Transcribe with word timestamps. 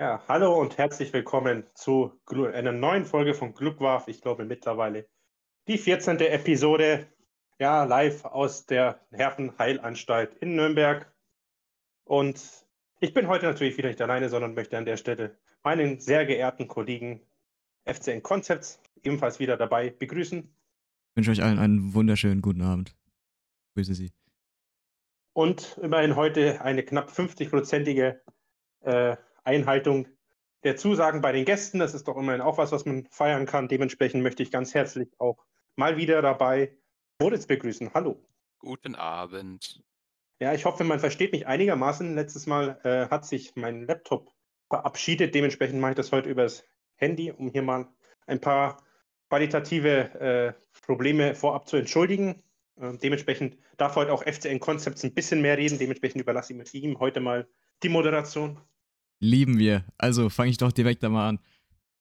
Ja, 0.00 0.24
hallo 0.28 0.58
und 0.58 0.78
herzlich 0.78 1.12
willkommen 1.12 1.66
zu 1.74 2.18
einer 2.54 2.72
neuen 2.72 3.04
Folge 3.04 3.34
von 3.34 3.52
Glückwarf. 3.52 4.08
Ich 4.08 4.22
glaube 4.22 4.46
mittlerweile 4.46 5.06
die 5.68 5.76
14. 5.76 6.20
Episode, 6.20 7.06
ja, 7.58 7.84
live 7.84 8.24
aus 8.24 8.64
der 8.64 9.06
Nervenheilanstalt 9.10 10.36
in 10.36 10.56
Nürnberg. 10.56 11.12
Und 12.04 12.42
ich 13.00 13.12
bin 13.12 13.28
heute 13.28 13.44
natürlich 13.44 13.76
wieder 13.76 13.90
nicht 13.90 14.00
alleine, 14.00 14.30
sondern 14.30 14.54
möchte 14.54 14.78
an 14.78 14.86
der 14.86 14.96
Stelle 14.96 15.38
meinen 15.62 16.00
sehr 16.00 16.24
geehrten 16.24 16.66
Kollegen 16.66 17.20
FCN 17.84 18.22
Concepts 18.22 18.80
ebenfalls 19.02 19.38
wieder 19.38 19.58
dabei 19.58 19.90
begrüßen. 19.90 20.38
Ich 20.40 21.16
wünsche 21.16 21.30
euch 21.32 21.42
allen 21.42 21.58
einen 21.58 21.92
wunderschönen 21.92 22.40
guten 22.40 22.62
Abend. 22.62 22.96
Ich 23.68 23.74
grüße 23.74 23.92
Sie. 23.92 24.12
Und 25.34 25.76
immerhin 25.82 26.16
heute 26.16 26.62
eine 26.62 26.84
knapp 26.84 27.10
50-prozentige 27.10 28.18
äh, 28.80 29.16
Einhaltung 29.44 30.06
der 30.64 30.76
Zusagen 30.76 31.20
bei 31.20 31.32
den 31.32 31.44
Gästen. 31.44 31.78
Das 31.78 31.94
ist 31.94 32.08
doch 32.08 32.16
immerhin 32.16 32.40
auch 32.40 32.58
was, 32.58 32.72
was 32.72 32.84
man 32.84 33.06
feiern 33.10 33.46
kann. 33.46 33.68
Dementsprechend 33.68 34.22
möchte 34.22 34.42
ich 34.42 34.50
ganz 34.50 34.74
herzlich 34.74 35.08
auch 35.18 35.44
mal 35.76 35.96
wieder 35.96 36.22
dabei 36.22 36.76
Moritz 37.20 37.46
begrüßen. 37.46 37.92
Hallo. 37.94 38.22
Guten 38.58 38.94
Abend. 38.94 39.82
Ja, 40.38 40.54
ich 40.54 40.64
hoffe, 40.64 40.84
man 40.84 41.00
versteht 41.00 41.32
mich 41.32 41.46
einigermaßen. 41.46 42.14
Letztes 42.14 42.46
Mal 42.46 42.78
äh, 42.84 43.08
hat 43.10 43.26
sich 43.26 43.56
mein 43.56 43.86
Laptop 43.86 44.32
verabschiedet. 44.68 45.34
Dementsprechend 45.34 45.80
mache 45.80 45.92
ich 45.92 45.96
das 45.96 46.12
heute 46.12 46.28
übers 46.28 46.64
Handy, 46.96 47.30
um 47.30 47.48
hier 47.48 47.62
mal 47.62 47.88
ein 48.26 48.40
paar 48.40 48.82
qualitative 49.28 50.20
äh, 50.20 50.52
Probleme 50.86 51.34
vorab 51.34 51.68
zu 51.68 51.76
entschuldigen. 51.76 52.42
Äh, 52.76 52.96
dementsprechend 52.98 53.58
darf 53.76 53.96
heute 53.96 54.12
auch 54.12 54.22
FCN 54.22 54.60
Concepts 54.60 55.04
ein 55.04 55.14
bisschen 55.14 55.42
mehr 55.42 55.58
reden. 55.58 55.78
Dementsprechend 55.78 56.20
überlasse 56.20 56.54
ich 56.54 56.74
ihm 56.82 56.98
heute 56.98 57.20
mal 57.20 57.48
die 57.82 57.88
Moderation. 57.88 58.60
Lieben 59.20 59.58
wir. 59.58 59.84
Also 59.98 60.30
fange 60.30 60.50
ich 60.50 60.56
doch 60.56 60.72
direkt 60.72 61.02
da 61.02 61.08
mal 61.08 61.28
an. 61.28 61.38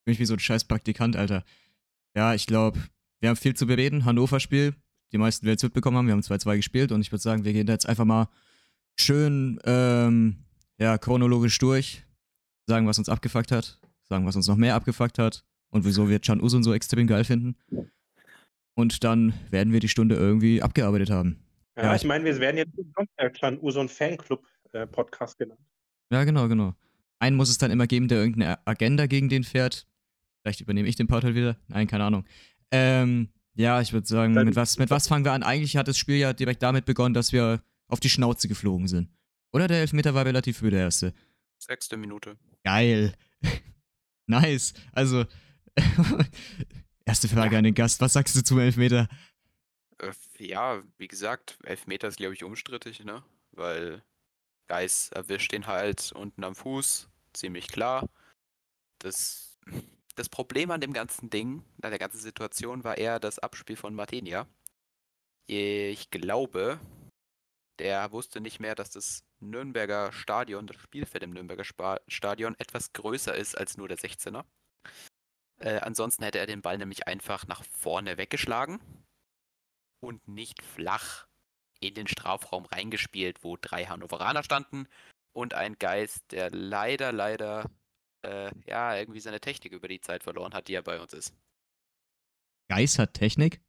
Bin 0.06 0.14
ich 0.14 0.20
wie 0.20 0.26
so 0.26 0.34
ein 0.34 0.40
scheiß 0.40 0.64
Praktikant, 0.64 1.16
Alter. 1.16 1.44
Ja, 2.16 2.34
ich 2.34 2.48
glaube, 2.48 2.80
wir 3.20 3.30
haben 3.30 3.36
viel 3.36 3.56
zu 3.56 3.68
bereden. 3.68 4.06
Hannover-Spiel. 4.06 4.74
Die 5.12 5.18
meisten 5.18 5.46
werden 5.46 5.58
es 5.58 5.64
mitbekommen 5.64 5.98
haben. 5.98 6.08
Wir 6.08 6.14
haben 6.14 6.22
2-2 6.22 6.56
gespielt 6.56 6.92
und 6.92 7.02
ich 7.02 7.12
würde 7.12 7.22
sagen, 7.22 7.44
wir 7.44 7.54
gehen 7.54 7.68
da 7.68 7.74
jetzt 7.74 7.88
einfach 7.88 8.06
mal 8.06 8.30
schön 8.98 9.60
ähm, 9.66 10.38
ja, 10.78 10.98
chronologisch 10.98 11.58
durch. 11.58 12.04
Sagen, 12.68 12.88
was 12.88 12.98
uns 12.98 13.10
abgefuckt 13.10 13.52
hat. 13.52 13.80
Sagen, 14.04 14.26
was 14.26 14.36
uns 14.36 14.48
noch 14.48 14.56
mehr 14.56 14.76
abgefuckt 14.76 15.20
hat. 15.20 15.44
Und 15.72 15.86
wieso 15.86 16.10
wir 16.10 16.22
Chan 16.22 16.42
Usun 16.42 16.64
so 16.64 16.74
extrem 16.74 17.06
geil 17.08 17.24
finden. 17.24 17.56
Und 18.76 19.04
dann 19.04 19.34
werden 19.52 19.74
wir 19.74 19.80
die 19.80 19.90
Stunde 19.90 20.16
irgendwie 20.16 20.62
abgearbeitet 20.62 21.10
haben. 21.10 21.44
Ja, 21.76 21.84
ja 21.84 21.96
ich 21.96 22.06
meine, 22.06 22.24
wir 22.24 22.40
werden 22.40 22.58
jetzt 22.58 23.38
Chan 23.38 23.60
Usun 23.62 23.90
Fanclub 23.90 24.44
äh, 24.72 24.88
Podcast 24.88 25.38
genannt. 25.38 25.60
Ja, 26.12 26.24
genau, 26.24 26.48
genau. 26.48 26.74
Einen 27.20 27.36
muss 27.36 27.50
es 27.50 27.58
dann 27.58 27.72
immer 27.72 27.88
geben, 27.88 28.08
der 28.08 28.20
irgendeine 28.20 28.66
Agenda 28.66 29.06
gegen 29.06 29.30
den 29.30 29.44
fährt. 29.44 29.88
Vielleicht 30.42 30.62
übernehme 30.62 30.88
ich 30.88 30.96
den 30.96 31.08
Part 31.08 31.24
halt 31.24 31.36
wieder. 31.36 31.58
Nein, 31.68 31.88
keine 31.88 32.06
Ahnung. 32.06 32.26
Ähm, 32.72 33.30
ja, 33.56 33.82
ich 33.82 33.92
würde 33.92 34.08
sagen, 34.08 34.34
mit 34.34 34.56
was, 34.56 34.78
mit 34.78 34.90
was 34.90 35.08
fangen 35.08 35.26
wir 35.26 35.34
an? 35.34 35.44
Eigentlich 35.44 35.76
hat 35.76 35.90
das 35.90 35.98
Spiel 35.98 36.16
ja 36.16 36.32
direkt 36.32 36.64
damit 36.64 36.86
begonnen, 36.86 37.14
dass 37.14 37.34
wir 37.34 37.62
auf 37.88 38.00
die 38.00 38.10
Schnauze 38.10 38.48
geflogen 38.48 38.88
sind. 38.88 39.10
Oder 39.52 39.68
der 39.68 39.82
Elfmeter 39.82 40.14
war 40.14 40.26
relativ 40.26 40.60
früh 40.60 40.70
der 40.70 40.82
erste. 40.82 41.14
Sechste 41.58 41.98
Minute. 41.98 42.38
Geil. 42.64 43.14
nice. 44.28 44.74
Also, 44.94 45.26
erste 47.06 47.28
Frage 47.28 47.58
an 47.58 47.66
den 47.66 47.74
Gast. 47.74 48.00
Was 48.00 48.14
sagst 48.14 48.36
du 48.36 48.44
zum 48.44 48.60
Elfmeter? 48.60 49.10
Äh, 49.98 50.14
ja, 50.38 50.82
wie 50.98 51.08
gesagt, 51.08 51.58
Elfmeter 51.64 52.08
ist, 52.08 52.18
glaube 52.18 52.34
ich, 52.34 52.44
umstrittig, 52.44 53.04
ne? 53.04 53.24
Weil 53.52 54.04
Geis 54.70 55.10
erwischt 55.10 55.52
den 55.52 55.68
halt 55.68 56.12
unten 56.14 56.44
am 56.44 56.56
Fuß, 56.56 57.10
ziemlich 57.34 57.68
klar. 57.68 58.08
Das, 59.00 59.60
das 60.16 60.30
Problem 60.30 60.72
an 60.72 60.80
dem 60.80 60.94
ganzen 60.94 61.30
Ding, 61.30 61.64
an 61.82 61.90
der 61.90 62.00
ganzen 62.00 62.20
Situation, 62.20 62.84
war 62.84 62.98
eher 62.98 63.20
das 63.20 63.40
Abspiel 63.40 63.76
von 63.76 63.96
Martinia. 63.96 64.48
Ich 65.48 66.12
glaube, 66.12 66.80
der 67.80 68.12
wusste 68.12 68.42
nicht 68.42 68.60
mehr, 68.60 68.76
dass 68.76 68.92
das 68.92 69.24
Nürnberger 69.40 70.12
Stadion, 70.12 70.68
das 70.68 70.78
Spielfeld 70.78 71.24
im 71.24 71.32
Nürnberger 71.32 71.66
Stadion 72.08 72.56
etwas 72.60 72.94
größer 72.94 73.34
ist 73.34 73.58
als 73.58 73.78
nur 73.78 73.88
der 73.88 73.98
16er. 73.98 74.46
Äh, 75.60 75.80
ansonsten 75.80 76.24
hätte 76.24 76.40
er 76.40 76.46
den 76.46 76.62
Ball 76.62 76.78
nämlich 76.78 77.08
einfach 77.08 77.48
nach 77.48 77.64
vorne 77.64 78.18
weggeschlagen 78.18 78.80
und 80.02 80.28
nicht 80.28 80.62
flach 80.64 81.29
in 81.80 81.94
den 81.94 82.08
Strafraum 82.08 82.66
reingespielt, 82.66 83.44
wo 83.44 83.58
drei 83.58 83.86
Hannoveraner 83.86 84.44
standen 84.44 84.88
und 85.34 85.54
ein 85.54 85.78
Geist, 85.80 86.32
der 86.32 86.50
leider, 86.52 87.12
leider, 87.12 87.70
äh, 88.24 88.52
ja, 88.68 88.96
irgendwie 88.98 89.20
seine 89.20 89.40
Technik 89.40 89.74
über 89.74 89.88
die 89.88 90.02
Zeit 90.02 90.24
verloren 90.24 90.54
hat, 90.54 90.68
die 90.68 90.74
er 90.74 90.82
bei 90.82 91.00
uns 91.00 91.14
ist. 91.14 91.34
Geist 92.70 93.00
hat 93.00 93.14
Technik? 93.14 93.62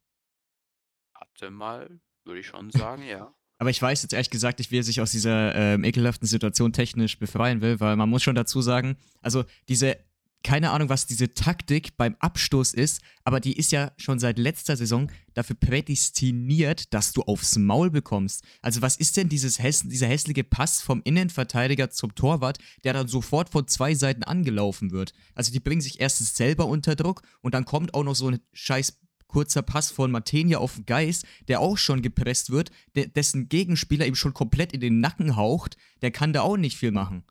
Hatte 1.15 1.49
mal, 1.49 1.99
würde 2.25 2.39
ich 2.39 2.47
schon 2.47 2.69
sagen, 2.71 3.03
ja. 3.03 3.33
Aber 3.57 3.69
ich 3.69 3.81
weiß 3.81 4.01
jetzt 4.01 4.13
ehrlich 4.13 4.31
gesagt 4.31 4.57
nicht, 4.57 4.71
wie 4.71 4.79
er 4.79 4.83
sich 4.83 5.01
aus 5.01 5.11
dieser 5.11 5.53
ähm, 5.53 5.83
ekelhaften 5.83 6.27
Situation 6.27 6.73
technisch 6.73 7.19
befreien 7.19 7.61
will, 7.61 7.79
weil 7.79 7.95
man 7.95 8.09
muss 8.09 8.23
schon 8.23 8.33
dazu 8.33 8.59
sagen, 8.59 8.97
also 9.21 9.45
diese 9.69 10.03
keine 10.43 10.71
Ahnung, 10.71 10.89
was 10.89 11.05
diese 11.05 11.33
Taktik 11.33 11.97
beim 11.97 12.15
Abstoß 12.19 12.73
ist, 12.73 13.01
aber 13.23 13.39
die 13.39 13.57
ist 13.57 13.71
ja 13.71 13.91
schon 13.97 14.19
seit 14.19 14.39
letzter 14.39 14.75
Saison 14.75 15.11
dafür 15.33 15.55
prädestiniert, 15.55 16.93
dass 16.93 17.13
du 17.13 17.21
aufs 17.23 17.57
Maul 17.57 17.91
bekommst. 17.91 18.43
Also 18.61 18.81
was 18.81 18.97
ist 18.97 19.17
denn 19.17 19.29
dieses 19.29 19.59
häss 19.59 19.83
dieser 19.83 20.07
hässliche 20.07 20.43
Pass 20.43 20.81
vom 20.81 21.01
Innenverteidiger 21.03 21.89
zum 21.91 22.15
Torwart, 22.15 22.57
der 22.83 22.93
dann 22.93 23.07
sofort 23.07 23.49
von 23.49 23.67
zwei 23.67 23.93
Seiten 23.93 24.23
angelaufen 24.23 24.91
wird? 24.91 25.13
Also 25.35 25.51
die 25.51 25.59
bringen 25.59 25.81
sich 25.81 25.99
erstens 25.99 26.35
selber 26.35 26.65
unter 26.65 26.95
Druck 26.95 27.21
und 27.41 27.53
dann 27.53 27.65
kommt 27.65 27.93
auch 27.93 28.03
noch 28.03 28.15
so 28.15 28.29
ein 28.29 28.39
scheiß 28.53 28.97
kurzer 29.27 29.61
Pass 29.61 29.91
von 29.91 30.11
Matenia 30.11 30.57
auf 30.57 30.81
Geis, 30.85 31.23
der 31.47 31.61
auch 31.61 31.77
schon 31.77 32.01
gepresst 32.01 32.49
wird, 32.49 32.69
de 32.95 33.07
dessen 33.07 33.47
Gegenspieler 33.47 34.05
ihm 34.05 34.15
schon 34.15 34.33
komplett 34.33 34.73
in 34.73 34.81
den 34.81 34.99
Nacken 34.99 35.37
haucht, 35.37 35.77
der 36.01 36.11
kann 36.11 36.33
da 36.33 36.41
auch 36.41 36.57
nicht 36.57 36.77
viel 36.77 36.91
machen. 36.91 37.23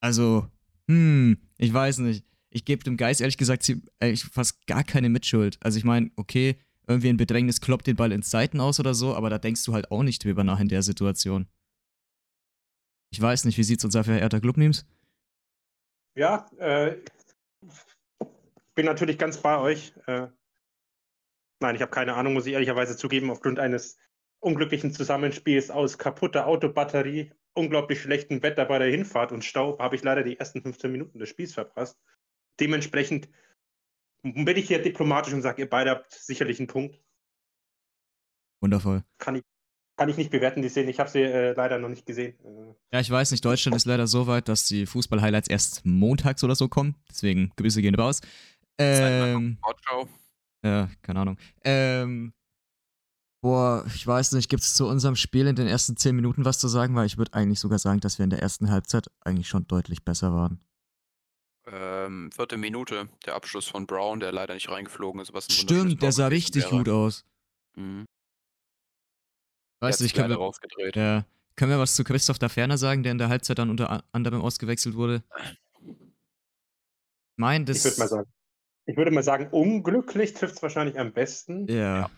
Also, 0.00 0.48
hm, 0.88 1.38
ich 1.58 1.72
weiß 1.72 1.98
nicht 1.98 2.24
ich 2.50 2.64
gebe 2.64 2.82
dem 2.82 2.96
Geist 2.96 3.20
ehrlich 3.20 3.38
gesagt 3.38 3.70
eigentlich 4.00 4.24
fast 4.24 4.66
gar 4.66 4.84
keine 4.84 5.08
Mitschuld. 5.08 5.58
Also 5.60 5.78
ich 5.78 5.84
meine, 5.84 6.10
okay, 6.16 6.58
irgendwie 6.86 7.10
ein 7.10 7.16
Bedrängnis 7.16 7.60
kloppt 7.60 7.86
den 7.86 7.96
Ball 7.96 8.12
ins 8.12 8.30
Seiten 8.30 8.60
aus 8.60 8.80
oder 8.80 8.94
so, 8.94 9.14
aber 9.14 9.28
da 9.28 9.38
denkst 9.38 9.64
du 9.64 9.74
halt 9.74 9.90
auch 9.90 10.02
nicht 10.02 10.24
drüber 10.24 10.44
nach 10.44 10.60
in 10.60 10.68
der 10.68 10.82
Situation. 10.82 11.46
Ich 13.10 13.20
weiß 13.20 13.44
nicht, 13.44 13.58
wie 13.58 13.64
sieht's 13.64 13.84
unser 13.84 14.04
verehrter 14.04 14.40
Club 14.40 14.56
Memes? 14.56 14.86
Ja, 16.14 16.46
äh, 16.58 16.96
bin 18.74 18.86
natürlich 18.86 19.18
ganz 19.18 19.38
bei 19.38 19.58
euch. 19.58 19.94
Äh, 20.06 20.28
nein, 21.60 21.74
ich 21.74 21.82
habe 21.82 21.90
keine 21.90 22.14
Ahnung, 22.14 22.34
muss 22.34 22.46
ich 22.46 22.54
ehrlicherweise 22.54 22.96
zugeben, 22.96 23.30
aufgrund 23.30 23.58
eines 23.58 23.98
unglücklichen 24.40 24.92
Zusammenspiels 24.92 25.70
aus 25.70 25.98
kaputter 25.98 26.46
Autobatterie, 26.46 27.32
unglaublich 27.54 28.00
schlechtem 28.00 28.42
Wetter 28.42 28.64
bei 28.64 28.78
der 28.78 28.88
Hinfahrt 28.88 29.32
und 29.32 29.44
Staub 29.44 29.80
habe 29.80 29.96
ich 29.96 30.02
leider 30.02 30.22
die 30.22 30.38
ersten 30.38 30.62
15 30.62 30.90
Minuten 30.90 31.18
des 31.18 31.28
Spiels 31.28 31.54
verpasst 31.54 31.98
dementsprechend 32.60 33.28
bin 34.22 34.56
ich 34.56 34.68
hier 34.68 34.82
diplomatisch 34.82 35.32
und 35.32 35.42
sage, 35.42 35.62
ihr 35.62 35.68
beide 35.68 35.90
habt 35.90 36.12
sicherlich 36.12 36.58
einen 36.58 36.66
Punkt. 36.66 37.00
Wundervoll. 38.60 39.04
Kann 39.18 39.36
ich, 39.36 39.42
kann 39.96 40.08
ich 40.08 40.16
nicht 40.16 40.30
bewerten, 40.30 40.62
die 40.62 40.68
Szene. 40.68 40.90
Ich 40.90 40.98
habe 40.98 41.08
sie 41.08 41.22
äh, 41.22 41.52
leider 41.52 41.78
noch 41.78 41.88
nicht 41.88 42.06
gesehen. 42.06 42.34
Äh. 42.44 42.74
Ja, 42.92 43.00
ich 43.00 43.10
weiß 43.10 43.30
nicht. 43.30 43.44
Deutschland 43.44 43.76
ist 43.76 43.86
leider 43.86 44.06
so 44.06 44.26
weit, 44.26 44.48
dass 44.48 44.66
die 44.66 44.86
Fußball-Highlights 44.86 45.48
erst 45.48 45.86
montags 45.86 46.42
oder 46.42 46.54
so 46.54 46.68
kommen. 46.68 46.96
Deswegen 47.08 47.52
Grüße 47.56 47.80
gehen 47.80 47.94
raus. 47.94 48.20
Ähm, 48.78 49.58
ja, 50.64 50.88
keine 51.02 51.20
Ahnung. 51.20 51.38
Ähm, 51.64 52.32
boah, 53.40 53.84
ich 53.94 54.06
weiß 54.06 54.32
nicht, 54.32 54.48
gibt 54.48 54.62
es 54.62 54.74
zu 54.74 54.86
unserem 54.86 55.16
Spiel 55.16 55.46
in 55.46 55.56
den 55.56 55.66
ersten 55.66 55.96
zehn 55.96 56.14
Minuten 56.16 56.44
was 56.44 56.58
zu 56.58 56.68
sagen? 56.68 56.94
Weil 56.94 57.06
ich 57.06 57.18
würde 57.18 57.34
eigentlich 57.34 57.60
sogar 57.60 57.78
sagen, 57.78 58.00
dass 58.00 58.18
wir 58.18 58.24
in 58.24 58.30
der 58.30 58.42
ersten 58.42 58.70
Halbzeit 58.70 59.08
eigentlich 59.20 59.48
schon 59.48 59.66
deutlich 59.66 60.04
besser 60.04 60.32
waren. 60.32 60.60
Ähm, 61.70 62.30
vierte 62.32 62.56
Minute, 62.56 63.08
der 63.26 63.34
Abschluss 63.34 63.66
von 63.66 63.86
Brown, 63.86 64.20
der 64.20 64.32
leider 64.32 64.54
nicht 64.54 64.70
reingeflogen 64.70 65.20
ist. 65.20 65.34
Was 65.34 65.48
ein 65.48 65.52
Stimmt, 65.52 66.02
der 66.02 66.12
sah 66.12 66.28
richtig 66.28 66.64
wäre. 66.64 66.76
gut 66.76 66.88
aus. 66.88 67.24
Mhm. 67.74 68.06
Weißt 69.80 70.00
du, 70.00 70.04
ich 70.04 70.14
kann. 70.14 70.32
Rausgedreht. 70.32 70.96
Ja. 70.96 71.24
Können 71.56 71.72
wir 71.72 71.78
was 71.78 71.94
zu 71.94 72.04
Christoph 72.04 72.38
da 72.38 72.48
Ferner 72.48 72.78
sagen, 72.78 73.02
der 73.02 73.12
in 73.12 73.18
der 73.18 73.28
Halbzeit 73.28 73.58
dann 73.58 73.70
unter 73.70 74.04
anderem 74.12 74.40
ausgewechselt 74.40 74.94
wurde? 74.94 75.22
Mein, 77.36 77.66
das. 77.66 77.78
Ich 77.78 77.84
würde 77.84 77.98
mal 77.98 78.08
sagen. 78.08 78.32
Ich 78.86 78.96
würde 78.96 79.10
mal 79.10 79.22
sagen, 79.22 79.48
unglücklich 79.50 80.32
trifft 80.32 80.56
es 80.56 80.62
wahrscheinlich 80.62 80.98
am 80.98 81.12
besten. 81.12 81.66
Ja. 81.66 82.10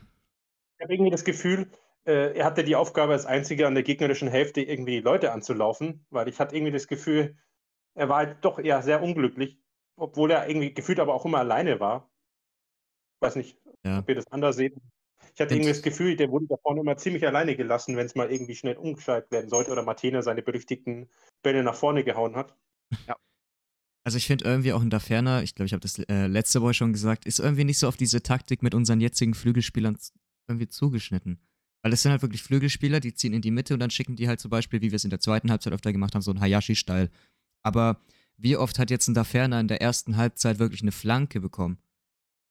Ich 0.76 0.84
habe 0.84 0.94
irgendwie 0.94 1.10
das 1.10 1.24
Gefühl, 1.24 1.68
äh, 2.04 2.36
er 2.36 2.44
hatte 2.44 2.62
die 2.62 2.76
Aufgabe 2.76 3.12
als 3.12 3.26
einziger 3.26 3.66
an 3.66 3.74
der 3.74 3.82
gegnerischen 3.82 4.28
Hälfte 4.28 4.62
irgendwie 4.62 4.92
die 4.92 5.00
Leute 5.00 5.32
anzulaufen, 5.32 6.06
weil 6.10 6.28
ich 6.28 6.38
hatte 6.38 6.54
irgendwie 6.54 6.72
das 6.72 6.86
Gefühl, 6.86 7.36
er 7.94 8.08
war 8.08 8.18
halt 8.18 8.44
doch 8.44 8.58
eher 8.58 8.82
sehr 8.82 9.02
unglücklich, 9.02 9.58
obwohl 9.96 10.30
er 10.30 10.48
irgendwie 10.48 10.74
gefühlt 10.74 11.00
aber 11.00 11.14
auch 11.14 11.24
immer 11.24 11.38
alleine 11.38 11.80
war. 11.80 12.10
Ich 13.16 13.26
weiß 13.26 13.36
nicht, 13.36 13.58
ja. 13.84 13.98
ob 13.98 14.08
ihr 14.08 14.14
das 14.14 14.26
anders 14.28 14.56
seht. 14.56 14.76
Ich 15.34 15.40
hatte 15.40 15.54
irgendwie 15.54 15.70
das 15.70 15.82
Gefühl, 15.82 16.16
der 16.16 16.30
wurde 16.30 16.46
da 16.48 16.56
vorne 16.56 16.80
immer 16.80 16.96
ziemlich 16.96 17.26
alleine 17.26 17.56
gelassen, 17.56 17.96
wenn 17.96 18.06
es 18.06 18.14
mal 18.14 18.30
irgendwie 18.30 18.54
schnell 18.54 18.76
umgeschaltet 18.76 19.30
werden 19.30 19.50
sollte 19.50 19.70
oder 19.70 19.82
Martina 19.82 20.22
seine 20.22 20.42
berüchtigten 20.42 21.08
Bälle 21.42 21.62
nach 21.62 21.74
vorne 21.74 22.04
gehauen 22.04 22.36
hat. 22.36 22.56
Ja. 23.06 23.16
Also 24.02 24.16
ich 24.16 24.26
finde 24.26 24.46
irgendwie 24.46 24.72
auch 24.72 24.82
in 24.82 24.90
der 24.90 25.00
Ferner, 25.00 25.42
ich 25.42 25.54
glaube, 25.54 25.66
ich 25.66 25.72
habe 25.72 25.80
das 25.80 25.98
äh, 25.98 26.26
letzte 26.26 26.62
Woche 26.62 26.74
schon 26.74 26.92
gesagt, 26.92 27.26
ist 27.26 27.38
irgendwie 27.38 27.64
nicht 27.64 27.78
so 27.78 27.86
auf 27.86 27.96
diese 27.96 28.22
Taktik 28.22 28.62
mit 28.62 28.74
unseren 28.74 29.00
jetzigen 29.00 29.34
Flügelspielern 29.34 29.98
irgendwie 30.48 30.68
zugeschnitten. 30.68 31.38
Weil 31.82 31.90
das 31.90 32.02
sind 32.02 32.10
halt 32.10 32.22
wirklich 32.22 32.42
Flügelspieler, 32.42 33.00
die 33.00 33.14
ziehen 33.14 33.32
in 33.32 33.42
die 33.42 33.50
Mitte 33.50 33.74
und 33.74 33.80
dann 33.80 33.90
schicken 33.90 34.16
die 34.16 34.28
halt 34.28 34.40
zum 34.40 34.50
Beispiel, 34.50 34.80
wie 34.80 34.90
wir 34.90 34.96
es 34.96 35.04
in 35.04 35.10
der 35.10 35.20
zweiten 35.20 35.50
Halbzeit 35.50 35.72
öfter 35.72 35.92
gemacht 35.92 36.14
haben, 36.14 36.22
so 36.22 36.30
ein 36.30 36.40
Hayashi-Style. 36.40 37.10
Aber 37.62 38.00
wie 38.36 38.56
oft 38.56 38.78
hat 38.78 38.90
jetzt 38.90 39.08
ein 39.08 39.14
Daferner 39.14 39.60
in 39.60 39.68
der 39.68 39.80
ersten 39.80 40.16
Halbzeit 40.16 40.58
wirklich 40.58 40.82
eine 40.82 40.92
Flanke 40.92 41.40
bekommen? 41.40 41.78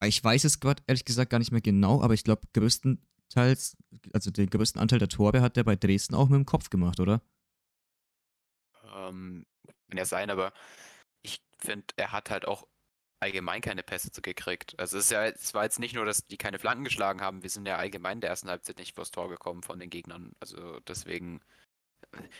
Ich 0.04 0.24
weiß 0.24 0.44
es 0.46 0.60
gerade 0.60 0.84
ehrlich 0.88 1.06
gesagt 1.06 1.30
gar 1.30 1.40
nicht 1.40 1.52
mehr 1.52 1.62
genau, 1.62 2.02
aber 2.02 2.14
ich 2.14 2.24
glaube, 2.24 2.44
größtenteils, 2.54 3.76
also 4.14 4.32
den 4.32 4.50
größten 4.50 4.80
Anteil 4.82 5.00
der 5.00 5.10
Tore 5.10 5.42
hat 5.42 5.58
der 5.58 5.64
bei 5.64 5.76
Dresden 5.76 6.16
auch 6.16 6.30
mit 6.30 6.38
dem 6.38 6.46
Kopf 6.46 6.70
gemacht, 6.70 7.00
oder? 7.00 7.22
Ähm, 8.96 9.46
kann 9.90 9.98
ja 9.98 10.06
sein, 10.06 10.30
aber 10.30 10.54
ich 11.22 11.42
finde, 11.58 11.88
er 11.98 12.12
hat 12.12 12.30
halt 12.30 12.48
auch 12.48 12.68
allgemein 13.20 13.62
keine 13.62 13.84
Pässe 13.84 14.10
gekriegt. 14.22 14.80
Also 14.80 14.98
es 14.98 15.10
ja, 15.10 15.26
es 15.26 15.54
war 15.54 15.64
jetzt 15.64 15.80
nicht 15.80 15.96
nur, 15.96 16.06
dass 16.06 16.26
die 16.28 16.38
keine 16.38 16.60
Flanken 16.60 16.86
geschlagen 16.86 17.22
haben, 17.22 17.44
wir 17.44 17.50
sind 17.50 17.68
ja 17.68 17.78
allgemein 17.78 18.18
in 18.18 18.22
der 18.22 18.30
ersten 18.30 18.50
Halbzeit 18.50 18.78
nicht 18.78 18.96
vors 18.96 19.12
Tor 19.12 19.30
gekommen 19.30 19.64
von 19.64 19.80
den 19.80 19.90
Gegnern. 19.90 20.34
Also 20.40 20.80
deswegen, 20.82 21.42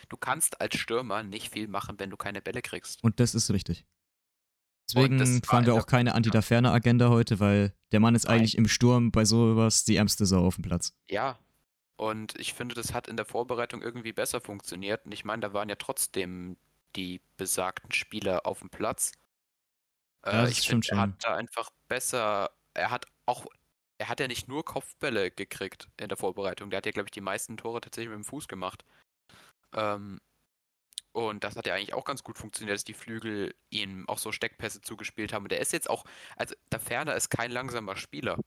du 0.08 0.16
kannst 0.16 0.60
als 0.60 0.76
Stürmer 0.76 1.22
nicht 1.22 1.52
viel 1.52 1.68
machen, 1.68 1.98
wenn 1.98 2.10
du 2.10 2.16
keine 2.16 2.40
Bälle 2.40 2.62
kriegst. 2.62 3.02
Und 3.02 3.20
das 3.20 3.34
ist 3.34 3.50
richtig. 3.50 3.84
Deswegen 4.88 5.42
fahren 5.44 5.66
wir 5.66 5.74
auch 5.74 5.86
keine 5.86 6.14
Anti-Daferner-Agenda 6.14 7.10
heute, 7.10 7.38
weil 7.38 7.72
der 7.92 8.00
Mann 8.00 8.14
ist 8.14 8.24
Nein. 8.24 8.38
eigentlich 8.38 8.58
im 8.58 8.66
Sturm 8.66 9.12
bei 9.12 9.24
sowas 9.24 9.84
die 9.84 9.96
ärmste 9.96 10.26
Sau 10.26 10.44
auf 10.44 10.56
dem 10.56 10.62
Platz. 10.62 10.92
Ja. 11.08 11.38
Und 11.96 12.38
ich 12.38 12.54
finde, 12.54 12.74
das 12.74 12.94
hat 12.94 13.08
in 13.08 13.16
der 13.16 13.26
Vorbereitung 13.26 13.82
irgendwie 13.82 14.12
besser 14.12 14.40
funktioniert. 14.40 15.04
Und 15.04 15.12
ich 15.12 15.24
meine, 15.24 15.40
da 15.40 15.52
waren 15.52 15.68
ja 15.68 15.76
trotzdem 15.76 16.56
die 16.96 17.20
besagten 17.36 17.92
Spieler 17.92 18.46
auf 18.46 18.60
dem 18.60 18.70
Platz. 18.70 19.12
Ja, 20.24 20.46
äh, 20.46 20.50
ich 20.50 20.66
finde, 20.66 20.88
er 20.90 20.98
hat 20.98 21.24
da 21.24 21.36
einfach 21.36 21.70
besser, 21.88 22.50
er 22.74 22.90
hat 22.90 23.06
auch, 23.26 23.46
er 23.98 24.08
hat 24.08 24.20
ja 24.20 24.28
nicht 24.28 24.48
nur 24.48 24.64
Kopfbälle 24.64 25.30
gekriegt 25.30 25.88
in 25.98 26.08
der 26.08 26.16
Vorbereitung, 26.16 26.70
der 26.70 26.78
hat 26.78 26.86
ja, 26.86 26.92
glaube 26.92 27.08
ich, 27.08 27.12
die 27.12 27.20
meisten 27.20 27.56
Tore 27.56 27.80
tatsächlich 27.80 28.10
mit 28.10 28.24
dem 28.24 28.28
Fuß 28.28 28.48
gemacht. 28.48 28.84
Ähm, 29.74 30.20
und 31.12 31.42
das 31.42 31.56
hat 31.56 31.66
ja 31.66 31.74
eigentlich 31.74 31.94
auch 31.94 32.04
ganz 32.04 32.22
gut 32.22 32.38
funktioniert, 32.38 32.76
dass 32.76 32.84
die 32.84 32.94
Flügel 32.94 33.54
ihm 33.70 34.08
auch 34.08 34.18
so 34.18 34.30
Steckpässe 34.30 34.80
zugespielt 34.80 35.32
haben. 35.32 35.44
Und 35.44 35.52
der 35.52 35.60
ist 35.60 35.72
jetzt 35.72 35.90
auch, 35.90 36.04
also 36.36 36.54
der 36.70 36.80
Ferner 36.80 37.14
ist 37.16 37.30
kein 37.30 37.50
langsamer 37.50 37.96
Spieler. 37.96 38.38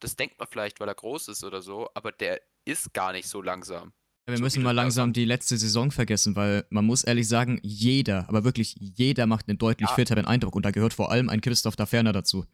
Das 0.00 0.16
denkt 0.16 0.38
man 0.38 0.48
vielleicht, 0.50 0.80
weil 0.80 0.88
er 0.88 0.94
groß 0.94 1.28
ist 1.28 1.44
oder 1.44 1.60
so, 1.62 1.88
aber 1.94 2.12
der 2.12 2.40
ist 2.64 2.94
gar 2.94 3.12
nicht 3.12 3.28
so 3.28 3.42
langsam. 3.42 3.92
Ja, 4.26 4.32
wir 4.32 4.38
so 4.38 4.42
müssen 4.42 4.62
mal 4.62 4.72
langsam 4.72 5.12
die 5.12 5.24
letzte 5.24 5.56
Saison 5.56 5.90
vergessen, 5.90 6.34
weil 6.34 6.66
man 6.70 6.84
muss 6.84 7.04
ehrlich 7.04 7.28
sagen, 7.28 7.60
jeder, 7.62 8.28
aber 8.28 8.44
wirklich 8.44 8.74
jeder 8.78 9.26
macht 9.26 9.48
einen 9.48 9.58
deutlich 9.58 9.88
ja. 9.88 9.94
fitteren 9.94 10.26
Eindruck 10.26 10.56
und 10.56 10.64
da 10.64 10.70
gehört 10.70 10.94
vor 10.94 11.10
allem 11.10 11.28
ein 11.28 11.40
Christoph 11.40 11.76
da 11.76 11.86
Ferner 11.86 12.12
dazu. 12.12 12.44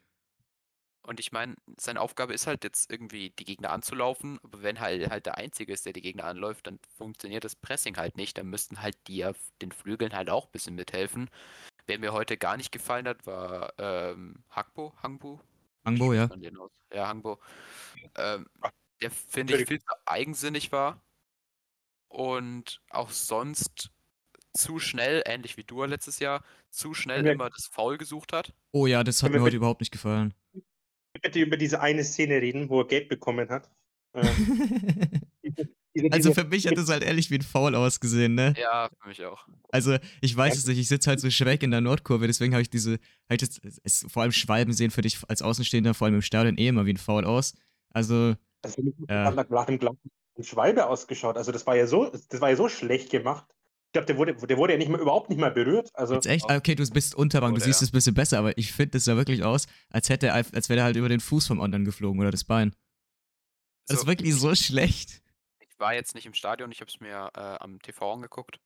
Und 1.05 1.19
ich 1.19 1.31
meine, 1.33 1.55
seine 1.77 1.99
Aufgabe 1.99 2.33
ist 2.33 2.47
halt 2.47 2.63
jetzt 2.63 2.89
irgendwie 2.89 3.31
die 3.31 3.43
Gegner 3.43 3.71
anzulaufen, 3.71 4.39
aber 4.43 4.63
wenn 4.63 4.79
halt 4.79 5.09
halt 5.09 5.25
der 5.25 5.37
Einzige 5.37 5.73
ist, 5.73 5.85
der 5.85 5.91
die 5.93 6.01
Gegner 6.01 6.23
anläuft, 6.23 6.67
dann 6.67 6.79
funktioniert 6.97 7.43
das 7.43 7.57
Pressing 7.57 7.97
halt 7.97 8.15
nicht. 8.15 8.37
Dann 8.37 8.47
müssten 8.47 8.81
halt 8.81 8.95
die 9.07 9.25
auf 9.25 9.37
den 9.61 9.73
Flügeln 9.73 10.13
halt 10.13 10.29
auch 10.29 10.45
ein 10.45 10.51
bisschen 10.51 10.75
mithelfen. 10.75 11.29
Wer 11.87 11.99
mir 11.99 12.13
heute 12.13 12.37
gar 12.37 12.55
nicht 12.55 12.71
gefallen 12.71 13.07
hat, 13.07 13.25
war 13.27 13.73
ähm, 13.77 14.43
Hagbo, 14.49 14.93
Hangbo. 15.03 15.41
Hangbo, 15.83 16.13
ja. 16.13 16.29
Ja, 16.93 17.07
Hangbo. 17.09 17.39
Ähm, 18.15 18.47
der 19.01 19.11
finde 19.11 19.57
ich 19.57 19.67
viel 19.67 19.81
zu 19.81 19.93
eigensinnig 20.05 20.71
war 20.71 21.03
und 22.07 22.81
auch 22.89 23.09
sonst 23.09 23.91
zu 24.55 24.79
schnell, 24.79 25.23
ähnlich 25.25 25.57
wie 25.57 25.63
du 25.63 25.83
letztes 25.83 26.19
Jahr, 26.19 26.43
zu 26.69 26.93
schnell 26.93 27.25
immer 27.25 27.49
das 27.49 27.67
Foul 27.67 27.97
gesucht 27.97 28.31
hat. 28.31 28.53
Oh 28.71 28.85
ja, 28.85 29.03
das 29.03 29.23
hat 29.23 29.31
mir 29.31 29.41
heute 29.41 29.57
überhaupt 29.57 29.81
nicht 29.81 29.91
gefallen. 29.91 30.33
Bitte 31.21 31.39
über 31.39 31.57
diese 31.57 31.81
eine 31.81 32.03
Szene 32.03 32.41
reden, 32.41 32.69
wo 32.69 32.81
er 32.81 32.87
Geld 32.87 33.09
bekommen 33.09 33.49
hat. 33.49 33.69
Äh, 35.95 36.09
also 36.11 36.33
für 36.33 36.43
mich 36.43 36.65
hat 36.65 36.75
es 36.75 36.89
halt 36.89 37.03
ehrlich 37.03 37.29
wie 37.29 37.35
ein 37.35 37.43
Foul 37.43 37.75
ausgesehen, 37.75 38.33
ne? 38.33 38.55
Ja, 38.57 38.89
für 38.99 39.09
mich 39.09 39.23
auch. 39.25 39.47
Also 39.71 39.97
ich 40.21 40.35
weiß 40.35 40.57
es 40.57 40.65
nicht, 40.65 40.79
ich 40.79 40.87
sitze 40.87 41.09
halt 41.09 41.19
so 41.19 41.29
schräg 41.29 41.61
in 41.61 41.69
der 41.69 41.81
Nordkurve, 41.81 42.25
deswegen 42.25 42.53
habe 42.53 42.63
ich 42.63 42.69
diese, 42.71 42.97
halt 43.29 43.43
jetzt, 43.43 43.61
es, 43.83 44.03
vor 44.09 44.23
allem 44.23 44.31
Schwalben 44.31 44.73
sehen 44.73 44.89
für 44.89 45.01
dich 45.01 45.19
als 45.27 45.43
Außenstehender, 45.43 45.93
vor 45.93 46.05
allem 46.05 46.15
im 46.15 46.21
Stadion 46.23 46.57
eh 46.57 46.67
immer 46.67 46.87
wie 46.87 46.93
ein 46.93 46.97
Foul 46.97 47.25
aus. 47.25 47.53
Also. 47.91 48.33
Also 48.63 48.81
ja. 49.07 49.29
nach 49.29 49.65
dem 49.65 49.77
Glauben 49.77 49.99
Schwalbe 50.41 50.87
ausgeschaut. 50.87 51.37
Also 51.37 51.51
das 51.51 51.67
war 51.67 51.75
ja 51.75 51.85
so, 51.85 52.09
das 52.09 52.41
war 52.41 52.49
ja 52.49 52.55
so 52.55 52.69
schlecht 52.69 53.11
gemacht. 53.11 53.45
Ich 53.93 53.95
glaube, 53.95 54.07
der 54.07 54.17
wurde, 54.17 54.33
der 54.33 54.57
wurde 54.57 54.73
ja 54.73 54.79
nicht 54.79 54.89
mehr, 54.89 54.99
überhaupt 54.99 55.29
nicht 55.29 55.37
mehr 55.37 55.51
berührt. 55.51 55.91
Also, 55.93 56.15
Jetzt 56.15 56.25
echt? 56.25 56.49
Okay, 56.49 56.73
du 56.73 56.83
bist 56.89 57.13
Unterbank, 57.13 57.53
du 57.53 57.61
siehst 57.61 57.83
es 57.83 57.89
ein 57.89 57.91
bisschen 57.91 58.15
besser, 58.15 58.39
aber 58.39 58.57
ich 58.57 58.73
finde, 58.73 58.93
das 58.93 59.05
sah 59.05 59.15
wirklich 59.15 59.43
aus, 59.43 59.67
als 59.91 60.09
hätte 60.09 60.25
er, 60.25 60.33
als 60.33 60.67
wäre 60.67 60.79
er 60.79 60.85
halt 60.85 60.95
über 60.95 61.09
den 61.09 61.19
Fuß 61.19 61.45
vom 61.45 61.61
anderen 61.61 61.85
geflogen 61.85 62.19
oder 62.19 62.31
das 62.31 62.43
Bein. 62.43 62.75
Das 63.85 63.97
so, 63.97 64.01
ist 64.01 64.07
wirklich 64.07 64.33
so 64.33 64.55
schlecht. 64.55 65.21
Ich 65.59 65.79
war 65.79 65.93
jetzt 65.93 66.15
nicht 66.15 66.25
im 66.25 66.33
Stadion, 66.33 66.71
ich 66.71 66.81
habe 66.81 66.89
es 66.89 66.99
mir 67.01 67.29
äh, 67.35 67.39
am 67.39 67.79
TV 67.83 68.13
angeguckt. 68.13 68.59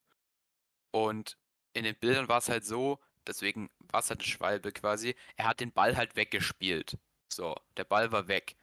Und 0.91 1.37
in 1.73 1.83
den 1.83 1.95
Bildern 1.95 2.29
war 2.29 2.37
es 2.37 2.47
halt 2.47 2.63
so, 2.63 2.97
deswegen 3.27 3.69
war 3.79 3.99
es 3.99 4.09
halt 4.09 4.21
eine 4.21 4.29
Schwalbe 4.29 4.71
quasi. 4.71 5.13
Er 5.35 5.49
hat 5.49 5.59
den 5.59 5.73
Ball 5.73 5.97
halt 5.97 6.15
weggespielt. 6.15 6.97
So, 7.33 7.53
der 7.75 7.83
Ball 7.83 8.13
war 8.13 8.29
weg. 8.29 8.55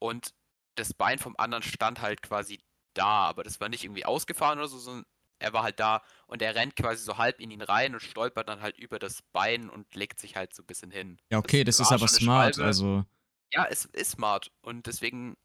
Und 0.00 0.34
das 0.74 0.92
Bein 0.92 1.20
vom 1.20 1.36
anderen 1.38 1.62
stand 1.62 2.00
halt 2.00 2.20
quasi 2.20 2.58
da, 2.94 3.28
aber 3.28 3.44
das 3.44 3.60
war 3.60 3.68
nicht 3.68 3.84
irgendwie 3.84 4.04
ausgefahren 4.04 4.58
oder 4.58 4.66
so, 4.66 4.78
sondern 4.80 5.06
er 5.40 5.52
war 5.52 5.62
halt 5.62 5.80
da 5.80 6.02
und 6.26 6.42
er 6.42 6.54
rennt 6.54 6.76
quasi 6.76 7.02
so 7.02 7.18
halb 7.18 7.40
in 7.40 7.50
ihn 7.50 7.62
rein 7.62 7.94
und 7.94 8.00
stolpert 8.00 8.48
dann 8.48 8.60
halt 8.60 8.78
über 8.78 8.98
das 8.98 9.22
Bein 9.32 9.68
und 9.68 9.94
legt 9.94 10.20
sich 10.20 10.36
halt 10.36 10.54
so 10.54 10.62
ein 10.62 10.66
bisschen 10.66 10.90
hin. 10.90 11.18
Ja, 11.30 11.38
okay, 11.38 11.64
das, 11.64 11.78
das 11.78 11.88
ist 11.88 11.92
aber 11.92 12.08
smart, 12.08 12.54
Schwalbe. 12.54 12.66
also. 12.66 13.04
Ja, 13.52 13.66
es 13.68 13.86
ist 13.86 14.12
smart 14.12 14.52
und 14.62 14.86
deswegen 14.86 15.36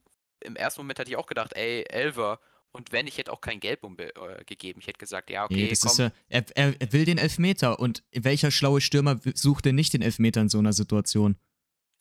im 0.41 0.55
ersten 0.55 0.81
Moment 0.81 0.99
hatte 0.99 1.09
ich 1.09 1.17
auch 1.17 1.25
gedacht, 1.25 1.53
ey, 1.53 1.83
Elver, 1.89 2.39
und 2.71 2.91
wenn, 2.91 3.07
ich 3.07 3.17
hätte 3.17 3.31
auch 3.31 3.39
kein 3.39 3.61
Gelb 3.61 3.83
äh, 3.83 4.43
gegeben. 4.45 4.81
Ich 4.81 4.87
hätte 4.87 4.99
gesagt, 4.99 5.29
ja, 5.29 5.45
okay. 5.45 5.55
Nee, 5.55 5.69
das 5.69 5.79
komm. 5.79 5.91
ist 5.91 5.97
ja, 5.97 6.11
er, 6.27 6.45
er, 6.55 6.91
will 6.91 7.05
den 7.05 7.17
Elfmeter. 7.17 7.79
Und 7.79 8.03
welcher 8.11 8.51
schlaue 8.51 8.81
Stürmer 8.81 9.17
sucht 9.33 9.63
denn 9.63 9.75
nicht 9.75 9.93
den 9.93 10.01
Elfmeter 10.01 10.41
in 10.41 10.49
so 10.49 10.59
einer 10.59 10.73
Situation? 10.73 11.37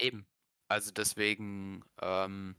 Eben. 0.00 0.26
Also 0.66 0.90
deswegen, 0.90 1.84
ähm, 2.02 2.56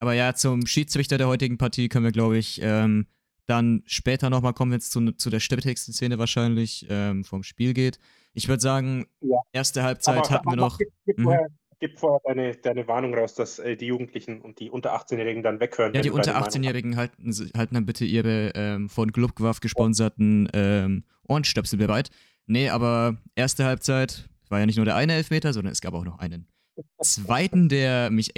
aber 0.00 0.14
ja, 0.14 0.34
zum 0.34 0.66
Schiedsrichter 0.66 1.18
der 1.18 1.28
heutigen 1.28 1.58
Partie 1.58 1.88
können 1.88 2.04
wir, 2.04 2.12
glaube 2.12 2.38
ich, 2.38 2.60
ähm, 2.62 3.06
dann 3.50 3.82
später 3.86 4.30
nochmal 4.30 4.54
kommen, 4.54 4.72
wenn 4.72 4.78
es 4.78 4.90
zu, 4.90 5.12
zu 5.12 5.28
der 5.28 5.40
stepptexten 5.40 5.92
Szene 5.92 6.18
wahrscheinlich 6.18 6.86
ähm, 6.88 7.24
vom 7.24 7.42
Spiel 7.42 7.74
geht. 7.74 7.98
Ich 8.32 8.48
würde 8.48 8.60
sagen, 8.60 9.06
ja. 9.20 9.38
erste 9.52 9.82
Halbzeit 9.82 10.18
aber, 10.18 10.30
hatten 10.30 10.50
wir 10.50 10.56
noch. 10.56 10.78
Gib, 10.78 10.88
gib, 11.04 11.18
mhm. 11.18 11.22
vorher, 11.24 11.46
gib 11.80 11.98
vorher 11.98 12.20
deine, 12.24 12.56
deine, 12.56 12.86
Warnung 12.86 13.14
raus, 13.14 13.34
dass 13.34 13.58
äh, 13.58 13.76
die 13.76 13.86
Jugendlichen 13.86 14.40
und 14.40 14.60
die 14.60 14.70
unter 14.70 14.94
18-Jährigen 14.94 15.42
dann 15.42 15.58
weghören. 15.58 15.92
Ja, 15.94 16.00
die 16.00 16.10
unter 16.10 16.36
18-Jährigen 16.40 16.96
halten, 16.96 17.32
halten 17.56 17.74
dann 17.74 17.86
bitte 17.86 18.04
ihre 18.04 18.52
ähm, 18.54 18.88
von 18.88 19.10
Glubgwaff 19.10 19.60
gesponserten 19.60 20.48
ähm, 20.54 21.04
Ohrenstöpsel 21.26 21.78
bereit. 21.78 22.10
Nee, 22.46 22.68
aber 22.68 23.16
erste 23.34 23.64
Halbzeit 23.64 24.28
war 24.48 24.60
ja 24.60 24.66
nicht 24.66 24.76
nur 24.76 24.84
der 24.84 24.96
eine 24.96 25.14
Elfmeter, 25.14 25.52
sondern 25.52 25.72
es 25.72 25.80
gab 25.80 25.94
auch 25.94 26.04
noch 26.04 26.18
einen 26.18 26.46
zweiten, 27.02 27.68
der 27.68 28.10
mich 28.10 28.32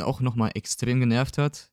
auch 0.00 0.20
nochmal 0.20 0.50
extrem 0.54 1.00
genervt 1.00 1.38
hat. 1.38 1.70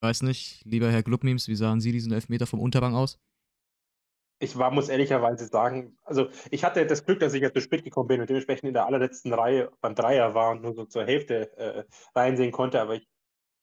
Weiß 0.00 0.22
nicht, 0.22 0.62
lieber 0.64 0.90
Herr 0.90 1.02
Glubmemes, 1.02 1.48
wie 1.48 1.56
sahen 1.56 1.80
Sie 1.80 1.92
diesen 1.92 2.12
Elfmeter 2.12 2.46
vom 2.46 2.60
Unterbang 2.60 2.94
aus? 2.94 3.18
Ich 4.38 4.58
war, 4.58 4.70
muss 4.70 4.90
ehrlicherweise 4.90 5.46
sagen, 5.46 5.96
also 6.04 6.28
ich 6.50 6.62
hatte 6.62 6.84
das 6.86 7.06
Glück, 7.06 7.20
dass 7.20 7.32
ich 7.32 7.40
jetzt 7.40 7.54
zu 7.54 7.62
spät 7.62 7.84
gekommen 7.84 8.08
bin 8.08 8.20
und 8.20 8.28
dementsprechend 8.28 8.68
in 8.68 8.74
der 8.74 8.84
allerletzten 8.84 9.32
Reihe 9.32 9.72
beim 9.80 9.94
Dreier 9.94 10.34
war 10.34 10.50
und 10.50 10.62
nur 10.62 10.74
so 10.74 10.84
zur 10.84 11.06
Hälfte 11.06 11.56
äh, 11.56 11.84
reinsehen 12.14 12.52
konnte, 12.52 12.80
aber 12.80 12.96
ich, 12.96 13.08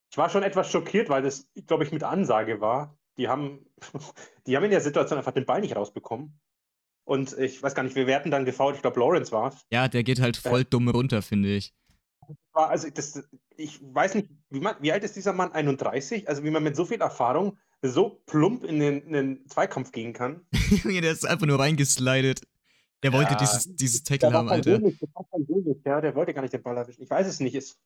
ich 0.10 0.18
war 0.18 0.30
schon 0.30 0.42
etwas 0.42 0.72
schockiert, 0.72 1.10
weil 1.10 1.22
das, 1.22 1.48
glaube 1.68 1.84
ich, 1.84 1.92
mit 1.92 2.04
Ansage 2.04 2.60
war. 2.60 2.98
Die 3.18 3.28
haben, 3.28 3.68
die 4.48 4.56
haben 4.56 4.64
in 4.64 4.72
der 4.72 4.82
Situation 4.82 5.20
einfach 5.20 5.32
den 5.32 5.46
Ball 5.46 5.62
nicht 5.62 5.76
rausbekommen. 5.76 6.40
Und 7.06 7.38
ich 7.38 7.62
weiß 7.62 7.76
gar 7.76 7.84
nicht, 7.84 7.96
wir 7.96 8.08
werden 8.08 8.32
dann 8.32 8.46
gefault. 8.46 8.76
Ich 8.76 8.82
glaube, 8.82 9.00
Lawrence 9.00 9.32
war 9.32 9.50
es. 9.50 9.66
Ja, 9.72 9.88
der 9.88 10.04
geht 10.04 10.22
halt 10.22 10.38
voll 10.38 10.62
äh, 10.62 10.66
dumm 10.66 10.88
runter, 10.88 11.22
finde 11.22 11.50
ich. 11.56 11.74
Also, 12.54 12.90
das, 12.90 13.24
ich 13.56 13.80
weiß 13.82 14.16
nicht, 14.16 14.30
wie, 14.50 14.60
man, 14.60 14.76
wie 14.80 14.92
alt 14.92 15.04
ist 15.04 15.16
dieser 15.16 15.34
Mann? 15.34 15.52
31? 15.52 16.28
Also, 16.28 16.44
wie 16.44 16.52
man 16.52 16.64
mit 16.64 16.76
so 16.76 16.86
viel 16.86 17.02
Erfahrung 17.02 17.58
so 17.82 18.22
plump 18.26 18.64
in 18.64 18.80
den, 18.80 19.02
in 19.02 19.14
den 19.14 19.48
Zweikampf 19.48 19.92
gehen 19.92 20.14
kann. 20.14 20.46
Junge, 20.70 21.02
der 21.02 21.12
ist 21.12 21.28
einfach 21.28 21.46
nur 21.46 21.60
reingeslidet. 21.60 22.42
Der 23.04 23.12
ja, 23.12 23.18
wollte 23.18 23.36
dieses, 23.36 23.76
dieses 23.76 24.04
Tackle 24.04 24.32
haben, 24.32 24.48
Alter. 24.48 24.80
Der, 24.80 24.94
ja, 25.86 26.00
der 26.00 26.16
wollte 26.16 26.34
gar 26.34 26.42
nicht 26.42 26.54
den 26.54 26.64
Ball 26.64 26.78
erwischen. 26.78 27.04
Ich 27.04 27.10
weiß 27.10 27.28
es 27.28 27.42
nicht. 27.42 27.54
Es, 27.54 27.78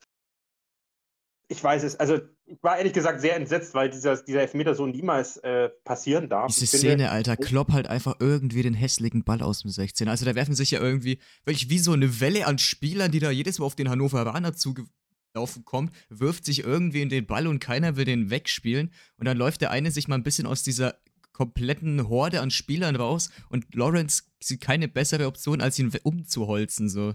ich 1.50 1.64
weiß 1.64 1.84
es. 1.84 1.96
Also, 1.96 2.20
ich 2.46 2.62
war 2.62 2.78
ehrlich 2.78 2.94
gesagt 2.94 3.22
sehr 3.22 3.36
entsetzt, 3.36 3.74
weil 3.74 3.90
dieser, 3.90 4.18
dieser 4.18 4.42
Elfmeter 4.42 4.76
so 4.76 4.86
niemals 4.86 5.38
äh, 5.38 5.70
passieren 5.84 6.30
darf. 6.30 6.54
Diese 6.54 6.68
Szene, 6.68 6.90
finde, 6.90 7.12
Alter, 7.12 7.38
Klopp 7.38 7.72
halt 7.72 7.88
einfach 7.88 8.16
irgendwie 8.20 8.64
den 8.64 8.74
hässlichen 8.74 9.24
Ball 9.24 9.42
aus 9.42 9.62
dem 9.62 9.72
16. 9.72 10.08
Also, 10.10 10.26
da 10.26 10.36
werfen 10.36 10.56
sich 10.56 10.72
ja 10.72 10.80
irgendwie 10.80 11.20
wirklich 11.46 11.70
wie 11.70 11.80
so 11.80 11.94
eine 11.94 12.20
Welle 12.20 12.46
an 12.48 12.58
Spielern, 12.58 13.12
die 13.12 13.20
da 13.20 13.32
jedes 13.32 13.60
Mal 13.60 13.66
auf 13.66 13.76
den 13.76 13.90
Hannoveraner 13.90 14.54
zugelaufen 14.54 15.64
kommt, 15.64 15.94
wirft 16.10 16.46
sich 16.46 16.64
irgendwie 16.64 17.02
in 17.02 17.10
den 17.10 17.26
Ball 17.26 17.48
und 17.48 17.60
keiner 17.60 17.96
will 17.96 18.06
den 18.06 18.30
wegspielen. 18.30 18.92
Und 19.18 19.26
dann 19.26 19.38
läuft 19.38 19.62
der 19.62 19.72
eine 19.72 19.92
sich 19.92 20.08
mal 20.08 20.16
ein 20.16 20.24
bisschen 20.24 20.48
aus 20.48 20.64
dieser 20.64 20.96
kompletten 21.32 22.10
Horde 22.10 22.42
an 22.42 22.50
Spielern 22.50 22.96
raus 22.96 23.30
und 23.50 23.76
Lawrence 23.76 24.24
sieht 24.42 24.60
keine 24.60 24.88
bessere 24.88 25.28
Option, 25.28 25.62
als 25.62 25.78
ihn 25.78 25.94
umzuholzen, 26.04 26.90
so. 26.90 27.14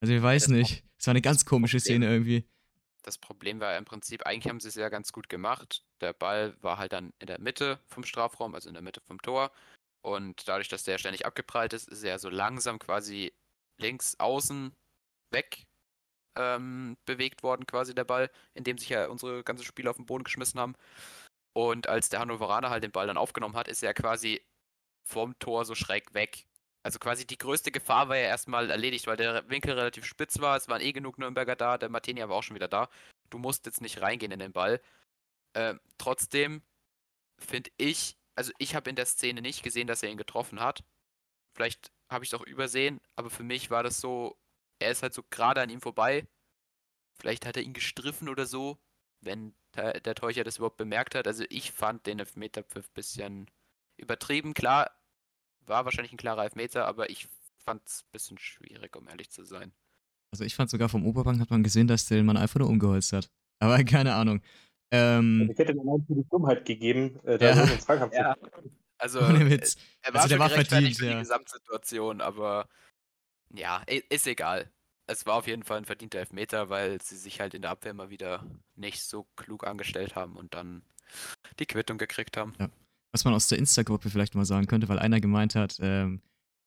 Also 0.00 0.12
ich 0.12 0.22
weiß 0.22 0.48
nicht. 0.48 0.84
Es 0.98 1.06
war 1.06 1.12
eine 1.12 1.22
ganz 1.22 1.44
komische 1.44 1.80
Szene 1.80 2.06
irgendwie. 2.06 2.46
Das 3.06 3.18
Problem 3.18 3.60
war 3.60 3.76
im 3.76 3.84
Prinzip, 3.84 4.26
eigentlich 4.26 4.48
haben 4.48 4.58
sie 4.58 4.68
es 4.68 4.74
ja 4.74 4.88
ganz 4.88 5.12
gut 5.12 5.28
gemacht. 5.28 5.84
Der 6.00 6.12
Ball 6.12 6.56
war 6.60 6.76
halt 6.76 6.92
dann 6.92 7.12
in 7.20 7.28
der 7.28 7.40
Mitte 7.40 7.78
vom 7.86 8.02
Strafraum, 8.02 8.54
also 8.54 8.68
in 8.68 8.74
der 8.74 8.82
Mitte 8.82 9.00
vom 9.00 9.22
Tor. 9.22 9.52
Und 10.02 10.48
dadurch, 10.48 10.68
dass 10.68 10.82
der 10.82 10.98
ständig 10.98 11.24
abgeprallt 11.24 11.72
ist, 11.72 11.88
ist 11.88 12.02
er 12.02 12.18
so 12.18 12.28
langsam 12.28 12.80
quasi 12.80 13.32
links 13.78 14.18
außen 14.18 14.74
weg 15.30 15.66
ähm, 16.36 16.96
bewegt 17.06 17.44
worden, 17.44 17.66
quasi 17.66 17.94
der 17.94 18.04
Ball, 18.04 18.28
indem 18.54 18.76
sich 18.76 18.88
ja 18.88 19.06
unsere 19.06 19.44
ganzen 19.44 19.64
Spieler 19.64 19.90
auf 19.90 19.96
den 19.96 20.06
Boden 20.06 20.24
geschmissen 20.24 20.58
haben. 20.58 20.74
Und 21.52 21.88
als 21.88 22.08
der 22.08 22.20
Hannoveraner 22.20 22.70
halt 22.70 22.82
den 22.82 22.92
Ball 22.92 23.06
dann 23.06 23.16
aufgenommen 23.16 23.56
hat, 23.56 23.68
ist 23.68 23.84
er 23.84 23.94
quasi 23.94 24.44
vom 25.08 25.38
Tor 25.38 25.64
so 25.64 25.76
schräg 25.76 26.12
weg. 26.12 26.46
Also 26.86 27.00
quasi 27.00 27.26
die 27.26 27.36
größte 27.36 27.72
Gefahr 27.72 28.08
war 28.08 28.16
ja 28.16 28.28
erstmal 28.28 28.70
erledigt, 28.70 29.08
weil 29.08 29.16
der 29.16 29.48
Winkel 29.50 29.72
relativ 29.72 30.04
spitz 30.04 30.38
war. 30.38 30.56
Es 30.56 30.68
waren 30.68 30.80
eh 30.80 30.92
genug 30.92 31.18
Nürnberger 31.18 31.56
da, 31.56 31.78
der 31.78 31.88
Martini 31.88 32.20
war 32.20 32.30
auch 32.36 32.44
schon 32.44 32.54
wieder 32.54 32.68
da. 32.68 32.88
Du 33.28 33.38
musst 33.38 33.66
jetzt 33.66 33.80
nicht 33.80 34.02
reingehen 34.02 34.30
in 34.30 34.38
den 34.38 34.52
Ball. 34.52 34.80
Ähm, 35.54 35.80
trotzdem 35.98 36.62
finde 37.40 37.72
ich, 37.76 38.16
also 38.36 38.52
ich 38.58 38.76
habe 38.76 38.88
in 38.88 38.94
der 38.94 39.06
Szene 39.06 39.42
nicht 39.42 39.64
gesehen, 39.64 39.88
dass 39.88 40.04
er 40.04 40.10
ihn 40.10 40.16
getroffen 40.16 40.60
hat. 40.60 40.84
Vielleicht 41.56 41.90
habe 42.08 42.24
ich 42.24 42.32
es 42.32 42.38
auch 42.38 42.46
übersehen, 42.46 43.00
aber 43.16 43.30
für 43.30 43.42
mich 43.42 43.68
war 43.68 43.82
das 43.82 44.00
so, 44.00 44.38
er 44.78 44.92
ist 44.92 45.02
halt 45.02 45.12
so 45.12 45.24
gerade 45.28 45.60
an 45.62 45.70
ihm 45.70 45.80
vorbei. 45.80 46.28
Vielleicht 47.18 47.46
hat 47.46 47.56
er 47.56 47.64
ihn 47.64 47.72
gestriffen 47.72 48.28
oder 48.28 48.46
so, 48.46 48.78
wenn 49.22 49.56
der, 49.74 49.98
der 49.98 50.14
das 50.14 50.58
überhaupt 50.58 50.76
bemerkt 50.76 51.16
hat. 51.16 51.26
Also 51.26 51.42
ich 51.48 51.72
fand 51.72 52.06
den 52.06 52.20
Elfmeterpfiff 52.20 52.86
ein 52.86 52.94
bisschen 52.94 53.50
übertrieben. 53.96 54.54
Klar, 54.54 54.95
war 55.66 55.84
wahrscheinlich 55.84 56.12
ein 56.12 56.18
klarer 56.18 56.44
Elfmeter, 56.44 56.86
aber 56.86 57.10
ich 57.10 57.28
fand 57.64 57.82
es 57.86 58.02
ein 58.02 58.12
bisschen 58.12 58.38
schwierig, 58.38 58.94
um 58.96 59.08
ehrlich 59.08 59.30
zu 59.30 59.44
sein. 59.44 59.72
Also 60.32 60.44
ich 60.44 60.54
fand 60.54 60.70
sogar 60.70 60.88
vom 60.88 61.04
Oberbank 61.06 61.40
hat 61.40 61.50
man 61.50 61.62
gesehen, 61.62 61.86
dass 61.88 62.06
der 62.06 62.18
den 62.18 62.26
Mann 62.26 62.36
einfach 62.36 62.60
nur 62.60 62.68
umgeholzt 62.68 63.12
hat. 63.12 63.30
Aber 63.60 63.76
keine 63.84 64.14
Ahnung. 64.14 64.40
Ähm, 64.90 65.48
Ich 65.50 65.58
hätte 65.58 65.74
mir 65.74 65.80
einfach 65.82 66.06
die 66.08 66.24
Dummheit 66.30 66.64
gegeben, 66.64 67.18
äh, 67.24 67.38
da 67.38 67.46
Ja. 67.48 67.54
so 67.66 67.72
einen 67.72 67.80
Zweikampf 67.80 68.14
Ja. 68.14 68.36
Also, 68.98 69.20
ohne 69.20 69.50
Witz. 69.50 69.76
er 70.02 70.14
war 70.14 70.22
Also 70.22 70.28
der 70.30 70.38
war 70.38 70.48
verdient, 70.48 70.96
für 70.96 71.04
die 71.04 71.10
ja. 71.10 71.18
Gesamtsituation, 71.18 72.20
aber 72.22 72.68
ja, 73.52 73.82
ist 74.08 74.26
egal. 74.26 74.70
Es 75.06 75.26
war 75.26 75.34
auf 75.34 75.46
jeden 75.46 75.62
Fall 75.64 75.78
ein 75.78 75.84
verdienter 75.84 76.18
Elfmeter, 76.18 76.68
weil 76.70 77.00
sie 77.02 77.16
sich 77.16 77.40
halt 77.40 77.54
in 77.54 77.62
der 77.62 77.70
Abwehr 77.72 77.94
mal 77.94 78.10
wieder 78.10 78.44
nicht 78.74 79.02
so 79.02 79.24
klug 79.36 79.66
angestellt 79.66 80.16
haben 80.16 80.36
und 80.36 80.54
dann 80.54 80.82
die 81.58 81.66
Quittung 81.66 81.98
gekriegt 81.98 82.36
haben. 82.36 82.54
Was 83.12 83.24
man 83.24 83.34
aus 83.34 83.48
der 83.48 83.58
Insta-Gruppe 83.58 84.10
vielleicht 84.10 84.34
mal 84.34 84.44
sagen 84.44 84.66
könnte, 84.66 84.88
weil 84.88 84.98
einer 84.98 85.20
gemeint 85.20 85.54
hat, 85.54 85.78
ähm, 85.80 86.20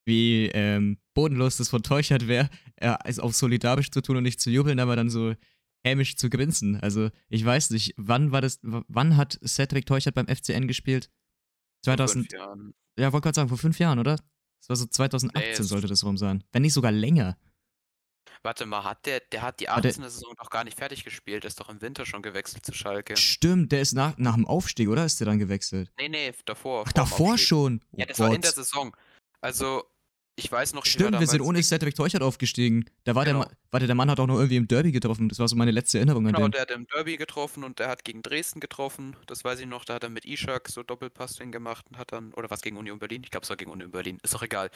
wie 0.06 0.48
ähm, 0.54 0.98
bodenlos 1.14 1.58
das 1.58 1.70
von 1.70 1.84
Teuchert 1.84 2.28
wäre, 2.28 2.50
er 2.76 3.06
ist 3.06 3.20
auch 3.20 3.34
solidarisch 3.34 3.92
zu 3.92 4.02
tun 4.02 4.18
und 4.18 4.24
nicht 4.24 4.40
zu 4.42 4.50
jubeln, 4.50 4.80
aber 4.80 4.96
dann 4.96 5.10
so 5.10 5.36
hämisch 5.86 6.16
zu 6.16 6.30
grinsen. 6.30 6.78
Also 6.78 7.10
ich 7.30 7.46
weiß 7.46 7.70
nicht, 7.72 7.94
wann 7.98 8.32
war 8.32 8.42
das, 8.42 8.60
wann 8.64 9.18
hat 9.18 9.40
Cedric 9.46 9.86
Teuchert 9.86 10.16
beim 10.16 10.28
FCN 10.28 10.68
gespielt? 10.68 11.10
Vor 11.86 11.96
2000, 11.96 12.26
fünf 12.32 12.34
Jahren. 12.42 12.74
ja, 12.98 13.14
wollte 13.14 13.26
gerade 13.26 13.36
sagen, 13.36 13.50
vor 13.50 13.58
fünf 13.58 13.80
Jahren, 13.80 14.00
oder? 14.00 14.16
Das 14.62 14.70
war 14.70 14.76
so 14.76 14.86
2018 14.88 15.42
Nee, 15.52 15.58
es- 15.58 15.70
sollte 15.70 15.88
das 15.88 16.04
rum 16.04 16.18
sein. 16.18 16.44
Wenn 16.52 16.64
nicht 16.64 16.74
sogar 16.74 16.92
länger. 16.92 17.38
Warte 18.44 18.66
mal, 18.66 18.84
hat 18.84 19.06
der, 19.06 19.20
der 19.32 19.42
hat 19.42 19.60
die 19.60 19.70
Hat 19.70 19.84
der- 19.84 19.90
18. 19.92 20.04
Saison 20.04 20.34
noch 20.38 20.50
gar 20.50 20.64
nicht 20.64 20.78
fertig 20.78 21.04
gespielt, 21.04 21.44
der 21.44 21.50
ist 21.50 21.60
doch 21.60 21.70
im 21.70 21.82
Winter 21.82 22.06
schon 22.06 22.22
gewechselt 22.22 22.66
zu 22.66 22.74
Schalke. 22.74 23.18
Stimmt, 23.18 23.72
der 23.72 23.82
ist 23.82 23.94
nach, 23.94 24.18
nach 24.18 24.36
dem 24.36 24.46
Aufstieg, 24.48 24.90
oder? 24.90 25.06
Ist 25.06 25.20
der 25.20 25.26
dann 25.26 25.40
gewechselt? 25.40 25.92
Nee, 25.98 26.10
nee, 26.10 26.34
davor. 26.46 26.86
Ach, 26.88 26.92
davor 26.94 27.38
schon. 27.38 27.82
Oh 27.92 27.98
Ja, 28.00 28.06
das 28.06 28.20
war 28.20 28.28
in 28.28 28.36
Gott. 28.36 28.44
der 28.46 28.52
Saison. 28.52 28.96
Also, 29.42 29.84
ich 30.36 30.50
weiß 30.52 30.74
noch, 30.74 30.86
Stimmt, 30.86 31.20
wir 31.20 31.28
sind 31.28 31.42
ohne 31.42 31.62
Cedric 31.64 31.96
Teuchert 31.96 32.22
aufgestiegen. 32.22 32.86
Da 33.04 33.14
war 33.16 33.26
Genau. 33.26 33.44
der, 33.44 33.52
warte, 33.72 33.88
der 33.88 33.96
Mann 33.96 34.10
hat 34.10 34.20
auch 34.20 34.28
noch 34.28 34.36
irgendwie 34.38 34.58
im 34.58 34.68
Derby 34.68 34.92
getroffen. 34.92 35.30
Das 35.30 35.40
war 35.40 35.48
so 35.48 35.56
meine 35.56 35.72
letzte 35.72 35.98
Erinnerung 36.00 36.28
an 36.28 36.34
Genau, 36.34 36.48
den. 36.48 36.52
der 36.52 36.62
hat 36.62 36.72
im 36.72 36.88
Derby 36.88 37.18
getroffen 37.18 37.64
und 37.64 37.80
der 37.80 37.88
hat 37.88 38.04
gegen 38.04 38.22
Dresden 38.22 38.60
getroffen. 38.60 39.16
Das 39.28 39.44
weiß 39.44 39.60
ich 39.60 39.68
noch. 39.68 39.86
Da 39.86 39.96
hat 39.96 40.04
er 40.04 40.10
mit 40.10 40.26
Ishak 40.26 40.70
so 40.70 40.84
Doppelpass 40.84 41.38
hingemacht 41.38 41.86
und 41.90 41.98
hat 41.98 42.12
dann, 42.12 42.34
oder 42.34 42.50
was 42.50 42.62
gegen 42.62 42.78
Union 42.78 43.00
Berlin? 43.00 43.22
Ich 43.24 43.32
glaube, 43.32 43.44
es 43.44 43.50
war 43.50 43.58
gegen 43.58 43.72
Union 43.72 43.92
Berlin. 43.92 44.18
Ist 44.24 44.34
doch 44.34 44.44
egal. 44.44 44.70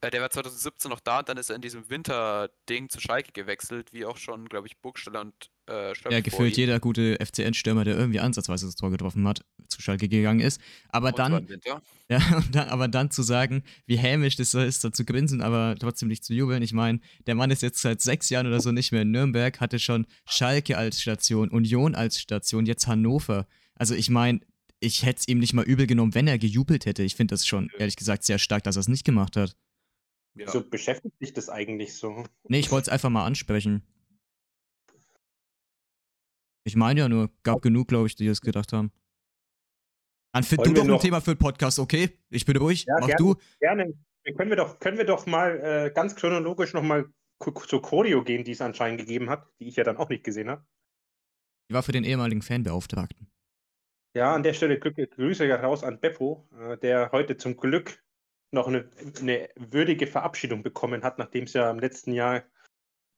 Äh, 0.00 0.10
der 0.10 0.20
war 0.20 0.30
2017 0.30 0.90
noch 0.90 1.00
da 1.00 1.20
und 1.20 1.28
dann 1.28 1.36
ist 1.36 1.50
er 1.50 1.56
in 1.56 1.62
diesem 1.62 1.88
Winterding 1.88 2.88
zu 2.88 3.00
Schalke 3.00 3.32
gewechselt, 3.32 3.92
wie 3.92 4.04
auch 4.04 4.16
schon, 4.16 4.48
glaube 4.48 4.66
ich, 4.66 4.76
Burgstaller 4.78 5.20
und 5.20 5.34
äh, 5.66 5.94
Stöpf 5.94 6.12
Ja, 6.12 6.20
gefühlt 6.20 6.56
jeder 6.56 6.80
gute 6.80 7.16
FCN-Stürmer, 7.24 7.84
der 7.84 7.96
irgendwie 7.96 8.20
ansatzweise 8.20 8.66
das 8.66 8.74
Tor 8.74 8.90
getroffen 8.90 9.26
hat, 9.28 9.44
zu 9.68 9.80
Schalke 9.80 10.08
gegangen 10.08 10.40
ist. 10.40 10.60
Aber 10.88 11.08
Und 11.08 11.18
dann, 11.18 11.46
ja, 12.08 12.20
dann, 12.50 12.68
aber 12.68 12.88
dann 12.88 13.10
zu 13.10 13.22
sagen, 13.22 13.62
wie 13.86 13.96
hämisch 13.96 14.36
das 14.36 14.54
ist, 14.54 14.82
da 14.84 14.92
zu 14.92 15.04
grinsen, 15.04 15.40
aber 15.40 15.76
trotzdem 15.78 16.08
nicht 16.08 16.24
zu 16.24 16.34
jubeln. 16.34 16.62
Ich 16.62 16.72
meine, 16.72 17.00
der 17.26 17.34
Mann 17.36 17.50
ist 17.50 17.62
jetzt 17.62 17.80
seit 17.80 18.00
sechs 18.00 18.28
Jahren 18.32 18.46
oder 18.48 18.60
so 18.60 18.72
nicht 18.72 18.90
mehr 18.92 19.02
in 19.02 19.10
Nürnberg, 19.12 19.60
hatte 19.60 19.78
schon 19.78 20.06
Schalke 20.26 20.76
als 20.76 21.00
Station, 21.00 21.48
Union 21.50 21.94
als 21.94 22.18
Station, 22.20 22.66
jetzt 22.66 22.86
Hannover. 22.88 23.46
Also 23.76 23.94
ich 23.94 24.10
meine, 24.10 24.40
ich 24.80 25.04
hätte 25.04 25.20
es 25.20 25.28
ihm 25.28 25.38
nicht 25.38 25.52
mal 25.52 25.64
übel 25.64 25.86
genommen, 25.86 26.14
wenn 26.14 26.26
er 26.26 26.38
gejubelt 26.38 26.86
hätte. 26.86 27.04
Ich 27.04 27.14
finde 27.14 27.32
das 27.34 27.46
schon, 27.46 27.70
ehrlich 27.78 27.96
gesagt, 27.96 28.24
sehr 28.24 28.38
stark, 28.38 28.64
dass 28.64 28.76
er 28.76 28.80
es 28.80 28.88
nicht 28.88 29.04
gemacht 29.04 29.36
hat. 29.36 29.56
Ja. 30.34 30.50
So 30.50 30.66
beschäftigt 30.68 31.16
sich 31.20 31.32
das 31.32 31.48
eigentlich 31.48 31.94
so. 31.94 32.24
Nee, 32.48 32.58
ich 32.60 32.70
wollte 32.72 32.86
es 32.86 32.88
einfach 32.92 33.10
mal 33.10 33.24
ansprechen. 33.26 33.82
Ich 36.64 36.76
meine 36.76 37.00
ja 37.00 37.08
nur, 37.08 37.30
gab 37.42 37.60
genug, 37.62 37.88
glaube 37.88 38.06
ich, 38.06 38.16
die 38.16 38.26
das 38.26 38.40
gedacht 38.40 38.72
haben. 38.72 38.92
Dann 40.32 40.44
find 40.44 40.60
Wollen 40.60 40.70
du 40.70 40.74
doch 40.76 40.84
ein 40.84 40.88
noch- 40.90 41.00
Thema 41.02 41.20
für 41.20 41.34
den 41.34 41.38
Podcast, 41.38 41.78
okay? 41.78 42.18
Ich 42.30 42.44
bin 42.46 42.56
ruhig, 42.56 42.84
Ja, 42.86 42.94
mach 43.00 43.06
gerne. 43.08 43.18
du. 43.18 43.34
Gerne. 43.60 43.94
Können 44.36 44.50
wir 44.50 44.56
doch, 44.56 44.78
können 44.78 44.96
wir 44.96 45.04
doch 45.04 45.26
mal 45.26 45.58
äh, 45.60 45.92
ganz 45.92 46.14
chronologisch 46.14 46.72
nochmal 46.72 47.12
zur 47.66 47.82
Choreo 47.82 48.22
gehen, 48.22 48.44
die 48.44 48.52
es 48.52 48.60
anscheinend 48.60 49.00
gegeben 49.00 49.30
hat, 49.30 49.46
die 49.58 49.68
ich 49.68 49.76
ja 49.76 49.84
dann 49.84 49.96
auch 49.96 50.08
nicht 50.08 50.24
gesehen 50.24 50.50
habe. 50.50 50.64
Die 51.70 51.74
war 51.74 51.82
für 51.82 51.92
den 51.92 52.04
ehemaligen 52.04 52.42
Fanbeauftragten. 52.42 53.30
Ja, 54.14 54.34
an 54.34 54.42
der 54.42 54.52
Stelle 54.52 54.78
Glück, 54.78 54.96
Grüße 54.96 55.48
raus 55.48 55.84
an 55.84 56.00
Beppo, 56.00 56.46
äh, 56.58 56.76
der 56.78 57.12
heute 57.12 57.36
zum 57.36 57.56
Glück 57.56 58.02
noch 58.50 58.68
eine, 58.68 58.90
eine 59.20 59.48
würdige 59.56 60.06
Verabschiedung 60.06 60.62
bekommen 60.62 61.02
hat, 61.02 61.18
nachdem 61.18 61.44
es 61.44 61.54
ja 61.54 61.70
im 61.70 61.78
letzten 61.78 62.12
Jahr 62.12 62.44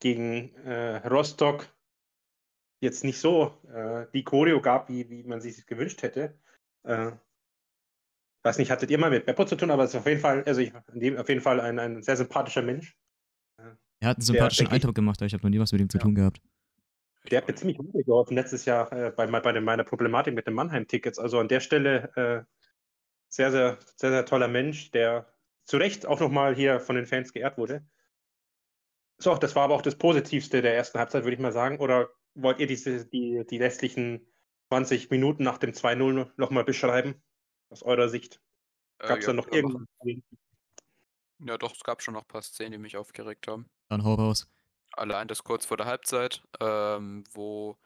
gegen 0.01 0.55
äh, 0.65 0.97
Rostock 1.09 1.75
jetzt 2.81 3.03
nicht 3.03 3.19
so 3.19 3.59
äh, 3.73 4.07
die 4.13 4.23
Choreo 4.23 4.61
gab, 4.61 4.89
wie, 4.89 5.09
wie 5.11 5.25
man 5.25 5.41
sich 5.41 5.67
gewünscht 5.67 6.03
hätte. 6.03 6.39
Äh, 6.85 7.13
weiß 8.45 8.59
nicht, 8.59 8.71
hattet 8.71 8.91
ihr 8.91 8.99
mal 8.99 9.11
mit 9.11 9.27
Beppo 9.27 9.45
zu 9.47 9.57
tun, 9.57 9.71
aber 9.71 9.85
es 9.85 9.91
ist 9.91 10.01
auf 10.01 10.07
jeden 10.07 10.21
Fall, 10.21 10.45
also 10.45 10.61
ich, 10.61 10.73
auf 10.75 11.29
jeden 11.29 11.41
Fall 11.41 11.61
ein, 11.61 11.79
ein 11.79 12.03
sehr 12.03 12.17
sympathischer 12.17 12.63
Mensch. 12.63 12.97
Er 14.05 14.11
hat 14.11 14.19
einen 14.19 14.25
sympathischen 14.27 14.67
ich- 14.67 14.73
Eindruck 14.73 14.95
gemacht, 14.95 15.19
aber 15.21 15.27
ich 15.27 15.33
habe 15.33 15.43
noch 15.45 15.51
nie 15.51 15.59
was 15.59 15.73
mit 15.73 15.81
ihm 15.81 15.89
zu 15.89 15.97
Ja. 15.99 16.03
tun 16.03 16.15
gehabt. 16.15 16.41
Der 17.31 17.39
hat 17.39 17.49
mir 17.49 17.55
ziemlich 17.55 17.79
geholfen 18.05 18.35
letztes 18.35 18.67
Jahr 18.67 18.93
äh, 18.93 19.11
bei, 19.11 19.27
bei 19.27 19.53
den- 19.53 19.65
meiner 19.65 19.85
Problematik 19.85 20.35
mit 20.35 20.47
den 20.47 20.53
Mannheim-Tickets. 20.55 21.19
Also 21.19 21.39
an 21.39 21.49
der 21.49 21.61
Stelle 21.61 22.13
äh, 22.17 22.45
sehr, 23.29 23.51
sehr, 23.51 23.79
sehr, 23.97 24.11
sehr 24.11 24.27
toller 24.27 24.49
Mensch, 24.49 24.91
der 24.91 25.27
zu 25.65 25.79
Recht 25.79 26.05
auch 26.05 26.21
nochmal 26.21 26.55
hier 26.55 26.81
von 26.81 26.97
den 26.97 27.07
Fans 27.07 27.33
geehrt 27.33 27.57
wurde. 27.57 27.87
So, 29.17 29.35
das 29.37 29.57
war 29.57 29.63
aber 29.65 29.75
auch 29.75 29.81
das 29.83 29.97
Positivste 29.97 30.61
der 30.61 30.77
ersten 30.77 30.99
Halbzeit, 30.99 31.25
würde 31.25 31.35
ich 31.35 31.41
mal 31.41 31.53
sagen. 31.53 31.79
Oder 31.81 32.11
wollt 32.35 32.61
ihr 32.61 32.67
diese, 32.67 33.07
die, 33.07 33.47
die 33.49 33.57
restlichen 33.57 34.27
20 34.69 35.09
Minuten 35.09 35.45
nach 35.45 35.57
dem 35.57 35.73
2-0 35.73 36.31
nochmal 36.37 36.65
beschreiben? 36.65 37.23
Aus 37.71 37.83
eurer 37.83 38.11
Sicht? 38.11 38.43
Äh, 38.99 39.09
Gab 39.09 39.19
es 39.21 39.25
ja, 39.27 39.33
da 39.33 39.37
noch 39.37 39.51
irgendwas? 39.51 39.83
Ja, 41.39 41.57
doch, 41.57 41.73
es 41.73 41.81
gab 41.83 42.03
schon 42.03 42.15
noch 42.15 42.23
ein 42.23 42.29
paar 42.29 42.43
Szenen, 42.43 42.73
die 42.73 42.79
mich 42.79 42.97
aufgeregt 42.99 43.47
haben. 43.49 43.67
Dann 43.89 44.05
hau 44.05 44.15
raus. 44.15 44.47
Allein 44.93 45.29
das 45.29 45.43
kurz 45.43 45.67
vor 45.67 45.77
der 45.77 45.87
Halbzeit, 45.87 46.43
ähm, 46.61 47.25
wo 47.33 47.77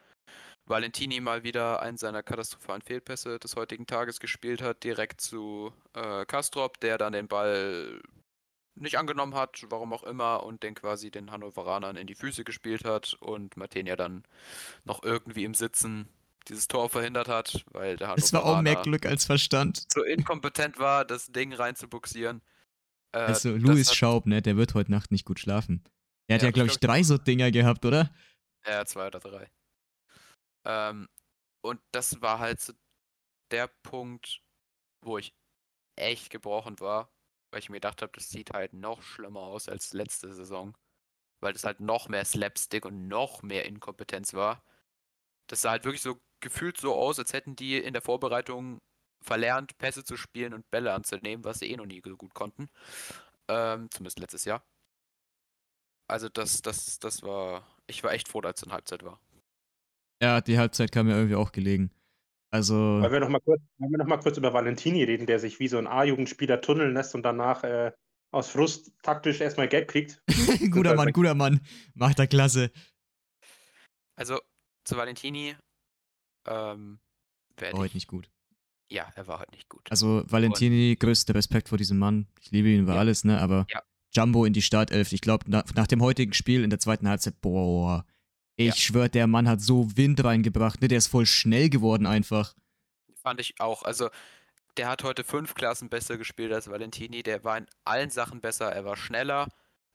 Valentini 0.66 1.20
mal 1.20 1.42
wieder 1.42 1.80
einen 1.80 1.96
seiner 1.96 2.22
katastrophalen 2.22 2.82
Fehlpässe 2.82 3.38
des 3.38 3.56
heutigen 3.56 3.86
Tages 3.86 4.20
gespielt 4.20 4.60
hat, 4.60 4.84
direkt 4.84 5.20
zu 5.20 5.72
äh, 5.94 6.26
Kastrop, 6.26 6.78
der 6.80 6.98
dann 6.98 7.14
den 7.14 7.28
Ball 7.28 8.00
nicht 8.74 8.98
angenommen 8.98 9.34
hat, 9.34 9.64
warum 9.70 9.92
auch 9.92 10.04
immer, 10.04 10.44
und 10.44 10.62
den 10.62 10.74
quasi 10.74 11.10
den 11.10 11.30
Hannoveranern 11.30 11.96
in 11.96 12.06
die 12.06 12.14
Füße 12.14 12.44
gespielt 12.44 12.84
hat 12.84 13.14
und 13.20 13.56
Martinia 13.56 13.96
dann 13.96 14.22
noch 14.84 15.02
irgendwie 15.02 15.44
im 15.44 15.54
Sitzen 15.54 16.08
dieses 16.48 16.68
Tor 16.68 16.88
verhindert 16.88 17.28
hat, 17.28 17.64
weil 17.72 17.96
der 17.96 18.14
Es 18.16 18.32
war 18.32 18.42
auch 18.44 18.62
mehr 18.62 18.74
Hannoveraner 18.74 18.82
Glück 18.82 19.06
als 19.06 19.24
Verstand. 19.26 19.84
so 19.92 20.02
inkompetent 20.02 20.78
war, 20.78 21.04
das 21.04 21.26
Ding 21.26 21.52
reinzubuxieren. 21.52 22.42
Äh, 23.18 23.26
Also, 23.26 23.56
Louis 23.56 23.94
Schaub, 23.94 24.26
ne, 24.26 24.42
der 24.42 24.56
wird 24.56 24.75
heute 24.75 24.90
Nacht 24.90 25.10
nicht 25.10 25.25
gut 25.25 25.40
schlafen. 25.40 25.82
Er 26.28 26.37
hat 26.37 26.42
Ja, 26.42 26.48
ja, 26.48 26.52
glaube 26.52 26.68
ich, 26.68 26.78
glaub, 26.78 26.92
drei 26.92 27.02
so 27.02 27.18
Dinger 27.18 27.50
gehabt, 27.50 27.84
oder? 27.84 28.14
Ja, 28.66 28.84
zwei 28.84 29.06
oder 29.06 29.20
drei. 29.20 29.50
Ähm, 30.66 31.08
und 31.64 31.80
das 31.92 32.20
war 32.20 32.38
halt 32.38 32.60
so 32.60 32.75
der 33.50 33.68
Punkt, 33.82 34.42
wo 35.04 35.18
ich 35.18 35.32
echt 35.96 36.30
gebrochen 36.30 36.78
war, 36.80 37.10
weil 37.50 37.60
ich 37.60 37.70
mir 37.70 37.76
gedacht 37.76 38.02
habe, 38.02 38.12
das 38.14 38.28
sieht 38.28 38.50
halt 38.52 38.72
noch 38.72 39.02
schlimmer 39.02 39.40
aus 39.40 39.68
als 39.68 39.92
letzte 39.92 40.32
Saison. 40.34 40.76
Weil 41.40 41.52
das 41.52 41.64
halt 41.64 41.80
noch 41.80 42.08
mehr 42.08 42.25
Slapstick 42.25 42.84
und 42.84 43.08
noch 43.08 43.42
mehr 43.42 43.64
Inkompetenz 43.64 44.34
war. 44.34 44.62
Das 45.48 45.62
sah 45.62 45.70
halt 45.70 45.84
wirklich 45.84 46.02
so 46.02 46.20
gefühlt 46.40 46.78
so 46.78 46.94
aus, 46.94 47.18
als 47.18 47.32
hätten 47.32 47.56
die 47.56 47.78
in 47.78 47.92
der 47.94 48.02
Vorbereitung 48.02 48.80
verlernt, 49.20 49.76
Pässe 49.78 50.04
zu 50.04 50.16
spielen 50.16 50.54
und 50.54 50.70
Bälle 50.70 50.92
anzunehmen, 50.92 51.44
was 51.44 51.60
sie 51.60 51.70
eh 51.70 51.76
noch 51.76 51.87
nie 51.87 52.02
so 52.04 52.16
gut 52.16 52.34
konnten. 52.34 52.68
Ähm, 53.48 53.90
zumindest 53.90 54.18
letztes 54.18 54.44
Jahr. 54.44 54.64
Also 56.08 56.28
das, 56.28 56.62
das, 56.62 56.98
das 56.98 57.22
war. 57.22 57.66
Ich 57.87 58.02
war 58.02 58.12
echt 58.12 58.28
froh, 58.28 58.40
als 58.40 58.60
es 58.60 58.66
in 58.66 58.72
Halbzeit 58.72 59.02
war. 59.04 59.20
Ja, 60.22 60.40
die 60.40 60.58
Halbzeit 60.58 60.90
kam 60.90 61.06
mir 61.06 61.16
irgendwie 61.16 61.37
auch 61.37 61.52
gelegen. 61.52 61.90
Also. 62.50 62.75
Wollen 62.75 63.12
wir 63.12 63.20
noch 63.20 63.28
mal 63.28 63.40
kurz, 63.40 63.60
wollen 63.78 63.90
wir 63.92 63.98
noch 63.98 64.06
mal 64.06 64.18
kurz 64.18 64.37
über 64.38 64.52
Valentini 64.52 65.04
reden, 65.04 65.26
der 65.26 65.38
sich 65.38 65.60
wie 65.60 65.68
so 65.68 65.78
ein 65.78 65.87
A-Jugendspieler 65.87 66.60
tunneln 66.60 66.94
lässt 66.94 67.14
und 67.14 67.22
danach 67.22 67.62
äh, 67.62 67.92
aus 68.30 68.50
Frust 68.50 68.92
taktisch 69.02 69.40
erstmal 69.40 69.68
Geld 69.68 69.88
kriegt. 69.88 70.22
guter 70.70 70.94
Mann, 70.94 71.12
guter 71.12 71.34
Mann. 71.34 71.60
Macht 71.94 72.18
er 72.18 72.26
klasse. 72.26 72.70
Also 74.16 74.40
zu 74.84 74.96
Valentini, 74.96 75.54
ähm, 76.46 76.98
war 77.60 77.72
heute 77.75 77.94
nicht 77.94 78.08
gut. 78.08 78.30
Ja, 78.90 79.12
er 79.14 79.26
war 79.26 79.40
heute 79.40 79.50
nicht 79.52 79.68
gut. 79.68 79.87
Also 79.90 80.23
Valentini, 80.26 80.92
und, 80.92 81.00
größter 81.00 81.35
Respekt 81.35 81.68
vor 81.68 81.78
diesem 81.78 81.99
Mann. 81.99 82.26
Ich 82.40 82.50
liebe 82.50 82.68
ihn 82.68 82.83
über 82.83 82.95
ja. 82.95 83.00
alles, 83.00 83.25
ne? 83.25 83.40
Aber 83.40 83.66
ja. 83.71 83.83
Jumbo 84.12 84.45
in 84.45 84.52
die 84.52 84.62
Startelf. 84.62 85.12
Ich 85.12 85.21
glaube, 85.21 85.50
nach, 85.50 85.64
nach, 85.75 85.87
dem 85.87 86.00
heutigen 86.00 86.33
Spiel 86.33 86.64
in 86.64 86.71
der 86.71 86.78
zweiten 86.78 87.09
Halbzeit, 87.09 87.40
boah, 87.40 88.04
ich 88.57 88.66
ja. 88.66 88.75
schwör, 88.75 89.09
der 89.09 89.26
Mann 89.26 89.49
hat 89.49 89.61
so 89.61 89.97
Wind 89.97 90.25
reingebracht, 90.25 90.80
ne? 90.80 90.88
Der 90.88 90.99
ist 90.99 91.09
voll 91.09 91.26
schnell 91.26 91.68
geworden 91.68 92.07
einfach. 92.07 92.54
Fand 93.23 93.40
ich 93.40 93.61
auch. 93.61 93.83
Also, 93.83 94.09
der 94.78 94.88
hat 94.88 95.04
heute 95.04 95.23
fünf 95.23 95.54
Klassen 95.54 95.90
besser 95.90 96.16
gespielt 96.16 96.52
als 96.52 96.71
Valentini. 96.71 97.23
Der 97.23 97.45
war 97.45 97.59
in 97.59 97.66
allen 97.85 98.11
Sachen 98.11 98.40
besser. 98.40 98.73
Er 98.73 98.85
war 98.85 98.97
schneller, 98.97 99.49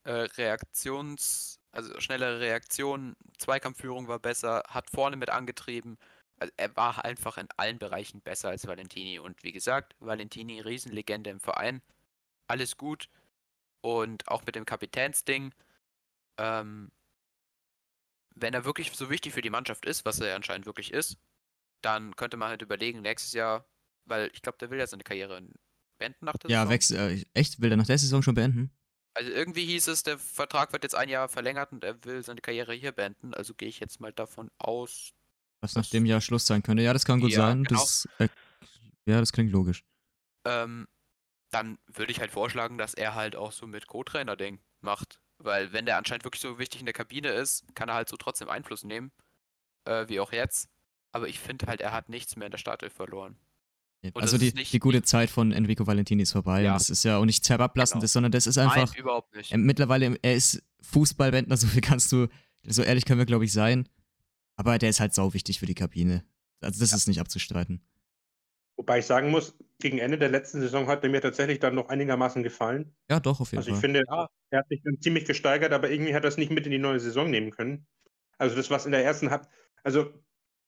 äh, 0.03 0.11
Reaktions, 0.11 1.59
also 1.71 1.99
schnellere 1.99 2.39
Reaktion, 2.39 3.15
Zweikampfführung 3.37 4.07
war 4.07 4.19
besser, 4.19 4.63
hat 4.67 4.89
vorne 4.91 5.15
mit 5.15 5.29
angetrieben. 5.29 5.97
Also 6.39 6.53
er 6.57 6.75
war 6.75 7.05
einfach 7.05 7.37
in 7.37 7.47
allen 7.57 7.79
Bereichen 7.79 8.21
besser 8.21 8.49
als 8.49 8.67
Valentini. 8.67 9.19
Und 9.19 9.43
wie 9.43 9.51
gesagt, 9.51 9.95
Valentini, 9.99 10.59
Riesenlegende 10.59 11.29
im 11.29 11.39
Verein. 11.39 11.81
Alles 12.47 12.77
gut. 12.77 13.09
Und 13.81 14.27
auch 14.27 14.45
mit 14.45 14.55
dem 14.55 14.65
Kapitänsding. 14.65 15.53
Ähm, 16.37 16.91
wenn 18.35 18.53
er 18.53 18.65
wirklich 18.65 18.91
so 18.91 19.09
wichtig 19.09 19.33
für 19.33 19.41
die 19.41 19.49
Mannschaft 19.49 19.85
ist, 19.85 20.05
was 20.05 20.19
er 20.19 20.35
anscheinend 20.35 20.65
wirklich 20.65 20.91
ist, 20.91 21.17
dann 21.81 22.15
könnte 22.15 22.37
man 22.37 22.49
halt 22.49 22.61
überlegen, 22.61 23.01
nächstes 23.01 23.33
Jahr, 23.33 23.65
weil 24.05 24.29
ich 24.33 24.41
glaube, 24.41 24.57
der 24.57 24.69
will 24.69 24.79
ja 24.79 24.87
seine 24.87 25.03
Karriere 25.03 25.41
beenden 25.97 26.25
nach 26.25 26.37
der 26.37 26.49
ja, 26.49 26.61
Saison. 26.61 26.69
Ja, 26.69 26.73
wechsel, 26.73 26.97
äh, 26.97 27.25
echt? 27.33 27.61
Will 27.61 27.71
er 27.71 27.77
nach 27.77 27.85
der 27.85 27.97
Saison 27.97 28.23
schon 28.23 28.35
beenden? 28.35 28.71
Also 29.15 29.31
irgendwie 29.31 29.65
hieß 29.65 29.87
es, 29.89 30.03
der 30.03 30.17
Vertrag 30.17 30.73
wird 30.73 30.83
jetzt 30.83 30.95
ein 30.95 31.09
Jahr 31.09 31.29
verlängert 31.29 31.71
und 31.71 31.83
er 31.83 32.03
will 32.03 32.23
seine 32.23 32.41
Karriere 32.41 32.73
hier 32.73 32.91
beenden. 32.91 33.33
Also 33.33 33.53
gehe 33.53 33.69
ich 33.69 33.79
jetzt 33.79 33.99
mal 33.99 34.11
davon 34.11 34.49
aus, 34.57 35.13
was 35.63 35.75
nach 35.75 35.85
dem 35.87 36.05
Jahr 36.05 36.21
Schluss 36.21 36.45
sein 36.45 36.61
könnte. 36.61 36.83
Ja, 36.83 36.93
das 36.93 37.05
kann 37.05 37.21
gut 37.21 37.31
ja, 37.31 37.37
sein. 37.37 37.63
Genau. 37.63 37.79
Das, 37.79 38.07
äh, 38.19 38.27
ja, 39.05 39.19
das 39.19 39.31
klingt 39.31 39.51
logisch. 39.51 39.83
Ähm, 40.45 40.87
dann 41.51 41.79
würde 41.93 42.11
ich 42.11 42.19
halt 42.19 42.31
vorschlagen, 42.31 42.77
dass 42.77 42.93
er 42.93 43.15
halt 43.15 43.35
auch 43.35 43.51
so 43.51 43.65
mit 43.65 43.87
Co-Trainer-Ding 43.87 44.59
macht. 44.81 45.19
Weil 45.37 45.73
wenn 45.73 45.85
der 45.85 45.97
anscheinend 45.97 46.25
wirklich 46.25 46.41
so 46.41 46.59
wichtig 46.59 46.81
in 46.81 46.85
der 46.85 46.93
Kabine 46.93 47.29
ist, 47.29 47.63
kann 47.75 47.89
er 47.89 47.95
halt 47.95 48.09
so 48.09 48.17
trotzdem 48.17 48.49
Einfluss 48.49 48.83
nehmen. 48.83 49.11
Äh, 49.85 50.07
wie 50.09 50.19
auch 50.19 50.31
jetzt. 50.31 50.69
Aber 51.11 51.27
ich 51.27 51.39
finde 51.39 51.67
halt, 51.67 51.81
er 51.81 51.91
hat 51.91 52.09
nichts 52.09 52.35
mehr 52.35 52.47
in 52.47 52.51
der 52.51 52.57
Startelf 52.57 52.93
verloren. 52.93 53.37
Und 54.01 54.21
also 54.21 54.37
die, 54.37 54.51
die 54.51 54.79
gute 54.79 55.01
Zeit 55.01 55.29
von 55.29 55.53
Enrico 55.53 55.87
Valentini 55.87 56.23
ist 56.23 56.33
vorbei. 56.33 56.63
Ja. 56.63 56.73
Das 56.73 56.89
ist 56.89 57.03
ja 57.03 57.17
auch 57.17 57.25
nichts 57.25 57.49
herablassendes, 57.49 58.11
genau. 58.11 58.13
sondern 58.17 58.31
das 58.33 58.47
ist 58.47 58.57
einfach. 58.57 58.87
Nein, 58.87 58.99
überhaupt 58.99 59.33
nicht. 59.33 59.53
Äh, 59.53 59.57
mittlerweile, 59.57 60.17
er 60.21 60.35
ist 60.35 60.61
Fußballbändner, 60.81 61.55
so 61.57 61.67
viel 61.67 61.81
kannst 61.81 62.11
du, 62.11 62.27
so 62.63 62.83
ehrlich 62.83 63.05
können 63.05 63.19
wir, 63.19 63.25
glaube 63.25 63.45
ich, 63.45 63.53
sein. 63.53 63.87
Aber 64.55 64.77
der 64.77 64.89
ist 64.89 64.99
halt 64.99 65.13
sau 65.13 65.33
wichtig 65.33 65.59
für 65.59 65.65
die 65.65 65.75
Kabine. 65.75 66.23
Also 66.61 66.79
das 66.79 66.91
ja. 66.91 66.97
ist 66.97 67.07
nicht 67.07 67.19
abzustreiten. 67.19 67.81
Wobei 68.75 68.99
ich 68.99 69.05
sagen 69.05 69.29
muss, 69.29 69.55
gegen 69.79 69.99
Ende 69.99 70.17
der 70.17 70.29
letzten 70.29 70.59
Saison 70.59 70.87
hat 70.87 71.03
er 71.03 71.09
mir 71.09 71.21
tatsächlich 71.21 71.59
dann 71.59 71.75
noch 71.75 71.89
einigermaßen 71.89 72.41
gefallen. 72.41 72.95
Ja, 73.09 73.19
doch, 73.19 73.39
auf 73.39 73.51
jeden 73.51 73.59
also 73.59 73.69
Fall. 73.69 73.75
Also 73.75 73.77
ich 73.77 73.81
finde, 73.81 74.03
ja, 74.07 74.27
er 74.49 74.59
hat 74.59 74.67
sich 74.69 74.81
dann 74.83 74.99
ziemlich 74.99 75.25
gesteigert, 75.25 75.73
aber 75.73 75.91
irgendwie 75.91 76.15
hat 76.15 76.23
er 76.23 76.29
es 76.29 76.37
nicht 76.37 76.51
mit 76.51 76.65
in 76.65 76.71
die 76.71 76.79
neue 76.79 76.99
Saison 76.99 77.29
nehmen 77.29 77.51
können. 77.51 77.85
Also 78.37 78.55
das, 78.55 78.71
was 78.71 78.85
in 78.85 78.91
der 78.91 79.03
ersten 79.03 79.29
hat, 79.29 79.47
also 79.83 80.11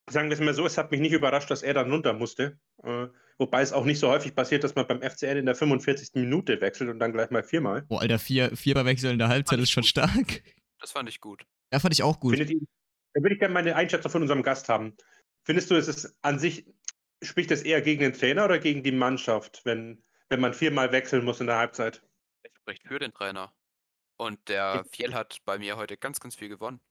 sagen 0.09 0.29
wir 0.29 0.35
es 0.35 0.39
mal 0.39 0.53
so, 0.53 0.65
es 0.65 0.77
hat 0.77 0.91
mich 0.91 0.99
nicht 0.99 1.13
überrascht, 1.13 1.49
dass 1.49 1.63
er 1.63 1.73
dann 1.73 1.91
runter 1.91 2.13
musste. 2.13 2.59
Äh, 2.83 3.07
wobei 3.37 3.61
es 3.61 3.73
auch 3.73 3.85
nicht 3.85 3.99
so 3.99 4.09
häufig 4.09 4.35
passiert, 4.35 4.63
dass 4.63 4.75
man 4.75 4.87
beim 4.87 5.01
FCN 5.01 5.37
in 5.37 5.45
der 5.45 5.55
45. 5.55 6.11
Minute 6.13 6.61
wechselt 6.61 6.89
und 6.89 6.99
dann 6.99 7.11
gleich 7.11 7.31
mal 7.31 7.43
viermal. 7.43 7.83
Boah, 7.83 8.01
Alter, 8.01 8.19
vier, 8.19 8.55
viermal 8.55 8.85
wechseln 8.85 9.13
in 9.13 9.19
der 9.19 9.29
Halbzeit 9.29 9.59
ist 9.59 9.71
schon 9.71 9.81
gut. 9.81 9.89
stark. 9.89 10.43
Das 10.79 10.91
fand 10.91 11.09
ich 11.09 11.21
gut. 11.21 11.45
Ja, 11.73 11.79
fand 11.79 11.93
ich 11.93 12.03
auch 12.03 12.19
gut. 12.19 12.37
Findet 12.37 12.51
ihr, 12.51 12.67
dann 13.15 13.23
würde 13.23 13.35
ich 13.35 13.39
gerne 13.39 13.53
meine 13.53 13.75
Einschätzung 13.75 14.11
von 14.11 14.21
unserem 14.21 14.43
Gast 14.43 14.67
haben. 14.67 14.95
Findest 15.43 15.71
du, 15.71 15.75
es 15.75 15.87
ist 15.87 16.17
an 16.21 16.37
sich, 16.37 16.67
spricht 17.23 17.49
das 17.49 17.61
eher 17.61 17.81
gegen 17.81 18.01
den 18.01 18.13
Trainer 18.13 18.43
oder 18.43 18.59
gegen 18.59 18.83
die 18.83 18.91
Mannschaft, 18.91 19.61
wenn, 19.63 20.03
wenn 20.27 20.41
man 20.41 20.53
viermal 20.53 20.91
wechseln 20.91 21.23
muss 21.23 21.39
in 21.39 21.47
der 21.47 21.55
Halbzeit? 21.55 22.03
Es 22.43 22.51
spricht 22.57 22.83
für 22.85 22.99
den 22.99 23.13
Trainer. 23.13 23.55
Und 24.17 24.49
der 24.49 24.83
Fiel 24.91 25.13
hat 25.13 25.39
bei 25.45 25.57
mir 25.57 25.77
heute 25.77 25.95
ganz, 25.95 26.19
ganz 26.19 26.35
viel 26.35 26.49
gewonnen. 26.49 26.81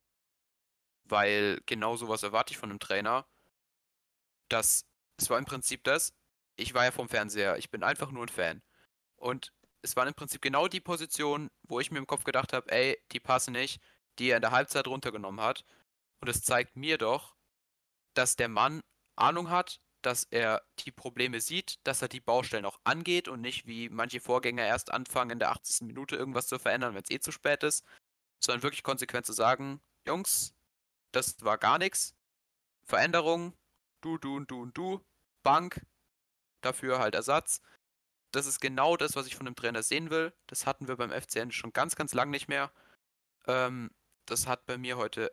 Weil 1.05 1.61
genau 1.67 1.97
sowas 1.97 2.23
erwarte 2.23 2.53
ich 2.53 2.59
von 2.59 2.71
einem 2.71 2.81
Trainer. 2.81 3.27
Das, 4.49 4.87
es 5.19 5.29
war 5.29 5.39
im 5.39 5.45
Prinzip 5.45 5.85
das, 5.85 6.15
ich 6.57 6.73
war 6.73 6.85
ja 6.85 6.91
vom 6.91 7.11
Fernseher, 7.11 7.59
ich 7.59 7.71
bin 7.71 7.83
einfach 7.83 8.11
nur 8.11 8.25
ein 8.25 8.29
Fan. 8.29 8.63
Und 9.17 9.53
es 9.83 9.95
war 9.95 10.07
im 10.07 10.15
Prinzip 10.15 10.41
genau 10.41 10.69
die 10.69 10.81
Position, 10.81 11.51
wo 11.65 11.81
ich 11.81 11.91
mir 11.91 11.99
im 11.99 12.07
Kopf 12.07 12.25
gedacht 12.25 12.55
habe, 12.55 12.73
ey, 12.73 12.99
die 13.13 13.21
passen 13.21 13.53
nicht, 13.53 13.83
die 14.19 14.31
er 14.31 14.37
in 14.37 14.43
der 14.43 14.53
Halbzeit 14.53 14.87
runtergenommen 14.87 15.45
hat. 15.45 15.67
Und 16.25 16.31
es 16.31 16.43
zeigt 16.43 16.75
mir 16.75 16.97
doch, 16.97 17.37
dass 18.15 18.35
der 18.35 18.49
Mann 18.49 18.81
Ahnung 19.15 19.51
hat, 19.51 19.83
dass 20.01 20.25
er 20.25 20.63
die 20.79 20.91
Probleme 20.91 21.43
sieht, 21.43 21.87
dass 21.87 22.01
er 22.01 22.09
die 22.09 22.23
Baustellen 22.23 22.65
auch 22.65 22.81
angeht 22.83 23.29
und 23.29 23.43
nicht 23.43 23.67
wie 23.67 23.91
manche 23.91 24.21
Vorgänger 24.21 24.65
erst 24.65 24.91
anfangen, 24.91 25.33
in 25.33 25.39
der 25.39 25.51
80. 25.51 25.87
Minute 25.87 26.17
irgendwas 26.17 26.47
zu 26.47 26.59
verändern, 26.59 26.95
wenn 26.95 27.03
es 27.03 27.11
eh 27.11 27.21
zu 27.21 27.31
spät 27.31 27.63
ist, 27.63 27.85
sondern 28.43 28.63
wirklich 28.63 28.83
konsequent 28.83 29.27
zu 29.27 29.35
sagen, 29.35 29.83
Jungs, 30.07 30.55
das 31.13 31.45
war 31.45 31.59
gar 31.59 31.77
nichts. 31.77 32.15
Veränderung, 32.87 33.53
du, 34.01 34.17
du 34.17 34.37
und 34.37 34.51
du 34.51 34.63
und 34.63 34.79
du, 34.79 35.05
Bank, 35.43 35.85
dafür 36.63 37.01
halt 37.01 37.15
Ersatz. 37.15 37.61
Das 38.33 38.47
ist 38.47 38.63
genau 38.63 38.97
das, 38.97 39.15
was 39.15 39.27
ich 39.27 39.37
von 39.37 39.45
dem 39.45 39.57
Trainer 39.57 39.83
sehen 39.83 40.09
will. 40.09 40.33
Das 40.47 40.65
hatten 40.65 40.89
wir 40.89 40.97
beim 40.97 41.11
FCN 41.11 41.53
schon 41.53 41.75
ganz, 41.75 41.97
ganz 41.97 42.15
lang 42.15 42.31
nicht 42.31 42.49
mehr. 42.49 42.73
Ähm, 43.47 43.91
das 44.25 44.47
hat 44.47 44.65
bei 44.65 44.79
mir 44.79 44.97
heute 44.97 45.31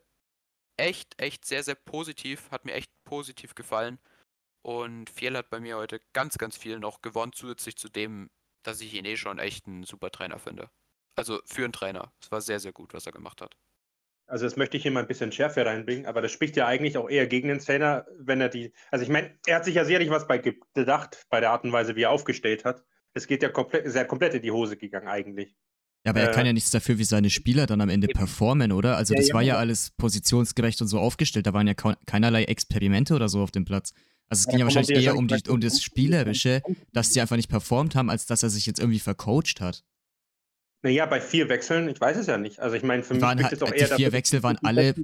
echt, 0.77 1.21
echt 1.21 1.45
sehr, 1.45 1.63
sehr 1.63 1.75
positiv, 1.75 2.49
hat 2.51 2.65
mir 2.65 2.73
echt 2.73 2.91
positiv 3.03 3.55
gefallen. 3.55 3.99
Und 4.63 5.09
Fiel 5.09 5.35
hat 5.35 5.49
bei 5.49 5.59
mir 5.59 5.77
heute 5.77 5.99
ganz, 6.13 6.37
ganz 6.37 6.57
viel 6.57 6.79
noch 6.79 7.01
gewonnen, 7.01 7.33
zusätzlich 7.33 7.75
zu 7.77 7.89
dem, 7.89 8.29
dass 8.63 8.81
ich 8.81 8.93
ihn 8.93 9.05
eh 9.05 9.17
schon 9.17 9.39
echt 9.39 9.67
einen 9.67 9.83
super 9.83 10.11
Trainer 10.11 10.39
finde. 10.39 10.69
Also 11.15 11.41
für 11.45 11.63
einen 11.63 11.73
Trainer. 11.73 12.13
Es 12.21 12.31
war 12.31 12.41
sehr, 12.41 12.59
sehr 12.59 12.71
gut, 12.71 12.93
was 12.93 13.05
er 13.05 13.11
gemacht 13.11 13.41
hat. 13.41 13.55
Also 14.27 14.45
das 14.45 14.55
möchte 14.55 14.77
ich 14.77 14.83
hier 14.83 14.91
mal 14.91 15.01
ein 15.01 15.07
bisschen 15.07 15.31
Schärfe 15.31 15.65
reinbringen, 15.65 16.05
aber 16.05 16.21
das 16.21 16.31
spricht 16.31 16.55
ja 16.55 16.65
eigentlich 16.65 16.97
auch 16.97 17.09
eher 17.09 17.27
gegen 17.27 17.49
den 17.49 17.59
Trainer, 17.59 18.05
wenn 18.17 18.39
er 18.39 18.47
die. 18.47 18.71
Also 18.89 19.03
ich 19.03 19.09
meine, 19.09 19.37
er 19.45 19.57
hat 19.57 19.65
sich 19.65 19.75
ja 19.75 19.83
sicherlich 19.83 20.09
was 20.09 20.25
bei 20.25 20.37
gedacht, 20.37 21.25
bei 21.29 21.41
der 21.41 21.51
Art 21.51 21.65
und 21.65 21.73
Weise, 21.73 21.97
wie 21.97 22.03
er 22.03 22.11
aufgestellt 22.11 22.63
hat. 22.63 22.85
Es 23.13 23.27
geht 23.27 23.43
ja 23.43 23.49
komplett, 23.49 23.93
ja 23.93 24.05
komplett 24.05 24.33
in 24.33 24.41
die 24.41 24.51
Hose 24.51 24.77
gegangen 24.77 25.09
eigentlich. 25.09 25.57
Ja, 26.05 26.11
aber 26.11 26.21
er 26.21 26.31
kann 26.31 26.47
ja 26.47 26.53
nichts 26.53 26.71
dafür, 26.71 26.97
wie 26.97 27.03
seine 27.03 27.29
Spieler 27.29 27.67
dann 27.67 27.79
am 27.79 27.89
Ende 27.89 28.07
performen, 28.07 28.71
oder? 28.71 28.97
Also, 28.97 29.13
das 29.13 29.27
ja, 29.27 29.33
war 29.35 29.43
ja 29.43 29.57
alles 29.57 29.91
positionsgerecht 29.91 30.81
und 30.81 30.87
so 30.87 30.99
aufgestellt. 30.99 31.45
Da 31.45 31.53
waren 31.53 31.67
ja 31.67 31.75
keinerlei 31.75 32.45
Experimente 32.45 33.13
oder 33.13 33.29
so 33.29 33.41
auf 33.41 33.51
dem 33.51 33.65
Platz. 33.65 33.93
Also, 34.27 34.41
es 34.41 34.47
ging 34.47 34.59
ja, 34.59 34.65
wahrscheinlich 34.65 34.97
eher 34.97 35.15
um, 35.15 35.27
die, 35.27 35.47
um 35.47 35.61
das 35.61 35.83
Spielerische, 35.83 36.63
dass 36.91 37.11
die 37.11 37.21
einfach 37.21 37.35
nicht 37.35 37.49
performt 37.49 37.95
haben, 37.95 38.09
als 38.09 38.25
dass 38.25 38.41
er 38.41 38.49
sich 38.49 38.65
jetzt 38.65 38.79
irgendwie 38.79 38.99
vercoacht 38.99 39.61
hat. 39.61 39.83
Naja, 40.81 41.05
bei 41.05 41.21
vier 41.21 41.49
Wechseln, 41.49 41.87
ich 41.87 42.01
weiß 42.01 42.17
es 42.17 42.25
ja 42.25 42.39
nicht. 42.39 42.59
Also, 42.59 42.75
ich 42.75 42.83
meine, 42.83 43.03
für 43.03 43.13
mich 43.13 43.21
waren 43.21 43.43
halt, 43.43 43.61
auch 43.61 43.71
eher. 43.71 43.89
Die 43.89 43.95
vier 43.95 44.11
Wechsel 44.11 44.41
waren 44.41 44.57
alle 44.63 44.95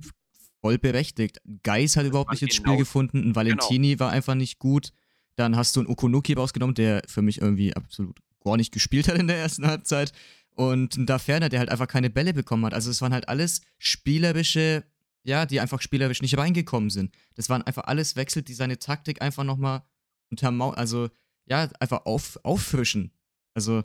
voll 0.62 0.80
berechtigt. 0.80 1.40
Geis 1.62 1.96
hat 1.96 2.08
überhaupt 2.08 2.32
nicht 2.32 2.42
ins 2.42 2.56
Spiel 2.56 2.72
genau. 2.72 2.80
gefunden. 2.80 3.20
Ein 3.20 3.36
Valentini 3.36 3.90
genau. 3.90 4.00
war 4.00 4.12
einfach 4.12 4.34
nicht 4.34 4.58
gut. 4.58 4.94
Dann 5.36 5.56
hast 5.56 5.76
du 5.76 5.82
einen 5.82 5.90
Okunuki 5.90 6.34
rausgenommen, 6.34 6.74
der 6.74 7.04
für 7.08 7.22
mich 7.22 7.40
irgendwie 7.40 7.76
absolut 7.76 8.18
gar 8.44 8.58
nicht 8.58 8.74
gespielt 8.74 9.08
hat 9.08 9.18
in 9.18 9.28
der 9.28 9.38
ersten 9.38 9.68
Halbzeit. 9.68 10.12
Und 10.58 10.98
da 11.08 11.20
Ferner, 11.20 11.50
der 11.50 11.60
halt 11.60 11.70
einfach 11.70 11.88
keine 11.88 12.10
Bälle 12.10 12.34
bekommen 12.34 12.66
hat. 12.66 12.74
Also 12.74 12.90
es 12.90 13.00
waren 13.00 13.14
halt 13.14 13.30
alles 13.30 13.62
spielerische, 13.78 14.84
ja, 15.24 15.46
die 15.46 15.60
einfach 15.60 15.82
spielerisch 15.82 16.24
nicht 16.24 16.36
reingekommen 16.36 16.90
sind. 16.90 17.14
Das 17.36 17.48
waren 17.48 17.62
einfach 17.62 17.84
alles 17.84 18.16
Wechsel, 18.16 18.42
die 18.42 18.56
seine 18.56 18.80
Taktik 18.80 19.22
einfach 19.22 19.44
nochmal 19.44 19.84
untermauern, 20.32 20.74
also 20.76 21.10
ja, 21.46 21.70
einfach 21.80 22.08
auf, 22.08 22.40
auffrischen. 22.44 23.12
Also 23.54 23.84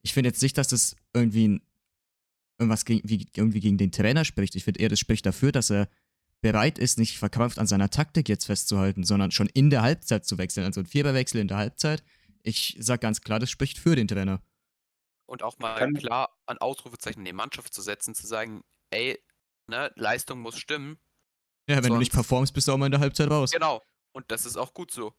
ich 0.00 0.14
finde 0.14 0.30
jetzt 0.30 0.40
nicht, 0.40 0.56
dass 0.56 0.68
das 0.68 0.96
irgendwie 1.12 1.48
ein, 1.48 1.62
irgendwas 2.58 2.86
gegen, 2.86 3.06
wie, 3.06 3.28
irgendwie 3.36 3.60
gegen 3.60 3.76
den 3.76 3.92
Trainer 3.92 4.24
spricht. 4.24 4.56
Ich 4.56 4.64
finde 4.64 4.80
eher, 4.80 4.88
das 4.88 5.00
spricht 5.00 5.26
dafür, 5.26 5.52
dass 5.52 5.70
er 5.70 5.90
bereit 6.40 6.78
ist, 6.78 6.98
nicht 6.98 7.18
verkrampft 7.18 7.58
an 7.58 7.66
seiner 7.66 7.90
Taktik 7.90 8.30
jetzt 8.30 8.46
festzuhalten, 8.46 9.04
sondern 9.04 9.30
schon 9.30 9.50
in 9.52 9.68
der 9.68 9.82
Halbzeit 9.82 10.24
zu 10.24 10.38
wechseln. 10.38 10.64
Also 10.64 10.80
ein 10.80 10.86
Viererwechsel 10.86 11.38
in 11.38 11.48
der 11.48 11.58
Halbzeit. 11.58 12.02
Ich 12.42 12.78
sag 12.80 13.02
ganz 13.02 13.20
klar, 13.20 13.40
das 13.40 13.50
spricht 13.50 13.78
für 13.78 13.94
den 13.94 14.08
Trainer 14.08 14.40
und 15.26 15.42
auch 15.42 15.58
mal 15.58 15.78
Kann 15.78 15.94
klar 15.94 16.36
an 16.46 16.58
Ausrufezeichen 16.58 17.20
in 17.20 17.26
die 17.26 17.32
Mannschaft 17.32 17.72
zu 17.72 17.82
setzen, 17.82 18.14
zu 18.14 18.26
sagen, 18.26 18.62
ey, 18.90 19.22
ne, 19.66 19.92
Leistung 19.96 20.40
muss 20.40 20.58
stimmen. 20.58 20.98
Ja, 21.68 21.76
wenn 21.76 21.84
sonst... 21.84 21.94
du 21.94 21.98
nicht 21.98 22.12
performst, 22.12 22.52
bist 22.52 22.68
du 22.68 22.72
auch 22.72 22.76
mal 22.76 22.86
in 22.86 22.92
der 22.92 23.00
Halbzeit 23.00 23.30
raus. 23.30 23.50
Genau. 23.50 23.82
Und 24.12 24.30
das 24.30 24.46
ist 24.46 24.56
auch 24.56 24.74
gut 24.74 24.90
so. 24.90 25.14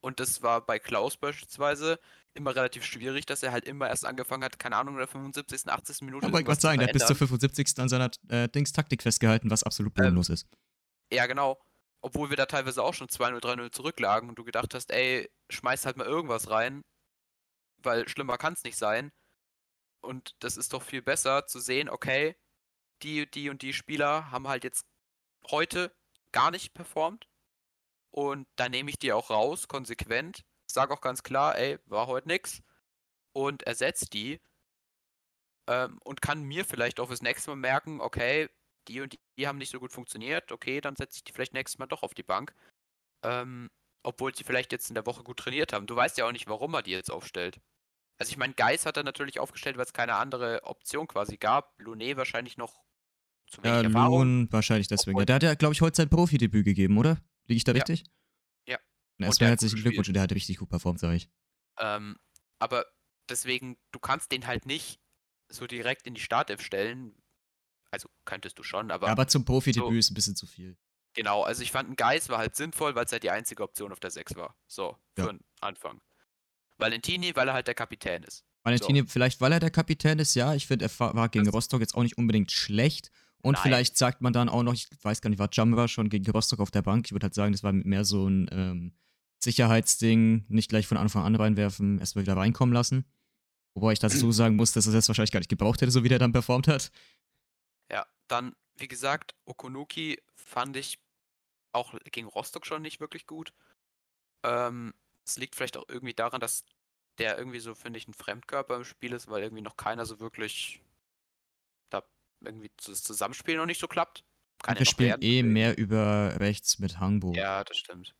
Und 0.00 0.20
das 0.20 0.42
war 0.42 0.60
bei 0.60 0.78
Klaus 0.78 1.16
beispielsweise 1.16 1.98
immer 2.34 2.54
relativ 2.54 2.84
schwierig, 2.84 3.24
dass 3.24 3.42
er 3.42 3.52
halt 3.52 3.64
immer 3.64 3.88
erst 3.88 4.04
angefangen 4.04 4.44
hat, 4.44 4.58
keine 4.58 4.76
Ahnung, 4.76 4.94
in 4.94 4.98
der 4.98 5.06
75., 5.08 5.66
80. 5.66 6.02
Minute. 6.02 6.26
Ich 6.26 6.32
wollte 6.32 6.44
gerade 6.44 6.60
sagen, 6.60 6.78
der 6.78 6.88
hat 6.88 6.92
bis 6.92 7.06
zur 7.06 7.16
75. 7.16 7.78
an 7.78 7.88
seiner 7.88 8.10
äh, 8.28 8.48
Dings-Taktik 8.48 9.02
festgehalten, 9.02 9.50
was 9.50 9.62
absolut 9.62 9.92
Ähm, 9.92 10.02
bodenlos 10.02 10.28
ist. 10.28 10.46
Ja, 11.10 11.26
genau. 11.26 11.58
Obwohl 12.02 12.28
wir 12.28 12.36
da 12.36 12.44
teilweise 12.44 12.82
auch 12.82 12.92
schon 12.92 13.08
2-0, 13.08 13.40
3-0 13.40 13.72
zurücklagen 13.72 14.28
und 14.28 14.38
du 14.38 14.44
gedacht 14.44 14.74
hast, 14.74 14.90
ey, 14.90 15.30
schmeiß 15.48 15.86
halt 15.86 15.96
mal 15.96 16.06
irgendwas 16.06 16.50
rein, 16.50 16.82
weil 17.82 18.06
schlimmer 18.06 18.36
kann 18.36 18.52
es 18.52 18.64
nicht 18.64 18.76
sein. 18.76 19.10
Und 20.04 20.36
das 20.40 20.56
ist 20.56 20.72
doch 20.72 20.82
viel 20.82 21.02
besser 21.02 21.46
zu 21.46 21.60
sehen, 21.60 21.88
okay, 21.88 22.36
die, 23.02 23.30
die 23.30 23.50
und 23.50 23.62
die 23.62 23.72
Spieler 23.72 24.30
haben 24.30 24.48
halt 24.48 24.64
jetzt 24.64 24.86
heute 25.50 25.94
gar 26.32 26.50
nicht 26.50 26.74
performt. 26.74 27.28
Und 28.10 28.46
da 28.56 28.68
nehme 28.68 28.90
ich 28.90 28.98
die 28.98 29.12
auch 29.12 29.30
raus, 29.30 29.68
konsequent. 29.68 30.44
Sag 30.70 30.90
auch 30.90 31.00
ganz 31.00 31.22
klar, 31.22 31.58
ey, 31.58 31.78
war 31.86 32.06
heute 32.06 32.28
nix. 32.28 32.62
Und 33.32 33.64
ersetzt 33.64 34.12
die. 34.12 34.40
Ähm, 35.66 35.98
und 36.04 36.22
kann 36.22 36.42
mir 36.42 36.64
vielleicht 36.64 37.00
auch 37.00 37.08
fürs 37.08 37.22
nächste 37.22 37.50
Mal 37.50 37.56
merken, 37.56 38.00
okay, 38.00 38.48
die 38.88 39.00
und 39.00 39.18
die 39.38 39.48
haben 39.48 39.58
nicht 39.58 39.70
so 39.70 39.80
gut 39.80 39.92
funktioniert, 39.92 40.52
okay, 40.52 40.80
dann 40.80 40.96
setze 40.96 41.16
ich 41.18 41.24
die 41.24 41.32
vielleicht 41.32 41.54
nächstes 41.54 41.78
Mal 41.78 41.86
doch 41.86 42.02
auf 42.02 42.14
die 42.14 42.22
Bank. 42.22 42.54
Ähm, 43.24 43.70
obwohl 44.02 44.34
sie 44.34 44.44
vielleicht 44.44 44.72
jetzt 44.72 44.90
in 44.90 44.94
der 44.94 45.06
Woche 45.06 45.24
gut 45.24 45.38
trainiert 45.38 45.72
haben. 45.72 45.86
Du 45.86 45.96
weißt 45.96 46.18
ja 46.18 46.26
auch 46.26 46.32
nicht, 46.32 46.46
warum 46.46 46.74
er 46.74 46.82
die 46.82 46.92
jetzt 46.92 47.10
aufstellt. 47.10 47.60
Also 48.18 48.30
ich 48.30 48.36
meine, 48.36 48.54
Geis 48.54 48.86
hat 48.86 48.96
er 48.96 49.02
natürlich 49.02 49.40
aufgestellt, 49.40 49.76
weil 49.76 49.84
es 49.84 49.92
keine 49.92 50.14
andere 50.16 50.62
Option 50.64 51.06
quasi 51.08 51.36
gab. 51.36 51.74
Lunet 51.80 52.16
wahrscheinlich 52.16 52.56
noch 52.56 52.72
zu 53.46 53.60
Ja, 53.62 53.78
wenig 53.80 53.92
Erfahrung. 53.94 54.18
Lohn 54.20 54.52
wahrscheinlich 54.52 54.88
deswegen. 54.88 55.16
Obwohl- 55.16 55.26
Der 55.26 55.36
hat 55.36 55.42
ja, 55.42 55.54
glaube 55.54 55.74
ich, 55.74 55.80
heute 55.80 55.96
sein 55.96 56.08
Profidebüt 56.08 56.64
gegeben, 56.64 56.96
oder? 56.98 57.18
Liege 57.46 57.56
ich 57.58 57.64
da 57.64 57.72
Ja. 57.72 57.76
richtig? 57.82 58.04
Ja. 58.66 58.78
Na, 59.18 59.26
Erstmal 59.26 59.50
herzlichen 59.50 59.80
Glückwunsch 59.82 60.08
und 60.08 60.14
der 60.14 60.22
hat 60.22 60.32
richtig 60.32 60.58
gut 60.58 60.68
performt, 60.68 61.00
sag 61.00 61.14
ich. 61.14 61.28
Ähm, 61.78 62.16
aber 62.60 62.86
deswegen, 63.28 63.76
du 63.90 63.98
kannst 63.98 64.30
den 64.32 64.46
halt 64.46 64.64
nicht 64.66 65.00
so 65.48 65.66
direkt 65.66 66.06
in 66.06 66.14
die 66.14 66.20
Startelf 66.20 66.62
stellen. 66.62 67.20
Also 67.90 68.08
könntest 68.24 68.58
du 68.58 68.62
schon, 68.62 68.90
aber 68.90 69.06
Ja, 69.06 69.12
aber 69.12 69.26
zum 69.28 69.44
Profidebüt 69.44 69.90
so- 69.90 69.98
ist 69.98 70.10
ein 70.10 70.14
bisschen 70.14 70.36
zu 70.36 70.46
viel. 70.46 70.76
genau, 71.14 71.42
also 71.42 71.62
ich 71.62 71.70
fand 71.72 71.90
ein 71.90 71.96
Geis 71.96 72.28
war 72.28 72.38
halt 72.38 72.56
sinnvoll, 72.56 72.94
weil 72.94 73.04
es 73.04 73.12
halt 73.12 73.22
die 73.24 73.30
einzige 73.30 73.62
Option 73.62 73.92
auf 73.92 74.00
der 74.00 74.10
6 74.10 74.34
war. 74.36 74.56
So, 74.66 74.96
für 75.14 75.22
Ja. 75.22 75.26
den 75.32 75.40
Anfang. 75.60 76.00
Valentini, 76.78 77.34
weil 77.36 77.48
er 77.48 77.54
halt 77.54 77.66
der 77.66 77.74
Kapitän 77.74 78.22
ist. 78.24 78.44
Valentini, 78.62 79.04
vielleicht 79.06 79.40
weil 79.40 79.52
er 79.52 79.60
der 79.60 79.70
Kapitän 79.70 80.18
ist, 80.18 80.34
ja. 80.34 80.54
Ich 80.54 80.66
finde, 80.66 80.86
er 80.86 80.98
war 81.14 81.28
gegen 81.28 81.44
Das- 81.44 81.54
Rostock 81.54 81.80
jetzt 81.80 81.94
auch 81.94 82.02
nicht 82.02 82.16
unbedingt 82.18 82.50
schlecht. 82.52 83.10
Und 83.42 83.54
Nein. 83.54 83.62
vielleicht 83.62 83.98
sagt 83.98 84.22
man 84.22 84.32
dann 84.32 84.48
auch 84.48 84.62
noch, 84.62 84.72
ich 84.72 84.88
weiß 85.02 85.20
gar 85.20 85.28
nicht, 85.28 85.38
war 85.38 85.50
Jamra 85.52 85.86
schon 85.86 86.08
gegen 86.08 86.28
Rostock 86.30 86.60
auf 86.60 86.70
der 86.70 86.80
Bank? 86.80 87.06
Ich 87.06 87.12
würde 87.12 87.24
halt 87.24 87.34
sagen, 87.34 87.52
das 87.52 87.62
war 87.62 87.72
mehr 87.72 88.04
so 88.06 88.26
ein 88.26 88.48
ähm, 88.50 88.94
Sicherheitsding, 89.42 90.46
nicht 90.48 90.70
gleich 90.70 90.86
von 90.86 90.96
Anfang 90.96 91.24
an 91.24 91.34
reinwerfen, 91.34 91.98
erst 91.98 92.16
mal 92.16 92.22
wieder 92.22 92.36
reinkommen 92.38 92.72
lassen. 92.72 93.04
Wobei 93.74 93.92
ich 93.92 93.98
dazu 93.98 94.32
sagen 94.32 94.56
muss, 94.56 94.72
dass 94.72 94.86
er 94.86 94.94
das 94.94 95.08
wahrscheinlich 95.08 95.30
gar 95.32 95.40
nicht 95.40 95.50
gebraucht 95.50 95.82
hätte, 95.82 95.92
so 95.92 96.02
wie 96.02 96.08
der 96.08 96.18
dann 96.18 96.32
performt 96.32 96.68
hat. 96.68 96.90
Ja, 97.92 98.06
dann, 98.28 98.56
wie 98.76 98.88
gesagt, 98.88 99.34
Okonuki 99.44 100.18
fand 100.34 100.76
ich 100.78 100.98
auch 101.72 101.94
gegen 102.10 102.28
Rostock 102.28 102.64
schon 102.66 102.80
nicht 102.82 103.00
wirklich 103.00 103.26
gut. 103.26 103.52
Ähm, 104.42 104.94
es 105.26 105.36
liegt 105.36 105.54
vielleicht 105.54 105.76
auch 105.76 105.88
irgendwie 105.88 106.14
daran, 106.14 106.40
dass 106.40 106.64
der 107.18 107.38
irgendwie 107.38 107.60
so, 107.60 107.74
finde 107.74 107.98
ich, 107.98 108.08
ein 108.08 108.14
Fremdkörper 108.14 108.76
im 108.76 108.84
Spiel 108.84 109.12
ist, 109.12 109.28
weil 109.28 109.42
irgendwie 109.42 109.62
noch 109.62 109.76
keiner 109.76 110.04
so 110.04 110.20
wirklich 110.20 110.80
da 111.90 112.02
irgendwie 112.40 112.70
das 112.84 113.02
Zusammenspiel 113.02 113.56
noch 113.56 113.66
nicht 113.66 113.80
so 113.80 113.88
klappt. 113.88 114.24
Kann 114.62 114.74
ja 114.74 114.80
wir 114.80 114.86
spielen 114.86 115.08
werden. 115.10 115.22
eh 115.22 115.42
mehr 115.42 115.76
über 115.78 116.40
rechts 116.40 116.78
mit 116.78 116.98
Hangbo. 116.98 117.32
Ja, 117.34 117.64
das 117.64 117.76
stimmt. 117.76 118.14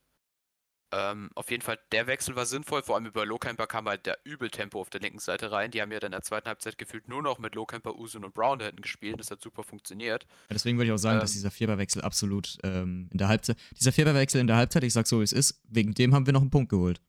Ähm, 0.94 1.30
auf 1.34 1.50
jeden 1.50 1.62
Fall, 1.62 1.78
der 1.92 2.06
Wechsel 2.06 2.36
war 2.36 2.46
sinnvoll, 2.46 2.82
vor 2.82 2.94
allem 2.94 3.06
über 3.06 3.26
Lowcamper 3.26 3.66
kam 3.66 3.88
halt 3.88 4.06
der 4.06 4.18
Übeltempo 4.24 4.80
auf 4.80 4.90
der 4.90 5.00
linken 5.00 5.18
Seite 5.18 5.50
rein. 5.50 5.70
Die 5.72 5.82
haben 5.82 5.90
ja 5.90 5.98
dann 5.98 6.08
in 6.08 6.12
der 6.12 6.22
zweiten 6.22 6.46
Halbzeit 6.46 6.78
gefühlt 6.78 7.08
nur 7.08 7.22
noch 7.22 7.38
mit 7.38 7.54
Lowcamper, 7.54 7.96
Usun 7.96 8.24
und 8.24 8.34
Brown 8.34 8.58
da 8.58 8.66
hinten 8.66 8.82
gespielt. 8.82 9.18
Das 9.18 9.30
hat 9.30 9.42
super 9.42 9.64
funktioniert. 9.64 10.24
Ja, 10.24 10.54
Deswegen 10.54 10.78
würde 10.78 10.86
ich 10.86 10.92
auch 10.92 10.98
sagen, 10.98 11.18
dass 11.18 11.32
Ähm. 11.32 11.34
dieser 11.34 11.50
Viererwechsel 11.50 12.02
absolut 12.02 12.58
ähm, 12.62 13.08
in 13.10 13.18
der 13.18 13.28
Halbzeit, 13.28 13.56
dieser 13.78 13.92
Viererwechsel 13.92 14.40
in 14.40 14.46
der 14.46 14.56
Halbzeit, 14.56 14.84
ich 14.84 14.92
sag 14.92 15.06
so 15.06 15.20
wie 15.20 15.24
es 15.24 15.32
ist, 15.32 15.60
wegen 15.68 15.94
dem 15.94 16.14
haben 16.14 16.26
wir 16.26 16.32
noch 16.32 16.42
einen 16.42 16.50
Punkt 16.50 16.70
geholt. 16.70 17.00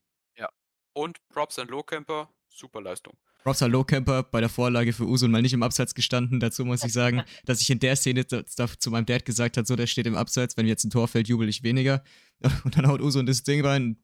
Und 0.98 1.18
Props 1.28 1.60
an 1.60 1.68
Lowcamper, 1.68 2.30
super 2.50 2.82
Leistung. 2.82 3.18
Props 3.44 3.62
an 3.62 3.72
Lowcamper 3.72 4.24
bei 4.24 4.40
der 4.40 4.50
Vorlage 4.50 4.94
für 4.94 5.04
Usun 5.04 5.30
mal 5.30 5.42
nicht 5.42 5.54
im 5.54 5.62
Abseits 5.62 5.94
gestanden. 5.94 6.40
Dazu 6.40 6.64
muss 6.64 6.84
ich 6.86 6.94
sagen, 6.94 7.24
dass 7.46 7.62
ich 7.62 7.70
in 7.70 7.80
der 7.80 7.98
Szene 7.98 8.26
zu 8.26 8.92
meinem 8.92 9.06
Dad 9.06 9.26
gesagt 9.26 9.58
habe, 9.58 9.68
so, 9.68 9.76
der 9.76 9.88
steht 9.88 10.08
im 10.08 10.16
Abseits, 10.16 10.56
wenn 10.56 10.66
jetzt 10.66 10.86
ein 10.86 10.90
Tor 10.90 11.10
fällt, 11.10 11.28
jubel 11.28 11.50
ich 11.50 11.64
weniger. 11.64 12.02
Und 12.64 12.78
dann 12.78 12.88
haut 12.88 13.02
Usun 13.02 13.26
das 13.26 13.44
Ding 13.44 13.66
rein. 13.66 13.98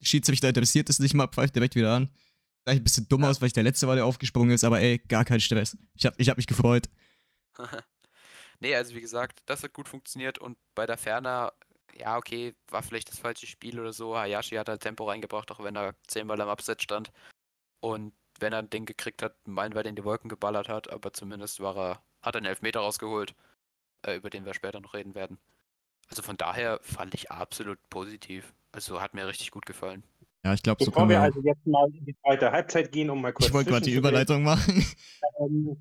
Schiedsrichter 0.00 0.48
interessiert 0.48 0.88
es 0.88 0.98
nicht 0.98 1.14
mal, 1.14 1.26
pfeift 1.28 1.54
direkt 1.54 1.74
wieder 1.74 1.94
an. 1.94 2.10
Sah 2.64 2.72
ich 2.72 2.80
ein 2.80 2.84
bisschen 2.84 3.08
dumm 3.08 3.24
aus, 3.24 3.40
weil 3.40 3.48
ich 3.48 3.52
der 3.52 3.62
Letzte 3.62 3.86
war, 3.86 3.94
der 3.94 4.06
aufgesprungen 4.06 4.50
ist, 4.50 4.64
aber 4.64 4.80
ey, 4.80 4.98
gar 4.98 5.24
kein 5.24 5.40
Stress. 5.40 5.76
Ich 5.94 6.06
hab, 6.06 6.18
ich 6.18 6.28
hab 6.28 6.36
mich 6.36 6.46
gefreut. 6.46 6.88
nee, 8.60 8.74
also 8.74 8.94
wie 8.94 9.00
gesagt, 9.00 9.40
das 9.46 9.62
hat 9.62 9.72
gut 9.72 9.88
funktioniert 9.88 10.38
und 10.38 10.58
bei 10.74 10.86
der 10.86 10.98
Ferner, 10.98 11.52
ja, 11.96 12.16
okay, 12.16 12.54
war 12.68 12.82
vielleicht 12.82 13.08
das 13.08 13.18
falsche 13.18 13.46
Spiel 13.46 13.78
oder 13.80 13.92
so. 13.92 14.16
Hayashi 14.16 14.56
hat 14.56 14.68
halt 14.68 14.80
Tempo 14.80 15.08
reingebracht, 15.08 15.50
auch 15.50 15.62
wenn 15.62 15.76
er 15.76 15.94
zehnmal 16.06 16.40
am 16.40 16.48
Abseits 16.48 16.82
stand. 16.82 17.12
Und 17.80 18.12
wenn 18.38 18.52
er 18.52 18.58
ein 18.58 18.70
Ding 18.70 18.84
gekriegt 18.84 19.22
hat, 19.22 19.36
meilenweit 19.46 19.86
in 19.86 19.96
die 19.96 20.04
Wolken 20.04 20.28
geballert 20.28 20.68
hat, 20.68 20.90
aber 20.90 21.12
zumindest 21.12 21.60
war 21.60 21.76
er, 21.76 22.02
hat 22.20 22.34
er 22.34 22.38
einen 22.38 22.46
Elfmeter 22.46 22.80
rausgeholt, 22.80 23.34
äh, 24.02 24.16
über 24.16 24.30
den 24.30 24.44
wir 24.44 24.54
später 24.54 24.80
noch 24.80 24.94
reden 24.94 25.14
werden. 25.14 25.38
Also 26.08 26.22
von 26.22 26.36
daher 26.36 26.78
fand 26.82 27.14
ich 27.14 27.30
absolut 27.30 27.78
positiv. 27.90 28.54
Also 28.72 29.00
hat 29.00 29.14
mir 29.14 29.26
richtig 29.26 29.50
gut 29.50 29.66
gefallen. 29.66 30.02
Ja, 30.44 30.54
ich 30.54 30.62
glaube, 30.62 30.84
so 30.84 30.90
Bevor 30.90 31.02
können 31.02 31.10
wir 31.10 31.16
wir. 31.16 31.22
also 31.22 31.40
jetzt 31.42 31.66
mal 31.66 31.88
in 31.88 32.04
die 32.04 32.16
zweite 32.22 32.52
Halbzeit 32.52 32.92
gehen, 32.92 33.10
um 33.10 33.20
mal 33.20 33.32
kurz. 33.32 33.48
ich 33.48 33.54
wollte 33.54 33.70
gerade 33.70 33.84
die. 33.84 33.94
Überleitung 33.94 34.42
machen. 34.42 34.84
Ähm, 35.40 35.76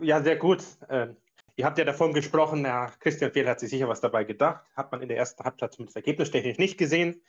ja, 0.00 0.22
sehr 0.22 0.36
gut. 0.36 0.62
Ähm, 0.90 1.16
ihr 1.56 1.64
habt 1.64 1.78
ja 1.78 1.84
davon 1.84 2.12
gesprochen, 2.12 2.64
ja, 2.64 2.92
Christian 3.00 3.32
Fehl 3.32 3.48
hat 3.48 3.58
sich 3.58 3.70
sicher 3.70 3.88
was 3.88 4.00
dabei 4.00 4.24
gedacht. 4.24 4.64
Hat 4.76 4.92
man 4.92 5.00
in 5.00 5.08
der 5.08 5.16
ersten 5.16 5.42
Halbzeit 5.42 5.72
zumindest 5.72 5.96
ergebnistechnisch 5.96 6.58
nicht 6.58 6.76
gesehen. 6.76 7.22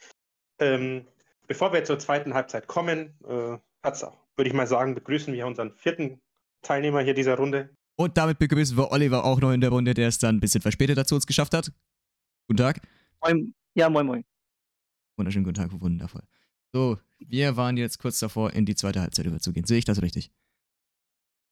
Ähm, 0.59 1.07
bevor 1.47 1.71
wir 1.71 1.83
zur 1.83 1.99
zweiten 1.99 2.33
Halbzeit 2.33 2.67
kommen, 2.67 3.13
äh, 3.27 3.57
würde 3.83 4.49
ich 4.49 4.53
mal 4.53 4.67
sagen, 4.67 4.93
begrüßen 4.93 5.33
wir 5.33 5.47
unseren 5.47 5.71
vierten 5.73 6.19
Teilnehmer 6.61 7.01
hier 7.01 7.13
dieser 7.13 7.37
Runde. 7.37 7.69
Und 7.95 8.17
damit 8.17 8.37
begrüßen 8.37 8.77
wir 8.77 8.91
Oliver 8.91 9.23
auch 9.23 9.39
noch 9.39 9.51
in 9.51 9.61
der 9.61 9.69
Runde, 9.69 9.93
der 9.93 10.09
es 10.09 10.19
dann 10.19 10.35
ein 10.35 10.39
bisschen 10.39 10.61
verspätet 10.61 10.97
dazu 10.97 11.15
uns 11.15 11.25
geschafft 11.25 11.53
hat. 11.53 11.71
Guten 12.47 12.57
Tag. 12.57 12.81
Moin, 13.21 13.53
ja, 13.73 13.89
moin, 13.89 14.05
moin. 14.05 14.25
Wunderschönen 15.17 15.43
guten 15.43 15.55
Tag, 15.55 15.81
wundervoll. 15.81 16.23
So, 16.71 16.97
wir 17.19 17.57
waren 17.57 17.75
jetzt 17.75 17.99
kurz 17.99 18.19
davor, 18.19 18.53
in 18.53 18.65
die 18.65 18.75
zweite 18.75 19.01
Halbzeit 19.01 19.25
überzugehen. 19.25 19.65
Sehe 19.65 19.79
ich 19.79 19.85
das 19.85 20.01
richtig? 20.01 20.31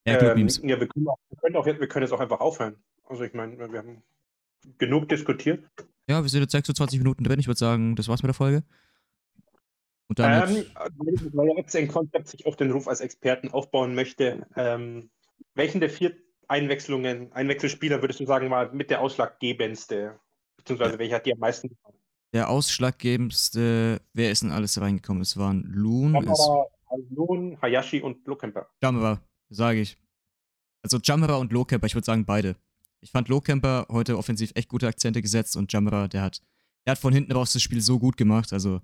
Ähm, 0.06 0.48
ja, 0.48 0.80
wir 0.80 0.88
können, 0.88 1.08
auch, 1.08 1.18
wir, 1.30 1.38
können 1.38 1.56
auch, 1.58 1.66
wir 1.66 1.88
können 1.88 2.04
jetzt 2.04 2.14
auch 2.14 2.20
einfach 2.20 2.40
aufhören. 2.40 2.78
Also 3.04 3.24
ich 3.24 3.34
meine, 3.34 3.58
wir 3.58 3.78
haben 3.78 4.04
genug 4.78 5.10
diskutiert. 5.10 5.68
Ja, 6.08 6.22
wir 6.22 6.30
sind 6.30 6.42
jetzt 6.42 6.52
26 6.52 7.00
Minuten 7.00 7.24
drin. 7.24 7.40
Ich 7.40 7.48
würde 7.48 7.58
sagen, 7.58 7.96
das 7.96 8.08
war's 8.08 8.22
mit 8.22 8.30
der 8.30 8.36
Folge. 8.36 8.64
Und 10.08 10.20
damit. 10.20 10.50
Ähm, 10.50 11.30
weil 11.34 11.48
der 11.48 11.64
FCN-Konzept 11.66 12.30
sich 12.30 12.46
auf 12.46 12.56
den 12.56 12.72
Ruf 12.72 12.88
als 12.88 13.02
Experten 13.02 13.50
aufbauen 13.50 13.96
möchte, 13.96 14.48
ähm, 14.56 15.10
welchen 15.56 15.82
der 15.82 15.90
vier 15.90 16.16
Einwechslungen, 16.48 17.34
Einwechselspieler 17.34 18.02
würdest 18.02 18.20
du 18.20 18.26
sagen, 18.26 18.50
war 18.50 18.72
mit 18.72 18.92
der 18.92 19.02
ausschlaggebendste? 19.02 20.20
Beziehungsweise 20.66 21.00
welcher 21.00 21.16
hat 21.16 21.26
dir 21.26 21.34
am 21.34 21.40
meisten 21.40 21.70
gefallen? 21.70 21.96
der 22.36 22.50
ausschlaggebendste, 22.50 24.02
wer 24.12 24.30
ist 24.30 24.44
denn 24.44 24.52
alles 24.52 24.82
reingekommen? 24.82 25.22
Es 25.22 25.38
waren 25.38 25.64
Loon, 25.64 26.14
es 26.16 26.26
Kamera, 26.26 26.66
Alon, 26.88 27.58
Hayashi 27.62 28.02
und 28.02 28.28
Lokemper. 28.28 28.68
Jammerer, 28.84 29.22
sage 29.50 29.80
ich. 29.80 29.98
Also 30.84 31.00
Jammerer 31.02 31.40
und 31.40 31.54
Lowcamper, 31.54 31.88
ich 31.88 31.96
würde 31.96 32.04
sagen 32.04 32.26
beide. 32.26 32.58
Ich 33.00 33.12
fand 33.12 33.30
Lowcamper 33.30 33.88
heute 33.90 34.18
offensiv 34.18 34.52
echt 34.54 34.68
gute 34.68 34.86
Akzente 34.86 35.22
gesetzt 35.22 35.56
und 35.56 35.72
Jammerer, 35.72 36.10
der 36.10 36.24
hat, 36.24 36.42
der 36.86 36.92
hat 36.92 37.00
von 37.00 37.14
hinten 37.14 37.32
raus 37.32 37.54
das 37.54 37.62
Spiel 37.62 37.80
so 37.80 38.00
gut 38.00 38.18
gemacht, 38.18 38.52
also 38.52 38.82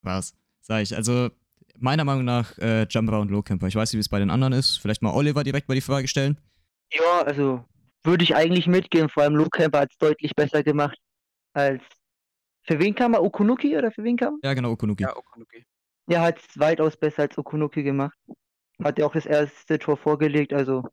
was, 0.00 0.34
sag 0.62 0.82
ich. 0.82 0.96
Also 0.96 1.28
meiner 1.76 2.04
Meinung 2.04 2.24
nach 2.24 2.56
äh, 2.56 2.86
Jammerer 2.88 3.20
und 3.20 3.30
Lowcamper. 3.30 3.66
Ich 3.66 3.74
weiß 3.74 3.92
nicht, 3.92 3.98
wie 3.98 4.00
es 4.00 4.08
bei 4.08 4.20
den 4.20 4.30
anderen 4.30 4.54
ist. 4.54 4.78
Vielleicht 4.78 5.02
mal 5.02 5.12
Oliver 5.12 5.44
direkt 5.44 5.68
mal 5.68 5.74
die 5.74 5.82
Frage 5.82 6.08
stellen. 6.08 6.38
Ja, 6.92 7.20
also 7.26 7.62
würde 8.04 8.24
ich 8.24 8.34
eigentlich 8.34 8.66
mitgehen. 8.66 9.08
Vor 9.08 9.22
allem 9.22 9.36
Luke 9.36 9.50
Camper 9.50 9.80
hat 9.80 9.92
es 9.92 9.98
deutlich 9.98 10.34
besser 10.34 10.62
gemacht 10.62 10.98
als. 11.52 11.82
Für 12.62 12.78
wen 12.78 12.94
kam 12.94 13.14
er? 13.14 13.22
Okunuki 13.22 13.76
oder 13.76 13.90
für 13.90 14.04
wen 14.04 14.16
kam? 14.16 14.38
Ja, 14.42 14.54
genau, 14.54 14.72
Okunuki. 14.72 15.02
Ja, 15.02 15.16
Okunuki. 15.16 15.64
Er 16.06 16.22
hat 16.22 16.38
es 16.38 16.58
weitaus 16.58 16.96
besser 16.96 17.22
als 17.22 17.38
Okunuki 17.38 17.82
gemacht. 17.82 18.16
Hat 18.82 18.98
ja 18.98 19.06
auch 19.06 19.12
das 19.12 19.26
erste 19.26 19.78
Tor 19.78 19.96
vorgelegt, 19.96 20.52
also 20.52 20.84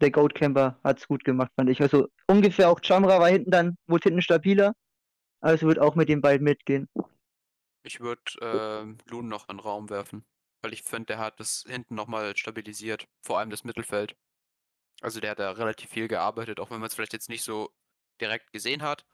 der 0.00 0.10
Goat 0.10 0.34
Camper 0.34 0.78
hat 0.84 0.98
es 0.98 1.08
gut 1.08 1.24
gemacht, 1.24 1.50
fand 1.56 1.70
ich. 1.70 1.80
Also 1.80 2.08
ungefähr 2.26 2.70
auch 2.70 2.80
Chamra 2.82 3.18
war 3.18 3.28
hinten 3.28 3.50
dann, 3.50 3.76
wurde 3.86 4.04
hinten 4.04 4.22
stabiler. 4.22 4.74
Also 5.40 5.66
wird 5.66 5.78
auch 5.78 5.94
mit 5.94 6.08
den 6.08 6.20
beiden 6.20 6.44
mitgehen. 6.44 6.88
Ich 7.82 8.00
würde 8.00 8.22
ähm, 8.42 8.98
Loon 9.08 9.28
noch 9.28 9.48
in 9.48 9.58
den 9.58 9.60
Raum 9.60 9.90
werfen, 9.90 10.24
weil 10.62 10.72
ich 10.72 10.82
finde, 10.82 11.06
der 11.06 11.18
hat 11.18 11.38
das 11.38 11.64
hinten 11.66 11.94
nochmal 11.94 12.36
stabilisiert, 12.36 13.06
vor 13.22 13.38
allem 13.38 13.50
das 13.50 13.64
Mittelfeld. 13.64 14.16
Also 15.02 15.20
der 15.20 15.32
hat 15.32 15.38
da 15.38 15.50
relativ 15.52 15.90
viel 15.90 16.08
gearbeitet, 16.08 16.60
auch 16.60 16.70
wenn 16.70 16.80
man 16.80 16.88
es 16.88 16.94
vielleicht 16.94 17.12
jetzt 17.12 17.28
nicht 17.28 17.42
so 17.42 17.70
direkt 18.20 18.52
gesehen 18.52 18.82
hat. 18.82 19.04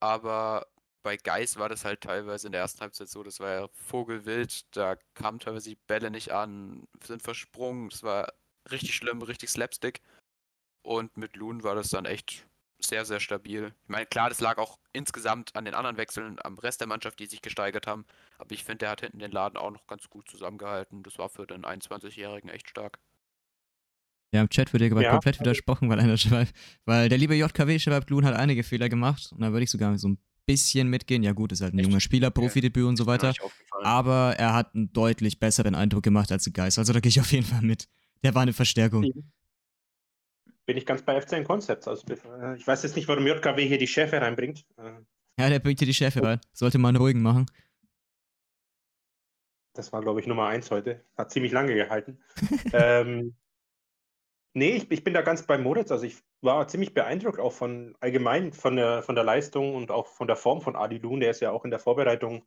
Aber 0.00 0.66
bei 1.02 1.16
Geis 1.16 1.56
war 1.56 1.68
das 1.68 1.84
halt 1.84 2.02
teilweise 2.02 2.46
in 2.46 2.52
der 2.52 2.60
ersten 2.60 2.80
Halbzeit 2.80 3.08
so, 3.08 3.22
das 3.22 3.40
war 3.40 3.50
ja 3.50 3.68
Vogelwild, 3.72 4.76
da 4.76 4.96
kamen 5.14 5.38
teilweise 5.40 5.70
die 5.70 5.78
Bälle 5.86 6.10
nicht 6.10 6.32
an, 6.32 6.86
sind 7.02 7.22
versprungen, 7.22 7.88
es 7.88 8.02
war 8.02 8.32
richtig 8.70 8.94
schlimm, 8.94 9.22
richtig 9.22 9.50
Slapstick. 9.50 10.02
Und 10.82 11.16
mit 11.16 11.36
Loon 11.36 11.62
war 11.64 11.74
das 11.74 11.88
dann 11.88 12.04
echt 12.04 12.46
sehr, 12.80 13.04
sehr 13.04 13.20
stabil. 13.20 13.74
Ich 13.84 13.88
meine, 13.88 14.06
klar, 14.06 14.28
das 14.28 14.40
lag 14.40 14.58
auch 14.58 14.78
insgesamt 14.92 15.56
an 15.56 15.64
den 15.64 15.74
anderen 15.74 15.96
Wechseln, 15.96 16.38
am 16.42 16.58
Rest 16.58 16.80
der 16.80 16.88
Mannschaft, 16.88 17.18
die 17.18 17.26
sich 17.26 17.42
gesteigert 17.42 17.86
haben. 17.86 18.06
Aber 18.38 18.52
ich 18.52 18.64
finde, 18.64 18.78
der 18.78 18.90
hat 18.90 19.00
hinten 19.00 19.18
den 19.18 19.32
Laden 19.32 19.56
auch 19.56 19.70
noch 19.70 19.86
ganz 19.86 20.08
gut 20.08 20.30
zusammengehalten. 20.30 21.02
Das 21.02 21.18
war 21.18 21.28
für 21.28 21.46
den 21.46 21.64
21-Jährigen 21.64 22.50
echt 22.50 22.70
stark. 22.70 22.98
Ja, 24.32 24.42
im 24.42 24.48
Chat 24.50 24.72
wird 24.72 24.82
dir 24.82 24.90
aber 24.90 25.02
Ja, 25.02 25.10
komplett 25.12 25.40
widersprochen, 25.40 25.88
weil 25.88 26.00
einer 26.00 26.16
schreibt, 26.16 26.52
weil 26.84 27.08
der 27.08 27.18
liebe 27.18 27.34
JKW 27.34 27.78
schreibt, 27.78 28.10
Loon 28.10 28.24
hat 28.26 28.34
einige 28.34 28.62
Fehler 28.62 28.88
gemacht 28.88 29.30
und 29.32 29.40
da 29.40 29.52
würde 29.52 29.64
ich 29.64 29.70
sogar 29.70 29.96
so 29.96 30.08
ein 30.08 30.18
bisschen 30.46 30.88
mitgehen. 30.88 31.22
Ja 31.22 31.32
gut, 31.32 31.52
ist 31.52 31.60
halt 31.62 31.74
ein 31.74 31.78
Echt? 31.78 31.88
junger 31.88 32.00
Spieler. 32.00 32.30
Profidebüt 32.30 32.84
und 32.84 32.96
so 32.96 33.06
weiter. 33.06 33.32
Aber 33.82 34.34
er 34.38 34.54
hat 34.54 34.74
einen 34.74 34.92
deutlich 34.92 35.38
besseren 35.38 35.74
Eindruck 35.74 36.02
gemacht 36.02 36.30
als 36.32 36.50
Geist. 36.52 36.78
Also 36.78 36.92
da 36.92 37.00
gehe 37.00 37.08
ich 37.10 37.20
auf 37.20 37.30
jeden 37.32 37.46
Fall 37.46 37.62
mit. 37.62 37.88
Der 38.22 38.34
war 38.34 38.42
eine 38.42 38.52
Verstärkung. 38.52 39.02
Bin 40.66 40.76
ich 40.76 40.84
ganz 40.84 41.02
bei 41.02 41.18
FCN 41.20 41.44
Concepts. 41.44 41.88
Also, 41.88 42.04
äh, 42.12 42.56
ich 42.56 42.66
weiß 42.66 42.82
jetzt 42.82 42.96
nicht, 42.96 43.08
warum 43.08 43.26
JKW 43.26 43.66
hier 43.66 43.78
die 43.78 43.86
Schäfe 43.86 44.20
reinbringt. 44.20 44.66
Äh, 44.76 44.92
Ja, 45.38 45.48
der 45.48 45.60
bringt 45.60 45.78
hier 45.78 45.86
die 45.86 45.94
Schärfe 45.94 46.22
rein. 46.22 46.40
Sollte 46.52 46.76
man 46.78 46.90
einen 46.90 47.02
ruhigen 47.02 47.22
machen. 47.22 47.46
Das 49.74 49.92
war, 49.92 50.02
glaube 50.02 50.20
ich, 50.20 50.26
Nummer 50.26 50.48
eins 50.48 50.70
heute. 50.70 51.04
Hat 51.16 51.30
ziemlich 51.30 51.52
lange 51.52 51.74
gehalten. 51.74 52.18
ähm, 52.72 53.34
nee, 54.54 54.70
ich, 54.70 54.90
ich 54.90 55.04
bin 55.04 55.14
da 55.14 55.22
ganz 55.22 55.46
bei 55.46 55.58
Moritz. 55.58 55.90
Also 55.90 56.04
ich 56.04 56.18
war 56.40 56.68
ziemlich 56.68 56.94
beeindruckt 56.94 57.40
auch 57.40 57.52
von 57.52 57.94
allgemein 58.00 58.52
von 58.52 58.76
der, 58.76 59.02
von 59.02 59.14
der 59.14 59.24
Leistung 59.24 59.74
und 59.74 59.90
auch 59.90 60.06
von 60.06 60.26
der 60.26 60.36
Form 60.36 60.60
von 60.60 60.76
Adi 60.76 60.98
Loon. 60.98 61.20
Der 61.20 61.30
ist 61.30 61.40
ja 61.40 61.50
auch 61.50 61.64
in 61.64 61.70
der 61.70 61.80
Vorbereitung 61.80 62.44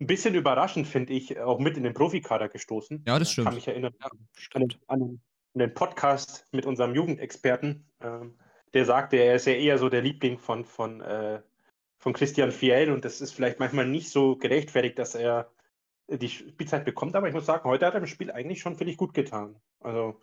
ein 0.00 0.06
bisschen 0.06 0.34
überraschend, 0.34 0.88
finde 0.88 1.12
ich, 1.12 1.38
auch 1.38 1.58
mit 1.58 1.76
in 1.76 1.84
den 1.84 1.94
Profikader 1.94 2.48
gestoßen. 2.48 3.04
Ja, 3.06 3.18
das 3.18 3.30
stimmt. 3.30 3.46
Kann 3.46 3.54
mich 3.54 3.68
erinnern 3.68 3.94
Ja, 4.00 4.10
an 4.88 5.20
an 5.54 5.60
den 5.60 5.74
Podcast 5.74 6.46
mit 6.50 6.66
unserem 6.66 6.94
Jugendexperten. 6.94 7.86
Ähm, 8.00 8.34
der 8.74 8.84
sagte, 8.84 9.16
er 9.16 9.36
ist 9.36 9.46
ja 9.46 9.52
eher 9.52 9.78
so 9.78 9.88
der 9.88 10.02
Liebling 10.02 10.38
von, 10.38 10.64
von, 10.64 11.00
äh, 11.00 11.40
von 11.98 12.12
Christian 12.12 12.50
Fiel 12.50 12.90
und 12.90 13.04
das 13.04 13.20
ist 13.20 13.32
vielleicht 13.32 13.60
manchmal 13.60 13.86
nicht 13.86 14.10
so 14.10 14.36
gerechtfertigt, 14.36 14.98
dass 14.98 15.14
er 15.14 15.50
die 16.08 16.28
Spielzeit 16.28 16.84
bekommt, 16.84 17.14
aber 17.16 17.28
ich 17.28 17.34
muss 17.34 17.46
sagen, 17.46 17.64
heute 17.64 17.86
hat 17.86 17.94
er 17.94 18.00
im 18.00 18.06
Spiel 18.06 18.30
eigentlich 18.30 18.60
schon, 18.60 18.76
finde 18.76 18.90
ich, 18.90 18.98
gut 18.98 19.14
getan. 19.14 19.56
Also, 19.80 20.20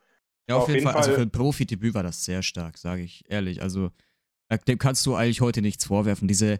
Ja, 0.49 0.55
auf, 0.55 0.63
Auf 0.63 0.67
jeden 0.69 0.79
jeden 0.79 0.87
Fall. 0.87 0.95
Also 0.97 1.09
Fall- 1.11 1.15
für 1.17 1.21
ein 1.23 1.31
Profidebüt 1.31 1.93
war 1.93 2.03
das 2.03 2.25
sehr 2.25 2.43
stark, 2.43 2.77
sage 2.77 3.03
ich 3.03 3.23
ehrlich. 3.29 3.61
Also 3.61 3.91
äh, 4.49 4.57
dem 4.59 4.77
kannst 4.77 5.05
du 5.05 5.15
eigentlich 5.15 5.41
heute 5.41 5.61
nichts 5.61 5.85
vorwerfen. 5.85 6.27
Diese 6.27 6.59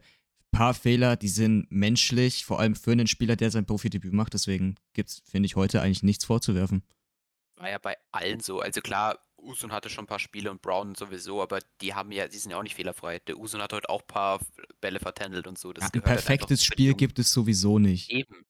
paar 0.51 0.73
Fehler, 0.73 1.15
die 1.15 1.29
sind 1.29 1.71
menschlich, 1.71 2.45
vor 2.45 2.59
allem 2.59 2.75
für 2.75 2.91
einen 2.91 3.07
Spieler, 3.07 3.35
der 3.35 3.51
sein 3.51 3.65
Profidebüt 3.65 4.13
macht. 4.13 4.33
Deswegen 4.33 4.75
gibt's, 4.93 5.21
finde 5.25 5.47
ich, 5.47 5.55
heute 5.55 5.81
eigentlich 5.81 6.03
nichts 6.03 6.25
vorzuwerfen. 6.25 6.83
War 7.55 7.69
ja 7.69 7.77
bei 7.77 7.97
allen 8.11 8.39
so. 8.39 8.59
Also 8.59 8.81
klar, 8.81 9.19
Usun 9.37 9.71
hatte 9.71 9.89
schon 9.89 10.03
ein 10.03 10.07
paar 10.07 10.19
Spiele 10.19 10.51
und 10.51 10.61
Brown 10.61 10.95
sowieso, 10.95 11.41
aber 11.41 11.59
die 11.81 11.93
haben 11.93 12.11
ja, 12.11 12.27
die 12.27 12.37
sind 12.37 12.51
ja 12.51 12.57
auch 12.57 12.63
nicht 12.63 12.75
fehlerfrei. 12.75 13.19
Der 13.19 13.37
Usun 13.37 13.61
hat 13.61 13.73
heute 13.73 13.89
auch 13.89 14.01
ein 14.01 14.07
paar 14.07 14.39
Bälle 14.81 14.99
vertändelt 14.99 15.47
und 15.47 15.57
so. 15.57 15.73
Das 15.73 15.83
Ja, 15.85 15.89
ein 15.89 15.93
halt 15.93 16.03
perfektes 16.03 16.59
den 16.59 16.65
Spiel 16.65 16.93
gibt 16.93 17.17
es 17.17 17.31
sowieso 17.31 17.79
nicht. 17.79 18.09
Eben. 18.11 18.45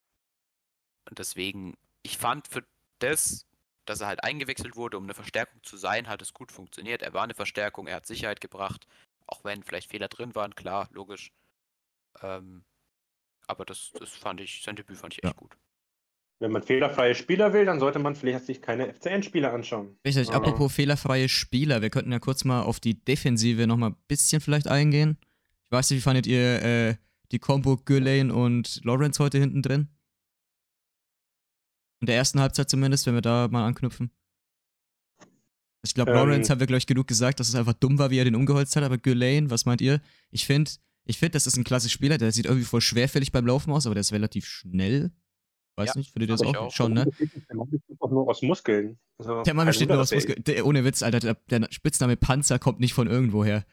Und 1.10 1.20
deswegen, 1.20 1.78
ich 2.04 2.18
fand 2.18 2.48
für 2.48 2.66
das, 3.00 3.46
dass 3.86 4.02
er 4.02 4.08
halt 4.08 4.24
eingewechselt 4.24 4.76
wurde, 4.76 4.98
um 4.98 5.04
eine 5.04 5.14
Verstärkung 5.14 5.62
zu 5.64 5.78
sein, 5.78 6.08
hat 6.08 6.22
es 6.22 6.34
gut 6.34 6.52
funktioniert. 6.52 7.02
Er 7.02 7.14
war 7.14 7.24
eine 7.24 7.34
Verstärkung, 7.34 7.88
er 7.88 7.96
hat 7.98 8.06
Sicherheit 8.08 8.42
gebracht, 8.42 8.88
auch 9.28 9.44
wenn 9.44 9.64
vielleicht 9.64 9.90
Fehler 9.90 10.08
drin 10.08 10.36
waren, 10.36 10.56
klar, 10.56 10.88
logisch. 10.92 11.32
Ähm, 12.22 12.64
aber 13.48 13.66
das, 13.66 13.92
das 13.98 14.10
fand 14.12 14.42
ich, 14.42 14.62
sein 14.64 14.76
Debüt 14.76 14.98
fand 14.98 15.14
ich 15.14 15.24
echt 15.24 15.34
Ja. 15.34 15.40
gut. 15.40 15.58
wenn 16.40 16.52
man 16.52 16.64
fehlerfreie 16.64 17.14
Spieler 17.14 17.54
will, 17.54 17.66
dann 17.66 17.80
sollte 17.80 18.00
man 18.00 18.16
vielleicht 18.16 18.48
sich 18.48 18.64
keine 18.64 18.88
FCN-Spieler 18.92 19.54
anschauen. 19.54 19.96
Richtig, 20.04 20.30
Ja. 20.30 20.34
apropos 20.34 20.74
fehlerfreie 20.74 21.30
Spieler, 21.30 21.84
wir 21.84 21.92
könnten 21.92 22.12
ja 22.12 22.18
kurz 22.18 22.46
mal 22.46 22.64
auf 22.64 22.80
die 22.80 22.96
Defensive 23.04 23.68
nochmal 23.68 23.92
ein 23.92 23.98
bisschen 24.08 24.42
vielleicht 24.42 24.68
eingehen. 24.68 25.18
Ich 25.66 25.72
weiß 25.72 25.92
nicht, 25.92 26.00
wie 26.00 26.02
fandet 26.02 26.26
ihr 26.26 26.62
äh, 26.64 26.96
die 27.32 27.38
Combo 27.38 27.78
Gürlane 27.78 28.34
und 28.34 28.84
Lawrence 28.84 29.24
heute 29.24 29.38
hinten 29.38 29.62
drin? 29.62 29.90
In 32.02 32.08
der 32.08 32.16
ersten 32.16 32.40
Halbzeit 32.40 32.70
zumindest, 32.70 33.06
wenn 33.06 33.14
wir 33.14 33.22
da 33.22 33.48
mal 33.50 33.66
anknüpfen. 33.66 34.12
Ich 35.84 35.94
glaube, 35.94 36.12
Ähm. 36.12 36.18
Lawrence 36.18 36.50
haben 36.50 36.60
wir 36.60 36.68
gleich 36.68 36.86
genug 36.86 37.08
gesagt, 37.08 37.40
dass 37.40 37.48
es 37.48 37.56
einfach 37.56 37.74
dumm 37.74 37.98
war, 37.98 38.10
wie 38.12 38.18
er 38.20 38.26
den 38.26 38.36
umgeholzt 38.36 38.76
hat, 38.76 38.84
aber 38.84 38.98
Gürlane, 38.98 39.50
was 39.50 39.66
meint 39.66 39.82
ihr? 39.82 40.02
Ich 40.30 40.46
finde, 40.46 40.72
ich 41.06 41.18
find, 41.18 41.34
das 41.34 41.48
ist 41.48 41.58
ein 41.58 41.64
klasse 41.64 41.90
Spieler, 41.90 42.18
der 42.18 42.32
sieht 42.32 42.46
irgendwie 42.46 42.66
voll 42.66 42.82
schwerfällig 42.82 43.32
beim 43.32 43.46
Laufen 43.48 43.72
aus, 43.72 43.86
aber 43.86 43.96
der 43.96 44.02
ist 44.02 44.14
relativ 44.14 44.46
schnell. 44.46 45.12
Weiß 45.78 45.90
Ja, 45.90 45.98
nicht, 45.98 46.12
findet 46.12 46.30
ihr 46.30 46.34
das 46.34 46.42
auch? 46.42 46.56
auch. 46.56 46.72
Schon, 46.72 46.94
ne? 46.94 47.06
Der 47.50 47.56
Mann 47.56 47.70
besteht 47.70 48.02
auch 48.02 48.12
nur 48.12 48.28
aus 48.30 48.42
Muskeln. 48.42 49.00
Also, 49.18 49.42
Der 49.44 49.54
Mann 49.54 49.68
besteht 49.68 49.90
nur 49.90 50.00
aus 50.00 50.12
Muskeln. 50.12 50.44
Der, 50.44 50.66
ohne 50.66 50.84
Witz, 50.84 51.02
Alter. 51.02 51.20
Der, 51.20 51.36
der 51.50 51.68
Spitzname 51.72 52.18
Panzer 52.18 52.60
kommt 52.60 52.80
nicht 52.80 52.94
von 52.94 53.08
irgendwoher. 53.08 53.66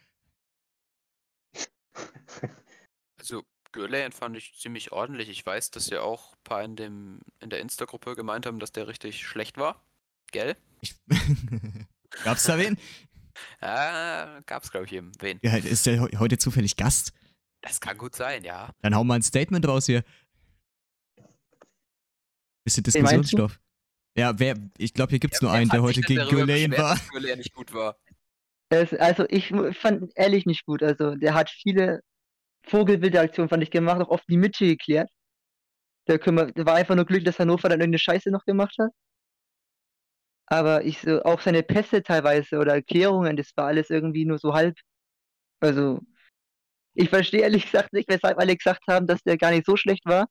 Also, 3.18 3.42
Gürleyen 3.72 4.12
fand 4.12 4.37
ich 4.37 4.54
ziemlich 4.59 4.92
ordentlich. 4.92 5.28
Ich 5.28 5.44
weiß, 5.44 5.70
dass 5.70 5.90
ja 5.90 6.00
auch 6.00 6.33
ein 6.33 6.38
paar 6.44 6.64
in, 6.64 6.76
dem, 6.76 7.20
in 7.40 7.50
der 7.50 7.61
Insta-Gruppe 7.61 8.16
gemeint 8.16 8.46
haben, 8.46 8.59
dass 8.59 8.72
der 8.72 8.88
richtig 8.88 9.26
schlecht 9.26 9.59
war. 9.59 9.85
Gell? 10.33 10.57
Ich, 10.81 10.94
Gab's 12.24 12.44
da 12.44 12.59
wen? 12.59 12.76
Ah, 13.61 14.40
gab's, 14.46 14.72
glaube 14.72 14.87
ich, 14.87 14.92
eben. 14.94 15.12
Wen? 15.20 15.38
Ja, 15.42 15.57
ist 15.57 15.87
der 15.87 16.00
heu- 16.00 16.11
heute 16.18 16.38
zufällig 16.38 16.74
Gast? 16.74 17.12
Das 17.61 17.81
kann 17.81 17.96
gut 17.96 18.16
sein, 18.16 18.42
ja. 18.42 18.74
Dann 18.83 18.96
hau 18.96 19.04
mal 19.04 19.14
ein 19.14 19.22
Statement 19.22 19.64
raus 19.68 19.87
hier. 19.87 20.02
Bisschen? 22.64 22.83
Diskussionsstoff. 22.83 23.61
Ja, 24.16 24.37
wer, 24.40 24.57
ich 24.76 24.92
glaube, 24.92 25.11
hier 25.11 25.20
gibt's 25.20 25.40
nur 25.40 25.52
einen, 25.52 25.70
der 25.70 25.83
heute 25.83 26.00
gegen 26.00 26.28
beschwert, 26.28 26.78
war. 26.78 26.94
dass 26.96 27.09
Gürleyen 27.11 27.38
nicht 27.38 27.54
gut 27.54 27.72
war. 27.72 27.96
Es, 28.70 28.92
also 28.92 29.24
ich 29.28 29.48
fand 29.78 30.02
ihn 30.02 30.11
ehrlich 30.16 30.44
nicht 30.44 30.66
gut. 30.66 30.83
Also 30.83 31.14
der 31.14 31.35
hat 31.35 31.48
viele 31.48 32.02
vogelwilde 32.68 33.20
Aktionen, 33.20 33.48
fand 33.48 33.62
ich, 33.62 33.70
gemacht, 33.70 34.00
auch 34.00 34.09
oft 34.09 34.28
die 34.28 34.37
Mitte 34.37 34.66
geklärt. 34.66 35.11
Der, 36.09 36.18
war 36.18 36.74
einfach 36.74 36.94
nur 36.94 37.04
glücklich, 37.04 37.24
dass 37.24 37.38
Hannover 37.38 37.68
dann 37.68 37.81
irgendeine 37.81 37.98
Scheiße 37.98 38.31
noch 38.31 38.44
gemacht 38.44 38.74
hat. 38.78 38.90
Aber 40.46 40.85
ich 40.85 41.00
so, 41.00 41.22
auch 41.24 41.40
seine 41.40 41.62
Pässe 41.62 42.02
teilweise 42.02 42.59
oder 42.59 42.72
Erklärungen, 42.72 43.37
das 43.37 43.52
war 43.57 43.66
alles 43.66 43.90
irgendwie 43.90 44.24
nur 44.24 44.38
so 44.38 44.54
halb. 44.54 44.74
Also, 45.61 46.00
ich 46.94 47.11
verstehe 47.11 47.42
ehrlich 47.42 47.64
gesagt 47.64 47.92
nicht, 47.92 48.09
weshalb 48.09 48.38
alle 48.38 48.57
gesagt 48.57 48.83
haben, 48.88 49.07
dass 49.07 49.22
der 49.22 49.37
gar 49.37 49.50
nicht 49.50 49.66
so 49.66 49.76
schlecht 49.76 50.07
war. 50.07 50.26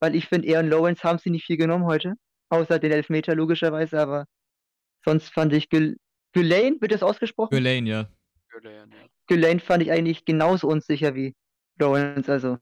Weil 0.00 0.16
ich 0.16 0.26
finde, 0.26 0.48
er 0.48 0.60
und 0.60 0.68
Lawrence 0.68 1.04
haben 1.04 1.18
sie 1.18 1.30
nicht 1.30 1.46
viel 1.46 1.56
genommen 1.56 1.86
heute. 1.86 2.14
Außer 2.48 2.80
den 2.80 2.90
Elfmeter 2.90 3.36
logischerweise, 3.36 4.00
aber 4.00 4.26
sonst 5.04 5.32
fand 5.32 5.52
ich 5.52 5.70
Gül 5.70 5.96
Gülane, 6.32 6.80
wird 6.80 6.92
das 6.92 7.02
ausgesprochen? 7.02 7.50
Gürlane, 7.50 7.88
ja. 7.88 8.08
Gürleyen, 8.48 8.90
ja. 8.90 8.98
Gülane 9.26 9.60
fand 9.60 9.82
ich 9.82 9.92
eigentlich 9.92 10.24
genauso 10.24 10.66
unsicher 10.66 11.14
wie 11.14 11.34
Lawrence. 11.82 12.30
Also, 12.30 12.58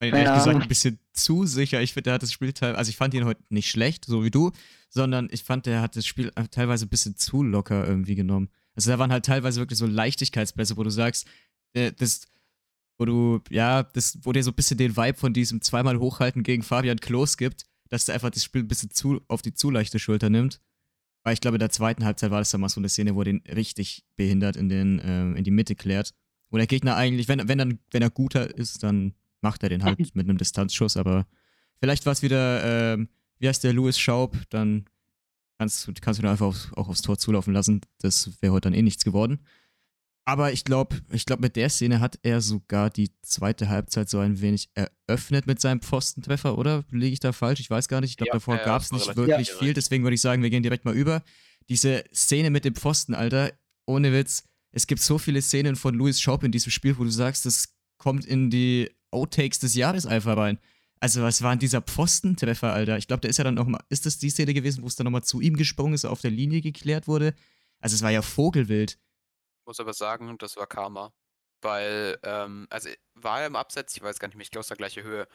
Ehrlich 0.00 0.24
Keine 0.24 0.38
gesagt, 0.38 0.62
ein 0.62 0.68
bisschen 0.68 0.98
zu 1.12 1.44
sicher. 1.44 1.82
Ich 1.82 1.92
finde, 1.92 2.04
der 2.04 2.14
hat 2.14 2.22
das 2.22 2.32
Spiel 2.32 2.54
teilweise, 2.54 2.78
also 2.78 2.88
ich 2.88 2.96
fand 2.96 3.12
ihn 3.12 3.26
heute 3.26 3.42
nicht 3.50 3.68
schlecht, 3.68 4.06
so 4.06 4.24
wie 4.24 4.30
du, 4.30 4.50
sondern 4.88 5.28
ich 5.30 5.44
fand, 5.44 5.66
der 5.66 5.82
hat 5.82 5.94
das 5.94 6.06
Spiel 6.06 6.32
teilweise 6.50 6.86
ein 6.86 6.88
bisschen 6.88 7.16
zu 7.16 7.42
locker 7.42 7.86
irgendwie 7.86 8.14
genommen. 8.14 8.48
Also 8.74 8.90
da 8.90 8.98
waren 8.98 9.12
halt 9.12 9.26
teilweise 9.26 9.60
wirklich 9.60 9.78
so 9.78 9.86
Leichtigkeitspässe, 9.86 10.78
wo 10.78 10.84
du 10.84 10.90
sagst, 10.90 11.26
äh, 11.74 11.92
das, 11.92 12.22
wo 12.96 13.04
du, 13.04 13.40
ja, 13.50 13.82
das, 13.82 14.18
wo 14.22 14.32
dir 14.32 14.42
so 14.42 14.52
ein 14.52 14.54
bisschen 14.54 14.78
den 14.78 14.96
Vibe 14.96 15.18
von 15.18 15.34
diesem 15.34 15.60
zweimal 15.60 15.98
Hochhalten 15.98 16.44
gegen 16.44 16.62
Fabian 16.62 16.98
Klos 16.98 17.36
gibt, 17.36 17.66
dass 17.90 18.06
der 18.06 18.14
einfach 18.14 18.30
das 18.30 18.42
Spiel 18.42 18.62
ein 18.62 18.68
bisschen 18.68 18.90
zu 18.90 19.20
auf 19.28 19.42
die 19.42 19.52
zu 19.52 19.70
leichte 19.70 19.98
Schulter 19.98 20.30
nimmt. 20.30 20.62
Weil 21.24 21.34
ich 21.34 21.42
glaube, 21.42 21.56
in 21.56 21.60
der 21.60 21.70
zweiten 21.70 22.06
Halbzeit 22.06 22.30
war 22.30 22.38
das 22.38 22.50
dann 22.50 22.62
mal 22.62 22.70
so 22.70 22.80
eine 22.80 22.88
Szene, 22.88 23.14
wo 23.14 23.20
er 23.20 23.26
den 23.26 23.42
richtig 23.54 24.06
behindert 24.16 24.56
in, 24.56 24.70
den, 24.70 25.02
ähm, 25.04 25.36
in 25.36 25.44
die 25.44 25.50
Mitte 25.50 25.74
klärt. 25.74 26.14
Wo 26.50 26.56
der 26.56 26.66
Gegner 26.66 26.96
eigentlich, 26.96 27.28
wenn, 27.28 27.46
wenn, 27.48 27.58
dann, 27.58 27.78
wenn 27.90 28.02
er 28.02 28.10
guter 28.10 28.54
ist, 28.56 28.82
dann 28.82 29.14
macht 29.40 29.62
er 29.62 29.68
den 29.68 29.84
halt 29.84 29.98
mit 30.16 30.28
einem 30.28 30.38
Distanzschuss, 30.38 30.96
aber 30.96 31.26
vielleicht 31.78 32.04
war 32.06 32.12
es 32.12 32.22
wieder, 32.22 32.94
ähm, 32.94 33.08
wie 33.38 33.48
heißt 33.48 33.64
der, 33.64 33.72
Louis 33.72 33.98
Schaub, 33.98 34.36
dann 34.50 34.84
kannst, 35.58 35.86
du- 35.86 35.92
kannst 36.00 36.18
du 36.18 36.22
da 36.24 36.32
einfach 36.32 36.46
aufs, 36.46 36.72
auch 36.74 36.88
aufs 36.88 37.02
Tor 37.02 37.18
zulaufen 37.18 37.54
lassen. 37.54 37.80
Das 38.00 38.30
wäre 38.42 38.52
heute 38.52 38.64
dann 38.70 38.74
eh 38.74 38.82
nichts 38.82 39.04
geworden. 39.04 39.38
Aber 40.26 40.52
ich 40.52 40.64
glaube, 40.64 41.00
ich 41.10 41.24
glaube, 41.24 41.42
mit 41.42 41.56
der 41.56 41.70
Szene 41.70 41.98
hat 42.00 42.18
er 42.22 42.40
sogar 42.40 42.90
die 42.90 43.10
zweite 43.22 43.68
Halbzeit 43.68 44.08
so 44.08 44.18
ein 44.18 44.40
wenig 44.40 44.70
eröffnet 44.74 45.46
mit 45.46 45.60
seinem 45.60 45.80
Pfostentreffer, 45.80 46.56
oder? 46.58 46.84
Liege 46.90 47.14
ich 47.14 47.20
da 47.20 47.32
falsch? 47.32 47.58
Ich 47.60 47.70
weiß 47.70 47.88
gar 47.88 48.00
nicht. 48.00 48.10
Ich 48.10 48.16
glaube, 48.16 48.28
Ja, 48.28 48.34
davor 48.34 48.56
ja, 48.56 48.64
gab 48.64 48.82
es 48.82 48.92
nicht 48.92 49.06
wirklich 49.16 49.46
direkt. 49.48 49.58
viel. 49.58 49.72
Deswegen 49.74 50.04
würde 50.04 50.14
ich 50.14 50.20
sagen, 50.20 50.42
wir 50.42 50.50
gehen 50.50 50.62
direkt 50.62 50.84
mal 50.84 50.94
über. 50.94 51.22
Diese 51.68 52.04
Szene 52.14 52.50
mit 52.50 52.64
dem 52.64 52.74
Pfosten, 52.76 53.14
Alter, 53.14 53.52
ohne 53.86 54.12
Witz. 54.12 54.44
Es 54.72 54.86
gibt 54.86 55.00
so 55.00 55.18
viele 55.18 55.42
Szenen 55.42 55.76
von 55.76 55.94
Louis 55.94 56.20
Schaub 56.20 56.44
in 56.44 56.52
diesem 56.52 56.70
Spiel, 56.70 56.98
wo 56.98 57.04
du 57.04 57.10
sagst, 57.10 57.46
das 57.46 57.74
kommt 57.98 58.24
in 58.24 58.50
die 58.50 58.90
Outtakes 59.10 59.58
des 59.58 59.74
Jahres 59.74 60.06
einfach 60.06 60.36
rein. 60.36 60.58
Also, 61.00 61.22
was 61.22 61.42
war 61.42 61.50
denn 61.50 61.58
dieser 61.60 61.80
Pfostentreffer, 61.80 62.72
Alter? 62.72 62.98
Ich 62.98 63.06
glaube, 63.06 63.22
der 63.22 63.30
ist 63.30 63.38
ja 63.38 63.44
dann 63.44 63.54
noch 63.54 63.66
mal. 63.66 63.82
Ist 63.88 64.04
das 64.04 64.18
die 64.18 64.28
Szene 64.28 64.52
gewesen, 64.52 64.82
wo 64.82 64.86
es 64.86 64.96
dann 64.96 65.06
nochmal 65.06 65.24
zu 65.24 65.40
ihm 65.40 65.56
gesprungen 65.56 65.94
ist, 65.94 66.04
auf 66.04 66.20
der 66.20 66.30
Linie 66.30 66.60
geklärt 66.60 67.08
wurde? 67.08 67.34
Also, 67.80 67.96
es 67.96 68.02
war 68.02 68.10
ja 68.10 68.20
Vogelwild. 68.20 68.98
Muss 69.64 69.80
aber 69.80 69.94
sagen, 69.94 70.36
das 70.38 70.56
war 70.56 70.66
Karma. 70.66 71.12
Weil, 71.62 72.18
ähm, 72.22 72.66
also 72.70 72.88
war 73.14 73.40
er 73.40 73.46
im 73.46 73.56
Abseits, 73.56 73.96
ich 73.96 74.02
weiß 74.02 74.18
gar 74.18 74.28
nicht 74.28 74.36
mehr, 74.36 74.44
ich 74.44 74.50
glaube, 74.50 74.64
es 74.64 74.70
war 74.70 74.76
gleiche 74.76 75.02
Höhe. 75.02 75.26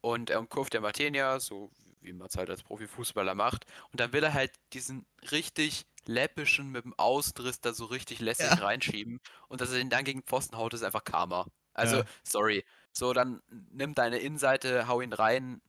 Und 0.00 0.30
er 0.30 0.40
umkurvt 0.40 0.72
der 0.72 0.80
Martenia, 0.80 1.40
so 1.40 1.70
wie 2.00 2.12
man 2.12 2.28
es 2.28 2.36
halt 2.36 2.50
als 2.50 2.62
Profifußballer 2.62 3.34
macht. 3.34 3.66
Und 3.92 4.00
dann 4.00 4.12
will 4.12 4.22
er 4.24 4.34
halt 4.34 4.52
diesen 4.72 5.06
richtig 5.30 5.86
läppischen 6.06 6.70
mit 6.70 6.84
dem 6.84 6.94
Austriss 6.98 7.60
da 7.60 7.72
so 7.74 7.84
richtig 7.86 8.20
lässig 8.20 8.46
Ja. 8.58 8.64
reinschieben. 8.64 9.20
Und 9.48 9.60
dass 9.60 9.72
er 9.72 9.78
den 9.78 9.90
dann 9.90 10.04
gegen 10.04 10.22
Pfosten 10.22 10.56
haut, 10.56 10.74
ist 10.74 10.82
einfach 10.82 11.04
Karma. 11.04 11.46
Also, 11.74 11.98
Ja. 11.98 12.04
sorry. 12.24 12.64
So, 12.92 13.12
dann 13.12 13.40
nimm 13.48 13.94
deine 13.94 14.18
Innenseite, 14.18 14.88
hau 14.88 15.00
ihn 15.00 15.12
rein, 15.12 15.60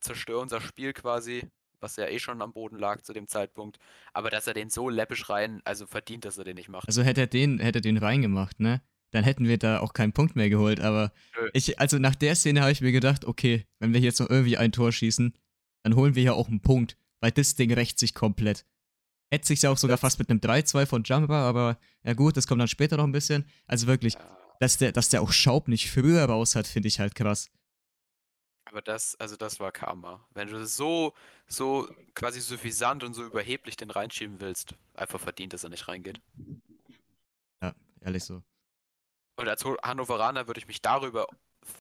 zerstör 0.00 0.40
unser 0.40 0.60
Spiel 0.60 0.92
quasi, 0.92 1.48
was 1.80 1.96
ja 1.96 2.06
eh 2.06 2.18
schon 2.18 2.42
am 2.42 2.52
Boden 2.52 2.78
lag 2.78 3.02
zu 3.02 3.12
dem 3.12 3.28
Zeitpunkt. 3.28 3.78
Aber 4.12 4.30
dass 4.30 4.46
er 4.46 4.54
den 4.54 4.70
so 4.70 4.88
läppisch 4.88 5.28
rein, 5.30 5.60
also 5.64 5.86
verdient, 5.86 6.24
dass 6.24 6.38
er 6.38 6.44
den 6.44 6.56
nicht 6.56 6.68
macht. 6.68 6.88
Also 6.88 7.02
hätte 7.02 7.22
er 7.22 7.26
den, 7.26 7.58
hätte 7.60 7.78
er 7.78 7.82
den 7.82 7.98
reingemacht, 7.98 8.60
ne? 8.60 8.80
Dann 9.10 9.24
hätten 9.24 9.48
wir 9.48 9.58
da 9.58 9.80
auch 9.80 9.92
keinen 9.92 10.12
Punkt 10.12 10.36
mehr 10.36 10.50
geholt. 10.50 10.80
Aber 10.80 11.12
ich, 11.52 11.78
also 11.80 11.98
nach 11.98 12.14
der 12.14 12.34
Szene 12.34 12.60
habe 12.60 12.72
ich 12.72 12.80
mir 12.80 12.92
gedacht, 12.92 13.24
okay, 13.24 13.66
wenn 13.78 13.92
wir 13.92 14.00
jetzt 14.00 14.20
noch 14.20 14.28
irgendwie 14.28 14.58
ein 14.58 14.72
Tor 14.72 14.92
schießen, 14.92 15.34
dann 15.82 15.96
holen 15.96 16.14
wir 16.14 16.22
ja 16.22 16.32
auch 16.32 16.48
einen 16.48 16.60
Punkt, 16.60 16.96
weil 17.20 17.30
das 17.30 17.54
Ding 17.54 17.72
rächt 17.72 17.98
sich 17.98 18.14
komplett. 18.14 18.66
Hätte 19.30 19.46
sich 19.46 19.62
ja 19.62 19.70
auch 19.70 19.78
sogar 19.78 19.98
fast 19.98 20.18
mit 20.18 20.30
einem 20.30 20.40
3-2 20.40 20.86
von 20.86 21.02
Jumper, 21.04 21.34
aber 21.34 21.78
ja 22.02 22.14
gut, 22.14 22.36
das 22.36 22.46
kommt 22.46 22.60
dann 22.60 22.68
später 22.68 22.96
noch 22.96 23.04
ein 23.04 23.12
bisschen. 23.12 23.46
Also 23.66 23.86
wirklich, 23.86 24.14
dass 24.60 24.78
der, 24.78 24.92
dass 24.92 25.10
der 25.10 25.22
auch 25.22 25.32
Schaub 25.32 25.68
nicht 25.68 25.90
früher 25.90 26.24
raus 26.24 26.54
hat, 26.54 26.66
finde 26.66 26.88
ich 26.88 27.00
halt 27.00 27.14
krass. 27.14 27.50
Aber 28.64 28.82
das, 28.82 29.16
also 29.18 29.36
das 29.36 29.60
war 29.60 29.72
Karma. 29.72 30.26
Wenn 30.34 30.48
du 30.48 30.66
so, 30.66 31.14
so 31.46 31.88
quasi 32.14 32.40
suffisant 32.40 33.02
und 33.02 33.14
so 33.14 33.24
überheblich 33.24 33.76
den 33.76 33.90
reinschieben 33.90 34.40
willst, 34.40 34.74
einfach 34.94 35.20
verdient, 35.20 35.54
dass 35.54 35.64
er 35.64 35.70
nicht 35.70 35.88
reingeht. 35.88 36.20
Ja, 37.62 37.74
ehrlich 38.00 38.24
so. 38.24 38.42
Und 39.38 39.48
als 39.48 39.64
Hannoveraner 39.64 40.48
würde 40.48 40.58
ich 40.58 40.66
mich 40.66 40.82
darüber 40.82 41.28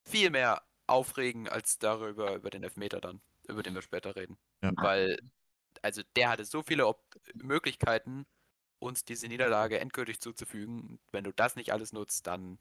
viel 0.07 0.29
mehr 0.29 0.63
aufregen, 0.85 1.49
als 1.49 1.79
darüber, 1.79 2.35
über 2.35 2.51
den 2.51 2.63
Elfmeter 2.63 3.01
dann, 3.01 3.21
über 3.47 3.63
den 3.63 3.73
wir 3.73 3.81
später 3.81 4.15
reden. 4.15 4.37
Ja. 4.61 4.71
Weil, 4.75 5.17
also 5.81 6.03
der 6.15 6.29
hatte 6.29 6.45
so 6.45 6.63
viele 6.63 6.87
Op 6.87 7.03
Möglichkeiten, 7.35 8.27
uns 8.79 9.05
diese 9.05 9.27
Niederlage 9.27 9.79
endgültig 9.79 10.21
zuzufügen. 10.21 10.99
Wenn 11.11 11.23
du 11.25 11.33
das 11.33 11.55
nicht 11.55 11.73
alles 11.73 11.93
nutzt, 11.93 12.27
dann. 12.27 12.59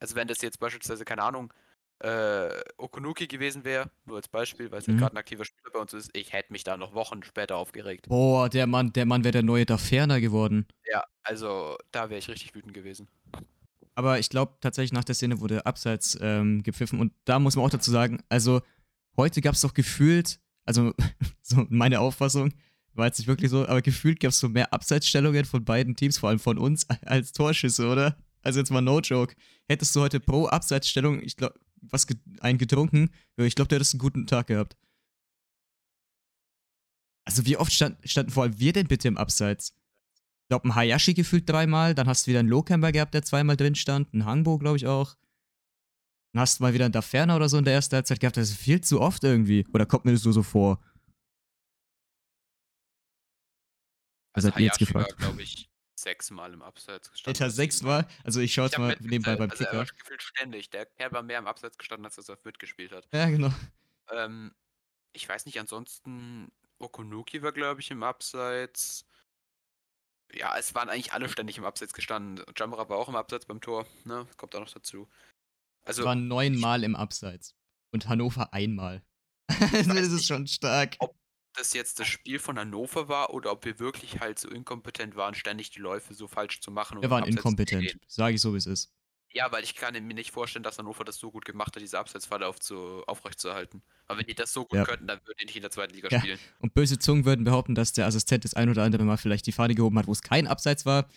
Also 0.00 0.16
wenn 0.16 0.28
das 0.28 0.42
jetzt 0.42 0.60
beispielsweise, 0.60 1.04
keine 1.04 1.22
Ahnung, 1.24 1.52
äh, 2.00 2.62
Okunuki 2.78 3.28
gewesen 3.28 3.64
wäre, 3.64 3.90
nur 4.06 4.16
als 4.18 4.28
Beispiel, 4.28 4.70
weil 4.72 4.80
es 4.80 4.88
Mhm. 4.88 4.96
gerade 4.96 5.14
ein 5.16 5.18
aktiver 5.18 5.44
Spieler 5.46 5.70
bei 5.72 5.80
uns 5.80 5.94
ist, 5.94 6.10
ich 6.16 6.32
hätte 6.32 6.52
mich 6.52 6.64
da 6.64 6.76
noch 6.76 6.94
Wochen 6.94 7.22
später 7.24 7.56
aufgeregt. 7.56 8.08
Boah, 8.08 8.48
der 8.48 8.68
Mann, 8.68 8.92
der 8.92 9.06
Mann 9.06 9.24
wäre 9.24 9.32
der 9.32 9.42
neue 9.42 9.66
Daferner 9.66 10.20
geworden. 10.20 10.66
Ja, 10.84 11.04
also 11.22 11.76
da 11.92 12.10
wäre 12.10 12.18
ich 12.18 12.28
richtig 12.28 12.54
wütend 12.54 12.74
gewesen. 12.74 13.08
Aber 13.94 14.18
ich 14.18 14.28
glaube 14.30 14.56
tatsächlich 14.60 14.92
nach 14.92 15.04
der 15.04 15.14
Szene 15.14 15.40
wurde 15.40 15.66
abseits 15.66 16.16
ähm, 16.20 16.62
gepfiffen 16.62 16.98
und 16.98 17.12
da 17.24 17.38
muss 17.38 17.56
man 17.56 17.64
auch 17.64 17.70
dazu 17.70 17.90
sagen, 17.90 18.22
also 18.28 18.62
heute 19.16 19.40
gab 19.40 19.54
es 19.54 19.60
doch 19.60 19.74
gefühlt, 19.74 20.40
also 20.64 20.94
so 21.42 21.66
meine 21.68 22.00
Auffassung, 22.00 22.52
war 22.94 23.06
jetzt 23.06 23.18
nicht 23.18 23.28
wirklich 23.28 23.50
so, 23.50 23.66
aber 23.66 23.82
gefühlt 23.82 24.20
gab 24.20 24.30
es 24.30 24.38
so 24.38 24.48
mehr 24.48 24.72
Abseitsstellungen 24.72 25.44
von 25.44 25.64
beiden 25.64 25.96
Teams, 25.96 26.18
vor 26.18 26.28
allem 26.30 26.38
von 26.38 26.58
uns, 26.58 26.86
als 27.06 27.32
Torschüsse, 27.32 27.86
oder? 27.88 28.16
Also 28.42 28.58
jetzt 28.58 28.70
mal 28.70 28.80
no 28.80 29.00
joke. 29.00 29.34
Hättest 29.68 29.94
du 29.94 30.00
heute 30.00 30.20
pro 30.20 30.46
Abseitsstellung, 30.46 31.22
ich 31.22 31.36
glaube, 31.36 31.58
was 31.80 32.06
ge 32.06 32.16
einen 32.40 32.58
getrunken, 32.58 33.10
ich 33.36 33.54
glaube, 33.54 33.68
du 33.68 33.76
hättest 33.76 33.94
einen 33.94 34.00
guten 34.00 34.26
Tag 34.26 34.48
gehabt. 34.48 34.76
Also 37.24 37.46
wie 37.46 37.56
oft 37.56 37.72
stand, 37.72 37.98
standen 38.08 38.32
vor 38.32 38.42
allem 38.42 38.58
wir 38.58 38.72
denn 38.72 38.88
bitte 38.88 39.08
im 39.08 39.16
Abseits? 39.16 39.74
Ich 40.44 40.48
glaube, 40.48 40.68
ein 40.68 40.74
Hayashi 40.74 41.14
gefühlt 41.14 41.48
dreimal, 41.48 41.94
dann 41.94 42.08
hast 42.08 42.26
du 42.26 42.30
wieder 42.30 42.40
einen 42.40 42.48
Lowcamber 42.48 42.92
gehabt, 42.92 43.14
der 43.14 43.22
zweimal 43.22 43.56
drin 43.56 43.74
stand, 43.74 44.12
ein 44.12 44.26
Hangbo, 44.26 44.58
glaube 44.58 44.76
ich 44.76 44.86
auch. 44.86 45.16
Dann 46.32 46.40
hast 46.40 46.58
du 46.58 46.62
mal 46.62 46.74
wieder 46.74 46.84
einen 46.86 46.92
Daferner 46.92 47.36
oder 47.36 47.48
so 47.48 47.58
in 47.58 47.64
der 47.64 47.74
ersten 47.74 47.94
Halbzeit 47.94 48.20
gehabt, 48.20 48.36
das 48.36 48.50
ist 48.50 48.58
viel 48.58 48.80
zu 48.80 49.00
oft 49.00 49.24
irgendwie. 49.24 49.66
Oder 49.72 49.86
kommt 49.86 50.04
mir 50.04 50.12
das 50.12 50.24
nur 50.24 50.32
so 50.32 50.42
vor? 50.42 50.82
Was 54.34 54.46
habt 54.46 54.58
ihr 54.58 54.66
jetzt 54.66 54.78
gefragt? 54.78 55.16
glaube 55.18 55.42
ich, 55.42 55.70
sechsmal 55.94 56.52
im 56.52 56.62
Abseits 56.62 57.10
gestanden. 57.10 57.42
Alter, 57.42 57.54
sechsmal? 57.54 58.06
Also 58.24 58.40
ich 58.40 58.52
schaue 58.54 58.66
Ich 58.66 58.72
jetzt 58.72 58.78
hab 58.78 58.86
mal 58.86 58.96
nebenbei 59.00 59.36
mitgezählt, 59.36 59.38
beim 59.38 59.50
also 59.50 59.64
er 59.64 59.70
Kicker. 59.70 59.78
war 59.78 59.86
gefühlt 59.86 60.22
ständig. 60.22 60.70
Der 60.70 60.86
Kerl 60.86 61.12
war 61.12 61.22
mehr 61.22 61.38
im 61.38 61.46
Abseits 61.46 61.78
gestanden, 61.78 62.06
als 62.06 62.16
er 62.16 62.38
mitgespielt 62.44 62.92
hat. 62.92 63.08
Ja, 63.12 63.28
genau. 63.28 63.52
Ähm, 64.10 64.54
ich 65.12 65.28
weiß 65.28 65.46
nicht, 65.46 65.60
ansonsten 65.60 66.50
Okonuki 66.78 67.42
war, 67.42 67.52
glaube 67.52 67.80
ich, 67.80 67.90
im 67.90 68.02
Abseits. 68.02 69.06
Ja, 70.34 70.56
es 70.56 70.74
waren 70.74 70.88
eigentlich 70.88 71.12
alle 71.12 71.28
ständig 71.28 71.58
im 71.58 71.64
Abseits 71.64 71.92
gestanden. 71.92 72.44
Jamra 72.56 72.88
war 72.88 72.96
auch 72.96 73.08
im 73.08 73.16
Abseits 73.16 73.46
beim 73.46 73.60
Tor, 73.60 73.86
ne? 74.04 74.26
Kommt 74.36 74.54
auch 74.54 74.60
noch 74.60 74.70
dazu. 74.72 75.08
Es 75.84 75.98
Also, 75.98 76.04
waren 76.04 76.28
neunmal 76.28 76.84
im 76.84 76.96
Abseits. 76.96 77.54
Und 77.92 78.08
Hannover 78.08 78.52
einmal. 78.54 79.04
das 79.48 79.86
ist 79.86 80.26
schon 80.26 80.46
stark. 80.46 80.96
ob 81.00 81.14
das 81.54 81.74
jetzt 81.74 82.00
das 82.00 82.08
Spiel 82.08 82.38
von 82.38 82.58
Hannover 82.58 83.08
war 83.08 83.34
oder 83.34 83.52
ob 83.52 83.66
wir 83.66 83.78
wirklich 83.78 84.20
halt 84.20 84.38
so 84.38 84.48
inkompetent 84.48 85.16
waren, 85.16 85.34
ständig 85.34 85.70
die 85.70 85.80
Läufe 85.80 86.14
so 86.14 86.26
falsch 86.26 86.60
zu 86.60 86.70
machen. 86.70 87.02
Wir 87.02 87.10
waren 87.10 87.24
inkompetent. 87.24 87.98
Sage 88.06 88.36
ich 88.36 88.40
so, 88.40 88.54
wie 88.54 88.58
es 88.58 88.66
ist. 88.66 88.90
Ja, 89.34 89.50
weil 89.50 89.64
ich 89.64 89.74
kann 89.74 89.94
mir 89.94 90.14
nicht 90.14 90.30
vorstellen, 90.30 90.62
dass 90.62 90.78
Hannover 90.78 91.04
das 91.04 91.16
so 91.18 91.30
gut 91.30 91.44
gemacht 91.44 91.74
hat, 91.74 91.82
diese 91.82 91.98
Abseitsfalle 91.98 92.46
aufzu 92.46 93.02
aufrechtzuerhalten. 93.06 93.82
Aber 94.06 94.18
wenn 94.18 94.26
die 94.26 94.34
das 94.34 94.52
so 94.52 94.64
gut 94.64 94.76
Ja. 94.76 94.84
könnten, 94.84 95.06
dann 95.06 95.20
würden 95.20 95.36
die 95.40 95.46
nicht 95.46 95.56
in 95.56 95.62
der 95.62 95.70
zweiten 95.70 95.94
Liga 95.94 96.08
Ja. 96.10 96.18
spielen. 96.20 96.38
Und 96.58 96.74
böse 96.74 96.98
Zungen 96.98 97.24
würden 97.24 97.44
behaupten, 97.44 97.74
dass 97.74 97.92
der 97.94 98.06
Assistent 98.06 98.44
das 98.44 98.52
ein 98.54 98.68
oder 98.68 98.82
andere 98.82 99.04
Mal 99.04 99.16
vielleicht 99.16 99.46
die 99.46 99.52
Fahne 99.52 99.74
gehoben 99.74 99.98
hat, 99.98 100.06
wo 100.06 100.12
es 100.12 100.20
kein 100.22 100.46
Abseits 100.46 100.84
war. 100.84 101.08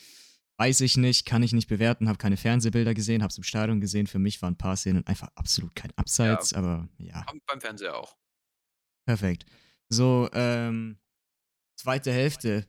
Weiß 0.58 0.80
ich 0.80 0.96
nicht, 0.96 1.26
kann 1.26 1.44
ich 1.44 1.52
nicht 1.52 1.68
bewerten, 1.68 2.08
habe 2.08 2.18
keine 2.18 2.38
Fernsehbilder 2.38 2.94
gesehen, 2.94 3.22
habe 3.22 3.32
es 3.32 3.38
im 3.38 3.44
Stadion 3.44 3.82
gesehen. 3.82 4.08
Für 4.08 4.20
mich 4.20 4.42
waren 4.42 4.54
ein 4.54 4.58
paar 4.58 4.78
Szenen 4.78 5.06
einfach 5.06 5.28
absolut 5.36 5.76
kein 5.76 5.92
Abseits, 5.98 6.54
aber 6.54 6.88
ja, 6.98 7.26
Am- 7.28 7.42
Beim 7.46 7.60
Fernseher 7.60 7.98
auch. 7.98 8.16
perfekt. 9.06 9.46
So, 9.90 10.30
ähm, 10.34 10.98
zweite 11.78 12.14
Hälfte. 12.14 12.66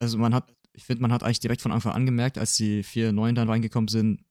Also 0.00 0.16
man 0.16 0.34
hat, 0.34 0.50
ich 0.72 0.84
finde, 0.84 1.02
man 1.02 1.12
hat 1.12 1.22
eigentlich 1.22 1.40
direkt 1.40 1.60
von 1.60 1.70
Anfang 1.72 1.92
an 1.92 2.06
gemerkt, 2.06 2.38
als 2.38 2.56
die 2.56 2.82
vier 2.82 3.12
Neuen 3.12 3.34
dann 3.34 3.48
reingekommen 3.50 3.88
sind, 3.88 4.24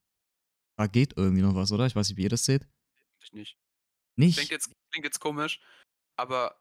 da 0.78 0.88
geht 0.88 1.14
irgendwie 1.18 1.42
noch 1.42 1.56
was, 1.56 1.72
oder? 1.72 1.86
Ich 1.86 1.96
weiß 1.96 2.10
nicht, 2.10 2.18
wie 2.18 2.24
ihr 2.24 2.30
das 2.30 2.46
seht. 2.46 2.68
Ich 3.24 3.34
nicht. 3.34 3.58
Nicht? 4.16 4.38
Klingt 4.38 4.52
jetzt, 4.52 4.72
klingt 4.92 5.06
jetzt 5.06 5.20
komisch, 5.20 5.60
aber 6.18 6.60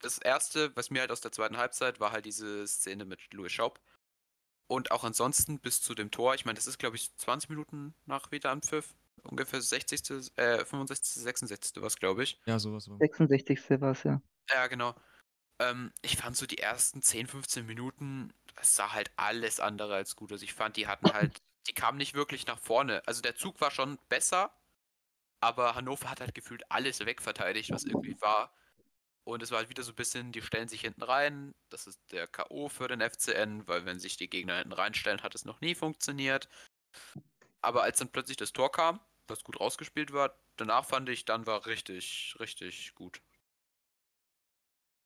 das 0.00 0.18
erste, 0.18 0.74
was 0.76 0.90
mir 0.90 1.00
halt 1.00 1.10
aus 1.12 1.20
der 1.20 1.32
zweiten 1.32 1.56
Halbzeit, 1.56 2.00
war 2.00 2.12
halt 2.12 2.24
diese 2.26 2.66
Szene 2.66 3.04
mit 3.04 3.32
Louis 3.32 3.52
Schaub. 3.52 3.80
Und 4.66 4.90
auch 4.90 5.04
ansonsten 5.04 5.58
bis 5.60 5.82
zu 5.82 5.94
dem 5.94 6.10
Tor, 6.10 6.34
ich 6.34 6.44
meine, 6.46 6.56
das 6.56 6.66
ist 6.66 6.78
glaube 6.78 6.96
ich 6.96 7.14
20 7.16 7.50
Minuten 7.50 7.94
nach 8.06 8.30
Wiederanpfiff, 8.32 8.94
ungefähr 9.22 9.60
60., 9.60 10.32
äh, 10.36 10.64
65., 10.64 11.22
66. 11.22 11.82
was 11.82 11.96
glaube 11.96 12.22
ich. 12.24 12.40
Ja, 12.46 12.58
sowas. 12.58 12.88
war- 12.88 12.96
66. 12.98 13.80
war 13.80 13.92
es 13.92 14.02
ja. 14.04 14.22
Ja, 14.50 14.66
genau. 14.66 14.94
Ähm, 15.60 15.92
ich 16.02 16.16
fand 16.16 16.36
so 16.36 16.46
die 16.46 16.58
ersten 16.58 17.02
10, 17.02 17.26
15 17.26 17.66
Minuten, 17.66 18.32
das 18.56 18.74
sah 18.74 18.92
halt 18.92 19.10
alles 19.16 19.60
andere 19.60 19.94
als 19.94 20.16
gut 20.16 20.32
aus. 20.32 20.42
Ich 20.42 20.54
fand, 20.54 20.76
die 20.76 20.86
hatten 20.86 21.12
halt, 21.12 21.42
die 21.66 21.72
kamen 21.72 21.98
nicht 21.98 22.14
wirklich 22.14 22.46
nach 22.46 22.58
vorne. 22.58 23.06
Also 23.06 23.22
der 23.22 23.36
Zug 23.36 23.60
war 23.60 23.70
schon 23.70 23.98
besser, 24.08 24.52
aber 25.40 25.74
Hannover 25.74 26.10
hat 26.10 26.20
halt 26.20 26.34
gefühlt 26.34 26.70
alles 26.70 27.00
wegverteidigt, 27.00 27.70
was 27.70 27.84
irgendwie 27.84 28.20
war. 28.20 28.54
Und 29.24 29.42
es 29.42 29.50
war 29.50 29.58
halt 29.58 29.70
wieder 29.70 29.82
so 29.82 29.92
ein 29.92 29.96
bisschen, 29.96 30.32
die 30.32 30.42
stellen 30.42 30.68
sich 30.68 30.82
hinten 30.82 31.02
rein. 31.02 31.54
Das 31.70 31.86
ist 31.86 32.00
der 32.12 32.26
K.O. 32.26 32.68
für 32.68 32.88
den 32.88 33.00
FCN, 33.00 33.66
weil 33.66 33.86
wenn 33.86 33.98
sich 33.98 34.16
die 34.16 34.28
Gegner 34.28 34.58
hinten 34.58 34.72
reinstellen, 34.72 35.22
hat 35.22 35.34
es 35.34 35.46
noch 35.46 35.60
nie 35.60 35.74
funktioniert. 35.74 36.48
Aber 37.62 37.82
als 37.82 37.98
dann 37.98 38.12
plötzlich 38.12 38.36
das 38.36 38.52
Tor 38.52 38.70
kam, 38.70 39.00
was 39.26 39.42
gut 39.42 39.58
rausgespielt 39.58 40.12
war, 40.12 40.38
danach 40.56 40.84
fand 40.84 41.08
ich, 41.08 41.24
dann 41.24 41.46
war 41.46 41.64
richtig, 41.64 42.36
richtig 42.38 42.94
gut. 42.94 43.22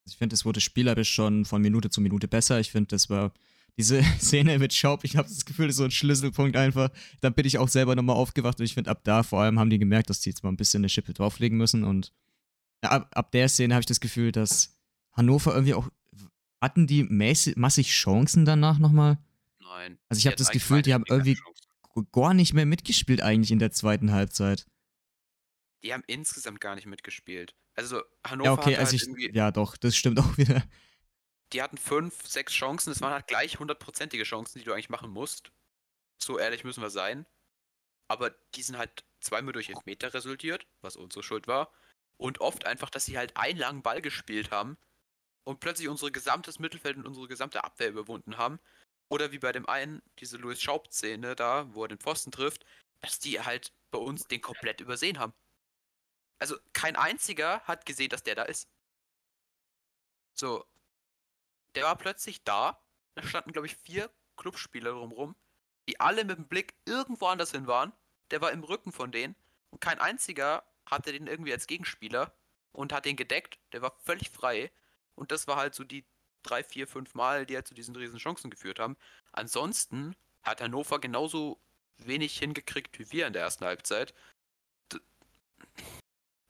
Ich 0.04 0.16
finde, 0.16 0.34
es 0.34 0.44
wurde 0.44 0.60
spielerisch 0.60 1.10
schon 1.10 1.44
von 1.44 1.62
Minute 1.62 1.90
zu 1.90 2.00
Minute 2.00 2.26
besser. 2.26 2.58
Ich 2.58 2.72
finde, 2.72 2.88
das 2.88 3.10
war 3.10 3.32
diese 3.78 4.02
Szene 4.18 4.58
mit 4.58 4.74
Schaub. 4.74 5.04
Ich 5.04 5.16
habe 5.16 5.28
das 5.28 5.44
Gefühl, 5.44 5.66
das 5.66 5.74
ist 5.74 5.78
so 5.78 5.84
ein 5.84 5.90
Schlüsselpunkt 5.90 6.56
einfach. 6.56 6.90
Da 7.20 7.30
bin 7.30 7.46
ich 7.46 7.58
auch 7.58 7.68
selber 7.68 7.94
nochmal 7.96 8.16
aufgewacht 8.16 8.58
und 8.58 8.66
ich 8.66 8.74
finde, 8.74 8.90
ab 8.90 9.00
da 9.04 9.22
vor 9.22 9.40
allem 9.40 9.58
haben 9.58 9.70
die 9.70 9.78
gemerkt, 9.78 10.10
dass 10.10 10.20
die 10.20 10.30
jetzt 10.30 10.42
mal 10.42 10.50
ein 10.50 10.56
bisschen 10.56 10.80
eine 10.80 10.88
Schippe 10.88 11.14
drauflegen 11.14 11.56
müssen. 11.56 11.84
Und 11.84 12.12
ab, 12.82 13.08
ab 13.14 13.32
der 13.32 13.48
Szene 13.48 13.74
habe 13.74 13.80
ich 13.80 13.86
das 13.86 14.00
Gefühl, 14.00 14.32
dass 14.32 14.76
Hannover 15.12 15.54
irgendwie 15.54 15.74
auch. 15.74 15.88
Hatten 16.60 16.88
die 16.88 17.04
mäßig, 17.04 17.56
massig 17.56 17.90
Chancen 17.90 18.44
danach 18.44 18.80
nochmal? 18.80 19.18
Nein. 19.60 19.96
Also 20.08 20.18
ich 20.18 20.26
habe 20.26 20.34
das 20.34 20.50
Gefühl, 20.50 20.82
die 20.82 20.92
haben 20.92 21.04
irgendwie 21.08 21.34
Chancen. 21.34 22.08
gar 22.10 22.34
nicht 22.34 22.52
mehr 22.52 22.66
mitgespielt 22.66 23.22
eigentlich 23.22 23.52
in 23.52 23.60
der 23.60 23.70
zweiten 23.70 24.10
Halbzeit. 24.10 24.66
Die 25.84 25.92
haben 25.92 26.02
insgesamt 26.08 26.60
gar 26.60 26.74
nicht 26.74 26.86
mitgespielt. 26.86 27.54
Also 27.76 28.02
Hannover 28.26 28.44
Ja, 28.46 28.52
okay, 28.54 28.76
also 28.76 28.90
halt 28.90 28.94
ich. 28.94 29.02
irgendwie, 29.02 29.30
Ja, 29.32 29.52
doch, 29.52 29.76
das 29.76 29.96
stimmt 29.96 30.18
auch 30.18 30.36
wieder. 30.36 30.64
Die 31.52 31.62
hatten 31.62 31.78
fünf, 31.78 32.26
sechs 32.26 32.52
Chancen. 32.52 32.90
Es 32.92 33.00
waren 33.00 33.12
halt 33.12 33.26
gleich 33.26 33.58
hundertprozentige 33.58 34.24
Chancen, 34.24 34.58
die 34.58 34.64
du 34.64 34.72
eigentlich 34.72 34.90
machen 34.90 35.10
musst. 35.10 35.52
So 36.22 36.38
ehrlich 36.38 36.64
müssen 36.64 36.82
wir 36.82 36.90
sein. 36.90 37.26
Aber 38.08 38.30
die 38.54 38.62
sind 38.62 38.78
halt 38.78 39.04
zweimal 39.20 39.52
durch 39.52 39.68
Elfmeter 39.68 40.12
resultiert, 40.14 40.66
was 40.80 40.96
unsere 40.96 41.22
Schuld 41.22 41.46
war. 41.46 41.72
Und 42.16 42.40
oft 42.40 42.66
einfach, 42.66 42.90
dass 42.90 43.04
sie 43.04 43.18
halt 43.18 43.36
einen 43.36 43.58
langen 43.58 43.82
Ball 43.82 44.02
gespielt 44.02 44.50
haben 44.50 44.76
und 45.44 45.60
plötzlich 45.60 45.88
unser 45.88 46.10
gesamtes 46.10 46.58
Mittelfeld 46.58 46.96
und 46.96 47.06
unsere 47.06 47.28
gesamte 47.28 47.64
Abwehr 47.64 47.90
überwunden 47.90 48.36
haben. 48.36 48.58
Oder 49.08 49.32
wie 49.32 49.38
bei 49.38 49.52
dem 49.52 49.66
einen, 49.68 50.02
diese 50.18 50.36
Louis 50.36 50.60
Schaub-Szene 50.60 51.36
da, 51.36 51.72
wo 51.74 51.84
er 51.84 51.88
den 51.88 51.98
Pfosten 51.98 52.30
trifft, 52.32 52.66
dass 53.00 53.18
die 53.20 53.40
halt 53.40 53.72
bei 53.90 53.98
uns 53.98 54.26
den 54.26 54.40
komplett 54.40 54.80
übersehen 54.80 55.18
haben. 55.18 55.32
Also 56.38 56.56
kein 56.72 56.96
einziger 56.96 57.60
hat 57.62 57.86
gesehen, 57.86 58.10
dass 58.10 58.22
der 58.22 58.34
da 58.34 58.42
ist. 58.42 58.68
So. 60.34 60.64
Der 61.78 61.84
war 61.84 61.96
plötzlich 61.96 62.42
da. 62.42 62.76
Da 63.14 63.22
standen, 63.22 63.52
glaube 63.52 63.68
ich, 63.68 63.76
vier 63.76 64.10
Clubspieler 64.36 64.90
drumrum, 64.90 65.36
die 65.88 66.00
alle 66.00 66.24
mit 66.24 66.36
dem 66.36 66.48
Blick 66.48 66.74
irgendwo 66.86 67.26
anders 67.26 67.52
hin 67.52 67.68
waren. 67.68 67.92
Der 68.32 68.40
war 68.40 68.50
im 68.50 68.64
Rücken 68.64 68.90
von 68.90 69.12
denen. 69.12 69.36
Und 69.70 69.80
kein 69.80 70.00
einziger 70.00 70.64
hatte 70.86 71.12
den 71.12 71.28
irgendwie 71.28 71.52
als 71.52 71.68
Gegenspieler 71.68 72.34
und 72.72 72.92
hat 72.92 73.04
den 73.04 73.14
gedeckt. 73.14 73.60
Der 73.72 73.80
war 73.80 73.96
völlig 74.02 74.28
frei. 74.28 74.72
Und 75.14 75.30
das 75.30 75.46
war 75.46 75.54
halt 75.54 75.76
so 75.76 75.84
die 75.84 76.04
drei, 76.42 76.64
vier, 76.64 76.88
fünf 76.88 77.14
Mal, 77.14 77.46
die 77.46 77.54
halt 77.54 77.68
zu 77.68 77.74
diesen 77.74 77.94
riesen 77.94 78.18
Chancen 78.18 78.50
geführt 78.50 78.80
haben. 78.80 78.96
Ansonsten 79.30 80.16
hat 80.42 80.60
Hannover 80.60 80.98
genauso 80.98 81.60
wenig 81.98 82.36
hingekriegt 82.40 82.98
wie 82.98 83.12
wir 83.12 83.28
in 83.28 83.34
der 83.34 83.42
ersten 83.42 83.64
Halbzeit. 83.64 84.14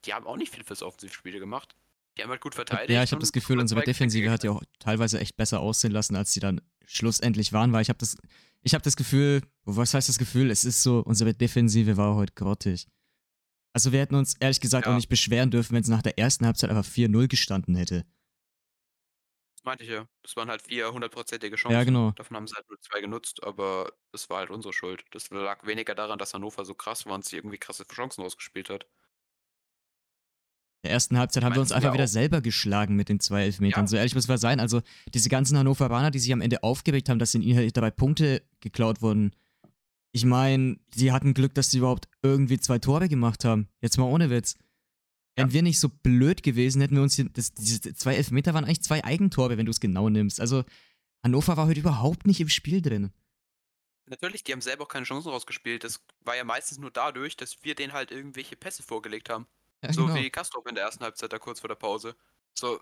Die 0.07 0.15
haben 0.15 0.27
auch 0.27 0.37
nicht 0.37 0.55
viel 0.55 0.65
fürs 0.65 0.83
Offensivspiel 0.83 1.39
gemacht. 1.39 1.75
Die 2.19 2.23
haben 2.25 2.31
halt 2.31 2.41
gut 2.41 2.55
verteidigt. 2.55 2.91
Ja, 2.91 3.03
ich 3.03 3.13
habe 3.13 3.21
das 3.21 3.33
Gefühl, 3.33 3.61
unsere 3.61 3.83
Defensive 3.83 4.31
hat 4.31 4.43
ja 4.43 4.51
auch 4.51 4.63
teilweise 4.81 5.21
echt 5.21 5.37
besser 5.37 5.61
aussehen 5.61 5.93
lassen, 5.93 6.17
als 6.17 6.33
sie 6.33 6.41
dann 6.41 6.61
schlussendlich 6.85 7.53
waren, 7.53 7.73
weil 7.73 7.83
ich 7.83 7.91
habe 7.91 7.99
das, 7.99 8.17
ich 8.63 8.75
habe 8.75 8.83
das 8.83 8.97
Gefühl, 8.97 9.43
was 9.65 9.95
heißt 9.95 10.09
das 10.09 10.19
Gefühl? 10.19 10.51
Es 10.51 10.65
ist 10.65 10.83
so, 10.83 11.01
unsere 11.01 11.33
Defensive 11.33 11.97
war 11.97 12.17
heute 12.17 12.33
grottig. 12.35 12.89
Also 13.73 13.93
wir 13.93 14.01
hätten 14.01 14.17
uns 14.17 14.35
ehrlich 14.41 14.61
gesagt 14.61 14.87
ja. 14.87 14.93
auch 14.93 14.97
nicht 14.97 15.09
beschweren 15.09 15.51
dürfen, 15.53 15.75
wenn 15.75 15.83
es 15.83 15.89
nach 15.89 16.03
der 16.03 16.19
ersten 16.19 16.45
Halbzeit 16.45 16.71
einfach 16.71 16.85
4-0 16.85 17.29
gestanden 17.29 17.77
hätte. 17.77 18.05
Das 19.55 19.65
meinte 19.65 19.85
ich 19.85 19.91
ja. 19.91 20.09
Das 20.23 20.35
waren 20.35 20.49
halt 20.49 20.63
vier 20.63 20.93
hundertprozentige 20.93 21.55
Chancen. 21.55 21.75
Ja, 21.75 21.85
genau. 21.85 22.13
Davon 22.13 22.37
haben 22.37 22.47
sie 22.49 22.55
halt 22.57 22.69
nur 22.69 22.81
zwei 22.81 23.01
genutzt, 23.01 23.45
aber 23.45 23.93
das 24.11 24.29
war 24.31 24.39
halt 24.39 24.51
unsere 24.51 24.73
Schuld. 24.73 25.05
Das 25.13 25.31
lag 25.31 25.65
weniger 25.65 25.95
daran, 25.95 26.19
dass 26.19 26.35
Hannover 26.35 26.65
so 26.65 26.75
krass 26.75 27.07
war 27.07 27.15
und 27.15 27.25
sich 27.25 27.35
irgendwie 27.35 27.59
krasse 27.59 27.85
Chancen 27.87 28.25
ausgespielt 28.25 28.71
hat. 28.71 28.87
In 30.83 30.89
der 30.89 30.93
ersten 30.93 31.19
Halbzeit 31.19 31.43
haben 31.43 31.55
wir 31.55 31.61
uns 31.61 31.73
einfach 31.73 31.93
wieder 31.93 32.07
selber 32.07 32.41
geschlagen 32.41 32.95
mit 32.95 33.09
den 33.09 33.19
zwei 33.19 33.43
Elfmetern. 33.45 33.85
Ja. 33.85 33.89
So 33.89 33.97
ehrlich 33.97 34.15
muss 34.15 34.29
man 34.29 34.39
sein. 34.39 34.61
Also 34.61 34.81
diese 35.13 35.29
ganzen 35.29 35.59
Hannoveraner, 35.59 36.13
die 36.13 36.21
sich 36.21 36.33
am 36.33 36.41
Ende 36.41 36.63
aufgeregt 36.63 37.09
haben, 37.09 37.19
dass 37.19 37.35
ihnen 37.35 37.57
halt 37.57 37.77
dabei 37.77 37.91
Punkte 37.91 38.43
geklaut 38.61 39.03
wurden. 39.03 39.33
Ich 40.13 40.25
meine, 40.25 40.77
sie 40.95 41.11
hatten 41.11 41.35
Glück, 41.35 41.55
dass 41.55 41.73
sie 41.73 41.79
überhaupt 41.79 42.09
irgendwie 42.23 42.61
zwei 42.61 42.79
Tore 42.79 43.09
gemacht 43.09 43.45
haben. 43.45 43.69
Jetzt 43.81 43.99
mal 43.99 44.05
ohne 44.05 44.31
Witz. 44.31 44.57
Wären 45.35 45.53
wir 45.53 45.63
nicht 45.63 45.79
so 45.79 45.89
blöd 45.89 46.43
gewesen, 46.43 46.81
hätten 46.81 46.97
wir 46.97 47.03
uns 47.03 47.15
hier, 47.15 47.29
das, 47.29 47.55
diese 47.55 47.95
zwei 47.95 48.15
Elfmeter 48.15 48.55
waren 48.55 48.65
eigentlich 48.65 48.83
zwei 48.83 49.05
Eigentore, 49.05 49.57
wenn 49.57 49.67
du 49.67 49.71
es 49.71 49.79
genau 49.79 50.09
nimmst. 50.09 50.41
Also 50.41 50.65
Hannover 51.25 51.57
war 51.57 51.67
heute 51.67 51.81
überhaupt 51.81 52.27
nicht 52.27 52.41
im 52.41 52.49
Spiel 52.49 52.83
drin. 52.83 53.13
Natürlich, 54.07 54.43
die 54.43 54.53
haben 54.53 54.61
selber 54.61 54.85
auch 54.85 54.89
keine 54.89 55.05
Chancen 55.05 55.29
rausgespielt. 55.29 55.85
Das 55.85 56.05
war 56.25 56.37
ja 56.37 56.45
meistens 56.45 56.79
nur 56.79 56.91
dadurch, 56.91 57.37
dass 57.37 57.63
wir 57.63 57.75
denen 57.75 57.93
halt 57.93 58.11
irgendwelche 58.11 58.57
Pässe 58.57 58.83
vorgelegt 58.83 59.29
haben. 59.29 59.47
Ja, 59.83 59.93
so 59.93 60.07
genau. 60.07 60.19
wie 60.19 60.31
Kastrop 60.31 60.67
in 60.67 60.75
der 60.75 60.85
ersten 60.85 61.05
Halbzeit 61.05 61.33
da 61.33 61.39
kurz 61.39 61.61
vor 61.61 61.69
der 61.69 61.77
Pause. 61.77 62.17
So, 62.55 62.81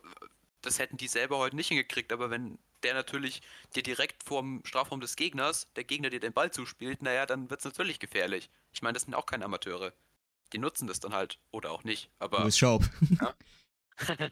das 0.63 0.79
hätten 0.79 0.97
die 0.97 1.09
selber 1.09 1.39
heute 1.39 1.57
nicht 1.57 1.69
hingekriegt, 1.69 2.13
aber 2.13 2.31
wenn 2.31 2.59
der 2.83 2.95
natürlich 2.95 3.43
dir 3.75 3.83
direkt 3.83 4.23
vorm 4.23 4.63
Strafraum 4.65 5.01
des 5.01 5.17
Gegners, 5.17 5.67
der 5.77 5.85
Gegner 5.85 6.11
dir 6.11 6.21
den 6.21 6.33
Ball 6.33 6.51
zuspielt, 6.51 7.03
naja, 7.03 7.27
dann 7.27 7.51
wird 7.51 7.61
es 7.61 7.65
natürlich 7.65 7.99
gefährlich. 7.99 8.51
Ich 8.73 8.83
meine, 8.83 8.95
das 8.95 9.03
sind 9.03 9.15
auch 9.15 9.27
keine 9.27 9.45
Amateure. 9.45 9.93
Die 10.53 10.59
nutzen 10.59 10.87
das 10.87 11.01
dann 11.01 11.13
halt. 11.13 11.39
Oder 11.51 11.73
auch 11.73 11.85
nicht. 11.85 12.11
Aber. 12.19 12.41
Louis 12.41 12.59
Schaub. 12.59 12.85
Ja. 13.21 13.35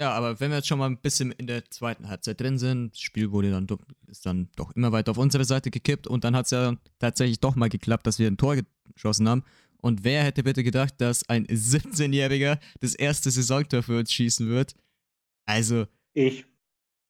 ja, 0.00 0.12
aber 0.12 0.40
wenn 0.40 0.50
wir 0.50 0.58
jetzt 0.58 0.68
schon 0.68 0.78
mal 0.78 0.86
ein 0.86 1.00
bisschen 1.00 1.32
in 1.32 1.46
der 1.46 1.70
zweiten 1.70 2.08
Halbzeit 2.08 2.38
drin 2.38 2.58
sind, 2.58 2.92
das 2.92 3.00
Spiel 3.00 3.32
wurde 3.32 3.50
dann 3.50 3.66
ist 4.08 4.26
dann 4.26 4.50
doch 4.56 4.72
immer 4.72 4.92
weiter 4.92 5.12
auf 5.12 5.18
unsere 5.18 5.46
Seite 5.46 5.70
gekippt 5.70 6.06
und 6.06 6.24
dann 6.24 6.36
hat 6.36 6.44
es 6.44 6.50
ja 6.50 6.76
tatsächlich 6.98 7.40
doch 7.40 7.56
mal 7.56 7.70
geklappt, 7.70 8.06
dass 8.06 8.18
wir 8.18 8.26
ein 8.26 8.36
Tor 8.36 8.56
geschossen 8.94 9.26
haben. 9.26 9.42
Und 9.82 10.04
wer 10.04 10.22
hätte 10.22 10.44
bitte 10.44 10.62
gedacht, 10.62 10.94
dass 10.98 11.28
ein 11.28 11.46
17-Jähriger 11.46 12.58
das 12.80 12.94
erste 12.94 13.30
Saisontor 13.30 13.82
für 13.82 13.98
uns 13.98 14.12
schießen 14.12 14.48
wird? 14.48 14.74
Also. 15.44 15.86
Ich. 16.14 16.46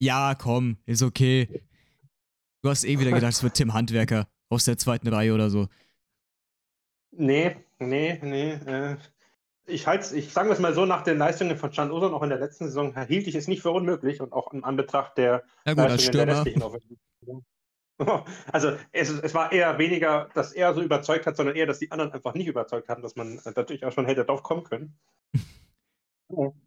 Ja, 0.00 0.34
komm, 0.34 0.78
ist 0.86 1.02
okay. 1.02 1.62
Du 2.62 2.70
hast 2.70 2.84
eh 2.84 2.98
wieder 2.98 3.12
gedacht, 3.12 3.34
es 3.34 3.42
wird 3.42 3.54
Tim 3.54 3.74
Handwerker 3.74 4.26
aus 4.48 4.64
der 4.64 4.78
zweiten 4.78 5.08
Reihe 5.08 5.34
oder 5.34 5.50
so. 5.50 5.68
Nee, 7.10 7.56
nee, 7.78 8.18
nee. 8.22 8.52
Äh, 8.52 8.96
ich 9.66 9.86
halte 9.86 10.16
ich 10.16 10.32
sage 10.32 10.50
es 10.50 10.58
mal 10.58 10.74
so, 10.74 10.86
nach 10.86 11.02
den 11.02 11.18
Leistungen 11.18 11.56
von 11.56 11.70
Can 11.70 11.90
Uson 11.90 12.14
auch 12.14 12.22
in 12.22 12.30
der 12.30 12.38
letzten 12.38 12.64
Saison 12.64 12.94
hielt 13.06 13.26
ich 13.26 13.34
es 13.34 13.48
nicht 13.48 13.62
für 13.62 13.70
unmöglich 13.70 14.20
und 14.20 14.32
auch 14.32 14.52
in 14.52 14.64
Anbetracht 14.64 15.18
der 15.18 15.44
ja, 15.66 15.74
gut, 15.74 15.88
Leistungen 15.88 16.26
der 16.26 16.36
restlichen 16.36 16.62
Also 18.52 18.76
es, 18.92 19.10
es, 19.10 19.34
war 19.34 19.52
eher 19.52 19.78
weniger, 19.78 20.28
dass 20.34 20.52
er 20.52 20.74
so 20.74 20.82
überzeugt 20.82 21.26
hat, 21.26 21.36
sondern 21.36 21.56
eher, 21.56 21.66
dass 21.66 21.78
die 21.78 21.90
anderen 21.90 22.12
einfach 22.12 22.34
nicht 22.34 22.46
überzeugt 22.46 22.88
haben, 22.88 23.02
dass 23.02 23.16
man 23.16 23.40
natürlich 23.44 23.84
auch 23.84 23.92
schon 23.92 24.06
hätte 24.06 24.24
drauf 24.24 24.42
kommen 24.42 24.64
können. 24.64 24.98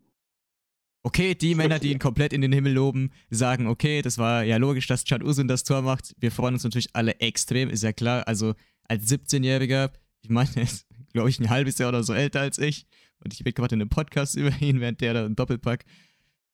Okay, 1.08 1.36
die 1.36 1.54
Männer, 1.54 1.78
die 1.78 1.92
ihn 1.92 2.00
komplett 2.00 2.34
in 2.34 2.42
den 2.42 2.52
Himmel 2.52 2.74
loben, 2.74 3.12
sagen, 3.30 3.68
okay, 3.68 4.02
das 4.02 4.18
war 4.18 4.42
ja 4.42 4.58
logisch, 4.58 4.88
dass 4.88 5.04
Chad 5.04 5.24
Usun 5.24 5.48
das 5.48 5.64
Tor 5.64 5.84
macht. 5.84 6.16
Wir 6.18 6.32
freuen 6.32 6.56
uns 6.56 6.64
natürlich 6.64 6.96
alle 6.96 7.20
extrem, 7.20 7.70
ist 7.70 7.84
ja 7.84 7.94
klar. 7.94 8.28
Also 8.28 8.56
als 8.86 9.08
17-Jähriger, 9.08 9.92
ich 10.24 10.32
meine, 10.32 10.50
er 10.56 10.64
ist, 10.64 10.88
glaube 11.14 11.30
ich, 11.30 11.40
ein 11.40 11.52
halbes 11.52 11.78
Jahr 11.78 11.90
oder 11.90 12.02
so 12.02 12.16
älter 12.16 12.42
als 12.42 12.58
ich. 12.58 12.88
Und 13.24 13.34
ich 13.34 13.44
bin 13.44 13.54
gerade 13.54 13.76
in 13.76 13.82
einem 13.82 13.90
Podcast 13.90 14.36
über 14.36 14.52
ihn, 14.60 14.80
während 14.82 15.00
der 15.00 15.14
da 15.14 15.26
einen 15.26 15.36
Doppelpack, 15.36 15.86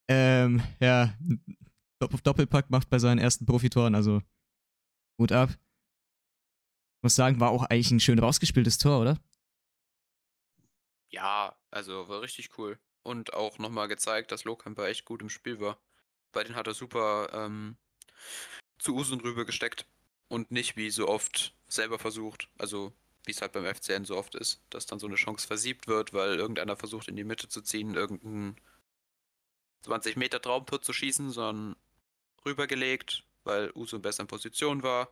ähm, 0.10 0.62
ja, 0.82 1.14
Doppelpack 2.00 2.70
macht 2.70 2.90
bei 2.90 3.00
seinen 3.00 3.20
ersten 3.20 3.46
Profitoren. 3.46 3.96
Also 3.96 4.22
Hut 5.22 5.32
ab. 5.32 5.50
Ich 5.52 7.04
muss 7.04 7.16
sagen, 7.16 7.40
war 7.40 7.52
auch 7.52 7.64
eigentlich 7.64 7.92
ein 7.92 8.00
schön 8.00 8.20
rausgespieltes 8.20 8.78
Tor, 8.78 9.00
oder? 9.00 9.18
Ja, 11.10 11.56
also 11.70 12.08
war 12.10 12.22
richtig 12.22 12.58
cool. 12.58 12.80
Und 13.04 13.34
auch 13.34 13.58
nochmal 13.60 13.88
gezeigt, 13.88 14.32
dass 14.32 14.44
Lohkemper 14.44 14.88
echt 14.88 15.06
gut 15.06 15.22
im 15.22 15.30
Spiel 15.30 15.60
war. 15.60 15.78
Bei 16.32 16.44
denen 16.44 16.56
hat 16.56 16.68
er 16.68 16.74
super 16.74 17.30
ähm, 17.34 17.78
zu 18.78 18.96
Usen 18.96 19.20
rüber 19.22 19.46
gesteckt 19.46 19.86
und 20.28 20.52
nicht 20.52 20.78
wie 20.78 20.90
so 20.90 21.08
oft 21.08 21.54
selber 21.68 22.00
versucht. 22.00 22.50
Also 22.58 22.94
wie 23.26 23.32
es 23.32 23.42
halt 23.42 23.52
beim 23.52 23.66
FCN 23.66 24.06
so 24.06 24.18
oft 24.18 24.36
ist, 24.36 24.62
dass 24.70 24.86
dann 24.86 25.00
so 25.00 25.08
eine 25.08 25.16
Chance 25.16 25.46
versiebt 25.46 25.88
wird, 25.88 26.14
weil 26.14 26.36
irgendeiner 26.36 26.76
versucht 26.76 27.08
in 27.08 27.16
die 27.16 27.24
Mitte 27.24 27.48
zu 27.48 27.62
ziehen, 27.62 27.96
irgendeinen 27.96 28.56
20 29.82 30.16
Meter 30.16 30.42
Traumtor 30.42 30.82
zu 30.82 30.94
schießen, 30.94 31.32
sondern 31.32 31.76
rübergelegt, 32.46 33.24
weil 33.44 33.72
Usun 33.76 34.02
besser 34.02 34.22
in 34.22 34.28
Position 34.28 34.84
war. 34.84 35.10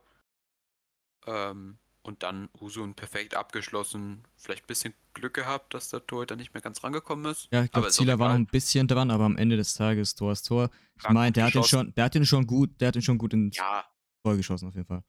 Ähm, 1.26 1.78
und 2.02 2.22
dann 2.22 2.48
Usun 2.58 2.94
perfekt 2.94 3.34
abgeschlossen. 3.34 4.24
Vielleicht 4.36 4.64
ein 4.64 4.66
bisschen 4.68 4.94
Glück 5.12 5.34
gehabt, 5.34 5.74
dass 5.74 5.90
der 5.90 6.06
Torhüter 6.06 6.36
nicht 6.36 6.54
mehr 6.54 6.62
ganz 6.62 6.82
rangekommen 6.82 7.30
ist. 7.30 7.48
Ja, 7.52 7.64
ich 7.64 7.70
glaube, 7.70 7.88
Zieler 7.88 8.18
war 8.18 8.30
noch 8.30 8.36
ein 8.36 8.46
bisschen 8.46 8.88
dran, 8.88 9.10
aber 9.10 9.24
am 9.24 9.36
Ende 9.36 9.56
des 9.56 9.74
Tages 9.74 10.14
Tor 10.14 10.32
ist 10.32 10.46
Tor. 10.46 10.70
Ich 10.98 11.08
meine, 11.08 11.32
der 11.32 11.46
hat 11.46 11.54
den 11.54 11.64
schon, 11.64 11.92
der 11.94 12.04
hat 12.04 12.14
den 12.14 12.24
schon 12.24 12.46
gut, 12.46 12.80
der 12.80 12.88
hat 12.88 12.94
den 12.94 13.02
schon 13.02 13.18
gut 13.18 13.34
ins 13.34 13.56
ja. 13.56 13.84
Tor 14.22 14.36
geschossen 14.36 14.68
auf 14.68 14.74
jeden 14.74 14.86
Fall. 14.86 15.04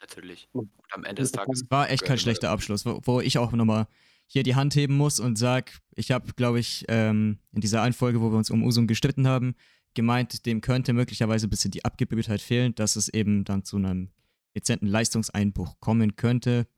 Natürlich. 0.00 0.48
Und 0.52 0.70
am 0.90 1.04
Ende 1.04 1.22
des 1.22 1.32
Tages. 1.32 1.64
War 1.70 1.90
echt 1.90 2.04
kein 2.04 2.18
schlechter 2.18 2.50
Abschluss, 2.50 2.84
wo, 2.84 3.00
wo 3.04 3.20
ich 3.20 3.38
auch 3.38 3.52
nochmal 3.52 3.88
hier 4.26 4.42
die 4.42 4.56
Hand 4.56 4.74
heben 4.74 4.96
muss 4.96 5.20
und 5.20 5.36
sag, 5.36 5.80
ich 5.94 6.10
habe, 6.10 6.32
glaube 6.34 6.58
ich, 6.58 6.84
ähm, 6.88 7.38
in 7.52 7.60
dieser 7.60 7.82
einen 7.82 7.94
Folge, 7.94 8.20
wo 8.20 8.30
wir 8.30 8.36
uns 8.36 8.50
um 8.50 8.62
Usun 8.62 8.86
gestritten 8.86 9.26
haben, 9.26 9.54
gemeint, 9.96 10.46
dem 10.46 10.60
könnte 10.60 10.92
möglicherweise 10.92 11.48
ein 11.48 11.50
bisschen 11.50 11.72
die 11.72 11.84
Abgebrühtheit 11.84 12.40
fehlen, 12.40 12.74
dass 12.76 12.94
es 12.94 13.08
eben 13.08 13.44
dann 13.44 13.64
zu 13.64 13.76
einem 13.76 14.10
dezenten 14.54 14.86
Leistungseinbruch 14.86 15.80
kommen 15.80 16.14
könnte. 16.14 16.68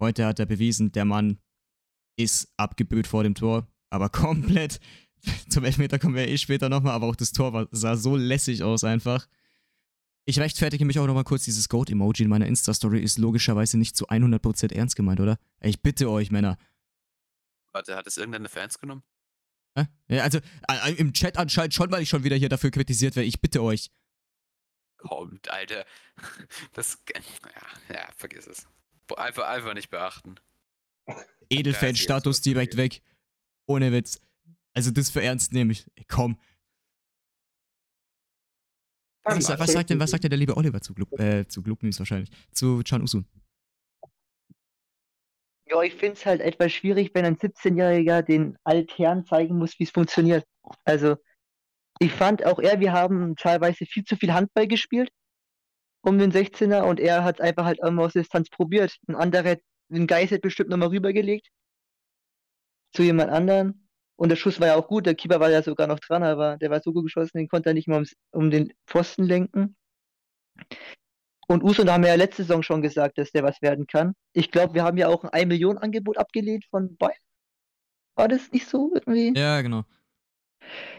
Heute 0.00 0.24
hat 0.24 0.38
er 0.38 0.46
bewiesen, 0.46 0.92
der 0.92 1.04
Mann 1.04 1.38
ist 2.16 2.52
abgebrüht 2.56 3.06
vor 3.06 3.22
dem 3.22 3.34
Tor, 3.34 3.68
aber 3.90 4.08
komplett. 4.08 4.80
Zum 5.50 5.64
Elfmeter 5.64 5.98
kommen 5.98 6.14
wir 6.14 6.28
eh 6.28 6.38
später 6.38 6.68
nochmal, 6.68 6.94
aber 6.94 7.06
auch 7.06 7.16
das 7.16 7.32
Tor 7.32 7.52
war, 7.52 7.68
sah 7.70 7.96
so 7.96 8.16
lässig 8.16 8.62
aus 8.62 8.84
einfach. 8.84 9.28
Ich 10.24 10.38
rechtfertige 10.38 10.84
mich 10.84 10.98
auch 10.98 11.06
nochmal 11.06 11.24
kurz, 11.24 11.44
dieses 11.44 11.68
Goat-Emoji 11.68 12.24
in 12.24 12.28
meiner 12.28 12.46
Insta-Story 12.46 13.00
ist 13.00 13.18
logischerweise 13.18 13.78
nicht 13.78 13.96
zu 13.96 14.08
100% 14.08 14.72
ernst 14.74 14.94
gemeint, 14.94 15.20
oder? 15.20 15.38
Ich 15.60 15.80
bitte 15.82 16.10
euch, 16.10 16.30
Männer. 16.30 16.58
Warte, 17.72 17.96
hat 17.96 18.06
es 18.06 18.18
irgendeine 18.18 18.48
Fans 18.48 18.78
genommen? 18.78 19.02
Ja, 20.08 20.22
also 20.22 20.40
im 20.96 21.12
Chat 21.12 21.36
anscheinend 21.36 21.74
schon, 21.74 21.90
weil 21.90 22.02
ich 22.02 22.08
schon 22.08 22.24
wieder 22.24 22.36
hier 22.36 22.48
dafür 22.48 22.70
kritisiert 22.70 23.16
werde. 23.16 23.26
Ich 23.26 23.40
bitte 23.40 23.62
euch. 23.62 23.90
Kommt, 24.96 25.50
Alter. 25.50 25.84
Das. 26.72 26.98
Ja, 27.14 27.94
ja 27.94 28.08
vergiss 28.16 28.46
es. 28.46 28.66
Einfach, 29.16 29.48
einfach 29.48 29.74
nicht 29.74 29.90
beachten. 29.90 30.36
Edelfan-Status 31.48 32.40
direkt 32.40 32.76
weg. 32.76 33.02
Ohne 33.66 33.92
Witz. 33.92 34.20
Also 34.74 34.90
das 34.90 35.10
für 35.10 35.22
ernst 35.22 35.52
nehme 35.52 35.72
ich. 35.72 35.86
Komm. 36.08 36.38
Was, 39.24 39.48
was, 39.48 39.72
sagt 39.72 39.90
denn, 39.90 40.00
was 40.00 40.10
sagt 40.10 40.24
denn 40.24 40.30
der 40.30 40.38
liebe 40.38 40.56
Oliver 40.56 40.80
zu 40.80 40.94
Glub, 40.94 41.18
äh, 41.20 41.46
zu 41.46 41.62
Glub 41.62 41.82
wahrscheinlich? 41.82 42.30
Zu 42.52 42.82
Chan 42.82 43.02
Usun? 43.02 43.26
Ja, 45.70 45.82
ich 45.82 45.94
finde 45.94 46.14
es 46.14 46.24
halt 46.24 46.40
etwas 46.40 46.72
schwierig, 46.72 47.10
wenn 47.14 47.24
ein 47.24 47.36
17-Jähriger 47.36 48.22
den 48.22 48.56
Altherren 48.64 49.24
zeigen 49.26 49.58
muss, 49.58 49.78
wie 49.78 49.84
es 49.84 49.90
funktioniert. 49.90 50.44
Also, 50.84 51.16
ich 52.00 52.12
fand 52.12 52.44
auch 52.44 52.58
er, 52.58 52.80
wir 52.80 52.92
haben 52.92 53.36
teilweise 53.36 53.84
viel 53.84 54.04
zu 54.04 54.16
viel 54.16 54.32
Handball 54.32 54.66
gespielt 54.66 55.10
um 56.02 56.18
den 56.18 56.32
16er 56.32 56.82
und 56.82 57.00
er 57.00 57.24
hat 57.24 57.40
einfach 57.40 57.64
halt 57.64 57.80
immer 57.80 58.04
aus 58.04 58.12
Distanz 58.12 58.48
probiert. 58.50 58.96
Ein 59.08 59.16
anderer, 59.16 59.56
ein 59.90 60.06
Geist 60.06 60.32
hat 60.32 60.40
bestimmt 60.40 60.70
nochmal 60.70 60.88
rübergelegt 60.88 61.48
zu 62.92 63.02
jemand 63.02 63.30
anderen. 63.30 63.88
Und 64.16 64.30
der 64.30 64.36
Schuss 64.36 64.60
war 64.60 64.68
ja 64.68 64.76
auch 64.76 64.88
gut, 64.88 65.06
der 65.06 65.14
Keeper 65.14 65.38
war 65.40 65.50
ja 65.50 65.62
sogar 65.62 65.86
noch 65.86 66.00
dran, 66.00 66.22
aber 66.22 66.56
der 66.56 66.70
war 66.70 66.80
so 66.80 66.92
gut 66.92 67.04
geschossen, 67.04 67.38
den 67.38 67.48
konnte 67.48 67.70
er 67.70 67.74
nicht 67.74 67.88
mal 67.88 68.04
um 68.32 68.50
den 68.50 68.72
Pfosten 68.86 69.24
lenken. 69.24 69.76
Und 71.50 71.62
da 71.78 71.94
haben 71.94 72.02
wir 72.02 72.10
ja 72.10 72.14
letzte 72.14 72.42
Saison 72.42 72.62
schon 72.62 72.82
gesagt, 72.82 73.16
dass 73.16 73.32
der 73.32 73.42
was 73.42 73.62
werden 73.62 73.86
kann. 73.86 74.14
Ich 74.34 74.50
glaube, 74.50 74.74
wir 74.74 74.84
haben 74.84 74.98
ja 74.98 75.08
auch 75.08 75.24
ein 75.24 75.30
1 75.30 75.48
Million 75.48 75.78
Angebot 75.78 76.18
abgelehnt 76.18 76.66
von 76.70 76.96
Bayern. 76.98 77.16
War 78.16 78.28
das 78.28 78.52
nicht 78.52 78.68
so 78.68 78.92
irgendwie? 78.94 79.32
Ja, 79.38 79.62
genau. 79.62 79.84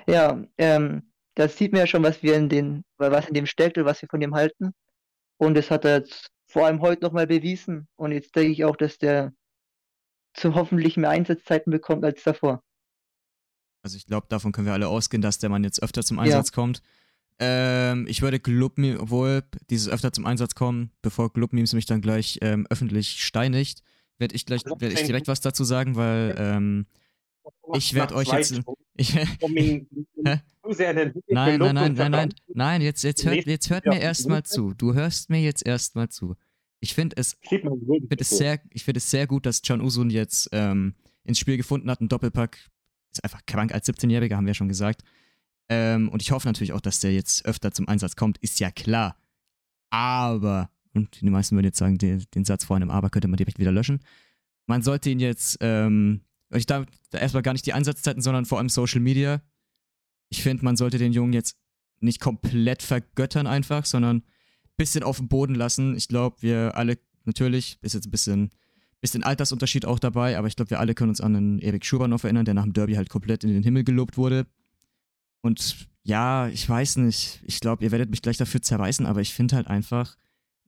Ja, 0.08 0.44
ähm, 0.58 1.12
das 1.36 1.56
sieht 1.56 1.72
man 1.72 1.82
ja 1.82 1.88
schon, 1.88 2.02
was 2.02 2.24
wir 2.24 2.36
in 2.36 2.50
den, 2.50 2.84
was 2.98 3.28
in 3.28 3.36
dem 3.36 3.46
steckt 3.46 3.78
und 3.78 3.86
was 3.86 4.02
wir 4.02 4.10
von 4.10 4.20
dem 4.20 4.34
halten. 4.34 4.74
Und 5.38 5.54
das 5.54 5.70
hat 5.70 5.86
er 5.86 5.98
jetzt 6.00 6.32
vor 6.48 6.66
allem 6.66 6.82
heute 6.82 7.04
nochmal 7.04 7.28
bewiesen. 7.28 7.88
Und 7.96 8.12
jetzt 8.12 8.36
denke 8.36 8.52
ich 8.52 8.66
auch, 8.66 8.76
dass 8.76 8.98
der 8.98 9.34
zu 10.34 10.56
hoffentlich 10.56 10.98
mehr 10.98 11.12
Einsatzzeiten 11.12 11.72
bekommt 11.72 12.04
als 12.04 12.24
davor. 12.24 12.64
Also 13.84 13.98
ich 13.98 14.08
glaube, 14.08 14.28
davon 14.30 14.52
können 14.52 14.68
wir 14.68 14.74
alle 14.74 14.88
ausgehen, 14.88 15.22
dass 15.22 15.38
der 15.38 15.50
Mann 15.50 15.64
jetzt 15.64 15.84
öfter 15.84 16.04
zum 16.04 16.18
Einsatz 16.20 16.50
ja. 16.50 16.56
kommt. 16.56 16.82
Ähm, 17.40 18.06
ich 18.08 18.22
würde 18.22 18.40
Glubmeme, 18.40 19.00
obwohl 19.00 19.44
dieses 19.70 19.88
öfter 19.88 20.12
zum 20.12 20.26
Einsatz 20.26 20.56
kommen, 20.56 20.92
bevor 21.02 21.32
Glubmemes 21.32 21.74
mich 21.74 21.86
dann 21.86 22.02
gleich 22.02 22.40
ähm, 22.42 22.68
öffentlich 22.70 23.24
steinigt, 23.24 23.82
werde 24.18 24.36
ich 24.36 24.46
gleich 24.46 24.66
werd 24.66 24.94
ich 24.94 25.04
direkt 25.04 25.28
was 25.28 25.40
dazu 25.40 25.64
sagen, 25.64 25.96
weil 25.96 26.36
ähm, 26.38 26.86
ich 27.74 27.94
werde 27.94 28.16
euch 28.16 28.32
jetzt. 28.32 28.62
Ich, 29.00 29.16
nein, 29.46 30.44
nein, 30.68 31.24
nein, 31.30 31.74
nein, 31.74 31.94
nein, 31.94 32.12
nein, 32.12 32.34
nein, 32.54 32.82
jetzt, 32.82 33.02
jetzt 33.04 33.24
hört, 33.26 33.46
jetzt 33.46 33.70
hört 33.70 33.86
mir 33.86 34.02
erstmal 34.02 34.44
zu. 34.44 34.74
Du 34.74 34.94
hörst 34.94 35.30
mir 35.30 35.40
jetzt 35.40 35.66
erstmal 35.66 36.10
zu. 36.10 36.36
Ich 36.82 36.94
finde 36.94 37.16
es, 37.16 37.38
find 37.48 37.64
es, 38.20 38.30
sehr, 38.30 38.60
find 38.76 38.98
es 38.98 39.10
sehr 39.10 39.26
gut, 39.26 39.46
dass 39.46 39.62
John 39.64 39.80
Usun 39.80 40.10
jetzt 40.10 40.50
ähm, 40.52 40.96
ins 41.24 41.40
Spiel 41.40 41.56
gefunden 41.56 41.90
hat. 41.90 42.02
Ein 42.02 42.10
Doppelpack 42.10 42.58
ist 43.14 43.24
einfach 43.24 43.46
krank 43.46 43.74
als 43.74 43.88
17-Jähriger, 43.88 44.36
haben 44.36 44.46
wir 44.46 44.52
ja 44.52 44.56
schon 44.56 44.68
gesagt. 44.68 45.04
Ähm, 45.70 46.10
und 46.10 46.22
ich 46.22 46.32
hoffe 46.32 46.48
natürlich 46.48 46.74
auch, 46.74 46.82
dass 46.82 47.00
der 47.00 47.14
jetzt 47.14 47.46
öfter 47.46 47.72
zum 47.72 47.88
Einsatz 47.88 48.16
kommt, 48.16 48.38
ist 48.40 48.60
ja 48.60 48.72
klar. 48.72 49.16
Aber, 49.92 50.70
und 50.94 51.22
die 51.22 51.30
meisten 51.30 51.56
würden 51.56 51.68
jetzt 51.68 51.78
sagen, 51.78 51.98
den, 51.98 52.26
den 52.36 52.46
Satz 52.46 52.66
vor 52.66 52.76
einem 52.76 52.90
Aber 52.90 53.10
könnte 53.10 53.28
man 53.28 53.38
direkt 53.38 53.60
wieder 53.60 53.72
löschen. 53.72 54.00
Man 54.68 54.82
sollte 54.82 55.10
ihn 55.10 55.20
jetzt 55.20 55.58
ähm, 55.62 56.22
ich 56.58 56.66
da, 56.66 56.86
da 57.12 57.20
erstmal 57.20 57.44
gar 57.44 57.54
nicht 57.54 57.66
die 57.66 57.74
Einsatzzeiten, 57.74 58.22
sondern 58.22 58.46
vor 58.46 58.58
allem 58.58 58.70
Social 58.70 59.02
Media. 59.02 59.42
Ich 60.30 60.42
finde, 60.42 60.66
man 60.66 60.78
sollte 60.78 60.98
den 60.98 61.14
Jungen 61.14 61.34
jetzt 61.34 61.58
nicht 62.00 62.20
komplett 62.20 62.82
vergöttern 62.82 63.46
einfach, 63.46 63.86
sondern 63.86 64.18
ein 64.18 64.24
bisschen 64.78 65.04
auf 65.04 65.18
den 65.18 65.28
Boden 65.28 65.56
lassen. 65.56 65.96
Ich 65.96 66.08
glaube, 66.08 66.38
wir 66.42 66.76
alle, 66.76 66.98
natürlich, 67.26 67.78
ist 67.82 67.94
jetzt 67.94 68.08
ein 68.08 68.12
bisschen, 68.12 68.50
bisschen 69.02 69.24
Altersunterschied 69.24 69.86
auch 69.86 70.00
dabei, 70.00 70.38
aber 70.38 70.48
ich 70.48 70.56
glaube, 70.56 70.72
wir 70.72 70.80
alle 70.80 70.96
können 70.96 71.10
uns 71.10 71.22
an 71.22 71.36
einen 71.36 71.60
Erik 71.60 71.86
Schubanov 71.86 72.24
erinnern, 72.24 72.46
der 72.46 72.54
nach 72.54 72.64
dem 72.64 72.74
Derby 72.74 72.96
halt 72.96 73.10
komplett 73.10 73.44
in 73.44 73.52
den 73.52 73.64
Himmel 73.64 73.84
gelobt 73.84 74.18
wurde. 74.18 74.48
Und 75.42 75.88
ja, 76.04 76.48
ich 76.48 76.68
weiß 76.68 76.98
nicht, 76.98 77.42
ich 77.46 77.60
glaube, 77.60 77.84
ihr 77.84 77.92
werdet 77.92 78.10
mich 78.10 78.22
gleich 78.22 78.38
dafür 78.38 78.62
zerreißen, 78.62 79.06
aber 79.06 79.22
ich 79.22 79.34
finde 79.34 79.56
halt 79.56 79.68
einfach, 79.68 80.18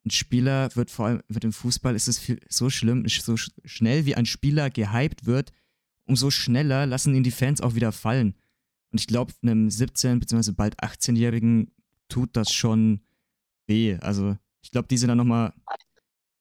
ein 0.06 0.12
Spieler 0.12 0.76
wird 0.76 0.90
vor 0.90 1.08
allem, 1.08 1.22
wird 1.28 1.44
im 1.44 1.54
Fußball 1.54 1.96
ist 1.96 2.08
es 2.08 2.18
viel, 2.20 2.40
so 2.50 2.70
schlimm, 2.70 3.06
so 3.08 3.36
schnell 3.38 4.06
wie 4.06 4.16
ein 4.16 4.26
Spieler 4.26 4.70
gehypt 4.70 5.26
wird, 5.26 5.52
umso 6.06 6.32
schneller 6.32 6.86
lassen 6.86 7.14
ihn 7.14 7.24
die 7.24 7.32
Fans 7.32 7.62
auch 7.62 7.76
wieder 7.76 7.92
fallen. 7.92 8.36
Und 8.92 9.00
ich 9.00 9.08
glaube, 9.08 9.34
einem 9.42 9.68
17- 9.68 10.20
bzw. 10.20 10.52
bald 10.52 10.82
18-Jährigen 10.82 11.72
tut 12.10 12.36
das 12.36 12.52
schon 12.52 13.02
weh. 13.68 13.98
Also, 14.02 14.38
ich 14.62 14.72
glaube, 14.72 14.88
die 14.88 14.98
sind 14.98 15.08
dann 15.08 15.18
nochmal. 15.18 15.54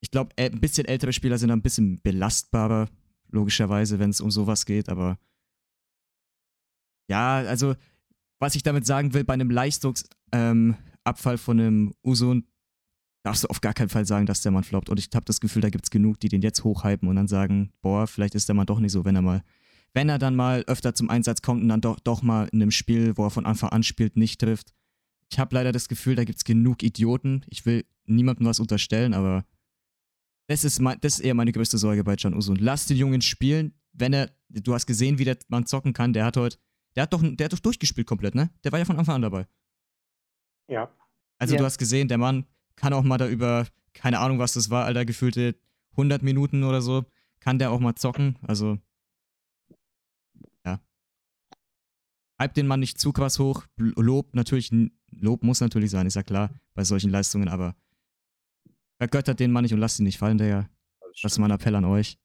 Ich 0.01 0.11
glaube, 0.11 0.35
ein 0.37 0.61
bisschen 0.61 0.87
ältere 0.87 1.13
Spieler 1.13 1.39
sind 1.39 1.51
ein 1.51 1.63
bisschen 1.63 2.01
belastbarer, 2.01 2.89
logischerweise, 3.29 3.99
wenn 3.99 4.11
es 4.11 4.21
um 4.21 4.31
sowas 4.31 4.67
geht, 4.67 4.89
aber. 4.89 5.19
Ja, 7.09 7.37
also, 7.39 7.75
was 8.41 8.55
ich 8.55 8.63
damit 8.63 8.87
sagen 8.87 9.15
will, 9.15 9.23
bei 9.23 9.35
einem 9.35 9.51
Leistungsabfall 9.51 10.15
ähm, 10.33 10.77
von 11.37 11.61
einem 11.61 11.95
Usun 12.03 12.47
darfst 13.23 13.45
du 13.45 13.49
auf 13.49 13.61
gar 13.61 13.75
keinen 13.75 13.91
Fall 13.91 14.07
sagen, 14.07 14.27
dass 14.27 14.41
der 14.41 14.51
Mann 14.51 14.65
floppt. 14.65 14.89
Und 14.89 14.99
ich 14.99 15.11
habe 15.15 15.27
das 15.27 15.41
Gefühl, 15.41 15.63
da 15.63 15.69
gibt 15.69 15.85
es 15.85 15.91
genug, 15.91 16.19
die 16.21 16.29
den 16.29 16.41
jetzt 16.41 16.65
hochhypen 16.65 17.09
und 17.09 17.17
dann 17.17 17.29
sagen, 17.29 17.71
boah, 17.83 18.07
vielleicht 18.07 18.35
ist 18.35 18.49
der 18.49 18.55
Mann 18.55 18.67
doch 18.67 18.81
nicht 18.81 18.93
so, 18.93 19.05
wenn 19.05 19.15
er 19.15 19.23
mal, 19.23 19.43
wenn 19.93 20.09
er 20.09 20.19
dann 20.19 20.35
mal 20.35 20.65
öfter 20.67 20.95
zum 20.95 21.11
Einsatz 21.11 21.43
kommt 21.43 21.63
und 21.63 21.69
dann 21.69 21.83
doch, 21.83 22.01
doch 22.01 22.23
mal 22.23 22.49
in 22.53 22.63
einem 22.63 22.71
Spiel, 22.71 23.17
wo 23.17 23.25
er 23.25 23.31
von 23.31 23.45
Anfang 23.45 23.71
an 23.71 23.83
spielt, 23.83 24.17
nicht 24.17 24.41
trifft. 24.41 24.73
Ich 25.31 25.39
habe 25.39 25.55
leider 25.55 25.71
das 25.71 25.89
Gefühl, 25.89 26.17
da 26.17 26.25
gibt 26.25 26.39
es 26.39 26.45
genug 26.45 26.83
Idioten. 26.83 27.45
Ich 27.49 27.67
will 27.67 27.85
niemandem 28.07 28.47
was 28.47 28.59
unterstellen, 28.59 29.13
aber 29.13 29.45
das 30.49 30.65
ist, 30.65 30.81
mein, 30.81 30.99
das 31.01 31.19
ist 31.19 31.21
eher 31.21 31.35
meine 31.35 31.53
größte 31.53 31.79
Sorge 31.79 32.03
bei 32.03 32.17
Can 32.17 32.35
Usun. 32.35 32.57
Lass 32.57 32.87
den 32.87 32.97
Jungen 32.97 33.21
spielen, 33.21 33.75
wenn 33.93 34.13
er, 34.13 34.31
du 34.49 34.75
hast 34.75 34.87
gesehen, 34.87 35.19
wie 35.19 35.25
der 35.25 35.39
Mann 35.49 35.67
zocken 35.67 35.93
kann, 35.93 36.13
der 36.13 36.25
hat 36.25 36.37
heute, 36.37 36.59
der 36.97 37.05
hat 37.05 37.13
doch, 37.13 37.23
der 37.23 37.45
hat 37.45 37.53
doch 37.53 37.59
durchgespielt 37.59 38.07
komplett, 38.07 38.35
ne? 38.35 38.51
Der 38.65 38.73
war 38.73 38.79
ja 38.79 38.85
von 38.85 38.99
Anfang 38.99 39.17
an 39.17 39.23
dabei. 39.23 39.47
Ja. 40.69 40.93
Also 41.39 41.55
ja. 41.55 41.59
du 41.59 41.65
hast 41.65 41.79
gesehen, 41.79 42.09
der 42.09 42.19
Mann 42.19 42.47
kann 42.77 42.93
auch 42.93 43.03
mal 43.03 43.19
da 43.19 43.29
über, 43.29 43.67
keine 43.93 44.19
Ahnung, 44.19 44.39
was 44.39 44.53
das 44.53 44.71
war, 44.71 44.85
Alter, 44.85 45.05
gefühlte 45.05 45.57
100 45.93 46.23
Minuten 46.23 46.65
oder 46.65 46.81
so, 46.81 47.05
kann 47.41 47.59
der 47.59 47.71
auch 47.71 47.81
mal 47.81 47.95
zocken. 47.95 48.39
Also, 48.43 48.79
ja. 50.65 50.81
Hype 52.39 52.55
den 52.55 52.67
Mann 52.67 52.81
nicht 52.81 52.99
zu 52.99 53.13
krass 53.13 53.39
hoch. 53.39 53.67
Lob 53.77 54.35
natürlich, 54.35 54.71
Lob 55.11 55.43
muss 55.43 55.61
natürlich 55.61 55.91
sein, 55.91 56.07
ist 56.07 56.15
ja 56.15 56.23
klar, 56.23 56.51
bei 56.75 56.85
solchen 56.85 57.11
Leistungen, 57.11 57.49
aber 57.49 57.75
vergöttert 58.99 59.41
den 59.41 59.53
Mann 59.53 59.63
nicht 59.63 59.75
und 59.75 59.81
lasst 59.81 59.99
ihn 59.99 60.05
nicht 60.05 60.19
fallen, 60.19 60.39
der 60.39 60.69
Das 61.23 61.33
ist 61.33 61.39
mein 61.39 61.51
Appell 61.51 61.75
an 61.75 61.85
euch. 61.85 62.19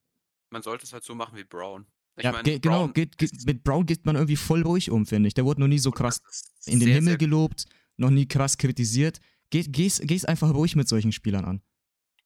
Man 0.49 0.61
sollte 0.61 0.83
es 0.85 0.93
halt 0.93 1.03
so 1.03 1.15
machen 1.15 1.37
wie 1.37 1.43
Brown. 1.43 1.85
Ich 2.17 2.23
ja, 2.23 2.31
mein, 2.31 2.43
ge 2.43 2.59
genau, 2.59 2.87
geht, 2.87 3.17
geht, 3.17 3.45
mit 3.45 3.63
Brown 3.63 3.85
geht 3.85 4.05
man 4.05 4.15
irgendwie 4.15 4.37
voll 4.37 4.61
ruhig 4.61 4.89
um, 4.89 5.05
finde 5.05 5.27
ich. 5.27 5.33
Der 5.33 5.43
wurde 5.43 5.59
noch 5.59 5.67
nie 5.67 5.79
so 5.79 5.91
krass 5.91 6.21
in 6.65 6.79
den 6.79 6.87
sehr, 6.87 6.95
Himmel 6.95 7.11
sehr 7.11 7.17
gelobt, 7.17 7.65
noch 7.97 8.09
nie 8.09 8.27
krass 8.27 8.57
kritisiert. 8.57 9.19
Geh, 9.49 9.63
geh's, 9.63 9.99
geh's 10.01 10.25
einfach 10.25 10.53
ruhig 10.53 10.75
mit 10.75 10.87
solchen 10.87 11.11
Spielern 11.11 11.45
an. 11.45 11.61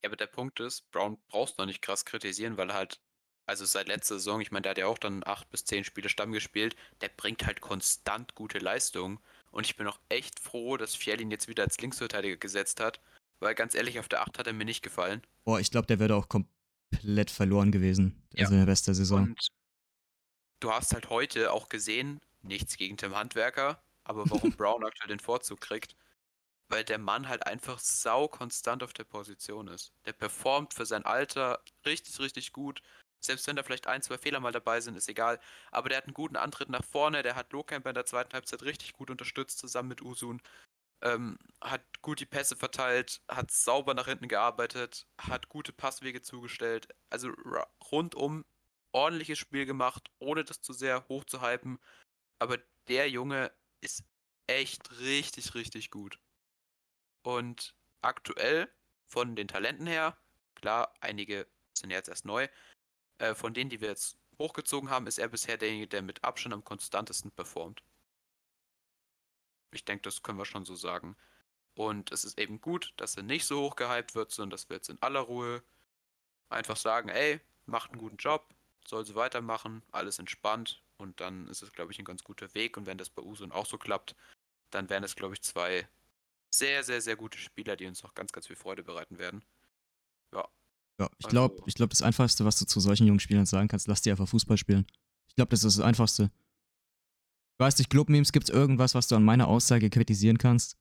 Ja, 0.02 0.08
aber 0.08 0.16
der 0.16 0.26
Punkt 0.26 0.60
ist, 0.60 0.90
Brown 0.90 1.18
brauchst 1.28 1.58
du 1.58 1.62
noch 1.62 1.66
nicht 1.66 1.82
krass 1.82 2.04
kritisieren, 2.04 2.56
weil 2.56 2.70
er 2.70 2.76
halt, 2.76 3.00
also 3.46 3.64
seit 3.64 3.88
letzter 3.88 4.14
Saison, 4.14 4.40
ich 4.40 4.52
meine, 4.52 4.62
der 4.62 4.70
hat 4.70 4.78
ja 4.78 4.86
auch 4.86 4.98
dann 4.98 5.22
acht 5.26 5.50
bis 5.50 5.64
zehn 5.64 5.82
Spiele 5.84 6.08
Stamm 6.08 6.32
gespielt, 6.32 6.76
der 7.00 7.08
bringt 7.08 7.44
halt 7.44 7.60
konstant 7.60 8.34
gute 8.34 8.58
Leistungen. 8.58 9.18
Und 9.50 9.66
ich 9.66 9.76
bin 9.76 9.88
auch 9.88 9.98
echt 10.08 10.38
froh, 10.38 10.76
dass 10.76 10.94
Fjell 10.94 11.20
ihn 11.20 11.32
jetzt 11.32 11.48
wieder 11.48 11.64
als 11.64 11.78
Linksverteidiger 11.78 12.36
gesetzt 12.36 12.80
hat, 12.80 13.00
weil 13.40 13.56
ganz 13.56 13.74
ehrlich, 13.74 13.98
auf 13.98 14.08
der 14.08 14.22
8 14.22 14.38
hat 14.38 14.46
er 14.46 14.52
mir 14.52 14.64
nicht 14.64 14.82
gefallen. 14.82 15.20
Boah, 15.44 15.58
ich 15.58 15.72
glaube, 15.72 15.86
der 15.86 15.98
wäre 15.98 16.14
auch 16.14 16.28
komplett 16.28 17.30
verloren 17.30 17.72
gewesen. 17.72 18.22
Ja. 18.34 18.44
Also 18.44 18.54
in 18.54 18.60
der 18.60 18.68
Rest 18.68 18.86
der 18.86 18.94
Saison. 18.94 19.24
Und 19.24 19.48
du 20.60 20.72
hast 20.72 20.94
halt 20.94 21.10
heute 21.10 21.52
auch 21.52 21.68
gesehen, 21.68 22.20
nichts 22.42 22.76
gegen 22.76 22.96
Tim 22.96 23.16
Handwerker, 23.16 23.82
aber 24.04 24.28
warum 24.30 24.52
Brown 24.56 24.84
aktuell 24.84 25.08
den 25.08 25.20
Vorzug 25.20 25.60
kriegt 25.60 25.96
weil 26.70 26.84
der 26.84 26.98
Mann 26.98 27.28
halt 27.28 27.46
einfach 27.46 27.78
sau 27.80 28.28
konstant 28.28 28.82
auf 28.82 28.92
der 28.92 29.04
Position 29.04 29.68
ist. 29.68 29.92
Der 30.06 30.12
performt 30.12 30.72
für 30.72 30.86
sein 30.86 31.04
Alter 31.04 31.62
richtig, 31.84 32.18
richtig 32.20 32.52
gut. 32.52 32.80
Selbst 33.20 33.46
wenn 33.46 33.56
da 33.56 33.62
vielleicht 33.62 33.86
ein, 33.86 34.02
zwei 34.02 34.16
Fehler 34.16 34.40
mal 34.40 34.52
dabei 34.52 34.80
sind, 34.80 34.96
ist 34.96 35.08
egal. 35.08 35.40
Aber 35.72 35.88
der 35.88 35.98
hat 35.98 36.04
einen 36.04 36.14
guten 36.14 36.36
Antritt 36.36 36.70
nach 36.70 36.84
vorne. 36.84 37.22
Der 37.22 37.34
hat 37.34 37.52
Lohkamp 37.52 37.86
in 37.86 37.94
der 37.94 38.06
zweiten 38.06 38.32
Halbzeit 38.32 38.62
richtig 38.62 38.92
gut 38.94 39.10
unterstützt, 39.10 39.58
zusammen 39.58 39.90
mit 39.90 40.00
Usun. 40.00 40.40
Ähm, 41.02 41.38
hat 41.60 41.82
gut 42.02 42.20
die 42.20 42.26
Pässe 42.26 42.56
verteilt, 42.56 43.20
hat 43.28 43.50
sauber 43.50 43.94
nach 43.94 44.06
hinten 44.06 44.28
gearbeitet, 44.28 45.06
hat 45.18 45.48
gute 45.48 45.72
Passwege 45.72 46.22
zugestellt. 46.22 46.88
Also 47.10 47.30
rundum 47.90 48.44
ordentliches 48.92 49.38
Spiel 49.38 49.66
gemacht, 49.66 50.10
ohne 50.18 50.44
das 50.44 50.60
zu 50.60 50.72
sehr 50.72 51.06
hoch 51.08 51.24
zu 51.24 51.42
hypen. 51.42 51.78
Aber 52.38 52.58
der 52.88 53.08
Junge 53.10 53.52
ist 53.80 54.04
echt 54.46 54.98
richtig, 55.00 55.54
richtig 55.54 55.90
gut. 55.90 56.18
Und 57.22 57.74
aktuell 58.02 58.68
von 59.06 59.36
den 59.36 59.48
Talenten 59.48 59.86
her, 59.86 60.16
klar, 60.54 60.94
einige 61.00 61.46
sind 61.74 61.90
jetzt 61.90 62.08
erst 62.08 62.24
neu, 62.24 62.48
äh, 63.18 63.34
von 63.34 63.54
denen, 63.54 63.70
die 63.70 63.80
wir 63.80 63.88
jetzt 63.88 64.18
hochgezogen 64.38 64.90
haben, 64.90 65.06
ist 65.06 65.18
er 65.18 65.28
bisher 65.28 65.56
derjenige, 65.58 65.88
der 65.88 66.02
mit 66.02 66.24
Abstand 66.24 66.54
am 66.54 66.64
konstantesten 66.64 67.30
performt. 67.30 67.82
Ich 69.72 69.84
denke, 69.84 70.02
das 70.02 70.22
können 70.22 70.38
wir 70.38 70.46
schon 70.46 70.64
so 70.64 70.74
sagen. 70.74 71.16
Und 71.74 72.10
es 72.12 72.24
ist 72.24 72.38
eben 72.38 72.60
gut, 72.60 72.92
dass 72.96 73.16
er 73.16 73.22
nicht 73.22 73.44
so 73.44 73.60
hoch 73.60 73.76
gehypt 73.76 74.14
wird, 74.14 74.32
sondern 74.32 74.50
dass 74.50 74.68
wir 74.68 74.76
jetzt 74.76 74.88
in 74.88 75.00
aller 75.00 75.20
Ruhe 75.20 75.62
einfach 76.48 76.76
sagen, 76.76 77.08
ey, 77.08 77.40
macht 77.66 77.92
einen 77.92 78.00
guten 78.00 78.16
Job, 78.16 78.52
soll 78.86 79.04
so 79.04 79.14
weitermachen, 79.14 79.82
alles 79.92 80.18
entspannt 80.18 80.82
und 80.98 81.20
dann 81.20 81.48
ist 81.48 81.62
es, 81.62 81.72
glaube 81.72 81.92
ich, 81.92 81.98
ein 81.98 82.04
ganz 82.04 82.24
guter 82.24 82.52
Weg. 82.54 82.76
Und 82.76 82.86
wenn 82.86 82.98
das 82.98 83.10
bei 83.10 83.22
Usun 83.22 83.52
auch 83.52 83.66
so 83.66 83.78
klappt, 83.78 84.14
dann 84.70 84.88
wären 84.88 85.04
es, 85.04 85.16
glaube 85.16 85.34
ich, 85.34 85.42
zwei 85.42 85.88
sehr, 86.52 86.82
sehr, 86.82 87.00
sehr 87.00 87.16
gute 87.16 87.38
Spieler, 87.38 87.76
die 87.76 87.86
uns 87.86 88.02
noch 88.02 88.14
ganz, 88.14 88.32
ganz 88.32 88.46
viel 88.46 88.56
Freude 88.56 88.82
bereiten 88.82 89.18
werden. 89.18 89.44
Ja. 90.34 90.48
Ja, 90.98 91.08
ich 91.18 91.28
glaube, 91.28 91.54
also, 91.54 91.66
ich 91.66 91.74
glaub, 91.74 91.90
das 91.90 92.02
Einfachste, 92.02 92.44
was 92.44 92.58
du 92.58 92.66
zu 92.66 92.80
solchen 92.80 93.06
jungen 93.06 93.20
Spielern 93.20 93.46
sagen 93.46 93.68
kannst, 93.68 93.88
lass 93.88 94.02
die 94.02 94.10
einfach 94.10 94.28
Fußball 94.28 94.58
spielen. 94.58 94.86
Ich 95.28 95.36
glaube, 95.36 95.50
das 95.50 95.64
ist 95.64 95.78
das 95.78 95.84
Einfachste. 95.84 96.30
Du 97.58 97.64
weißt 97.64 97.78
nicht, 97.78 97.90
Club-Memes, 97.90 98.32
gibt's 98.32 98.50
irgendwas, 98.50 98.94
was 98.94 99.08
du 99.08 99.16
an 99.16 99.24
meiner 99.24 99.48
Aussage 99.48 99.88
kritisieren 99.90 100.38
kannst? 100.38 100.76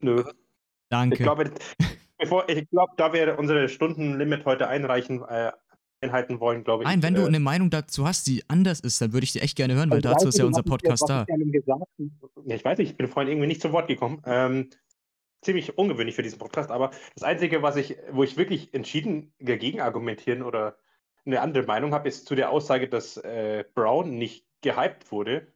Nö. 0.00 0.24
Danke. 0.88 1.16
Ich 1.16 1.22
glaube, 1.22 1.52
bevor, 2.18 2.48
ich 2.48 2.68
glaube, 2.70 2.92
da 2.96 3.12
wir 3.12 3.38
unsere 3.38 3.68
Stundenlimit 3.68 4.44
heute 4.44 4.68
einreichen, 4.68 5.22
äh, 5.28 5.52
einhalten 6.00 6.40
wollen, 6.40 6.64
glaube 6.64 6.84
ich. 6.84 6.88
Nein, 6.88 7.02
wenn 7.02 7.14
äh, 7.14 7.18
du 7.18 7.26
eine 7.26 7.40
Meinung 7.40 7.70
dazu 7.70 8.06
hast, 8.06 8.26
die 8.26 8.42
anders 8.48 8.80
ist, 8.80 9.00
dann 9.00 9.12
würde 9.12 9.24
ich 9.24 9.32
die 9.32 9.40
echt 9.40 9.56
gerne 9.56 9.74
hören, 9.74 9.90
weil 9.90 9.98
also 9.98 10.10
dazu 10.10 10.28
ist 10.28 10.38
ja 10.38 10.44
unser 10.44 10.62
Podcast 10.62 11.08
da. 11.08 11.26
Ja, 12.44 12.54
ich 12.54 12.64
weiß 12.64 12.78
nicht, 12.78 12.90
ich 12.90 12.96
bin 12.96 13.08
vorhin 13.08 13.30
irgendwie 13.30 13.48
nicht 13.48 13.62
zu 13.62 13.72
Wort 13.72 13.88
gekommen. 13.88 14.22
Ähm, 14.26 14.70
ziemlich 15.42 15.78
ungewöhnlich 15.78 16.14
für 16.14 16.22
diesen 16.22 16.38
Podcast, 16.38 16.70
aber 16.70 16.90
das 17.14 17.22
Einzige, 17.22 17.62
was 17.62 17.76
ich, 17.76 17.96
wo 18.10 18.24
ich 18.24 18.36
wirklich 18.36 18.74
entschieden 18.74 19.32
dagegen 19.38 19.80
argumentieren 19.80 20.42
oder 20.42 20.76
eine 21.24 21.40
andere 21.40 21.64
Meinung 21.64 21.92
habe, 21.92 22.08
ist 22.08 22.26
zu 22.26 22.34
der 22.34 22.50
Aussage, 22.50 22.88
dass 22.88 23.16
äh, 23.16 23.64
Brown 23.74 24.18
nicht 24.18 24.46
gehypt 24.62 25.10
wurde. 25.10 25.46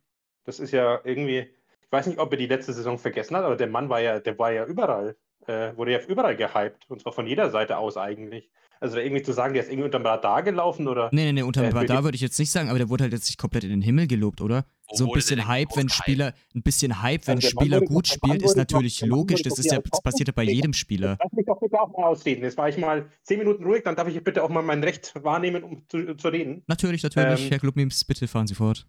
Das 0.44 0.60
ist 0.60 0.72
ja 0.72 1.00
irgendwie, 1.04 1.38
ich 1.82 1.92
weiß 1.92 2.06
nicht, 2.06 2.18
ob 2.18 2.32
er 2.32 2.38
die 2.38 2.46
letzte 2.46 2.72
Saison 2.72 2.98
vergessen 2.98 3.36
hat, 3.36 3.44
aber 3.44 3.56
der 3.56 3.68
Mann 3.68 3.88
war 3.88 4.00
ja, 4.00 4.20
der 4.20 4.38
war 4.38 4.52
ja 4.52 4.64
überall, 4.64 5.16
äh, 5.50 5.76
wurde 5.76 5.92
ja 5.92 5.98
überall 6.06 6.36
gehypt 6.36 6.86
und 6.88 7.00
zwar 7.00 7.12
von 7.12 7.26
jeder 7.26 7.50
Seite 7.50 7.76
aus 7.78 7.96
eigentlich. 7.96 8.48
Also 8.82 8.98
irgendwie 8.98 9.22
zu 9.22 9.32
sagen, 9.32 9.52
der 9.52 9.62
ist 9.62 9.68
irgendwie 9.68 9.84
unterm 9.84 10.06
Radar 10.06 10.42
gelaufen 10.42 10.88
oder 10.88 11.10
Nee, 11.12 11.26
nee, 11.26 11.32
nee, 11.32 11.42
unter 11.42 11.62
Äh, 11.62 11.68
Radar 11.68 12.02
würde 12.02 12.14
ich 12.14 12.22
jetzt 12.22 12.38
nicht 12.38 12.50
sagen, 12.50 12.70
aber 12.70 12.78
der 12.78 12.88
wurde 12.88 13.04
halt 13.04 13.12
jetzt 13.12 13.26
nicht 13.28 13.36
komplett 13.38 13.64
in 13.64 13.70
den 13.70 13.82
Himmel 13.82 14.06
gelobt, 14.06 14.40
oder? 14.40 14.64
Wo 14.88 14.96
so 14.96 15.04
ein 15.06 15.12
bisschen 15.12 15.46
Hype, 15.46 15.76
wenn? 15.76 15.90
Spieler, 15.90 16.32
ein 16.54 16.62
bisschen 16.62 17.02
Hype, 17.02 17.26
wenn 17.26 17.36
Also 17.36 17.50
Spieler 17.50 17.82
gut 17.82 18.08
spielt, 18.08 18.42
ist 18.42 18.56
natürlich 18.56 19.02
logisch. 19.02 19.42
Das 19.42 19.58
ist 19.58 19.70
ja, 19.70 19.80
das 19.80 20.00
passiert 20.00 20.28
ja 20.28 20.32
bei 20.34 20.44
jedem 20.44 20.72
Spieler. 20.72 21.18
Lass 21.22 21.32
mich 21.32 21.44
doch 21.44 21.60
bitte 21.60 21.78
auch 21.78 21.92
mal 21.92 22.04
ausreden. 22.04 22.42
Jetzt 22.42 22.56
war 22.56 22.70
ich 22.70 22.78
mal 22.78 23.10
zehn 23.22 23.38
Minuten 23.38 23.64
ruhig, 23.64 23.82
dann 23.84 23.96
darf 23.96 24.08
ich 24.08 24.24
bitte 24.24 24.42
auch 24.42 24.48
mal 24.48 24.62
mein 24.62 24.82
Recht 24.82 25.12
wahrnehmen, 25.22 25.62
um 25.62 25.82
zu, 25.88 26.16
zu 26.16 26.28
reden. 26.28 26.62
Natürlich, 26.66 27.02
natürlich, 27.02 27.42
Ähm, 27.44 27.50
Herr 27.50 27.58
Clubmemes, 27.58 28.04
bitte 28.06 28.26
fahren 28.28 28.46
Sie 28.46 28.54
fort. 28.54 28.86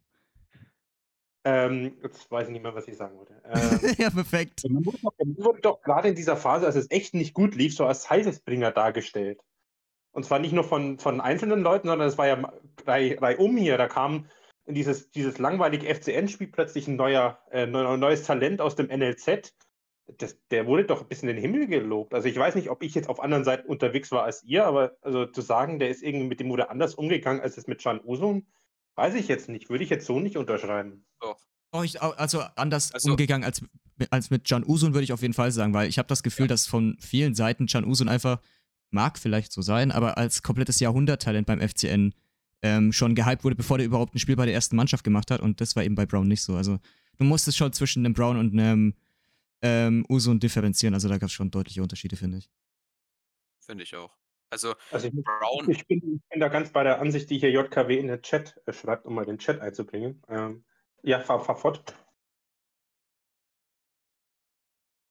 Ähm, 1.44 1.98
jetzt 2.04 2.30
weiß 2.30 2.48
ich 2.48 2.54
nicht 2.54 2.62
mehr, 2.62 2.76
was 2.76 2.88
ich 2.88 2.98
sagen 2.98 3.18
wollte. 3.18 3.34
Ähm, 3.54 3.96
ja, 3.98 4.10
perfekt. 4.10 4.64
man 4.70 4.86
wurde 4.86 4.98
doch, 5.02 5.14
man 5.18 5.38
wurde 5.38 5.62
doch 5.62 5.82
gerade 5.82 6.08
in 6.10 6.16
dieser 6.16 6.38
Phase, 6.38 6.66
als 6.68 6.76
es 6.76 6.90
echt 6.92 7.14
nicht 7.14 7.34
gut 7.34 7.56
lief, 7.56 7.76
so 7.76 7.86
als 7.86 8.10
Heilsbringer 8.10 8.72
dargestellt. 8.72 9.40
Und 10.12 10.26
zwar 10.26 10.40
nicht 10.40 10.54
nur 10.54 10.64
von, 10.64 11.00
von 11.00 11.20
einzelnen 11.22 11.62
Leuten, 11.62 11.88
sondern 11.88 12.08
es 12.08 12.18
war 12.18 12.28
ja 12.28 12.54
Rei, 12.86 13.18
Rei 13.20 13.38
um 13.38 13.58
hier. 13.58 13.78
Da 13.78 13.88
kam 13.88 14.28
in 14.66 14.76
dieses, 14.76 15.10
dieses 15.10 15.38
langweilige 15.40 15.88
FCN-Spiel 15.94 16.48
plötzlich 16.48 16.88
ein 16.88 16.96
neuer, 16.96 17.40
äh, 17.50 17.66
neu- 17.66 17.98
neues 17.98 18.24
Talent 18.24 18.62
aus 18.62 18.76
dem 18.76 18.88
NLZ. 18.88 19.54
Das, 20.18 20.38
der 20.50 20.68
wurde 20.68 20.86
doch 20.86 21.04
bis 21.06 21.22
in 21.24 21.28
den 21.28 21.38
Himmel 21.38 21.68
gelobt. 21.68 22.14
Also 22.14 22.28
ich 22.28 22.38
weiß 22.38 22.56
nicht, 22.56 22.70
ob 22.70 22.84
ich 22.84 22.94
jetzt 22.94 23.10
auf 23.10 23.22
anderen 23.22 23.44
Seiten 23.46 23.68
unterwegs 23.68 24.12
war 24.12 24.24
als 24.24 24.44
ihr, 24.44 24.66
aber 24.66 24.98
also 25.02 25.26
zu 25.26 25.42
sagen, 25.42 25.80
der 25.80 25.90
ist 25.90 26.04
irgendwie 26.04 26.28
mit 26.28 26.40
dem 26.40 26.50
wurde 26.50 26.70
anders 26.70 26.96
umgegangen 26.96 27.42
als 27.42 27.58
es 27.58 27.68
mit 27.68 27.82
Can 27.82 28.02
Usun, 28.04 28.46
weiß 28.96 29.16
ich 29.16 29.28
jetzt 29.28 29.50
nicht. 29.50 29.70
Würde 29.70 29.84
ich 29.84 29.90
jetzt 29.90 30.06
so 30.06 30.20
nicht 30.20 30.38
unterschreiben. 30.38 31.06
Doch. 31.20 31.40
Oh, 31.72 31.84
ich, 31.84 32.02
also 32.02 32.42
anders 32.56 32.92
Also- 32.94 33.12
umgegangen 33.12 33.46
als, 33.46 33.62
als 34.10 34.30
mit 34.30 34.46
Can 34.48 34.64
Usun 34.66 34.94
würde 34.94 35.04
ich 35.04 35.14
auf 35.14 35.22
jeden 35.22 35.34
Fall 35.34 35.52
sagen, 35.52 35.74
weil 35.74 35.88
ich 35.88 35.98
habe 35.98 36.08
das 36.08 36.24
Gefühl, 36.24 36.48
dass 36.48 36.68
von 36.68 36.98
vielen 37.00 37.34
Seiten 37.36 37.68
Can 37.68 37.86
Usun 37.86 38.10
einfach, 38.10 38.42
mag 38.90 39.18
vielleicht 39.18 39.54
so 39.54 39.62
sein, 39.62 39.90
aber 39.92 40.18
als 40.18 40.44
komplettes 40.44 40.82
Jahrhunderttalent 40.82 41.48
beim 41.48 41.62
FCN 41.62 42.14
ähm, 42.62 42.92
schon 42.92 43.16
gehypt 43.16 43.44
wurde, 43.46 43.56
bevor 43.56 43.78
der 43.78 43.88
überhaupt 43.88 44.14
ein 44.14 44.20
Spiel 44.20 44.36
bei 44.36 44.46
der 44.46 44.54
ersten 44.54 44.76
Mannschaft 44.76 45.04
gemacht 45.06 45.32
hat 45.32 45.40
und 45.40 45.62
das 45.62 45.76
war 45.78 45.84
eben 45.84 45.96
bei 45.96 46.06
Brown 46.06 46.28
nicht 46.28 46.42
so. 46.42 46.56
Also 46.58 46.78
du 47.18 47.24
musstest 47.24 47.58
schon 47.58 47.72
zwischen 47.72 48.06
einem 48.06 48.14
Brown 48.14 48.38
und 48.38 48.52
einem 48.52 48.94
ähm, 49.62 50.06
Usun 50.10 50.40
differenzieren, 50.42 50.94
also 50.94 51.08
da 51.08 51.18
gab 51.18 51.28
es 51.28 51.34
schon 51.34 51.50
deutliche 51.52 51.82
Unterschiede, 51.82 52.18
finde 52.18 52.40
ich. 52.40 52.50
Finde 53.60 53.84
ich 53.86 53.96
auch. 53.96 54.12
Also 54.52 54.76
Also 54.92 55.08
ich, 55.08 55.14
Brown, 55.24 55.70
ich, 55.70 55.88
bin, 55.88 56.16
ich 56.16 56.30
bin 56.30 56.40
da 56.40 56.50
ganz 56.50 56.72
bei 56.72 56.84
der 56.84 57.00
Ansicht, 57.00 57.30
die 57.30 57.40
hier 57.40 57.50
JKW 57.52 57.98
in 57.98 58.08
den 58.08 58.22
Chat 58.22 58.62
äh, 58.66 58.74
schreibt, 58.74 59.06
um 59.06 59.16
mal 59.16 59.26
den 59.26 59.40
Chat 59.40 59.62
einzubringen. 59.62 60.22
Ähm, 60.28 60.66
ja, 61.04 61.20
fahr, 61.22 61.40
fahr 61.40 61.56
fort. 61.56 61.96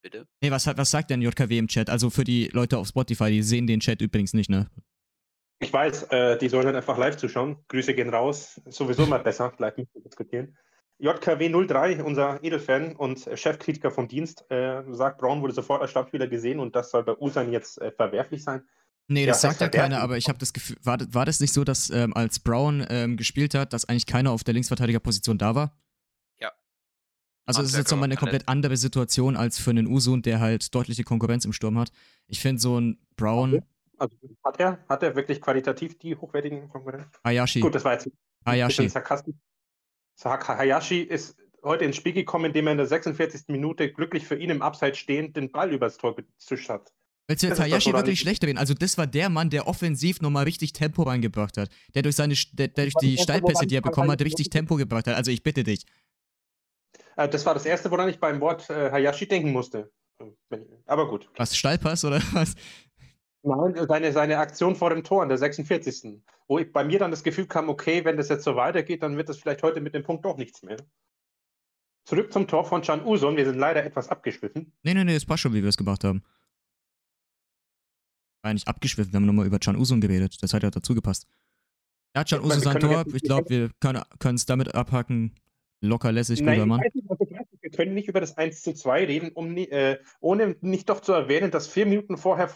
bitte. 0.03 0.27
Nee, 0.41 0.51
was, 0.51 0.65
hat- 0.67 0.77
was 0.77 0.91
sagt 0.91 1.09
denn 1.09 1.21
JKW 1.21 1.57
im 1.57 1.67
Chat? 1.67 1.89
Also 1.89 2.09
für 2.09 2.23
die 2.23 2.47
Leute 2.53 2.77
auf 2.77 2.87
Spotify, 2.87 3.29
die 3.29 3.43
sehen 3.43 3.67
den 3.67 3.79
Chat 3.79 4.01
übrigens 4.01 4.33
nicht, 4.33 4.49
ne? 4.49 4.69
Ich 5.59 5.71
weiß, 5.71 6.03
äh, 6.11 6.37
die 6.39 6.49
sollen 6.49 6.65
dann 6.65 6.75
einfach 6.75 6.97
live 6.97 7.17
zuschauen. 7.17 7.57
Grüße 7.67 7.93
gehen 7.93 8.09
raus. 8.09 8.59
Ist 8.65 8.77
sowieso 8.77 9.05
mal 9.05 9.19
besser, 9.19 9.53
live 9.59 9.77
mit 9.77 9.91
zu 9.91 9.99
diskutieren. 9.99 10.57
JKW03, 10.99 12.01
unser 12.01 12.43
Edelfan 12.43 12.95
und 12.95 13.27
Chefkritiker 13.35 13.91
vom 13.91 14.07
Dienst, 14.07 14.45
äh, 14.49 14.83
sagt, 14.91 15.19
Braun 15.19 15.41
wurde 15.41 15.53
sofort 15.53 15.81
als 15.81 15.91
Stammspieler 15.91 16.27
gesehen 16.27 16.59
und 16.59 16.75
das 16.75 16.91
soll 16.91 17.03
bei 17.03 17.15
Usan 17.15 17.51
jetzt 17.51 17.79
äh, 17.81 17.91
verwerflich 17.91 18.43
sein. 18.43 18.67
Nee, 19.11 19.21
Ja, 19.25 19.27
das 19.27 19.41
sagt 19.41 19.59
ja 19.61 19.67
das 19.67 19.71
verwerten. 19.75 19.91
keiner, 19.93 20.01
aber 20.03 20.17
ich 20.17 20.29
habe 20.29 20.39
das 20.39 20.53
Gefühl, 20.53 20.77
war, 20.83 20.97
das- 20.97 21.13
war 21.13 21.25
das 21.25 21.39
nicht 21.39 21.53
so, 21.53 21.63
dass 21.63 21.89
ähm, 21.89 22.13
als 22.15 22.39
Brown 22.39 22.85
ähm, 22.89 23.17
gespielt 23.17 23.53
hat, 23.55 23.73
dass 23.73 23.85
eigentlich 23.85 24.05
keiner 24.05 24.31
auf 24.31 24.43
der 24.43 24.53
Linksverteidigerposition 24.53 25.37
da 25.37 25.53
war? 25.55 25.77
Ja. 26.39 26.51
Also 27.45 27.61
es 27.61 27.69
ist 27.71 27.77
jetzt 27.77 27.91
nochmal 27.91 28.05
eine 28.05 28.15
komplett 28.17 28.47
andere 28.47 28.77
Situation 28.77 29.35
als 29.35 29.59
für 29.59 29.71
einen 29.71 29.87
Usun, 29.87 30.21
der 30.21 30.39
halt 30.39 30.73
deutliche 30.73 31.03
Konkurrenz 31.03 31.43
im 31.45 31.53
Sturm 31.53 31.77
hat. 31.77 31.91
Ich 32.27 32.39
finde 32.39 32.61
so 32.61 32.79
ein 32.79 32.99
Brown, 33.17 33.63
Also 33.97 34.15
hat 34.45 34.59
er, 34.59 34.79
hat 34.87 35.03
er 35.03 35.15
wirklich 35.15 35.41
qualitativ 35.41 35.99
die 35.99 36.15
hochwertigen 36.15 36.69
Konkurrenten? 36.69 37.09
Hayashi, 37.25 37.59
Gut, 37.59 37.75
das 37.75 37.83
war 37.83 37.93
jetzt 37.93 38.09
Hayashi. 38.45 38.87
sarkastisch. 38.89 39.35
Hayashi 40.23 41.01
ist 41.01 41.37
heute 41.63 41.85
ins 41.85 41.95
Spiel 41.95 42.13
gekommen, 42.13 42.45
indem 42.45 42.67
er 42.67 42.71
in 42.71 42.77
der 42.77 42.87
46. 42.87 43.43
Minute 43.49 43.91
glücklich 43.91 44.25
für 44.25 44.35
ihn 44.35 44.49
im 44.49 44.61
Abseits 44.61 44.97
stehend 44.99 45.35
den 45.35 45.51
Ball 45.51 45.71
übers 45.73 45.97
Tor 45.97 46.15
gezischt 46.15 46.69
hat. 46.69 46.93
Willst 47.31 47.43
du 47.43 47.47
jetzt 47.47 47.61
Hayashi 47.61 47.93
wirklich 47.93 48.15
ich- 48.15 48.19
schlecht 48.19 48.43
reden? 48.43 48.57
Also 48.57 48.73
das 48.73 48.97
war 48.97 49.07
der 49.07 49.29
Mann, 49.29 49.49
der 49.49 49.65
offensiv 49.65 50.19
nochmal 50.19 50.43
richtig 50.43 50.73
Tempo 50.73 51.03
reingebracht 51.03 51.55
hat. 51.55 51.69
Der 51.95 52.01
durch 52.01 52.17
seine, 52.17 52.35
der, 52.51 52.67
der 52.67 52.85
durch 52.85 52.95
die 52.95 53.17
Steilpässe, 53.17 53.65
die 53.65 53.75
er 53.75 53.81
bekommen 53.81 54.11
hat, 54.11 54.21
richtig 54.21 54.49
Tempo 54.49 54.75
gebracht 54.75 55.07
hat. 55.07 55.15
Also 55.15 55.31
ich 55.31 55.41
bitte 55.41 55.63
dich. 55.63 55.85
Äh, 57.15 57.29
das 57.29 57.45
war 57.45 57.53
das 57.53 57.65
Erste, 57.65 57.89
woran 57.89 58.09
ich 58.09 58.19
beim 58.19 58.41
Wort 58.41 58.69
äh, 58.69 58.91
Hayashi 58.91 59.29
denken 59.29 59.53
musste. 59.53 59.89
Aber 60.85 61.07
gut. 61.07 61.29
Was, 61.37 61.55
Steilpass 61.55 62.03
oder 62.03 62.21
was? 62.33 62.55
Nein, 63.43 63.87
seine, 63.87 64.11
seine 64.11 64.37
Aktion 64.37 64.75
vor 64.75 64.89
dem 64.89 65.05
Tor 65.05 65.23
in 65.23 65.29
der 65.29 65.37
46. 65.37 66.21
Wo 66.49 66.59
ich, 66.59 66.69
bei 66.73 66.83
mir 66.83 66.99
dann 66.99 67.11
das 67.11 67.23
Gefühl 67.23 67.47
kam, 67.47 67.69
okay, 67.69 68.03
wenn 68.03 68.17
das 68.17 68.27
jetzt 68.27 68.43
so 68.43 68.57
weitergeht, 68.57 69.03
dann 69.03 69.15
wird 69.15 69.29
das 69.29 69.37
vielleicht 69.37 69.63
heute 69.63 69.79
mit 69.79 69.95
dem 69.95 70.03
Punkt 70.03 70.25
doch 70.25 70.35
nichts 70.35 70.63
mehr. 70.63 70.77
Zurück 72.03 72.33
zum 72.33 72.45
Tor 72.45 72.65
von 72.65 72.81
Can 72.81 73.05
Uson. 73.05 73.37
Wir 73.37 73.45
sind 73.45 73.57
leider 73.57 73.85
etwas 73.85 74.09
abgeschwiffen. 74.09 74.73
Nee, 74.83 74.93
nee, 74.93 75.05
nee, 75.05 75.15
es 75.15 75.25
passt 75.25 75.43
schon, 75.43 75.53
wie 75.53 75.61
wir 75.61 75.69
es 75.69 75.77
gemacht 75.77 76.03
haben. 76.03 76.23
War 78.41 78.49
ja 78.49 78.53
nicht 78.53 78.67
abgeschwiffen, 78.67 79.13
wir 79.13 79.17
haben 79.17 79.25
nochmal 79.25 79.45
über 79.45 79.59
Can 79.59 79.75
Usun 79.75 80.01
geredet. 80.01 80.41
Das 80.41 80.53
hat 80.53 80.63
ja 80.63 80.71
dazu 80.71 80.95
gepasst. 80.95 81.27
Ja, 82.15 82.23
Can 82.23 82.39
Ja, 82.39 82.45
Usun 82.45 82.61
sein 82.61 82.79
Tor, 82.79 83.05
ich 83.13 83.21
glaube, 83.23 83.49
wir 83.49 83.69
können 83.79 84.35
es 84.35 84.45
damit 84.45 84.73
abhacken. 84.75 85.35
Locker 85.81 86.11
lässig, 86.11 86.39
guter 86.39 86.51
Nein, 86.51 86.61
ich 86.61 86.65
Mann. 86.67 86.81
nicht. 86.81 87.51
Wir 87.61 87.71
können 87.71 87.93
nicht 87.93 88.07
über 88.07 88.19
das 88.19 88.37
1 88.37 88.61
zu 88.63 88.73
2 88.73 89.05
reden, 89.05 89.31
um, 89.33 89.55
äh, 89.55 89.97
ohne 90.19 90.55
nicht 90.61 90.89
doch 90.89 90.99
zu 90.99 91.11
erwähnen, 91.13 91.51
dass 91.51 91.67
vier 91.67 91.85
Minuten 91.85 92.17
vorher 92.17 92.51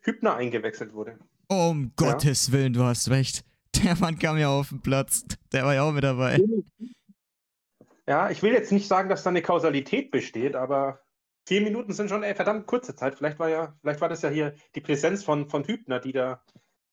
Hübner 0.00 0.36
eingewechselt 0.36 0.92
wurde. 0.94 1.18
Um 1.48 1.92
Gottes 1.96 2.52
Willen, 2.52 2.72
du 2.72 2.82
hast 2.82 3.10
recht. 3.10 3.44
Der 3.82 3.96
Mann 3.96 4.18
kam 4.18 4.38
ja 4.38 4.48
auf 4.48 4.70
den 4.70 4.80
Platz. 4.80 5.24
Der 5.52 5.64
war 5.64 5.74
ja 5.74 5.82
auch 5.82 5.92
mit 5.92 6.04
dabei. 6.04 6.40
Ja, 8.06 8.30
ich 8.30 8.42
will 8.42 8.52
jetzt 8.52 8.72
nicht 8.72 8.88
sagen, 8.88 9.08
dass 9.08 9.22
da 9.22 9.30
eine 9.30 9.42
Kausalität 9.42 10.10
besteht, 10.10 10.56
aber 10.56 11.00
vier 11.48 11.60
Minuten 11.62 11.92
sind 11.92 12.08
schon 12.08 12.22
eine 12.22 12.34
verdammt 12.34 12.66
kurze 12.66 12.94
Zeit. 12.94 13.16
Vielleicht 13.16 13.38
war 13.38 13.48
ja, 13.48 13.74
vielleicht 13.80 14.00
war 14.00 14.08
das 14.08 14.22
ja 14.22 14.28
hier 14.30 14.54
die 14.74 14.80
Präsenz 14.80 15.24
von, 15.24 15.48
von 15.50 15.64
Hübner, 15.66 15.98
die 15.98 16.12
da. 16.12 16.42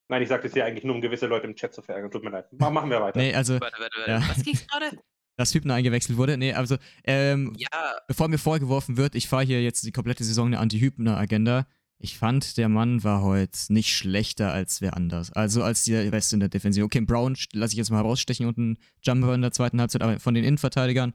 Nein, 0.08 0.22
ich 0.22 0.30
sage 0.30 0.44
das 0.44 0.54
hier 0.54 0.66
eigentlich 0.66 0.84
nur, 0.84 0.96
um 0.96 1.02
gewisse 1.02 1.26
Leute 1.28 1.48
im 1.48 1.56
Chat 1.56 1.74
zu 1.74 1.82
verärgern. 1.82 2.12
Tut 2.12 2.24
mir 2.24 2.30
leid. 2.30 2.52
Ma- 2.54 2.70
Machen 2.70 2.90
wir 2.90 3.02
weiter. 3.02 3.20
Nee, 3.20 3.34
also, 3.34 3.60
Warte, 3.60 3.78
warte, 3.80 3.98
warte. 3.98 4.12
Ja. 4.12 4.24
Was 4.30 4.44
ging's 4.44 4.68
gerade? 4.68 4.92
dass 5.38 5.54
Hübner 5.54 5.74
eingewechselt 5.74 6.18
wurde. 6.18 6.38
Nee, 6.38 6.54
also, 6.54 6.78
ähm, 7.04 7.54
Ja, 7.58 7.68
bevor 8.08 8.28
mir 8.30 8.38
vorgeworfen 8.38 8.98
wird, 8.98 9.16
ich 9.16 9.28
fahre 9.28 9.44
hier 9.44 9.62
jetzt 9.62 9.86
die 9.86 9.92
komplette 9.92 10.24
Saison 10.24 10.48
eine 10.48 10.60
Anti-Hübner-Agenda. 10.60 11.66
Ich 11.98 12.18
fand, 12.18 12.58
der 12.58 12.70
Mann 12.70 13.04
war 13.04 13.22
heute 13.22 13.58
nicht 13.70 13.90
schlechter 13.98 14.52
als 14.54 14.80
wer 14.82 14.96
anders. 14.96 15.32
Also 15.34 15.64
als 15.64 15.84
der 15.86 16.12
Rest 16.12 16.34
in 16.34 16.40
der 16.40 16.50
Defensive. 16.50 16.86
Okay, 16.86 17.02
Brown 17.02 17.36
lasse 17.54 17.74
ich 17.74 17.78
jetzt 17.78 17.90
mal 17.90 17.98
herausstechen 17.98 18.46
und 18.46 18.58
ein 18.58 18.78
Jumper 19.02 19.34
in 19.34 19.42
der 19.42 19.52
zweiten 19.52 19.80
Halbzeit, 19.82 20.02
aber 20.04 20.20
von 20.20 20.34
den 20.34 20.44
Innenverteidigern 20.44 21.14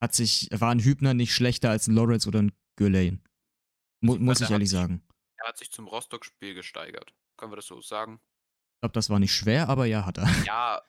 hat 0.00 0.14
sich, 0.14 0.48
war 0.52 0.70
ein 0.70 0.80
Hübner 0.80 1.14
nicht 1.14 1.34
schlechter 1.34 1.70
als 1.70 1.86
ein 1.88 1.94
Lawrence 1.94 2.26
oder 2.28 2.40
ein 2.42 2.52
Gürlein. 2.76 3.22
Mu 4.00 4.16
muss 4.16 4.38
der 4.38 4.46
ich 4.46 4.50
ehrlich 4.52 4.70
sich- 4.70 4.78
sagen. 4.78 5.02
er 5.36 5.48
hat 5.48 5.58
sich 5.58 5.70
zum 5.70 5.86
Rostock-Spiel 5.86 6.54
gesteigert. 6.54 7.12
Können 7.36 7.52
wir 7.52 7.56
das 7.56 7.66
so 7.66 7.80
sagen? 7.80 8.20
Ich 8.76 8.80
glaube, 8.80 8.92
das 8.94 9.10
war 9.10 9.18
nicht 9.18 9.34
schwer, 9.34 9.68
aber 9.68 9.86
ja, 9.86 10.06
hat 10.06 10.18
er. 10.18 10.28
Ja. 10.44 10.82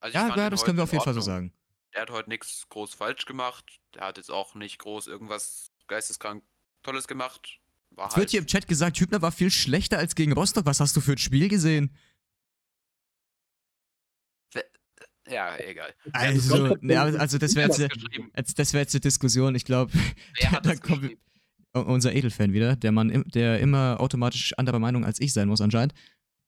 Also 0.00 0.18
Ja, 0.18 0.34
ja 0.36 0.50
das 0.50 0.64
können 0.64 0.78
wir 0.78 0.84
auf 0.84 0.92
jeden 0.92 1.04
Fall 1.04 1.14
so 1.14 1.20
sagen. 1.20 1.52
Der 1.94 2.02
hat 2.02 2.10
heute 2.10 2.28
nichts 2.28 2.68
groß 2.68 2.94
falsch 2.94 3.24
gemacht. 3.26 3.80
Der 3.94 4.02
hat 4.02 4.16
jetzt 4.16 4.30
auch 4.30 4.54
nicht 4.54 4.78
groß 4.78 5.06
irgendwas 5.08 5.70
geisteskrank 5.88 6.44
Tolles 6.82 7.06
gemacht. 7.08 7.60
War 7.90 8.06
Es 8.08 8.14
halt, 8.14 8.22
wird 8.22 8.30
hier 8.30 8.40
im 8.40 8.46
Chat 8.46 8.66
gesagt, 8.68 8.98
Hübner 8.98 9.20
war 9.22 9.32
viel 9.32 9.50
schlechter 9.50 9.98
als 9.98 10.14
gegen 10.14 10.32
Rostock. 10.32 10.64
Was 10.66 10.78
hast 10.80 10.96
du 10.96 11.00
für 11.00 11.12
ein 11.12 11.18
Spiel 11.18 11.48
gesehen? 11.48 11.94
Ja, 15.28 15.56
egal. 15.58 15.92
Also, 16.12 16.66
aber- 16.66 17.20
also 17.20 17.38
das 17.38 17.54
wäre 17.54 17.68
jetzt, 17.70 18.58
das 18.58 18.72
wär 18.72 18.80
jetzt 18.80 18.94
eine 18.94 19.00
Diskussion. 19.00 19.54
Ich 19.54 19.64
glaube, 19.64 19.92
da 20.62 20.74
geschrieben? 20.74 21.18
unser 21.72 22.12
Edelfan 22.14 22.52
wieder, 22.52 22.74
der 22.76 22.90
Mann, 22.92 23.22
der 23.32 23.60
immer 23.60 24.00
automatisch 24.00 24.52
anderer 24.58 24.78
Meinung 24.80 25.04
als 25.04 25.20
ich 25.20 25.32
sein 25.32 25.46
muss 25.48 25.60
anscheinend. 25.60 25.94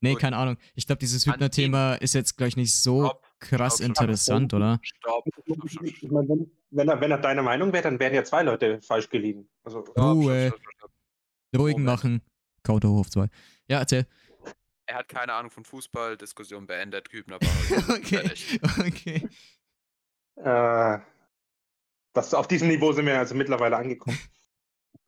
Nee, 0.01 0.13
Gut. 0.15 0.21
keine 0.21 0.37
Ahnung. 0.37 0.57
Ich 0.75 0.87
glaube, 0.87 0.99
dieses 0.99 1.25
Hübner-Thema 1.27 1.95
ist 1.95 2.15
jetzt 2.15 2.37
gleich 2.37 2.57
nicht 2.57 2.75
so 2.75 3.05
Top. 3.07 3.23
krass 3.39 3.77
stopp, 3.77 3.87
interessant, 3.87 4.53
oder? 4.53 4.81
Stopp. 4.83 5.25
Ich 5.85 6.11
meine, 6.11 6.29
wenn, 6.29 6.51
wenn, 6.71 6.89
er, 6.89 7.01
wenn 7.01 7.11
er 7.13 7.19
deiner 7.19 7.43
Meinung 7.43 7.73
wäre, 7.73 7.85
dann 7.85 8.01
wären 8.01 8.13
ja 8.15 8.25
zwei 8.25 8.43
Leute 8.43 8.81
falsch 8.83 9.09
gelegen. 9.11 9.49
Also, 9.63 9.79
Ruhe. 9.97 10.53
Ruhigen 11.57 11.85
machen. 11.85 12.21
Kauterhof 12.65 13.11
2. 13.11 13.29
Ja, 13.69 13.79
erzähl. 13.79 14.07
Er 14.93 14.99
hat 14.99 15.09
keine 15.09 15.33
Ahnung 15.33 15.51
von 15.51 15.65
Fußball, 15.65 16.19
Diskussion 16.19 16.67
beendet, 16.67 17.11
Hübner 17.11 17.39
war. 17.41 17.97
Okay, 17.97 18.31
okay. 18.79 19.29
äh, 20.37 20.99
das, 22.13 22.35
auf 22.35 22.47
diesem 22.47 22.69
Niveau 22.69 22.93
sind 22.93 23.07
wir 23.07 23.19
also 23.19 23.35
mittlerweile 23.35 23.79
angekommen. 23.79 24.19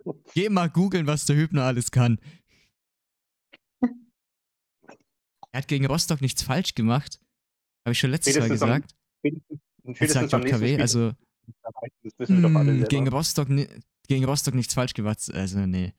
Geh 0.32 0.49
mal 0.49 0.70
googeln, 0.70 1.07
was 1.07 1.26
der 1.26 1.37
Hübner 1.37 1.64
alles 1.64 1.91
kann. 1.91 2.18
Er 5.53 5.59
hat 5.59 5.68
gegen 5.68 5.85
Rostock 5.85 6.22
nichts 6.22 6.43
falsch 6.43 6.74
gemacht. 6.74 7.20
Habe 7.85 7.93
ich 7.93 7.99
schon 7.99 8.11
letztes 8.11 8.37
Mal 8.37 8.45
Spätestens 8.47 8.62
am- 8.62 8.82
gesagt. 8.82 8.95
Spätestens- 9.97 10.30
sagt 10.30 10.45
JKW, 10.47 10.80
also 10.80 11.12
alle 12.20 12.72
hm, 12.72 12.85
gegen 12.89 13.09
Rostock, 13.09 13.49
gegen 14.09 14.24
Rostock 14.24 14.55
nichts 14.55 14.72
falsch 14.72 14.95
gemacht. 14.95 15.30
Also, 15.35 15.59
nee. 15.66 15.93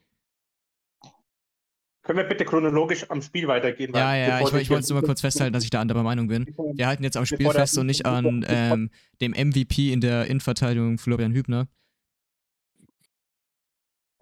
Können 2.05 2.19
wir 2.19 2.25
bitte 2.25 2.45
chronologisch 2.45 3.09
am 3.09 3.19
Spiel 3.23 3.47
weitergehen? 3.47 3.91
weil 3.91 3.99
Ja, 3.99 4.15
ja, 4.15 4.39
ich, 4.39 4.53
ich 4.53 4.69
wollte 4.69 4.93
nur 4.93 5.01
mal 5.01 5.07
kurz 5.07 5.21
festhalten, 5.21 5.53
dass 5.53 5.63
ich 5.63 5.71
da 5.71 5.81
anderer 5.81 6.03
Meinung 6.03 6.27
bin. 6.27 6.45
Wir 6.75 6.85
halten 6.85 7.03
jetzt 7.03 7.17
am 7.17 7.25
Spiel 7.25 7.49
fest 7.49 7.79
und 7.79 7.87
nicht 7.87 8.05
an 8.05 8.45
ähm, 8.47 8.91
dem 9.21 9.31
MVP 9.31 9.91
in 9.91 10.01
der 10.01 10.27
Innenverteidigung 10.27 10.99
Florian 10.99 11.33
Hübner. 11.33 11.67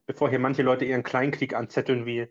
Bevor 0.06 0.30
hier 0.30 0.40
manche 0.40 0.62
Leute 0.64 0.86
ihren 0.86 1.04
Kleinkrieg 1.04 1.54
anzetteln, 1.54 2.06
wie, 2.06 2.28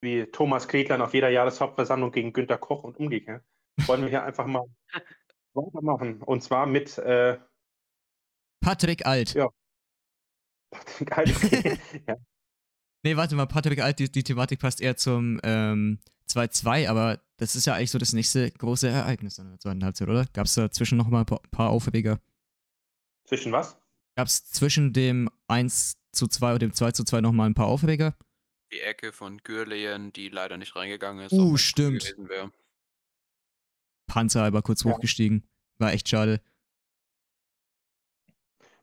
wie 0.00 0.26
Thomas 0.26 0.66
Kretlan 0.66 1.00
auf 1.00 1.14
jeder 1.14 1.28
Jahreshauptversammlung 1.28 2.10
gegen 2.10 2.32
Günter 2.32 2.58
Koch 2.58 2.82
und 2.82 2.96
umgekehrt, 2.96 3.44
wollen 3.86 4.02
wir 4.02 4.08
hier 4.08 4.24
einfach 4.24 4.46
mal 4.46 4.64
weitermachen. 5.54 6.20
Und 6.20 6.42
zwar 6.42 6.66
mit 6.66 6.98
äh, 6.98 7.38
Patrick 8.60 9.06
Alt. 9.06 9.34
Ja. 9.34 9.50
Patrick 10.72 11.16
Alt. 11.16 11.30
ja. 12.08 12.16
Nee, 13.06 13.16
warte 13.16 13.36
mal, 13.36 13.46
Patrick 13.46 13.78
Alt, 13.78 14.00
die, 14.00 14.10
die 14.10 14.24
Thematik 14.24 14.58
passt 14.58 14.80
eher 14.80 14.96
zum 14.96 15.38
ähm, 15.44 16.00
2-2, 16.28 16.88
aber 16.88 17.20
das 17.36 17.54
ist 17.54 17.64
ja 17.64 17.74
eigentlich 17.74 17.92
so 17.92 17.98
das 17.98 18.12
nächste 18.12 18.50
große 18.50 18.88
Ereignis 18.88 19.38
in 19.38 19.48
der 19.48 19.60
zweiten 19.60 19.84
Halbzeit, 19.84 20.08
oder? 20.08 20.26
Gab 20.32 20.46
es 20.46 20.54
dazwischen 20.54 20.98
noch 20.98 21.06
mal 21.06 21.20
ein 21.20 21.26
paar, 21.26 21.40
paar 21.52 21.70
Aufreger? 21.70 22.18
Zwischen 23.22 23.52
was? 23.52 23.78
Gab 24.16 24.26
es 24.26 24.50
zwischen 24.50 24.92
dem 24.92 25.30
1 25.46 25.98
zu 26.10 26.26
2 26.26 26.54
und 26.54 26.62
dem 26.62 26.72
2 26.72 26.90
zu 26.90 27.04
2 27.04 27.20
noch 27.20 27.30
mal 27.30 27.46
ein 27.46 27.54
paar 27.54 27.68
Aufreger? 27.68 28.16
Die 28.72 28.80
Ecke 28.80 29.12
von 29.12 29.38
Gürleyen, 29.38 30.12
die 30.12 30.28
leider 30.28 30.56
nicht 30.56 30.74
reingegangen 30.74 31.26
ist. 31.26 31.32
Uh, 31.32 31.56
stimmt. 31.56 32.16
Panzer 34.08 34.42
aber 34.42 34.62
kurz 34.62 34.82
Ja. 34.82 34.90
hochgestiegen. 34.90 35.46
War 35.78 35.92
echt 35.92 36.08
schade. 36.08 36.40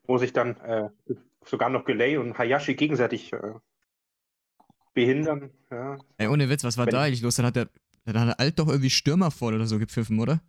Wo 0.03 0.17
sich 0.17 0.32
dann 0.32 0.55
äh, 0.61 0.89
sogar 1.43 1.69
noch 1.69 1.84
Gelei 1.84 2.17
und 2.17 2.38
Hayashi 2.38 2.76
gegenseitig 2.76 3.34
äh, 3.34 3.55
behindern. 4.94 5.50
Ja. 5.72 5.98
Ey, 6.18 6.28
ohne 6.28 6.50
Witz, 6.50 6.64
was 6.64 6.78
war 6.78 6.86
Wenn- 6.86 6.94
da 6.94 7.04
eigentlich 7.04 7.22
los? 7.22 7.36
Dann 7.36 7.46
hat 7.46 7.56
der, 7.56 7.70
dann 8.06 8.20
hat 8.20 8.28
der 8.28 8.39
Alt 8.39 8.60
doch 8.60 8.68
irgendwie 8.68 8.89
Stürmer 8.89 9.32
voll 9.32 9.54
oder 9.56 9.68
so 9.68 9.80
gepfiffen, 9.80 10.20
oder? 10.20 10.41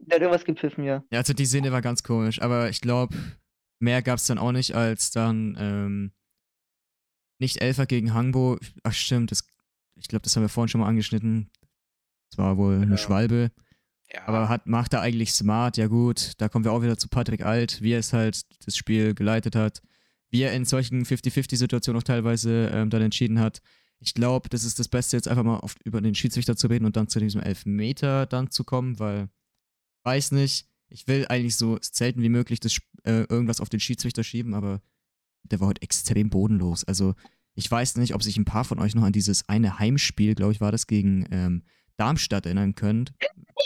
Der 0.00 0.16
hat 0.16 0.22
irgendwas 0.22 0.44
gepfiffen, 0.44 0.84
ja. 0.84 1.02
Ja, 1.10 1.18
also 1.18 1.32
die 1.32 1.46
Szene 1.46 1.72
war 1.72 1.82
ganz 1.82 2.02
komisch, 2.02 2.40
aber 2.40 2.68
ich 2.70 2.80
glaube, 2.80 3.16
mehr 3.80 4.00
gab 4.02 4.18
es 4.18 4.26
dann 4.26 4.38
auch 4.38 4.52
nicht, 4.52 4.74
als 4.74 5.10
dann 5.10 5.56
ähm, 5.58 6.12
nicht 7.40 7.60
Elfer 7.60 7.86
gegen 7.86 8.14
Hangbo. 8.14 8.58
Ach 8.84 8.92
stimmt, 8.92 9.30
das, 9.32 9.44
ich 9.96 10.08
glaube, 10.08 10.22
das 10.22 10.36
haben 10.36 10.42
wir 10.44 10.48
vorhin 10.48 10.68
schon 10.68 10.80
mal 10.80 10.88
angeschnitten. 10.88 11.50
Das 12.30 12.38
war 12.38 12.56
wohl 12.56 12.76
eine 12.76 12.92
Ja. 12.92 12.96
Schwalbe. 12.96 13.50
Ja, 14.12 14.26
Aber 14.26 14.48
hat, 14.48 14.66
macht 14.66 14.94
er 14.94 15.00
eigentlich 15.02 15.32
smart, 15.34 15.76
ja 15.76 15.86
gut. 15.86 16.32
Da 16.38 16.48
kommen 16.48 16.64
wir 16.64 16.72
auch 16.72 16.82
wieder 16.82 16.96
zu 16.96 17.08
Patrick 17.08 17.44
Alt, 17.44 17.82
wie 17.82 17.92
er 17.92 17.98
es 17.98 18.12
halt 18.12 18.42
das 18.64 18.76
Spiel 18.76 19.14
geleitet 19.14 19.54
hat, 19.56 19.82
wie 20.30 20.42
er 20.42 20.52
in 20.52 20.64
solchen 20.64 21.04
50-50-Situationen 21.04 22.00
auch 22.00 22.04
teilweise 22.04 22.70
ähm, 22.72 22.90
dann 22.90 23.02
entschieden 23.02 23.40
hat. 23.40 23.60
Ich 24.00 24.14
glaube, 24.14 24.48
das 24.48 24.64
ist 24.64 24.78
das 24.78 24.88
Beste, 24.88 25.16
jetzt 25.16 25.28
einfach 25.28 25.44
mal 25.44 25.58
auf, 25.58 25.74
über 25.84 26.00
den 26.00 26.14
Schiedsrichter 26.14 26.56
zu 26.56 26.68
reden 26.68 26.84
und 26.84 26.96
dann 26.96 27.08
zu 27.08 27.18
diesem 27.18 27.40
Elfmeter 27.40 28.26
dann 28.26 28.50
zu 28.50 28.64
kommen, 28.64 28.98
weil, 28.98 29.28
weiß 30.04 30.32
nicht, 30.32 30.68
ich 30.88 31.06
will 31.08 31.26
eigentlich 31.28 31.56
so 31.56 31.78
selten 31.80 32.22
wie 32.22 32.28
möglich 32.28 32.60
das, 32.60 32.78
äh, 33.04 33.24
irgendwas 33.28 33.60
auf 33.60 33.68
den 33.68 33.80
Schiedsrichter 33.80 34.22
schieben, 34.22 34.54
aber 34.54 34.80
der 35.42 35.60
war 35.60 35.68
heute 35.68 35.82
extrem 35.82 36.30
bodenlos. 36.30 36.84
Also, 36.84 37.14
ich 37.54 37.68
weiß 37.68 37.96
nicht, 37.96 38.14
ob 38.14 38.22
sich 38.22 38.36
ein 38.36 38.44
paar 38.44 38.64
von 38.64 38.78
euch 38.78 38.94
noch 38.94 39.02
an 39.02 39.12
dieses 39.12 39.48
eine 39.48 39.80
Heimspiel, 39.80 40.36
glaube 40.36 40.52
ich, 40.52 40.60
war 40.60 40.70
das 40.70 40.86
gegen 40.86 41.26
ähm, 41.32 41.64
Darmstadt 41.96 42.46
erinnern 42.46 42.76
könnt, 42.76 43.12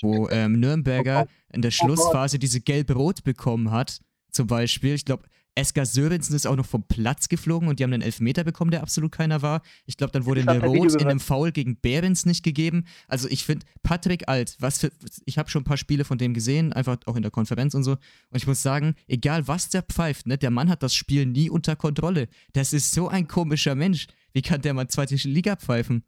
wo 0.01 0.29
ähm, 0.31 0.59
Nürnberger 0.59 1.29
in 1.53 1.61
der 1.61 1.71
Schlussphase 1.71 2.39
diese 2.39 2.63
gelb-rot 2.63 3.23
bekommen 3.23 3.71
hat, 3.71 4.01
zum 4.31 4.47
Beispiel. 4.47 4.95
Ich 4.95 5.05
glaube, 5.05 5.25
Esker 5.55 5.85
Sörensen 5.85 6.35
ist 6.35 6.47
auch 6.47 6.57
noch 6.57 6.67
vom 6.67 6.83
Platz 6.85 7.29
geflogen 7.29 7.69
und 7.69 7.79
die 7.79 7.85
haben 7.85 7.93
einen 7.93 8.03
Elfmeter 8.03 8.43
bekommen, 8.43 8.71
der 8.71 8.83
absolut 8.83 9.13
keiner 9.13 9.43
war. 9.43 9.63
Ich 9.85 9.97
glaube, 9.99 10.13
dann 10.13 10.25
wurde 10.25 10.43
Video 10.43 10.73
Rot 10.73 10.95
in 11.01 11.07
einem 11.09 11.21
Foul 11.21 11.53
gegen 11.53 11.77
Behrens 11.77 12.25
nicht 12.25 12.43
gegeben. 12.43 12.87
Also 13.07 13.29
ich 13.29 13.45
finde, 13.45 13.67
Patrick 13.83 14.29
Alt, 14.29 14.57
was 14.61 14.79
für, 14.79 14.91
ich 15.27 15.37
habe 15.37 15.51
schon 15.51 15.61
ein 15.63 15.67
paar 15.67 15.77
Spiele 15.77 16.05
von 16.05 16.17
dem 16.17 16.33
gesehen, 16.33 16.73
einfach 16.73 16.97
auch 17.05 17.17
in 17.17 17.23
der 17.23 17.31
Konferenz 17.31 17.75
und 17.75 17.85
so. 17.85 17.93
Und 17.93 18.37
ich 18.37 18.47
muss 18.47 18.63
sagen, 18.63 18.95
egal 19.09 19.47
was 19.47 19.69
der 19.69 19.83
pfeift, 19.83 20.27
ne, 20.27 20.39
der 20.39 20.51
Mann 20.51 20.71
hat 20.71 20.83
das 20.83 20.95
Spiel 20.95 21.27
nie 21.27 21.51
unter 21.51 21.77
Kontrolle. 21.77 22.29
Das 22.55 22.73
ist 22.73 22.93
so 22.93 23.09
ein 23.09 23.29
komischer 23.29 23.75
Mensch. 23.75 24.07
Wie 24.33 24.43
kann 24.43 24.63
der 24.63 24.73
mal 24.73 24.89
zweite 24.89 25.17
Liga 25.17 25.57
pfeifen? 25.57 26.05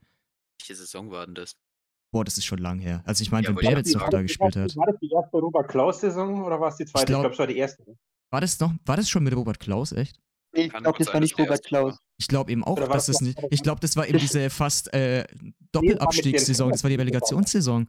welche 0.60 0.76
Saison 0.76 1.10
war 1.10 1.26
denn 1.26 1.34
das? 1.34 1.56
Boah, 2.10 2.24
das 2.24 2.38
ist 2.38 2.44
schon 2.44 2.58
lang 2.58 2.78
her. 2.78 3.02
Also 3.04 3.22
ich 3.22 3.30
meine, 3.30 3.48
Ja, 3.48 3.50
wenn 3.50 3.56
Behrens 3.56 3.92
noch 3.92 4.08
da 4.08 4.22
gespielt 4.22 4.56
hat. 4.56 4.76
War 4.76 4.86
das 4.86 4.96
die 5.00 5.10
erste 5.10 5.36
Robert 5.36 5.68
Klaus-Saison 5.68 6.44
oder 6.44 6.60
war 6.60 6.68
es 6.68 6.76
die 6.76 6.86
zweite? 6.86 7.02
Ich 7.02 7.06
glaub- 7.06 7.20
glaube, 7.22 7.32
es 7.34 7.38
war 7.38 7.46
die 7.46 7.56
erste. 7.58 7.84
War 8.34 8.40
das 8.40 8.58
noch, 8.58 8.72
war 8.84 8.96
das 8.96 9.08
schon 9.08 9.22
mit 9.22 9.36
Robert 9.36 9.60
Klaus, 9.60 9.92
echt? 9.92 10.20
Ich 10.52 10.68
Kann 10.68 10.82
glaube, 10.82 10.98
das 10.98 11.14
war 11.14 11.20
nicht 11.20 11.38
Robert 11.38 11.64
Klaus. 11.64 12.00
Ich 12.16 12.26
glaube 12.26 12.50
eben 12.50 12.64
auch, 12.64 12.76
Oder 12.76 12.88
war 12.88 12.96
dass 12.96 13.06
das 13.06 13.20
nicht. 13.20 13.38
Ich 13.50 13.62
glaube, 13.62 13.80
das 13.80 13.96
war 13.96 14.08
eben 14.08 14.18
diese 14.18 14.50
fast 14.50 14.92
äh, 14.92 15.24
Doppelabstiegssaison. 15.70 16.72
Das 16.72 16.82
war 16.82 16.90
die 16.90 16.96
Relegationssaison. 16.96 17.86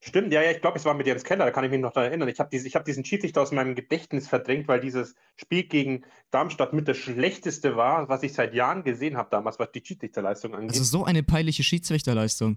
Stimmt, 0.00 0.32
ja, 0.32 0.40
ja, 0.40 0.52
ich 0.52 0.62
glaube, 0.62 0.78
es 0.78 0.86
war 0.86 0.94
mit 0.94 1.06
Jens 1.06 1.22
Keller, 1.22 1.44
da 1.44 1.50
kann 1.50 1.64
ich 1.64 1.70
mich 1.70 1.80
noch 1.80 1.92
daran 1.92 2.08
erinnern. 2.08 2.30
Ich 2.30 2.40
habe 2.40 2.48
diese, 2.50 2.66
ich 2.66 2.76
hab 2.76 2.86
diesen 2.86 3.04
Schiedsrichter 3.04 3.42
aus 3.42 3.52
meinem 3.52 3.74
Gedächtnis 3.74 4.26
verdrängt, 4.26 4.68
weil 4.68 4.80
dieses 4.80 5.14
Spiel 5.36 5.64
gegen 5.64 6.06
Darmstadt 6.30 6.72
mit 6.72 6.88
das 6.88 6.96
schlechteste 6.96 7.76
war, 7.76 8.08
was 8.08 8.22
ich 8.22 8.32
seit 8.32 8.54
Jahren 8.54 8.84
gesehen 8.84 9.18
habe 9.18 9.28
damals, 9.30 9.58
was 9.58 9.70
die 9.70 9.82
Schiedsrichterleistung 9.84 10.54
angeht. 10.54 10.70
Also 10.70 10.84
so 10.84 11.04
eine 11.04 11.22
peinliche 11.22 11.62
Schiedsrichterleistung. 11.62 12.56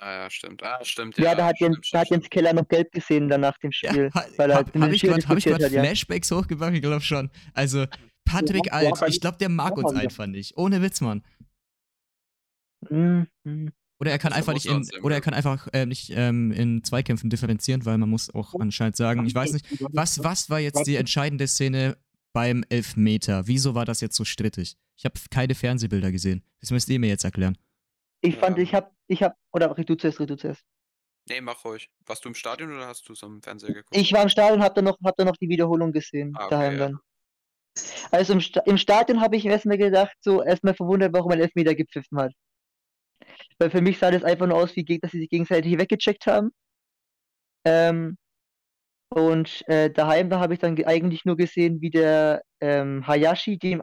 Ah, 0.00 0.12
ja, 0.12 0.30
stimmt. 0.30 0.62
Ah, 0.62 0.78
stimmt. 0.84 1.18
Ja, 1.18 1.34
da 1.34 1.46
hat 1.46 1.56
stimmt, 1.56 1.76
Jens, 1.76 1.90
da 1.90 2.00
hat 2.00 2.10
Jens 2.10 2.30
Keller 2.30 2.52
noch 2.52 2.68
gelb 2.68 2.92
gesehen 2.92 3.28
dann 3.28 3.40
nach 3.40 3.58
dem 3.58 3.70
Ja, 3.82 3.90
Spiel. 3.90 4.10
ha, 4.14 4.24
weil 4.36 4.50
er 4.50 4.56
hab, 4.58 4.74
ich 4.92 5.02
gerade 5.02 5.26
hab 5.26 5.38
ja. 5.40 5.68
Flashbacks 5.68 6.30
hochgebracht? 6.30 6.72
Ich 6.74 6.82
glaube 6.82 7.00
schon. 7.00 7.30
Also, 7.52 7.86
Patrick 8.24 8.66
Ja, 8.66 8.72
Alt, 8.72 9.00
ja, 9.00 9.06
ich 9.08 9.20
glaube, 9.20 9.38
der 9.38 9.48
mag 9.48 9.76
ja, 9.76 9.82
uns 9.82 9.92
ja. 9.92 9.98
einfach 10.00 10.26
nicht. 10.26 10.56
Ohne 10.56 10.82
Witz, 10.82 11.00
Mann. 11.00 11.22
Mhm. 12.88 13.26
Oder 14.00 14.12
er 14.12 14.18
kann 14.18 14.30
Das 14.30 14.38
einfach 14.38 14.52
nicht 14.54 14.66
in, 14.66 14.86
er 14.92 15.04
oder 15.04 15.16
er 15.16 15.20
kann 15.20 15.34
einfach 15.34 15.66
äh, 15.72 15.84
nicht 15.84 16.12
ähm, 16.14 16.52
in 16.52 16.84
Zweikämpfen 16.84 17.30
differenzieren, 17.30 17.84
weil 17.84 17.98
man 17.98 18.08
muss 18.08 18.32
auch 18.32 18.54
anscheinend 18.60 18.96
sagen, 18.96 19.26
ich 19.26 19.34
weiß 19.34 19.52
nicht, 19.54 19.66
was, 19.92 20.22
was 20.22 20.48
war 20.50 20.60
jetzt 20.60 20.86
die 20.86 20.94
entscheidende 20.94 21.48
Szene 21.48 21.96
beim 22.32 22.64
Elfmeter? 22.68 23.48
Wieso 23.48 23.74
war 23.74 23.84
das 23.84 24.00
jetzt 24.00 24.14
so 24.14 24.24
strittig? 24.24 24.76
Ich 24.96 25.04
habe 25.04 25.18
keine 25.30 25.56
Fernsehbilder 25.56 26.12
gesehen. 26.12 26.44
Das 26.60 26.70
müsst 26.70 26.88
ihr 26.88 27.00
mir 27.00 27.08
jetzt 27.08 27.24
erklären. 27.24 27.58
Ich 28.20 28.36
fand, 28.36 28.56
Ja. 28.56 28.62
ich 28.62 28.74
hab, 28.74 28.94
ich 29.08 29.22
hab, 29.22 29.36
oder 29.52 29.76
red 29.76 29.88
du 29.88 29.96
zuerst, 29.96 30.20
red 30.20 30.30
du 30.30 30.36
zuerst. 30.36 30.62
Nee, 31.28 31.40
mach 31.40 31.64
ruhig. 31.64 31.90
Warst 32.06 32.24
du 32.24 32.28
im 32.28 32.34
Stadion 32.34 32.72
oder 32.74 32.86
hast 32.86 33.08
du 33.08 33.12
es 33.12 33.22
am 33.22 33.40
Fernseher 33.42 33.72
geguckt? 33.72 33.94
Ich 34.00 34.12
war 34.12 34.22
im 34.22 34.28
Stadion, 34.28 34.62
hab 34.62 34.74
dann 34.74 34.84
noch, 34.86 34.98
hab 35.04 35.16
dann 35.16 35.26
noch 35.26 35.36
die 35.36 35.48
Wiederholung 35.48 35.92
gesehen, 35.92 36.34
Ah, 36.34 36.46
okay, 36.46 36.50
daheim 36.50 36.78
ja. 36.78 36.86
dann. 36.86 37.00
Also 38.10 38.32
im, 38.34 38.40
Sta 38.40 38.60
im 38.66 38.76
Stadion 38.78 39.20
habe 39.20 39.36
ich 39.36 39.46
erstmal 39.46 39.78
gedacht, 39.78 40.14
so 40.20 40.42
erstmal 40.42 40.74
verwundert, 40.74 41.12
warum 41.14 41.32
ein 41.32 41.40
Elfmeter 41.40 41.74
gepfiffen 41.74 42.18
hat. 42.18 42.32
Weil 43.58 43.70
für 43.70 43.80
mich 43.80 43.98
sah 43.98 44.10
das 44.10 44.24
einfach 44.24 44.46
nur 44.46 44.56
aus, 44.56 44.74
wie 44.76 44.84
dass 44.98 45.12
sie 45.12 45.20
sich 45.20 45.30
gegenseitig 45.30 45.78
weggecheckt 45.78 46.26
haben. 46.26 46.50
Ähm, 47.64 48.16
und 49.10 49.64
äh, 49.68 49.90
daheim 49.90 50.30
da 50.30 50.40
habe 50.40 50.54
ich 50.54 50.60
dann 50.60 50.76
ge- 50.76 50.86
eigentlich 50.86 51.24
nur 51.24 51.36
gesehen, 51.36 51.80
wie 51.80 51.90
der 51.90 52.42
ähm, 52.60 53.06
Hayashi 53.06 53.58
dem 53.58 53.82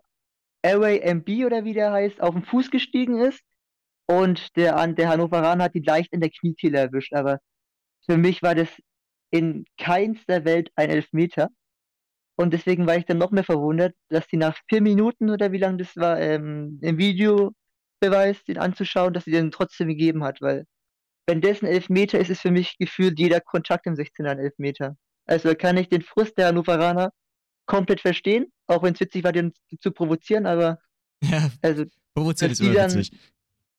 Airway 0.63 0.99
MB 0.99 1.45
oder 1.45 1.65
wie 1.65 1.73
der 1.73 1.91
heißt, 1.91 2.21
auf 2.21 2.35
den 2.35 2.43
Fuß 2.45 2.71
gestiegen 2.71 3.19
ist. 3.21 3.41
Und 4.07 4.55
der, 4.55 4.87
der 4.87 5.09
Hannoveraner 5.09 5.65
hat 5.65 5.75
ihn 5.75 5.83
leicht 5.83 6.13
in 6.13 6.21
der 6.21 6.29
Kniekehle 6.29 6.77
erwischt. 6.77 7.13
Aber 7.13 7.39
für 8.05 8.17
mich 8.17 8.41
war 8.41 8.55
das 8.55 8.69
in 9.31 9.65
keinster 9.77 10.45
Welt 10.45 10.69
ein 10.75 10.89
Elfmeter. 10.89 11.49
Und 12.37 12.53
deswegen 12.53 12.85
war 12.85 12.97
ich 12.97 13.05
dann 13.05 13.17
noch 13.17 13.31
mehr 13.31 13.43
verwundert, 13.43 13.95
dass 14.09 14.27
die 14.27 14.37
nach 14.37 14.57
vier 14.69 14.81
Minuten 14.81 15.29
oder 15.29 15.51
wie 15.51 15.57
lange 15.57 15.77
das 15.77 15.95
war, 15.95 16.19
ähm, 16.19 16.79
im 16.81 16.97
Videobeweis, 16.97 18.43
den 18.43 18.57
anzuschauen, 18.57 19.13
dass 19.13 19.23
sie 19.23 19.31
den 19.31 19.51
trotzdem 19.51 19.87
gegeben 19.87 20.23
hat, 20.23 20.41
weil 20.41 20.65
wenn 21.27 21.41
das 21.41 21.61
ein 21.61 21.67
Elfmeter 21.67 22.19
ist, 22.19 22.29
ist 22.29 22.41
für 22.41 22.51
mich 22.51 22.77
gefühlt 22.77 23.17
jeder 23.17 23.41
Kontakt 23.41 23.87
im 23.87 23.95
16er 23.95 24.29
ein 24.29 24.39
Elfmeter. 24.39 24.95
Also 25.25 25.55
kann 25.55 25.77
ich 25.77 25.89
den 25.89 26.03
Frust 26.03 26.37
der 26.37 26.47
Hannoveraner 26.47 27.11
komplett 27.65 28.01
verstehen, 28.01 28.51
auch 28.67 28.83
wenn 28.83 28.93
es 28.93 28.99
witzig 28.99 29.23
war, 29.23 29.31
den 29.31 29.53
zu 29.79 29.91
provozieren, 29.91 30.45
aber 30.45 30.77
Ja, 31.23 31.49
also 31.61 31.85
provoziert 32.13 32.51
ist 32.51 32.61
immer 32.61 32.75
witzig. 32.75 33.11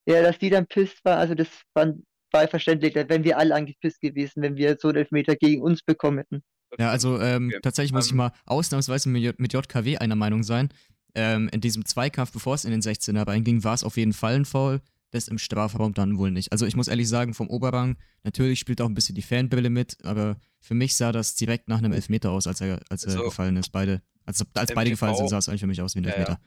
Ja, 0.07 0.22
dass 0.22 0.38
die 0.38 0.50
dann 0.50 0.66
pisst 0.66 1.04
war, 1.04 1.18
also 1.18 1.34
das 1.34 1.48
fand, 1.74 2.02
Ball 2.32 2.48
verständlich, 2.48 2.96
als 2.96 3.09
wenn 3.09 3.24
wir 3.24 3.38
alle 3.38 3.54
angepisst 3.54 4.00
gewesen, 4.00 4.42
wenn 4.42 4.57
wir 4.57 4.76
so 4.80 4.88
einen 4.88 4.98
Elfmeter 4.98 5.36
gegen 5.36 5.62
uns 5.62 5.82
bekommen 5.82 6.18
hätten. 6.18 6.42
Ja, 6.78 6.90
also 6.90 7.20
ähm, 7.20 7.48
Okay. 7.48 7.61
tatsächlich 7.62 7.92
muss 7.92 8.07
ich 8.07 8.12
Ähm, 8.12 8.18
mal 8.18 8.32
ausnahmsweise 8.44 9.09
mit, 9.09 9.22
J- 9.22 9.38
mit 9.38 9.52
JKW 9.52 9.98
einer 9.98 10.16
Meinung 10.16 10.42
sein. 10.42 10.68
Ähm, 11.14 11.48
in 11.52 11.61
diesem 11.61 11.84
Zweikampf, 11.86 12.32
bevor 12.32 12.54
es 12.54 12.64
in 12.64 12.72
den 12.72 12.82
16er 12.82 13.26
reinging, 13.26 13.64
war 13.64 13.74
es 13.74 13.84
auf 13.84 13.96
jeden 13.96 14.12
Fall 14.12 14.34
ein 14.34 14.44
Foul. 14.44 14.80
Das 15.12 15.28
im 15.28 15.38
Strafraum 15.38 15.94
dann 15.94 16.18
wohl 16.18 16.30
nicht. 16.32 16.50
Also 16.52 16.66
ich 16.66 16.74
muss 16.76 16.88
ehrlich 16.88 17.09
sagen, 17.09 17.32
vom 17.32 17.48
Oberrang, 17.48 17.96
natürlich 18.24 18.59
spielt 18.59 18.80
auch 18.80 18.88
ein 18.88 18.94
bisschen 18.94 19.14
die 19.14 19.22
Fanbrille 19.22 19.70
mit, 19.70 19.96
aber 20.04 20.36
für 20.61 20.74
mich 20.74 20.96
sah 20.96 21.12
das 21.12 21.36
direkt 21.36 21.68
nach 21.68 21.78
einem 21.78 21.92
Elfmeter 21.92 22.32
aus, 22.32 22.46
als 22.48 22.61
er, 22.61 22.80
als 22.90 23.04
er 23.04 23.11
Also, 23.12 23.24
gefallen 23.24 23.57
ist. 23.57 23.70
Beide. 23.70 24.02
Also, 24.26 24.44
als 24.54 24.72
beide 24.72 24.90
MTV 24.90 24.90
gefallen 24.90 25.14
sind, 25.14 25.28
sah 25.28 25.38
es 25.38 25.48
eigentlich 25.48 25.61
für 25.61 25.68
mich 25.68 25.80
aus 25.80 25.94
wie 25.94 26.00
ein 26.00 26.04
Ja, 26.04 26.11
ja. 26.11 26.16
Elfmeter. 26.18 26.40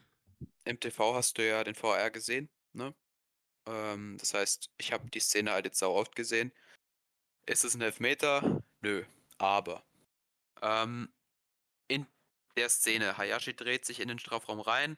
Im 0.65 0.79
TV 0.79 1.15
hast 1.15 1.37
du 1.37 1.47
ja 1.47 1.63
den 1.63 1.73
VR 1.73 2.11
gesehen, 2.11 2.49
ne? 2.73 2.93
Ähm, 3.69 4.17
das 4.17 4.33
heißt, 4.33 4.71
ich 4.77 4.91
habe 4.91 5.09
die 5.09 5.19
Szene 5.19 5.51
halt 5.51 5.65
jetzt 5.65 5.79
sau 5.79 5.93
oft 5.93 6.15
gesehen. 6.15 6.51
Ist 7.45 7.63
es 7.63 7.75
ein 7.75 7.81
Elfmeter? 7.81 8.63
Nö. 8.81 9.05
Aber 9.37 9.85
ähm, 10.61 11.13
in 11.87 12.07
der 12.57 12.69
Szene, 12.69 13.17
Hayashi 13.17 13.55
dreht 13.55 13.85
sich 13.85 13.99
in 13.99 14.07
den 14.07 14.19
Strafraum 14.19 14.59
rein, 14.59 14.97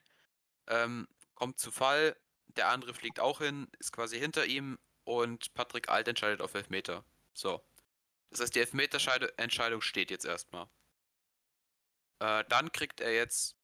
ähm, 0.68 1.08
kommt 1.36 1.60
zu 1.60 1.72
Fall, 1.72 2.16
der 2.48 2.70
andere 2.70 2.94
fliegt 2.94 3.20
auch 3.20 3.40
hin, 3.40 3.70
ist 3.80 3.92
quasi 3.92 4.20
hinter 4.20 4.46
ihm 4.46 4.80
und 5.04 5.54
Patrick 5.54 5.90
Alt 5.90 6.08
entscheidet 6.08 6.42
auf 6.42 6.54
Elfmeter. 6.54 7.04
So. 7.34 7.62
Das 8.30 8.40
heißt, 8.40 8.56
die 8.56 8.60
Elfmeterentscheidung 8.60 9.82
steht 9.82 10.12
jetzt 10.12 10.26
erstmal. 10.26 10.68
Äh, 12.20 12.46
dann 12.50 12.72
kriegt 12.72 13.02
er 13.02 13.14
jetzt 13.14 13.58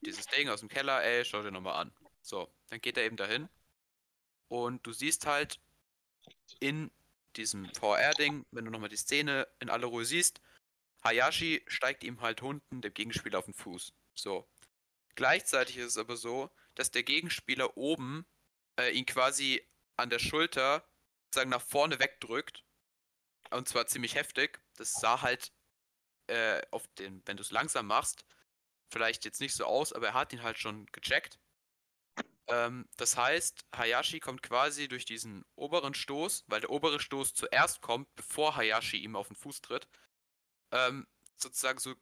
dieses 0.00 0.26
Ding 0.26 0.48
aus 0.48 0.60
dem 0.60 0.68
Keller, 0.68 1.02
ey, 1.02 1.24
schau 1.24 1.42
dir 1.42 1.50
nochmal 1.50 1.80
an. 1.80 1.92
So, 2.22 2.52
dann 2.68 2.80
geht 2.80 2.96
er 2.96 3.04
eben 3.04 3.16
dahin. 3.16 3.48
Und 4.52 4.86
du 4.86 4.92
siehst 4.92 5.24
halt 5.24 5.58
in 6.60 6.90
diesem 7.36 7.72
VR-Ding, 7.74 8.44
wenn 8.50 8.66
du 8.66 8.70
nochmal 8.70 8.90
die 8.90 8.98
Szene 8.98 9.48
in 9.60 9.70
aller 9.70 9.86
Ruhe 9.86 10.04
siehst, 10.04 10.42
Hayashi 11.02 11.64
steigt 11.68 12.04
ihm 12.04 12.20
halt 12.20 12.42
unten 12.42 12.82
dem 12.82 12.92
Gegenspieler 12.92 13.38
auf 13.38 13.46
den 13.46 13.54
Fuß. 13.54 13.94
So. 14.14 14.46
Gleichzeitig 15.14 15.78
ist 15.78 15.86
es 15.86 15.96
aber 15.96 16.18
so, 16.18 16.50
dass 16.74 16.90
der 16.90 17.02
Gegenspieler 17.02 17.78
oben 17.78 18.26
äh, 18.78 18.90
ihn 18.90 19.06
quasi 19.06 19.66
an 19.96 20.10
der 20.10 20.18
Schulter 20.18 20.86
sagen 21.34 21.48
nach 21.48 21.62
vorne 21.62 21.98
wegdrückt. 21.98 22.62
Und 23.48 23.68
zwar 23.68 23.86
ziemlich 23.86 24.16
heftig. 24.16 24.60
Das 24.76 24.92
sah 24.92 25.22
halt 25.22 25.50
äh, 26.26 26.60
auf 26.70 26.86
den, 26.98 27.22
wenn 27.24 27.38
du 27.38 27.42
es 27.42 27.52
langsam 27.52 27.86
machst, 27.86 28.26
vielleicht 28.90 29.24
jetzt 29.24 29.40
nicht 29.40 29.54
so 29.54 29.64
aus, 29.64 29.94
aber 29.94 30.08
er 30.08 30.14
hat 30.14 30.34
ihn 30.34 30.42
halt 30.42 30.58
schon 30.58 30.84
gecheckt. 30.92 31.38
Ähm, 32.52 32.86
das 32.98 33.16
heißt, 33.16 33.64
Hayashi 33.74 34.20
kommt 34.20 34.42
quasi 34.42 34.86
durch 34.86 35.06
diesen 35.06 35.42
oberen 35.56 35.94
Stoß, 35.94 36.44
weil 36.48 36.60
der 36.60 36.68
obere 36.70 37.00
Stoß 37.00 37.32
zuerst 37.32 37.80
kommt, 37.80 38.14
bevor 38.14 38.56
Hayashi 38.56 38.98
ihm 38.98 39.16
auf 39.16 39.28
den 39.28 39.36
Fuß 39.36 39.62
tritt, 39.62 39.88
ähm, 40.70 41.06
sozusagen 41.36 41.78
so 41.78 41.92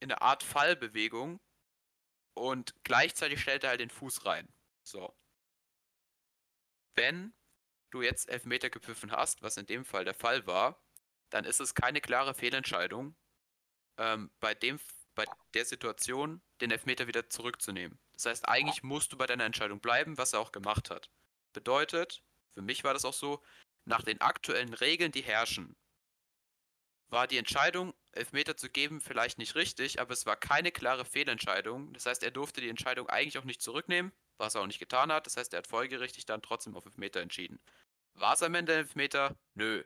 in 0.00 0.10
eine 0.10 0.22
Art 0.22 0.42
Fallbewegung 0.42 1.40
und 2.34 2.74
gleichzeitig 2.84 3.42
stellt 3.42 3.64
er 3.64 3.70
halt 3.70 3.80
den 3.80 3.90
Fuß 3.90 4.24
rein. 4.24 4.48
So. 4.82 5.14
Wenn 6.94 7.34
du 7.90 8.00
jetzt 8.00 8.30
Elfmeter 8.30 8.70
gepfiffen 8.70 9.12
hast, 9.12 9.42
was 9.42 9.58
in 9.58 9.66
dem 9.66 9.84
Fall 9.84 10.06
der 10.06 10.14
Fall 10.14 10.46
war, 10.46 10.82
dann 11.28 11.44
ist 11.44 11.60
es 11.60 11.74
keine 11.74 12.00
klare 12.00 12.32
Fehlentscheidung, 12.32 13.14
ähm, 13.98 14.30
bei, 14.40 14.54
dem, 14.54 14.80
bei 15.18 15.26
der 15.52 15.64
Situation 15.64 16.40
den 16.60 16.70
Elfmeter 16.70 17.08
wieder 17.08 17.28
zurückzunehmen. 17.28 17.98
Das 18.12 18.26
heißt, 18.26 18.48
eigentlich 18.48 18.84
musst 18.84 19.12
du 19.12 19.18
bei 19.18 19.26
deiner 19.26 19.44
Entscheidung 19.44 19.80
bleiben, 19.80 20.16
was 20.16 20.32
er 20.32 20.38
auch 20.38 20.52
gemacht 20.52 20.90
hat. 20.90 21.10
Bedeutet, 21.52 22.22
für 22.54 22.62
mich 22.62 22.84
war 22.84 22.94
das 22.94 23.04
auch 23.04 23.12
so, 23.12 23.42
nach 23.84 24.02
den 24.02 24.20
aktuellen 24.20 24.74
Regeln, 24.74 25.10
die 25.10 25.22
herrschen, 25.22 25.74
war 27.08 27.26
die 27.26 27.38
Entscheidung, 27.38 27.94
Elfmeter 28.12 28.56
zu 28.56 28.68
geben, 28.70 29.00
vielleicht 29.00 29.38
nicht 29.38 29.56
richtig, 29.56 30.00
aber 30.00 30.12
es 30.12 30.24
war 30.24 30.36
keine 30.36 30.70
klare 30.70 31.04
Fehlentscheidung. 31.04 31.92
Das 31.94 32.06
heißt, 32.06 32.22
er 32.22 32.30
durfte 32.30 32.60
die 32.60 32.68
Entscheidung 32.68 33.08
eigentlich 33.08 33.38
auch 33.38 33.44
nicht 33.44 33.60
zurücknehmen, 33.60 34.12
was 34.36 34.54
er 34.54 34.60
auch 34.60 34.66
nicht 34.66 34.78
getan 34.78 35.10
hat. 35.10 35.26
Das 35.26 35.36
heißt, 35.36 35.52
er 35.52 35.58
hat 35.58 35.66
folgerichtig 35.66 36.26
dann 36.26 36.42
trotzdem 36.42 36.76
auf 36.76 36.86
Elfmeter 36.86 37.20
entschieden. 37.20 37.58
War 38.14 38.34
es 38.34 38.42
am 38.44 38.54
Ende 38.54 38.74
Elfmeter? 38.74 39.36
Nö. 39.54 39.82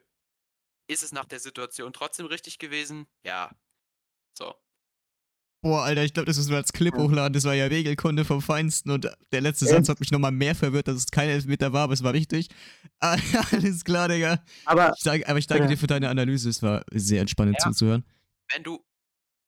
Ist 0.89 1.03
es 1.03 1.13
nach 1.13 1.25
der 1.25 1.41
Situation 1.41 1.95
trotzdem 1.95 2.27
richtig 2.27 2.59
gewesen? 2.59 3.07
Ja. 3.23 3.51
So. 4.35 4.62
Boah, 5.63 5.85
Alter, 5.85 6.03
ich 6.03 6.13
glaube, 6.13 6.27
das 6.27 6.37
müssen 6.39 6.51
wir 6.51 6.57
als 6.57 6.73
Clip 6.73 6.93
hochladen. 6.93 7.33
Das 7.33 7.45
war 7.45 7.55
ja 7.55 7.67
Regelkunde 7.67 8.25
vom 8.25 8.43
Feinsten 8.43 8.91
und 8.91 9.09
der 9.31 9.41
letzte. 9.41 9.67
Satz 9.67 9.89
hat 9.89 10.01
mich 10.01 10.11
nochmal 10.11 10.33
mehr 10.33 10.57
verwirrt, 10.57 10.89
dass 10.89 10.97
es 10.97 11.07
kein 11.07 11.29
Elfmeter 11.29 11.73
war, 11.73 11.85
aber 11.85 11.93
es 11.93 12.03
war 12.03 12.13
richtig. 12.13 12.49
Ah, 12.99 13.17
Alles 13.53 13.85
klar, 13.85 14.09
Digga. 14.09 14.43
Aber 14.65 14.93
Ich 14.97 15.03
sag, 15.05 15.29
aber 15.29 15.39
ich 15.39 15.47
danke 15.47 15.65
Ja. 15.65 15.71
dir 15.71 15.77
für 15.79 15.87
deine 15.87 16.09
Analyse. 16.09 16.49
Es 16.51 16.63
war 16.63 16.85
sehr 16.91 17.21
entspannend 17.21 17.59
Ja. 17.61 17.71
zuzuhören. 17.71 18.05
Wenn 18.53 18.65
du 18.65 18.85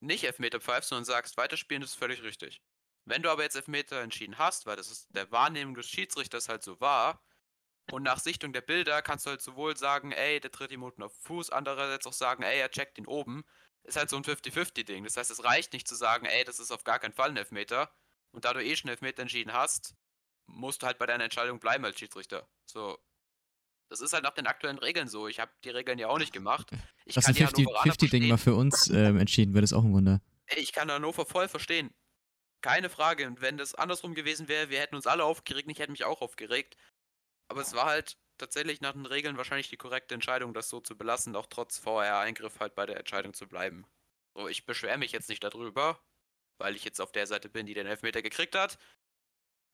nicht 0.00 0.22
Elfmeter 0.24 0.60
pfeifst, 0.60 0.90
sondern 0.90 1.04
sagst, 1.04 1.36
weiterspielen, 1.36 1.82
ist 1.82 1.94
völlig 1.96 2.22
richtig. 2.22 2.60
Wenn 3.06 3.22
du 3.22 3.30
aber 3.30 3.42
jetzt 3.42 3.56
Elfmeter 3.56 4.00
entschieden 4.00 4.38
hast, 4.38 4.66
weil 4.66 4.76
das 4.76 4.90
ist 4.92 5.08
der 5.10 5.30
Wahrnehmung 5.32 5.74
des 5.74 5.88
Schiedsrichters 5.88 6.48
halt 6.48 6.62
so 6.62 6.78
war, 6.80 7.20
und 7.90 8.02
nach 8.04 8.18
Sichtung 8.20 8.52
der 8.54 8.62
Bilder 8.62 9.02
kannst 9.02 9.26
du 9.26 9.30
halt 9.30 9.42
sowohl 9.42 9.76
sagen, 9.76 10.12
ey, 10.12 10.40
der 10.40 10.50
tritt 10.52 10.70
ihm 10.72 10.82
unten 10.84 11.02
auf 11.02 11.12
den 11.12 11.22
Fuß, 11.22 11.50
andererseits 11.50 12.06
auch 12.06 12.12
sagen, 12.14 12.42
ey, 12.44 12.58
er 12.60 12.70
checkt 12.70 12.96
ihn 12.98 13.06
oben. 13.06 13.44
Ist 13.84 13.96
halt 13.96 14.08
so 14.10 14.16
ein 14.16 14.24
50-50-Ding. 14.24 15.04
Das 15.04 15.16
heißt, 15.16 15.30
es 15.30 15.44
reicht 15.44 15.72
nicht 15.72 15.86
zu 15.86 15.94
sagen, 15.94 16.26
ey, 16.26 16.44
das 16.44 16.58
ist 16.58 16.70
auf 16.70 16.84
gar 16.84 16.98
keinen 16.98 17.12
Fall 17.12 17.30
ein 17.30 17.36
Elfmeter. 17.36 17.92
Und 18.32 18.44
da 18.44 18.52
du 18.52 18.64
eh 18.64 18.74
schon 18.76 18.90
Elfmeter 18.90 19.22
entschieden 19.22 19.52
hast, 19.52 19.94
musst 20.46 20.82
du 20.82 20.86
halt 20.86 20.98
bei 20.98 21.06
deiner 21.06 21.24
Entscheidung 21.24 21.60
bleiben 21.60 21.84
als 21.84 21.98
Schiedsrichter. 21.98 22.48
So. 22.66 22.98
Das 23.90 24.00
ist 24.00 24.12
halt 24.14 24.24
nach 24.24 24.34
den 24.34 24.46
aktuellen 24.46 24.78
Regeln 24.78 25.08
so. 25.08 25.28
Ich 25.28 25.38
habe 25.38 25.52
die 25.62 25.70
Regeln 25.70 25.98
ja 25.98 26.08
auch 26.08 26.18
nicht 26.18 26.32
gemacht. 26.32 26.70
Ich 27.04 27.14
Dass 27.14 27.26
kann 27.26 27.32
ein 27.32 27.36
die 27.36 27.46
Hannoveraner 27.46 27.92
50-50-Ding 27.92 27.98
verstehen. 27.98 28.28
mal 28.28 28.38
für 28.38 28.54
uns 28.54 28.88
ähm, 28.88 29.18
entschieden 29.18 29.52
wird, 29.54 29.64
ist 29.64 29.74
auch 29.74 29.84
ein 29.84 29.92
Wunder. 29.92 30.20
Ey, 30.46 30.60
ich 30.60 30.72
kann 30.72 30.90
Hannover 30.90 31.26
voll 31.26 31.48
verstehen. 31.48 31.94
Keine 32.62 32.88
Frage. 32.88 33.26
Und 33.26 33.42
wenn 33.42 33.58
das 33.58 33.74
andersrum 33.74 34.14
gewesen 34.14 34.48
wäre, 34.48 34.70
wir 34.70 34.80
hätten 34.80 34.96
uns 34.96 35.06
alle 35.06 35.24
aufgeregt, 35.24 35.70
ich 35.70 35.78
hätte 35.78 35.92
mich 35.92 36.04
auch 36.04 36.22
aufgeregt. 36.22 36.76
Aber 37.48 37.60
es 37.60 37.74
war 37.74 37.84
halt 37.84 38.16
tatsächlich 38.38 38.80
nach 38.80 38.92
den 38.92 39.06
Regeln 39.06 39.36
wahrscheinlich 39.36 39.68
die 39.68 39.76
korrekte 39.76 40.14
Entscheidung, 40.14 40.54
das 40.54 40.68
so 40.68 40.80
zu 40.80 40.96
belassen, 40.96 41.36
auch 41.36 41.46
trotz 41.46 41.78
VR-Eingriff 41.78 42.60
halt 42.60 42.74
bei 42.74 42.86
der 42.86 42.98
Entscheidung 42.98 43.34
zu 43.34 43.48
bleiben. 43.48 43.86
So, 44.34 44.48
ich 44.48 44.66
beschwere 44.66 44.98
mich 44.98 45.12
jetzt 45.12 45.28
nicht 45.28 45.44
darüber, 45.44 46.00
weil 46.58 46.74
ich 46.76 46.84
jetzt 46.84 47.00
auf 47.00 47.12
der 47.12 47.26
Seite 47.26 47.48
bin, 47.48 47.66
die 47.66 47.74
den 47.74 47.86
Elfmeter 47.86 48.22
gekriegt 48.22 48.56
hat. 48.56 48.78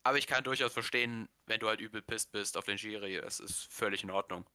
Aber 0.03 0.19
ich 0.19 0.27
kann 0.27 0.45
durchaus 0.45 0.73
verstehen, 0.73 1.29
wenn 1.47 1.61
du 1.61 1.69
halt 1.69 1.81
übel 1.81 2.03
pisst 2.03 2.33
bist 2.33 2.57
auf 2.57 2.65
den 2.65 2.79
Schiri. 2.79 3.17
Es 3.17 3.41
ist 3.41 3.73
völlig 3.73 4.03
in 4.03 4.11
Ordnung. 4.11 4.49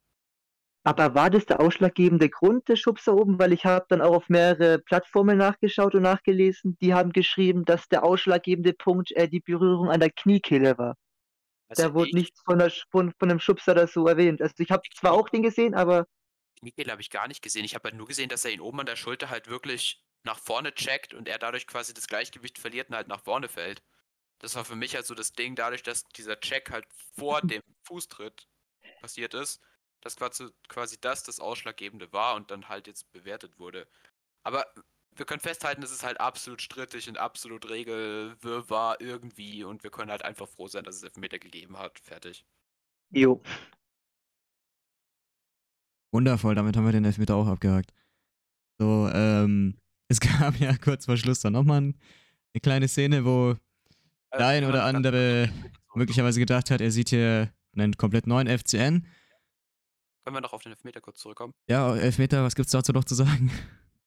Aber 0.84 1.16
war 1.16 1.32
das 1.32 1.48
der 1.48 1.60
ausschlaggebende 1.62 2.30
Grund 2.30 2.70
des 2.70 2.80
Schubs 2.80 3.06
da 3.06 3.14
oben? 3.14 3.40
Weil 3.40 3.54
ich 3.54 3.66
habe 3.66 3.86
dann 3.90 4.02
auch 4.02 4.16
auf 4.16 4.30
mehrere 4.30 4.78
Plattformen 4.78 5.38
nachgeschaut 5.38 5.96
und 5.96 6.04
nachgelesen. 6.04 6.78
Die 6.80 6.94
haben 6.94 7.12
geschrieben, 7.12 7.66
dass 7.66 7.90
der 7.90 8.04
ausschlaggebende 8.04 8.74
Punkt 8.74 9.12
äh, 9.14 9.28
die 9.28 9.40
Berührung 9.40 9.90
an 9.90 10.00
der 10.00 10.12
Kniekehle 10.12 10.78
war. 10.78 10.96
Also 11.68 11.84
da 11.84 11.94
wurde 11.94 12.10
ich- 12.10 12.16
nichts 12.16 12.42
von, 12.44 12.60
der, 12.60 12.72
von, 12.92 13.14
von 13.18 13.30
dem 13.30 13.40
Schubser 13.40 13.72
oder 13.74 13.88
so 13.88 14.08
erwähnt. 14.08 14.42
Also 14.42 14.56
ich 14.60 14.72
habe 14.72 14.84
zwar 14.94 15.14
auch 15.14 15.30
den 15.30 15.42
gesehen, 15.44 15.74
aber 15.74 16.08
Kniekehle 16.60 16.92
habe 16.92 17.02
ich 17.02 17.10
gar 17.10 17.28
nicht 17.28 17.42
gesehen. 17.42 17.66
Ich 17.66 17.76
habe 17.76 17.90
halt 17.90 17.96
nur 17.96 18.08
gesehen, 18.08 18.30
dass 18.30 18.46
er 18.46 18.52
ihn 18.52 18.62
oben 18.62 18.80
an 18.80 18.86
der 18.86 18.96
Schulter 18.96 19.30
halt 19.30 19.48
wirklich 19.48 20.02
nach 20.24 20.40
vorne 20.40 20.74
checkt 20.74 21.14
und 21.14 21.28
er 21.28 21.38
dadurch 21.38 21.68
quasi 21.68 21.94
das 21.94 22.08
Gleichgewicht 22.08 22.58
verliert 22.58 22.90
und 22.90 22.96
halt 22.96 23.08
nach 23.08 23.20
vorne 23.22 23.48
fällt. 23.48 23.84
Das 24.40 24.56
war 24.56 24.66
für 24.66 24.76
mich 24.76 24.96
halt 24.96 25.06
so 25.06 25.16
das 25.16 25.34
Ding, 25.34 25.56
dadurch, 25.56 25.84
dass 25.84 26.04
dieser 26.16 26.40
Check 26.40 26.72
halt 26.72 26.86
vor 27.16 27.42
dem 27.62 27.62
Fußtritt 27.84 28.48
passiert 29.02 29.34
ist, 29.34 29.62
dass 30.02 30.16
quasi, 30.16 30.48
quasi 30.68 30.98
das 31.00 31.24
das 31.24 31.40
Ausschlaggebende 31.40 32.12
war 32.14 32.36
und 32.36 32.52
dann 32.52 32.70
halt 32.70 32.88
jetzt 32.88 33.12
bewertet 33.12 33.60
wurde. 33.60 33.88
Aber 34.44 34.66
wir 35.16 35.26
können 35.26 35.40
festhalten, 35.40 35.82
es 35.84 35.92
ist 35.92 36.04
halt 36.04 36.20
absolut 36.20 36.62
strittig 36.62 37.08
und 37.08 37.18
absolut 37.18 37.70
Regelwirrwarr 37.70 39.00
irgendwie 39.00 39.64
und 39.64 39.84
wir 39.84 39.92
können 39.92 40.12
halt 40.12 40.24
einfach 40.24 40.48
froh 40.48 40.68
sein, 40.68 40.84
dass 40.84 40.96
es 40.96 41.04
Elfmeter 41.04 41.40
gegeben 41.40 41.78
hat. 41.78 42.00
Fertig. 42.00 42.46
jo. 43.12 43.42
Wundervoll, 46.12 46.56
damit 46.56 46.78
haben 46.78 46.86
wir 46.86 46.94
den 46.94 47.04
Elfmeter 47.04 47.36
auch 47.36 47.48
abgehakt. 47.48 47.92
So, 48.78 49.10
ähm, 49.14 49.78
es 50.08 50.20
gab 50.20 50.58
ja 50.60 50.76
kurz 50.78 51.06
vor 51.06 51.18
Schluss 51.18 51.42
dann 51.42 51.54
nochmal 51.54 51.82
ein, 51.82 52.00
eine 52.54 52.62
kleine 52.62 52.88
Szene, 52.88 53.26
wo 53.26 53.56
Äh, 54.32 54.38
der 54.38 54.48
ein 54.48 54.66
oder 54.66 54.84
andere 54.86 55.52
möglicherweise 55.94 56.40
gedacht 56.40 56.72
hat, 56.72 56.82
er 56.82 56.92
sieht 56.92 57.10
hier 57.10 57.54
einen 57.76 57.98
komplett 57.98 58.28
neuen 58.28 58.48
FCN. 58.48 59.06
Können 60.24 60.38
wir 60.38 60.42
noch 60.42 60.54
auf 60.54 60.64
den 60.64 60.72
Elfmeter 60.72 61.02
kurz 61.02 61.20
zurückkommen? 61.20 61.54
Ja, 61.68 61.96
Elfmeter, 61.96 62.44
was 62.44 62.56
gibt's 62.56 62.72
dazu 62.72 62.92
noch 62.92 63.04
zu 63.04 63.16
sagen? 63.16 63.52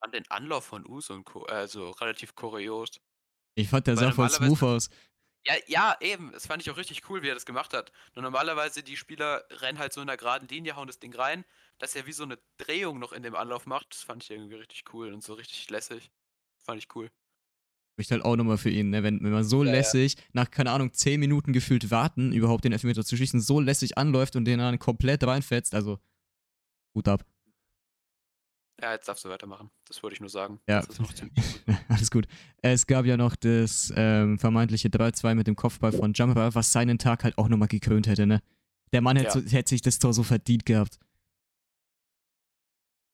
An 0.01 0.13
den 0.13 0.31
Anlauf 0.31 0.65
von 0.65 0.87
Us 0.87 1.11
und 1.11 1.25
Co. 1.25 1.45
Also 1.45 1.91
relativ 1.91 2.35
kurios. 2.35 2.91
Ich 3.55 3.69
fand, 3.69 3.87
der 3.87 3.97
Weil 3.97 4.05
sah 4.05 4.13
voll 4.13 4.31
smooth 4.31 4.63
aus. 4.63 4.91
Ja, 5.47 5.55
ja, 5.67 5.97
eben. 6.01 6.31
Das 6.33 6.47
fand 6.47 6.63
ich 6.63 6.71
auch 6.71 6.77
richtig 6.77 7.09
cool, 7.09 7.23
wie 7.23 7.29
er 7.29 7.35
das 7.35 7.47
gemacht 7.47 7.73
hat. 7.73 7.91
Nur 8.15 8.23
normalerweise, 8.23 8.83
die 8.83 8.97
Spieler 8.97 9.45
rennen 9.51 9.79
halt 9.79 9.93
so 9.93 10.01
in 10.01 10.09
einer 10.09 10.17
geraden 10.17 10.49
Linie, 10.49 10.77
hauen 10.77 10.87
das 10.87 10.99
Ding 10.99 11.15
rein, 11.15 11.45
dass 11.79 11.97
er 11.97 12.07
wie 12.07 12.13
so 12.13 12.25
eine 12.25 12.39
Drehung 12.59 12.99
noch 12.99 13.13
in 13.13 13.23
dem 13.23 13.35
Anlauf 13.35 13.67
macht. 13.67 13.95
Das 13.95 14.03
fand 14.03 14.23
ich 14.23 14.31
irgendwie 14.31 14.57
richtig 14.57 14.85
cool 14.93 15.13
und 15.13 15.23
so 15.23 15.35
richtig 15.35 15.69
lässig. 15.71 16.11
Fand 16.65 16.83
ich 16.83 16.95
cool. 16.95 17.11
Spricht 17.95 18.11
halt 18.13 18.25
auch 18.25 18.37
nochmal 18.37 18.59
für 18.59 18.71
ihn, 18.71 18.91
ne? 18.91 19.03
wenn, 19.03 19.23
wenn 19.25 19.33
man 19.33 19.43
so 19.43 19.65
Ja, 19.65 19.71
ja. 19.71 19.77
lässig, 19.79 20.17
nach, 20.33 20.51
keine 20.51 20.71
Ahnung, 20.71 20.93
10 20.93 21.19
Minuten 21.19 21.53
gefühlt 21.53 21.91
warten, 21.91 22.33
überhaupt 22.33 22.65
den 22.65 22.73
Elfmeter 22.73 23.05
zu 23.05 23.17
schießen, 23.17 23.41
so 23.41 23.59
lässig 23.59 23.99
anläuft 23.99 24.37
und 24.37 24.45
den 24.45 24.61
dann 24.61 24.79
komplett 24.79 25.25
reinfetzt, 25.25 25.75
also 25.75 25.99
Hut 26.95 27.09
ab. 27.09 27.25
Ja, 28.81 28.93
jetzt 28.93 29.09
darfst 29.09 29.25
du 29.25 29.29
weitermachen. 29.29 29.71
Das 29.87 30.03
wollte 30.03 30.15
ich 30.15 30.21
nur 30.21 30.29
sagen. 30.31 30.61
Ja. 30.69 30.85
Alles 31.89 32.11
gut. 32.11 32.29
Es 32.63 32.87
gab 32.87 33.07
ja 33.07 33.17
noch 33.17 33.35
das 33.35 33.93
ähm, 33.97 34.39
vermeintliche 34.39 34.89
3-2 34.89 35.35
mit 35.35 35.47
dem 35.49 35.57
Kopfball 35.57 35.91
von 35.93 36.13
Jamra, 36.15 36.55
was 36.55 36.73
seinen 36.73 36.99
Tag 36.99 37.25
halt 37.25 37.39
auch 37.39 37.49
nochmal 37.49 37.69
gekrönt 37.69 38.07
hätte, 38.07 38.27
ne? 38.27 38.41
Der 38.93 39.01
Mann 39.03 39.17
hätte, 39.17 39.39
Ja. 39.39 39.45
so, 39.47 39.51
hätte 39.57 39.71
sich 39.71 39.83
das 39.83 39.99
Tor 39.99 40.15
so 40.15 40.23
verdient 40.23 40.65
gehabt. 40.65 40.99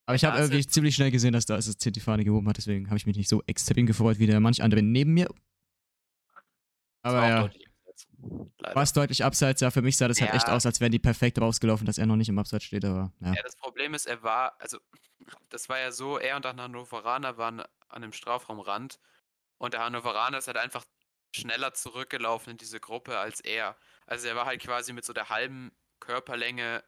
Aber 0.06 0.16
ich 0.16 0.24
habe 0.24 0.36
Ja, 0.36 0.44
es 0.44 0.50
irgendwie 0.50 0.66
ziemlich 0.66 0.94
schnell 0.94 1.10
gesehen, 1.10 1.32
dass 1.32 1.46
da 1.46 1.56
es 1.56 1.74
die 1.76 2.00
Fahne 2.00 2.24
gehoben 2.24 2.46
hat, 2.48 2.58
deswegen 2.58 2.88
habe 2.88 2.98
ich 2.98 3.06
mich 3.06 3.16
nicht 3.16 3.28
so 3.28 3.42
extrem 3.46 3.86
gefreut 3.86 4.18
wie 4.18 4.26
der 4.26 4.38
manch 4.40 4.62
andere 4.62 4.82
neben 4.82 5.14
mir. 5.14 5.28
Aber 7.02 7.26
ja, 7.26 7.40
deutlich 7.42 7.68
war 8.74 8.82
es 8.82 8.92
deutlich 8.92 9.24
abseits, 9.24 9.60
ja, 9.60 9.70
für 9.70 9.82
mich 9.82 9.96
sah 9.96 10.08
das 10.08 10.20
halt 10.20 10.32
echt 10.34 10.48
Ja. 10.48 10.54
aus, 10.54 10.66
als 10.66 10.80
wären 10.80 10.92
die 10.92 10.98
perfekt 10.98 11.38
rausgelaufen, 11.40 11.86
dass 11.86 11.98
er 11.98 12.06
noch 12.06 12.16
nicht 12.16 12.28
im 12.28 12.38
Abseits 12.38 12.64
steht, 12.64 12.84
aber 12.84 13.12
ja. 13.20 13.34
Ja, 13.34 13.42
das 13.42 13.56
Problem 13.56 13.94
ist, 13.94 14.06
er 14.06 14.22
war, 14.22 14.54
also 14.60 14.78
das 15.48 15.68
war 15.68 15.78
ja 15.78 15.92
so, 15.92 16.18
er 16.18 16.36
und 16.36 16.44
der 16.44 16.56
Hannoveraner 16.56 17.36
waren 17.38 17.62
an 17.88 18.02
dem 18.02 18.12
Strafraumrand 18.12 18.98
und 19.58 19.74
der 19.74 19.84
Hannoveraner 19.84 20.38
ist 20.38 20.46
halt 20.46 20.56
einfach 20.56 20.84
schneller 21.34 21.74
zurückgelaufen 21.74 22.52
in 22.52 22.58
diese 22.58 22.80
Gruppe 22.80 23.18
als 23.18 23.40
er. 23.40 23.76
Also 24.06 24.28
er 24.28 24.36
war 24.36 24.46
halt 24.46 24.62
quasi 24.62 24.92
mit 24.92 25.04
so 25.04 25.12
der 25.12 25.28
halben 25.30 25.72
Körperlänge 26.00 26.84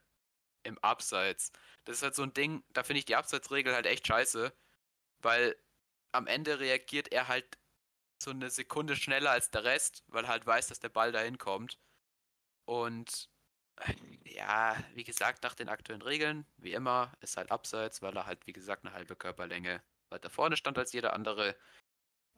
im 0.63 0.79
Abseits. 0.79 1.53
Das 1.85 1.99
ist 1.99 2.03
halt 2.03 2.15
so 2.15 2.23
ein 2.23 2.35
Ding, 2.35 2.65
da 2.71 2.83
finde 2.83 2.99
ich 2.99 3.05
die 3.05 3.17
Abseitsregel 3.17 3.75
halt 3.75 3.87
echt 3.87 4.07
scheiße, 4.07 4.53
weil 5.21 5.57
am 6.13 6.27
Ende 6.27 6.61
reagiert 6.61 7.13
er 7.13 7.29
halt 7.29 7.59
so 8.23 8.31
eine 8.31 8.51
Sekunde 8.51 8.97
schneller 8.97 9.31
als 9.31 9.51
der 9.51 9.65
Rest, 9.65 10.05
weil 10.09 10.25
er 10.25 10.31
halt 10.31 10.47
weiß, 10.47 10.69
dass 10.69 10.81
der 10.81 10.89
Ball 10.89 11.13
dahin 11.13 11.39
kommt. 11.39 11.79
Und 12.65 13.29
ja, 14.25 14.77
wie 14.95 15.05
gesagt, 15.05 15.43
nach 15.43 15.55
den 15.55 15.69
aktuellen 15.69 16.03
Regeln, 16.03 16.47
wie 16.59 16.73
immer, 16.73 17.13
ist 17.21 17.37
halt 17.37 17.51
abseits, 17.51 18.03
weil 18.03 18.17
er 18.17 18.27
halt, 18.27 18.47
wie 18.47 18.53
gesagt, 18.53 18.85
eine 18.85 18.95
halbe 18.95 19.17
Körperlänge 19.17 19.83
weiter 20.11 20.31
vorne 20.31 20.57
stand 20.57 20.79
als 20.79 20.93
jeder 20.93 21.13
andere. 21.13 21.57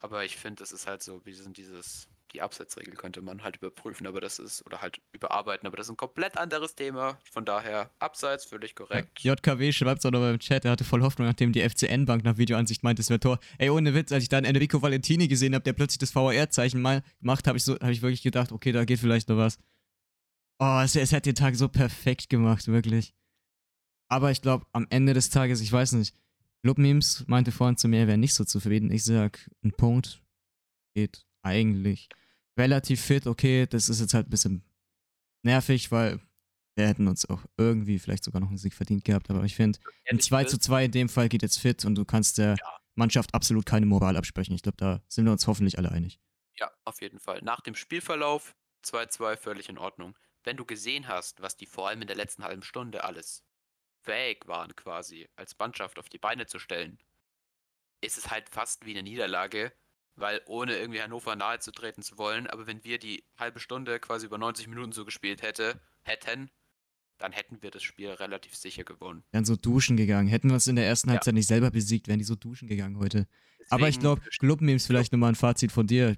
Aber 0.00 0.24
ich 0.24 0.36
finde, 0.36 0.62
das 0.62 0.72
ist 0.72 0.86
halt 0.86 1.02
so, 1.02 1.24
wie 1.26 1.32
sind 1.32 1.56
dieses, 1.56 2.08
die 2.32 2.40
Abseitsregel 2.40 2.94
könnte 2.94 3.20
man 3.20 3.42
halt 3.42 3.56
überprüfen, 3.56 4.06
aber 4.06 4.20
das 4.20 4.38
ist, 4.38 4.64
oder 4.64 4.80
halt 4.80 5.00
überarbeiten, 5.12 5.66
aber 5.66 5.76
das 5.76 5.86
ist 5.86 5.92
ein 5.92 5.96
komplett 5.96 6.36
anderes 6.36 6.74
Thema. 6.76 7.18
Von 7.30 7.44
daher, 7.44 7.90
abseits, 7.98 8.44
völlig 8.44 8.76
korrekt. 8.76 9.18
JKW 9.20 9.72
schreibt 9.72 9.98
es 9.98 10.06
auch 10.06 10.10
noch 10.10 10.28
im 10.28 10.38
Chat, 10.38 10.64
er 10.64 10.72
hatte 10.72 10.84
voll 10.84 11.02
Hoffnung, 11.02 11.26
nachdem 11.26 11.52
die 11.52 11.68
FCN-Bank 11.68 12.24
nach 12.24 12.36
Videoansicht 12.36 12.84
meint, 12.84 12.98
es 13.00 13.10
wäre 13.10 13.20
Tor. 13.20 13.40
Ey, 13.58 13.70
ohne 13.70 13.94
Witz, 13.94 14.12
als 14.12 14.22
ich 14.22 14.28
dann 14.28 14.44
Enrico 14.44 14.80
Valentini 14.80 15.26
gesehen 15.26 15.54
habe, 15.54 15.64
der 15.64 15.72
plötzlich 15.72 15.98
das 15.98 16.12
VR-Zeichen 16.12 16.80
mal 16.80 17.02
gemacht, 17.20 17.46
habe 17.48 17.58
ich, 17.58 17.64
so, 17.64 17.74
hab 17.74 17.90
ich 17.90 18.02
wirklich 18.02 18.22
gedacht, 18.22 18.52
okay, 18.52 18.72
da 18.72 18.84
geht 18.84 19.00
vielleicht 19.00 19.28
noch 19.28 19.36
was. 19.36 19.58
Oh, 20.58 20.80
es, 20.82 20.96
es 20.96 21.12
hat 21.12 21.26
den 21.26 21.34
Tag 21.34 21.54
so 21.56 21.68
perfekt 21.68 22.28
gemacht, 22.28 22.66
wirklich. 22.66 23.14
Aber 24.08 24.30
ich 24.30 24.42
glaube, 24.42 24.66
am 24.72 24.86
Ende 24.90 25.14
des 25.14 25.30
Tages, 25.30 25.60
ich 25.60 25.70
weiß 25.70 25.92
nicht, 25.92 26.14
Club-Memes 26.62 27.24
meinte 27.28 27.52
vorhin 27.52 27.76
zu 27.76 27.88
mir, 27.88 28.00
er 28.00 28.06
wäre 28.08 28.18
nicht 28.18 28.34
so 28.34 28.44
zufrieden. 28.44 28.90
Ich 28.90 29.04
sag, 29.04 29.48
ein 29.62 29.72
Punkt 29.72 30.22
geht 30.94 31.26
eigentlich 31.42 32.08
relativ 32.58 33.00
fit, 33.00 33.26
okay, 33.26 33.66
das 33.66 33.88
ist 33.88 34.00
jetzt 34.00 34.14
halt 34.14 34.26
ein 34.26 34.30
bisschen 34.30 34.64
nervig, 35.44 35.92
weil 35.92 36.20
wir 36.74 36.88
hätten 36.88 37.06
uns 37.06 37.28
auch 37.28 37.44
irgendwie 37.56 37.98
vielleicht 37.98 38.24
sogar 38.24 38.40
noch 38.40 38.48
einen 38.48 38.58
Sieg 38.58 38.74
verdient 38.74 39.04
gehabt, 39.04 39.30
aber 39.30 39.44
ich 39.44 39.54
finde, 39.54 39.78
ein 39.78 39.92
Ehrlich 40.06 40.24
2 40.24 40.44
gesagt, 40.44 40.62
zu 40.62 40.68
2 40.68 40.84
in 40.86 40.90
dem 40.90 41.08
Fall 41.08 41.28
geht 41.28 41.42
jetzt 41.42 41.58
fit 41.58 41.84
und 41.84 41.94
du 41.94 42.04
kannst 42.04 42.38
der 42.38 42.56
Ja. 42.58 42.80
Mannschaft 42.96 43.32
absolut 43.34 43.64
keine 43.64 43.86
Moral 43.86 44.16
absprechen. 44.16 44.54
Ich 44.54 44.62
glaube, 44.62 44.76
da 44.76 45.02
sind 45.08 45.24
wir 45.24 45.32
uns 45.32 45.46
hoffentlich 45.46 45.78
alle 45.78 45.92
einig. 45.92 46.18
Ja, 46.58 46.68
auf 46.84 47.00
jeden 47.00 47.20
Fall. 47.20 47.40
Nach 47.42 47.60
dem 47.60 47.76
Spielverlauf 47.76 48.56
2-2 48.84 49.36
völlig 49.36 49.68
in 49.68 49.78
Ordnung. 49.78 50.16
Wenn 50.48 50.56
du 50.56 50.64
gesehen 50.64 51.08
hast, 51.08 51.42
was 51.42 51.58
die 51.58 51.66
vor 51.66 51.88
allem 51.90 52.00
in 52.00 52.06
der 52.06 52.16
letzten 52.16 52.42
halben 52.42 52.62
Stunde 52.62 53.04
alles 53.04 53.44
fähig 54.00 54.46
waren, 54.48 54.74
quasi 54.74 55.28
als 55.36 55.58
Mannschaft 55.58 55.98
auf 55.98 56.08
die 56.08 56.16
Beine 56.16 56.46
zu 56.46 56.58
stellen, 56.58 56.96
ist 58.00 58.16
es 58.16 58.30
halt 58.30 58.48
fast 58.48 58.86
wie 58.86 58.92
eine 58.92 59.02
Niederlage, 59.02 59.74
weil 60.16 60.40
ohne 60.46 60.78
irgendwie 60.78 61.02
Hannover 61.02 61.36
nahe 61.36 61.58
zu 61.58 61.70
treten 61.70 62.00
zu 62.00 62.16
wollen, 62.16 62.46
aber 62.46 62.66
wenn 62.66 62.82
wir 62.82 62.98
die 62.98 63.24
halbe 63.36 63.60
Stunde 63.60 64.00
quasi 64.00 64.24
über 64.24 64.38
90 64.38 64.68
Minuten 64.68 64.92
so 64.92 65.04
gespielt 65.04 65.42
hätte, 65.42 65.78
hätten, 66.02 66.50
dann 67.18 67.32
hätten 67.32 67.60
wir 67.60 67.70
das 67.70 67.82
Spiel 67.82 68.08
relativ 68.08 68.56
sicher 68.56 68.84
gewonnen. 68.84 69.24
Wären 69.32 69.44
so 69.44 69.54
duschen 69.54 69.98
gegangen. 69.98 70.28
Hätten 70.28 70.48
wir 70.48 70.56
es 70.56 70.66
in 70.66 70.76
der 70.76 70.86
ersten 70.86 71.10
Ja. 71.10 71.16
Halbzeit 71.16 71.34
nicht 71.34 71.48
selber 71.48 71.70
besiegt, 71.70 72.08
wären 72.08 72.20
die 72.20 72.24
so 72.24 72.36
duschen 72.36 72.68
gegangen 72.68 72.96
heute. 72.98 73.28
Aber 73.68 73.82
ich 73.86 73.96
Deswegen- 73.96 74.00
glaube, 74.00 74.22
Club-Memes 74.38 74.86
vielleicht 74.86 75.12
nochmal 75.12 75.32
ein 75.32 75.34
Fazit 75.34 75.72
von 75.72 75.86
dir. 75.86 76.16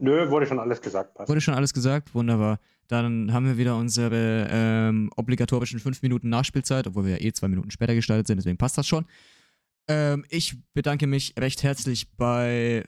Nö, 0.00 0.30
wurde 0.30 0.46
schon 0.46 0.58
alles 0.58 0.80
gesagt. 0.80 1.14
Passt. 1.14 1.28
Wurde 1.28 1.40
schon 1.40 1.54
alles 1.54 1.74
gesagt? 1.74 2.14
Wunderbar. 2.14 2.58
Dann 2.88 3.32
haben 3.32 3.46
wir 3.46 3.58
wieder 3.58 3.76
unsere 3.76 4.48
ähm, 4.50 5.10
obligatorischen 5.14 5.78
5 5.78 6.02
Minuten 6.02 6.30
Nachspielzeit, 6.30 6.86
obwohl 6.86 7.04
wir 7.04 7.12
ja 7.12 7.24
eh 7.24 7.32
zwei 7.32 7.48
Minuten 7.48 7.70
später 7.70 7.94
gestartet 7.94 8.26
sind, 8.26 8.38
deswegen 8.38 8.56
passt 8.56 8.78
das 8.78 8.86
schon. 8.86 9.04
Ähm, 9.88 10.24
ich 10.30 10.56
bedanke 10.72 11.06
mich 11.06 11.34
recht 11.38 11.62
herzlich 11.62 12.10
bei 12.16 12.84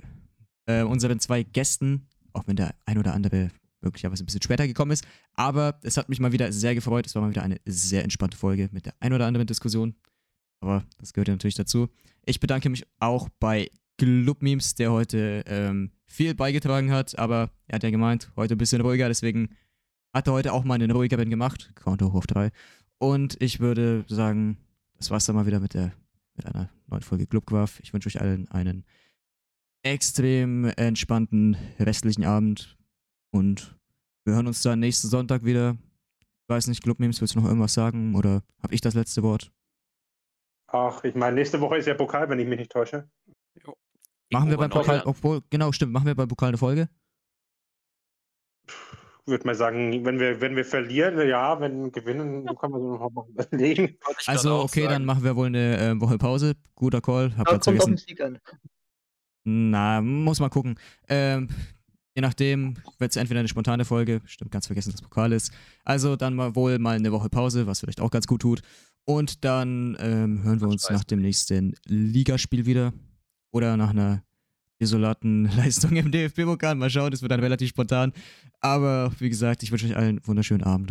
äh, 0.67 0.83
unseren 0.83 1.21
zwei 1.21 1.43
Gästen, 1.43 2.09
auch 2.33 2.47
wenn 2.47 2.57
der 2.57 2.75
ein 2.87 2.99
oder 2.99 3.13
andere 3.13 3.51
möglicherweise 3.83 4.23
ein 4.23 4.27
bisschen 4.27 4.43
später 4.43 4.67
gekommen 4.67 4.93
ist. 4.93 5.05
Aber 5.35 5.79
es 5.83 5.97
hat 5.99 6.09
mich 6.09 6.19
mal 6.19 6.33
wieder 6.33 6.51
sehr 6.51 6.75
gefreut. 6.75 7.07
Es 7.07 7.15
war 7.15 7.23
mal 7.23 7.31
wieder 7.31 7.43
eine 7.43 7.61
sehr 7.67 8.05
entspannte 8.05 8.37
Folge 8.39 8.71
mit 8.73 8.87
der 8.87 8.95
ein 9.01 9.13
oder 9.13 9.27
anderen 9.27 9.47
Diskussion. 9.47 9.95
Aber 10.61 10.85
das 10.99 11.13
gehört 11.13 11.29
ja 11.29 11.35
natürlich 11.35 11.57
dazu. 11.57 11.89
Ich 12.25 12.41
bedanke 12.41 12.71
mich 12.71 12.87
auch 13.01 13.29
bei 13.41 13.69
Club 13.99 14.43
Memes, 14.43 14.75
der 14.75 14.93
heute 14.93 15.45
ähm, 15.47 15.93
viel 16.07 16.35
beigetragen 16.35 16.91
hat, 16.91 17.19
aber 17.19 17.51
er 17.67 17.77
hat 17.77 17.83
ja 17.83 17.91
gemeint, 17.91 18.31
heute 18.37 18.55
ein 18.55 18.59
bisschen 18.59 18.81
ruhiger, 18.81 19.09
deswegen 19.09 19.51
hat 20.13 20.27
er 20.27 20.35
heute 20.35 20.53
auch 20.53 20.65
mal 20.65 20.75
einen 20.75 20.91
ruhigeren 20.91 21.31
gemacht. 21.31 21.73
Count 21.75 22.03
hoch 22.03 22.15
auf 22.15 22.27
drei. 22.27 22.51
Und 22.99 23.41
ich 23.41 23.61
würde 23.61 24.05
sagen, 24.09 24.59
das 24.97 25.11
war's 25.11 25.27
dann 25.27 25.37
mal 25.37 25.47
wieder 25.47 25.61
mit, 25.61 25.75
der, 25.75 25.93
mit 26.35 26.47
einer 26.47 26.71
neuen 26.87 27.03
Folge 27.03 27.27
Clubquaff. 27.27 27.81
Ich 27.81 27.93
wünsche 27.93 28.09
euch 28.09 28.21
allen 28.21 28.49
einen 28.51 28.85
extrem 29.83 30.67
entspannten 30.77 31.57
restlichen 31.81 32.25
Abend 32.25 32.79
und 33.31 33.77
wir 34.25 34.35
hören 34.35 34.47
uns 34.47 34.63
dann 34.63 34.79
nächsten 34.79 35.09
Sonntag 35.09 35.45
wieder. 35.45 35.77
Ich 36.21 36.49
weiß 36.49 36.69
nicht, 36.69 36.83
Club 36.83 37.01
Memes, 37.01 37.21
willst 37.21 37.35
du 37.35 37.41
noch 37.41 37.49
irgendwas 37.49 37.75
sagen 37.75 38.15
oder 38.15 38.43
habe 38.63 38.75
ich 38.75 38.81
das 38.81 38.95
letzte 38.95 39.23
Wort? 39.23 39.51
Ach, 40.69 41.03
ich 41.05 41.15
meine, 41.15 41.35
nächste 41.35 41.61
Woche 41.61 41.79
ist 41.79 41.87
ja 41.87 41.95
Pokal, 41.95 42.29
wenn 42.29 42.39
ich 42.39 42.47
mich 42.47 42.59
nicht 42.59 42.71
täusche. 42.71 43.11
Machen 44.33 44.51
wir 44.51 44.57
beim 44.57 44.71
noch 44.71 44.79
Pokal, 44.79 45.03
obwohl, 45.05 45.43
genau, 45.51 45.73
stimmt, 45.73 45.93
machen 45.93 46.07
wir 46.07 46.15
beim 46.15 46.29
Pokal 46.29 46.49
eine 46.49 46.59
Folge? 46.59 46.89
Würde 49.25 49.47
mal 49.47 49.55
sagen, 49.55 50.05
wenn 50.05 50.19
wir, 50.19 50.41
wenn 50.41 50.57
wir 50.57 50.65
verlieren, 50.65 51.29
ja, 51.29 51.61
wenn 51.61 51.85
wir 51.85 51.91
gewinnen, 51.93 52.45
dann 52.45 52.57
können 52.57 52.73
wir 52.73 52.81
so 52.81 52.97
noch 52.97 53.11
mal 53.11 53.27
überlegen. 53.29 53.97
Ich 54.21 54.29
Also, 54.29 54.61
okay, 54.61 54.83
dann 54.83 54.93
sagen. 54.93 55.05
machen 55.05 55.25
wir 55.25 55.37
wohl 55.37 55.47
eine 55.47 55.79
äh, 55.79 56.01
Woche 56.01 56.19
Pause. 56.19 56.55
Guter 56.75 57.01
Call. 57.01 57.37
Hab 57.37 57.47
grad 57.47 57.63
kommt 57.63 57.79
auf 57.81 57.87
den 57.87 57.97
Sieg 57.97 58.21
an. 58.21 58.39
Na, 59.45 60.01
muss 60.01 60.41
mal 60.41 60.49
gucken. 60.49 60.77
Ähm, 61.09 61.49
je 62.17 62.23
nachdem 62.23 62.77
wird 62.99 63.13
es 63.13 63.17
entweder 63.17 63.41
eine 63.41 63.49
spontane 63.49 63.85
Folge, 63.85 64.23
stimmt, 64.25 64.51
ganz 64.51 64.67
vergessen, 64.67 64.91
dass 64.93 65.03
Pokal 65.03 65.33
ist. 65.33 65.53
Also 65.85 66.17
dann 66.17 66.35
mal 66.35 66.57
wohl 66.57 66.79
mal 66.79 66.97
eine 66.97 67.13
Woche 67.13 67.29
Pause, 67.29 67.67
was 67.67 67.81
vielleicht 67.81 68.01
auch 68.01 68.11
ganz 68.11 68.27
gut 68.27 68.43
tut. 68.43 68.63
Und 69.05 69.45
dann 69.45 69.97
ähm, 70.01 70.43
hören 70.43 70.61
wir 70.61 70.69
uns 70.69 70.91
nach 70.91 71.05
dem 71.05 71.21
nächsten 71.21 71.75
Ligaspiel 71.87 72.67
wieder. 72.67 72.93
Oder 73.53 73.77
nach 73.77 73.91
einer 73.91 74.23
desolaten 74.81 75.45
Leistung 75.57 75.95
im 75.97 76.11
DFB-Pokal. 76.11 76.75
Mal 76.75 76.91
schauen, 76.91 77.11
das 77.11 77.23
wird 77.23 77.31
dann 77.31 77.41
relativ 77.41 77.69
spontan. 77.69 78.13
Aber 78.61 79.13
wie 79.19 79.29
gesagt, 79.29 79.63
ich 79.63 79.71
wünsche 79.71 79.87
euch 79.87 79.97
allen 79.97 80.19
einen 80.19 80.27
wunderschönen 80.27 80.65
Abend. 80.65 80.81